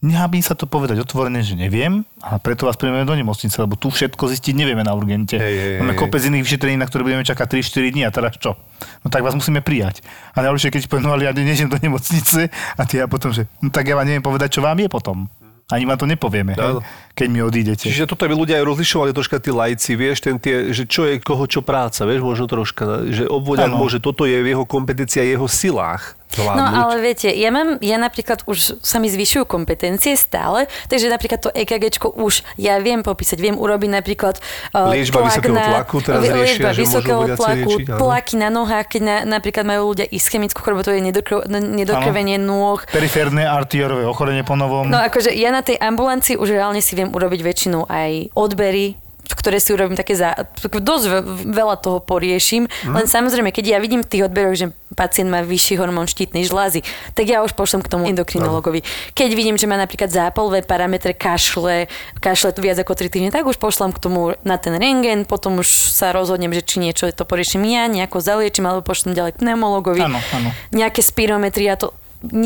Nehábim 0.00 0.40
sa 0.40 0.56
to 0.56 0.64
povedať 0.64 0.96
otvorene, 1.04 1.44
že 1.44 1.52
neviem 1.52 2.08
a 2.24 2.40
preto 2.40 2.64
vás 2.64 2.80
príjmeme 2.80 3.04
do 3.04 3.12
nemocnice, 3.12 3.52
lebo 3.60 3.76
tu 3.76 3.92
všetko 3.92 4.32
zistiť 4.32 4.56
nevieme 4.56 4.80
na 4.80 4.96
urgente. 4.96 5.36
Hej, 5.36 5.56
hej, 5.60 5.72
Máme 5.84 5.92
kopec 5.92 6.24
iných 6.24 6.40
vyšetrení, 6.40 6.80
na 6.80 6.88
ktoré 6.88 7.04
budeme 7.04 7.20
čakať 7.20 7.60
3-4 7.60 7.92
dní 7.92 8.02
a 8.08 8.10
teraz 8.10 8.40
čo? 8.40 8.56
No 9.04 9.12
tak 9.12 9.20
vás 9.20 9.36
musíme 9.36 9.60
prijať. 9.60 10.00
A 10.32 10.40
najlepšie, 10.40 10.72
keď 10.72 10.88
poviem, 10.88 11.04
no 11.04 11.12
ale 11.12 11.28
ja 11.28 11.36
nejdem 11.36 11.68
do 11.68 11.76
nemocnice 11.76 12.48
a 12.48 12.82
ty 12.88 12.96
ja 12.96 13.12
potom, 13.12 13.28
že 13.28 13.44
no 13.60 13.68
tak 13.68 13.92
ja 13.92 13.94
vám 14.00 14.08
neviem 14.08 14.24
povedať, 14.24 14.56
čo 14.56 14.64
vám 14.64 14.80
je 14.80 14.88
potom. 14.88 15.28
Ani 15.70 15.84
vám 15.86 16.00
to 16.00 16.08
nepovieme, 16.08 16.56
hej, 16.58 16.82
keď 17.14 17.28
mi 17.30 17.40
odídete. 17.44 17.86
Čiže 17.86 18.08
toto 18.08 18.26
by 18.26 18.34
ľudia 18.34 18.58
aj 18.58 18.66
rozlišovali 18.66 19.14
troška 19.14 19.38
tí 19.38 19.54
lajci, 19.54 19.94
vieš, 19.94 20.24
ten 20.24 20.40
tie, 20.40 20.74
že 20.74 20.82
čo 20.88 21.06
je 21.06 21.22
koho 21.22 21.46
čo 21.46 21.62
práca, 21.62 22.08
vieš, 22.08 22.26
možno 22.26 22.50
troška, 22.50 23.06
že 23.06 23.28
obvodiak 23.28 23.70
môže, 23.70 24.02
toto 24.02 24.26
je 24.26 24.34
v 24.34 24.50
jeho 24.50 24.66
kompetencii 24.66 25.22
a 25.22 25.26
jeho 25.30 25.46
silách. 25.46 26.18
No 26.38 26.62
ale 26.62 27.02
viete, 27.02 27.26
ja 27.34 27.50
mám, 27.50 27.82
ja 27.82 27.98
napríklad 27.98 28.46
už 28.46 28.78
sa 28.78 29.02
mi 29.02 29.10
zvyšujú 29.10 29.50
kompetencie 29.50 30.14
stále, 30.14 30.70
takže 30.86 31.10
napríklad 31.10 31.40
to 31.42 31.50
EKG 31.50 31.98
už 32.14 32.46
ja 32.54 32.78
viem 32.78 33.02
popísať, 33.02 33.42
viem 33.42 33.58
urobiť 33.58 33.90
napríklad 33.90 34.38
uh, 34.38 34.94
liečba 34.94 35.26
tlak 35.26 35.42
vysokého 35.42 35.56
na, 35.58 35.66
tlaku, 35.66 35.96
teraz 35.98 36.22
liečba 36.22 36.70
riešia, 36.70 36.82
vysokého 36.86 37.22
tlaku, 37.34 37.70
liečiť, 37.82 37.98
tlaky 37.98 38.34
na 38.38 38.48
nohách, 38.54 38.86
keď 38.86 39.02
na, 39.02 39.16
napríklad 39.26 39.64
majú 39.66 39.90
ľudia 39.90 40.06
ischemickú 40.06 40.62
chorobu, 40.62 40.86
to 40.86 40.94
je 40.94 41.02
nedokrv, 41.02 41.50
nedokrvenie 41.50 42.38
nôh. 42.38 42.78
Periférne 42.94 43.42
arteriové 43.50 44.06
ochorenie 44.06 44.46
po 44.46 44.54
novom. 44.54 44.86
No 44.86 45.02
akože 45.02 45.34
ja 45.34 45.50
na 45.50 45.66
tej 45.66 45.82
ambulancii 45.82 46.38
už 46.38 46.54
reálne 46.54 46.78
si 46.78 46.94
viem 46.94 47.10
urobiť 47.10 47.40
väčšinou 47.42 47.90
aj 47.90 48.30
odbery, 48.38 48.94
ktoré 49.34 49.58
si 49.62 49.74
urobím 49.74 49.96
také 49.98 50.14
za... 50.16 50.34
Dosť 50.70 51.04
veľa 51.46 51.76
toho 51.80 51.98
poriešim, 52.02 52.66
mm. 52.66 52.94
len 52.94 53.06
samozrejme, 53.06 53.50
keď 53.54 53.76
ja 53.76 53.78
vidím 53.78 54.02
v 54.02 54.10
tých 54.10 54.24
odberoch, 54.26 54.56
že 54.56 54.72
pacient 54.94 55.30
má 55.30 55.40
vyšší 55.46 55.78
hormón 55.78 56.10
štítnej 56.10 56.46
žlázy, 56.46 56.82
tak 57.14 57.30
ja 57.30 57.46
už 57.46 57.54
pošlem 57.54 57.82
k 57.82 57.90
tomu 57.90 58.10
endokrinologovi. 58.10 58.82
Keď 59.14 59.30
vidím, 59.38 59.54
že 59.54 59.70
má 59.70 59.78
napríklad 59.78 60.10
zápalové 60.10 60.66
parametre 60.66 61.14
kašle, 61.14 61.86
kašle 62.18 62.50
tu 62.50 62.60
viac 62.60 62.78
ako 62.82 62.98
3 62.98 63.06
týždne, 63.06 63.30
tak 63.30 63.46
už 63.46 63.56
pošlem 63.62 63.94
k 63.94 64.02
tomu 64.02 64.34
na 64.42 64.58
ten 64.58 64.74
rengen, 64.74 65.22
potom 65.24 65.62
už 65.62 65.68
sa 65.68 66.10
rozhodnem, 66.10 66.50
že 66.50 66.66
či 66.66 66.76
niečo 66.82 67.06
to 67.14 67.22
poriešim 67.22 67.62
ja, 67.66 67.86
nejako 67.86 68.18
zaliečím, 68.18 68.66
alebo 68.66 68.82
pošlem 68.82 69.14
ďalej 69.14 69.38
k 69.38 69.40
pneumologovi. 69.46 70.02
Áno, 70.02 70.18
áno. 70.34 70.50
Nejaké 70.74 71.00
spirometrie, 71.06 71.70
to 71.78 71.94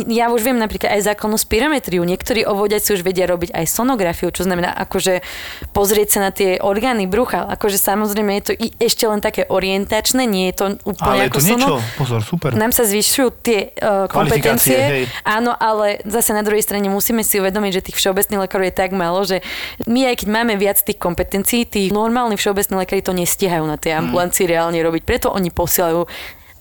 ja 0.06 0.30
už 0.30 0.46
viem 0.46 0.54
napríklad 0.54 0.94
aj 0.94 1.10
zákonnú 1.10 1.34
spirometriu. 1.34 2.06
Niektorí 2.06 2.46
ovodiaci 2.46 2.94
už 2.94 3.02
vedia 3.02 3.26
robiť 3.26 3.50
aj 3.50 3.66
sonografiu, 3.66 4.30
čo 4.30 4.46
znamená 4.46 4.70
akože 4.70 5.26
pozrieť 5.74 6.08
sa 6.14 6.20
na 6.22 6.30
tie 6.30 6.62
orgány 6.62 7.10
brucha. 7.10 7.42
Akože 7.50 7.82
samozrejme 7.82 8.38
je 8.38 8.44
to 8.46 8.52
i 8.54 8.70
ešte 8.78 9.02
len 9.10 9.18
také 9.18 9.50
orientačné, 9.50 10.30
nie 10.30 10.54
je 10.54 10.54
to 10.54 10.64
úplne 10.86 11.26
ale 11.26 11.26
ako 11.26 11.38
to 11.42 11.46
niečo, 11.50 11.74
pozor, 11.98 12.20
super. 12.22 12.54
Nám 12.54 12.70
sa 12.70 12.86
zvyšujú 12.86 13.28
tie 13.42 13.74
uh, 13.74 14.06
kompetencie, 14.06 14.78
hej. 14.78 15.04
áno, 15.26 15.50
ale 15.58 15.98
zase 16.06 16.30
na 16.30 16.46
druhej 16.46 16.62
strane 16.62 16.86
musíme 16.86 17.26
si 17.26 17.42
uvedomiť, 17.42 17.72
že 17.74 17.84
tých 17.90 17.98
všeobecných 17.98 18.46
lekárov 18.46 18.70
je 18.70 18.74
tak 18.78 18.94
málo, 18.94 19.26
že 19.26 19.42
my 19.90 20.14
aj 20.14 20.22
keď 20.22 20.28
máme 20.30 20.54
viac 20.54 20.78
tých 20.78 21.02
kompetencií, 21.02 21.66
tí 21.66 21.90
normálni 21.90 22.38
všeobecní 22.38 22.78
lekári 22.78 23.02
to 23.02 23.10
nestihajú 23.10 23.66
na 23.66 23.74
tej 23.74 23.98
ambulancii 23.98 24.46
mm. 24.46 24.50
reálne 24.54 24.78
robiť. 24.78 25.02
Preto 25.02 25.34
oni 25.34 25.50
posielajú 25.50 26.06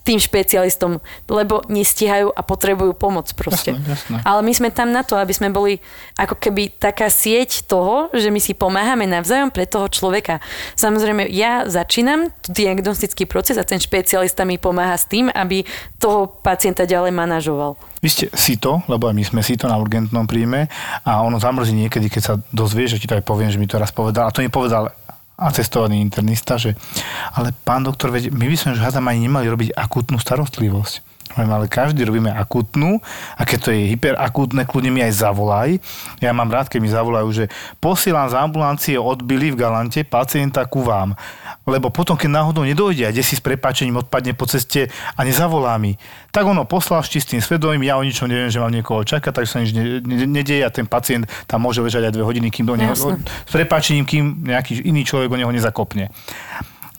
tým 0.03 0.19
špecialistom, 0.19 0.99
lebo 1.31 1.63
nestihajú 1.71 2.27
a 2.35 2.41
potrebujú 2.43 2.91
pomoc 2.91 3.31
proste. 3.33 3.71
Jasné, 3.71 3.87
jasné. 3.87 4.17
Ale 4.27 4.43
my 4.43 4.51
sme 4.51 4.69
tam 4.69 4.91
na 4.91 5.01
to, 5.01 5.15
aby 5.15 5.31
sme 5.31 5.47
boli 5.47 5.79
ako 6.19 6.35
keby 6.35 6.75
taká 6.75 7.07
sieť 7.07 7.63
toho, 7.63 8.11
že 8.11 8.27
my 8.27 8.39
si 8.43 8.51
pomáhame 8.51 9.07
navzájom 9.07 9.49
pre 9.49 9.63
toho 9.63 9.87
človeka. 9.87 10.43
Samozrejme, 10.75 11.31
ja 11.31 11.63
začínam 11.71 12.35
diagnostický 12.51 13.23
proces 13.23 13.55
a 13.55 13.63
ten 13.63 13.79
špecialista 13.79 14.43
mi 14.43 14.59
pomáha 14.59 14.99
s 14.99 15.07
tým, 15.07 15.31
aby 15.31 15.63
toho 15.95 16.27
pacienta 16.27 16.83
ďalej 16.83 17.15
manažoval. 17.15 17.79
Vy 18.03 18.09
ste 18.11 18.25
si 18.35 18.59
to, 18.59 18.83
lebo 18.91 19.07
aj 19.07 19.15
my 19.15 19.23
sme 19.23 19.39
si 19.39 19.55
to 19.55 19.71
na 19.71 19.79
urgentnom 19.79 20.27
príjme 20.27 20.67
a 21.07 21.23
ono 21.23 21.39
zamrzí 21.39 21.71
niekedy, 21.71 22.11
keď 22.11 22.21
sa 22.21 22.33
dozvieš, 22.51 22.99
že 22.99 23.01
ti 23.01 23.07
to 23.07 23.15
aj 23.15 23.23
poviem, 23.23 23.47
že 23.47 23.55
mi 23.55 23.71
to 23.71 23.79
raz 23.79 23.95
povedal. 23.95 24.27
A 24.27 24.35
to 24.35 24.43
mi 24.43 24.51
povedal 24.51 24.91
atestovaný 25.43 25.99
internista, 25.99 26.55
že 26.55 26.73
ale 27.35 27.51
pán 27.51 27.83
doktor, 27.83 28.09
veď 28.09 28.31
my 28.31 28.47
by 28.47 28.55
sme 28.57 28.73
už 28.75 28.81
hádam 28.81 29.05
ani 29.11 29.27
nemali 29.27 29.45
robiť 29.51 29.75
akútnu 29.75 30.17
starostlivosť. 30.17 31.12
Ale 31.33 31.65
každý 31.65 32.05
robíme 32.05 32.29
akutnú 32.29 33.01
a 33.33 33.41
keď 33.41 33.59
to 33.59 33.69
je 33.73 33.89
hyperakútne, 33.93 34.65
kľudne 34.69 34.93
mi 34.93 35.01
aj 35.01 35.13
zavolaj. 35.17 35.69
Ja 36.21 36.29
mám 36.29 36.53
rád, 36.53 36.69
keď 36.69 36.79
mi 36.81 36.89
zavolajú, 36.93 37.29
že 37.33 37.45
posielam 37.81 38.29
z 38.29 38.37
ambulancie 38.37 38.95
odbili 39.01 39.49
v 39.49 39.57
Galante 39.57 40.05
pacienta 40.05 40.65
ku 40.69 40.85
vám. 40.85 41.17
Lebo 41.63 41.89
potom, 41.89 42.19
keď 42.19 42.43
náhodou 42.43 42.67
nedojde 42.67 43.07
a 43.07 43.13
kde 43.15 43.23
si 43.23 43.39
s 43.39 43.41
prepáčením 43.41 44.03
odpadne 44.03 44.35
po 44.35 44.45
ceste 44.45 44.91
a 45.15 45.19
nezavolá 45.23 45.79
mi, 45.79 45.95
tak 46.29 46.43
ono 46.43 46.67
poslal 46.67 47.01
s 47.01 47.09
čistým 47.09 47.39
svedomím, 47.39 47.87
ja 47.87 47.95
o 47.95 48.03
ničom 48.03 48.27
neviem, 48.27 48.51
že 48.51 48.59
mám 48.59 48.73
niekoho 48.73 49.01
čakať, 49.07 49.31
takže 49.31 49.49
sa 49.49 49.61
nič 49.63 49.71
ne, 49.71 50.27
ne, 50.27 50.43
a 50.59 50.69
ten 50.69 50.83
pacient 50.83 51.23
tam 51.47 51.63
môže 51.63 51.79
ležať 51.79 52.11
aj 52.11 52.13
dve 52.13 52.25
hodiny, 52.27 52.51
kým 52.51 52.67
do 52.67 52.75
neho, 52.75 52.91
s 52.93 53.51
prepáčením, 53.53 54.03
kým 54.03 54.43
nejaký 54.43 54.83
iný 54.83 55.07
človek 55.07 55.31
o 55.31 55.39
neho 55.39 55.51
nezakopne. 55.55 56.11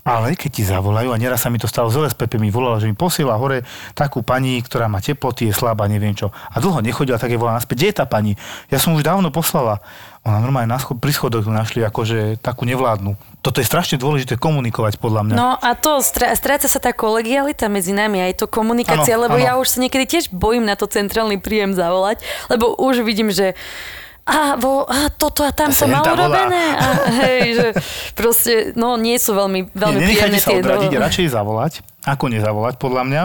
Ale 0.04 0.36
keď 0.36 0.50
ti 0.52 0.62
zavolajú, 0.68 1.16
a 1.16 1.20
nieraz 1.20 1.40
sa 1.40 1.48
mi 1.48 1.56
to 1.56 1.64
stalo 1.64 1.88
z 1.88 1.96
LSPP, 1.96 2.36
mi 2.36 2.52
volala, 2.52 2.76
že 2.76 2.84
mi 2.84 2.92
posiela 2.92 3.40
hore 3.40 3.64
takú 3.96 4.20
pani, 4.20 4.60
ktorá 4.60 4.84
má 4.84 5.00
teploty, 5.00 5.48
je 5.48 5.56
slabá, 5.56 5.88
neviem 5.88 6.12
čo. 6.12 6.28
A 6.28 6.60
dlho 6.60 6.84
nechodila, 6.84 7.16
tak 7.16 7.32
je 7.32 7.40
volá 7.40 7.56
naspäť. 7.56 7.76
Kde 7.80 7.88
je 7.88 7.96
tá 7.96 8.04
pani? 8.04 8.36
Ja 8.68 8.76
som 8.76 8.92
už 8.92 9.00
dávno 9.00 9.32
poslala. 9.32 9.80
Ona 10.28 10.44
normálne 10.44 10.68
na 10.68 10.76
schod, 10.76 11.00
pri 11.00 11.08
schodoch 11.08 11.48
našli 11.48 11.80
akože 11.80 12.36
takú 12.44 12.68
nevládnu. 12.68 13.16
Toto 13.40 13.64
je 13.64 13.66
strašne 13.68 13.96
dôležité 13.96 14.36
komunikovať 14.36 15.00
podľa 15.00 15.24
mňa. 15.24 15.34
No 15.40 15.56
a 15.56 15.72
to 15.72 16.04
stráca 16.04 16.68
sa 16.68 16.80
tá 16.80 16.92
kolegialita 16.92 17.72
medzi 17.72 17.96
nami, 17.96 18.28
aj 18.28 18.44
to 18.44 18.46
komunikácia, 18.48 19.16
ano, 19.16 19.28
lebo 19.28 19.40
ano. 19.40 19.44
ja 19.44 19.52
už 19.56 19.72
sa 19.72 19.78
niekedy 19.80 20.04
tiež 20.04 20.32
bojím 20.32 20.68
na 20.68 20.76
to 20.76 20.84
centrálny 20.84 21.40
príjem 21.40 21.72
zavolať, 21.72 22.20
lebo 22.52 22.76
už 22.76 23.04
vidím, 23.04 23.32
že 23.32 23.56
a, 24.24 24.56
vo, 24.56 24.88
a 24.88 25.12
toto 25.12 25.44
a 25.44 25.52
tam 25.52 25.68
sa 25.68 25.84
malo 25.84 26.16
urobené. 26.16 26.64
A, 26.80 26.88
hej, 27.28 27.60
že 27.60 27.68
proste, 28.16 28.72
no 28.72 28.96
nie 28.96 29.20
sú 29.20 29.36
veľmi, 29.36 29.68
veľmi 29.76 29.98
Nie, 30.00 30.08
príjemné 30.16 30.40
sa 30.40 30.56
odradiť, 30.56 30.90
do... 30.96 31.00
radšej 31.04 31.26
zavolať, 31.36 31.72
ako 32.08 32.24
nezavolať, 32.32 32.74
podľa 32.80 33.04
mňa. 33.04 33.22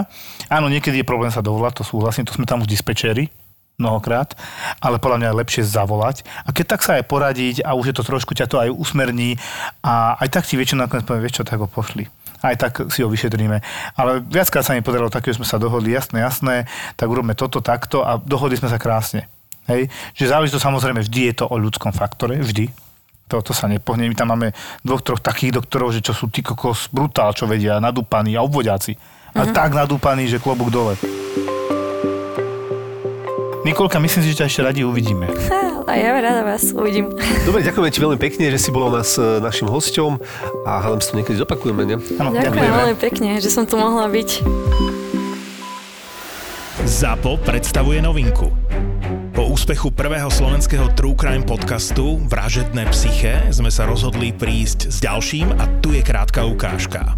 Áno, 0.52 0.68
niekedy 0.68 1.00
je 1.00 1.08
problém 1.08 1.32
sa 1.32 1.40
dovolať, 1.40 1.80
to 1.80 1.84
súhlasím, 1.88 2.28
to 2.28 2.36
sme 2.36 2.44
tam 2.44 2.60
už 2.60 2.68
dispečeri, 2.68 3.32
mnohokrát, 3.80 4.36
ale 4.84 5.00
podľa 5.00 5.18
mňa 5.24 5.28
je 5.32 5.40
lepšie 5.40 5.64
zavolať. 5.64 6.28
A 6.44 6.52
keď 6.52 6.76
tak 6.76 6.84
sa 6.84 7.00
aj 7.00 7.08
poradiť 7.08 7.56
a 7.64 7.80
už 7.80 7.96
je 7.96 7.96
to 7.96 8.04
trošku 8.04 8.36
ťa 8.36 8.52
to 8.52 8.60
aj 8.60 8.70
usmerní 8.76 9.40
a 9.80 10.20
aj 10.20 10.36
tak 10.36 10.44
ti 10.44 10.60
väčšina 10.60 10.84
nakoniec 10.84 11.08
povie, 11.08 11.24
vieš 11.24 11.40
čo, 11.40 11.48
tak 11.48 11.64
ho 11.64 11.68
pošli 11.72 12.12
aj 12.40 12.56
tak 12.56 12.74
si 12.88 13.04
ho 13.04 13.12
vyšetríme. 13.12 13.60
Ale 14.00 14.24
viackrát 14.24 14.64
sa 14.64 14.72
mi 14.72 14.80
podarilo 14.80 15.12
také, 15.12 15.36
že 15.36 15.44
sme 15.44 15.48
sa 15.48 15.60
dohodli, 15.60 15.92
jasné, 15.92 16.24
jasné, 16.24 16.72
tak 16.96 17.12
urobme 17.12 17.36
toto 17.36 17.60
takto 17.60 18.00
a 18.00 18.16
dohodli 18.16 18.56
sme 18.56 18.72
sa 18.72 18.80
krásne. 18.80 19.28
Hej? 19.70 19.88
Že 20.18 20.26
záleží 20.26 20.52
to 20.52 20.62
samozrejme, 20.62 21.06
vždy 21.06 21.22
je 21.32 21.34
to 21.40 21.46
o 21.46 21.56
ľudskom 21.62 21.94
faktore, 21.94 22.42
vždy. 22.42 22.74
To, 23.30 23.46
to 23.46 23.54
sa 23.54 23.70
nepohne. 23.70 24.10
My 24.10 24.16
tam 24.18 24.34
máme 24.34 24.58
dvoch, 24.82 25.06
troch 25.06 25.22
takých 25.22 25.62
doktorov, 25.62 25.94
že 25.94 26.02
čo 26.02 26.18
sú 26.18 26.34
tí 26.34 26.42
kokos 26.42 26.90
brutál, 26.90 27.30
čo 27.38 27.46
vedia, 27.46 27.78
nadúpaní 27.78 28.34
a 28.34 28.42
obvodiaci. 28.42 28.98
A 29.38 29.46
mm-hmm. 29.46 29.54
tak 29.54 29.78
nadúpaní, 29.78 30.26
že 30.26 30.42
klobúk 30.42 30.74
dole. 30.74 30.98
Nikolka, 33.62 34.02
myslím 34.02 34.26
si, 34.26 34.34
že 34.34 34.42
ťa 34.42 34.46
ešte 34.50 34.62
radi 34.66 34.82
uvidíme. 34.82 35.30
A 35.90 35.98
ja 35.98 36.14
rada 36.14 36.46
vás 36.46 36.70
uvidím. 36.70 37.10
Dobre, 37.50 37.66
ďakujeme 37.66 37.90
ti 37.90 37.98
veľmi 37.98 38.20
pekne, 38.22 38.54
že 38.54 38.62
si 38.62 38.70
bol 38.70 38.94
nás 38.94 39.18
e, 39.18 39.42
našim 39.42 39.66
hosťom 39.66 40.22
a 40.62 40.86
hádam 40.86 41.02
si 41.02 41.10
to 41.10 41.18
niekedy 41.18 41.42
zopakujeme, 41.42 41.82
ne? 41.82 41.98
Ano, 42.22 42.30
ďakujem 42.30 42.46
ďakujeme. 42.46 42.78
veľmi 42.78 42.98
pekne, 43.02 43.30
že 43.42 43.50
som 43.50 43.66
tu 43.66 43.74
mohla 43.74 44.06
byť. 44.06 44.46
ZAPO 46.86 47.42
predstavuje 47.42 48.06
novinku. 48.06 48.54
Po 49.40 49.56
úspechu 49.56 49.88
prvého 49.96 50.28
slovenského 50.28 50.92
True 51.00 51.16
Crime 51.16 51.48
podcastu 51.48 52.20
Vražedné 52.28 52.92
psyché 52.92 53.48
sme 53.56 53.72
sa 53.72 53.88
rozhodli 53.88 54.36
prísť 54.36 54.92
s 54.92 55.00
ďalším 55.00 55.56
a 55.56 55.80
tu 55.80 55.96
je 55.96 56.04
krátka 56.04 56.44
ukážka. 56.44 57.16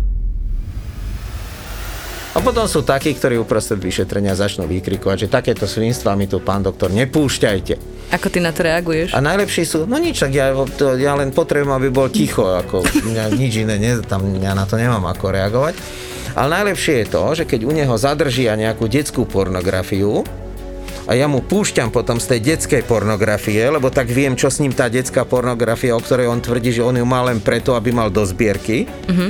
A 2.30 2.38
potom 2.46 2.70
sú 2.70 2.86
takí, 2.86 3.18
ktorí 3.18 3.42
uprostred 3.42 3.82
vyšetrenia 3.82 4.38
začnú 4.38 4.70
vykrikovať, 4.70 5.26
že 5.26 5.34
takéto 5.34 5.66
svinstva 5.66 6.14
mi 6.14 6.30
tu, 6.30 6.38
pán 6.38 6.62
doktor, 6.62 6.94
nepúšťajte. 6.94 8.06
Ako 8.14 8.30
ty 8.30 8.38
na 8.38 8.54
to 8.54 8.70
reaguješ? 8.70 9.18
A 9.18 9.20
najlepší 9.26 9.66
sú, 9.66 9.90
no 9.90 9.98
nič, 9.98 10.22
tak 10.22 10.38
ja, 10.38 10.54
to, 10.54 11.02
ja 11.02 11.18
len 11.18 11.34
potrebujem, 11.34 11.74
aby 11.74 11.90
bol 11.90 12.06
ticho, 12.14 12.46
ako 12.46 12.86
mňa, 12.86 13.34
nič 13.34 13.66
iné, 13.66 13.82
ne, 13.82 13.98
tam 14.06 14.30
ja 14.38 14.54
na 14.54 14.70
to 14.70 14.78
nemám 14.78 15.10
ako 15.10 15.34
reagovať. 15.34 15.74
Ale 16.38 16.54
najlepšie 16.54 17.02
je 17.02 17.08
to, 17.10 17.24
že 17.34 17.50
keď 17.50 17.66
u 17.66 17.74
neho 17.74 17.98
zadržia 17.98 18.54
nejakú 18.54 18.86
detskú 18.86 19.26
pornografiu, 19.26 20.22
a 21.12 21.20
ja 21.20 21.28
mu 21.28 21.44
púšťam 21.44 21.92
potom 21.92 22.24
z 22.24 22.32
tej 22.32 22.56
detskej 22.56 22.88
pornografie, 22.88 23.60
lebo 23.68 23.92
tak 23.92 24.08
viem, 24.08 24.32
čo 24.40 24.48
s 24.48 24.64
ním 24.64 24.72
tá 24.72 24.88
detská 24.88 25.28
pornografia, 25.28 25.92
o 25.92 26.00
ktorej 26.00 26.32
on 26.32 26.40
tvrdí, 26.40 26.72
že 26.72 26.88
on 26.88 26.96
ju 26.96 27.04
má 27.04 27.20
len 27.28 27.44
preto, 27.44 27.76
aby 27.76 27.92
mal 27.92 28.08
do 28.08 28.24
zbierky, 28.24 28.88
mm-hmm. 28.88 29.30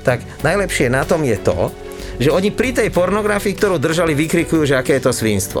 tak 0.00 0.24
najlepšie 0.40 0.88
na 0.88 1.04
tom 1.04 1.20
je 1.28 1.36
to, 1.44 1.68
že 2.16 2.32
oni 2.32 2.48
pri 2.56 2.72
tej 2.72 2.88
pornografii, 2.88 3.52
ktorú 3.52 3.76
držali, 3.76 4.16
vykrikujú, 4.16 4.64
že 4.64 4.80
aké 4.80 4.96
je 4.96 5.04
to 5.04 5.12
svinstvo. 5.12 5.60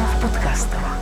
v 0.51 0.53
podcastovách. 0.53 1.00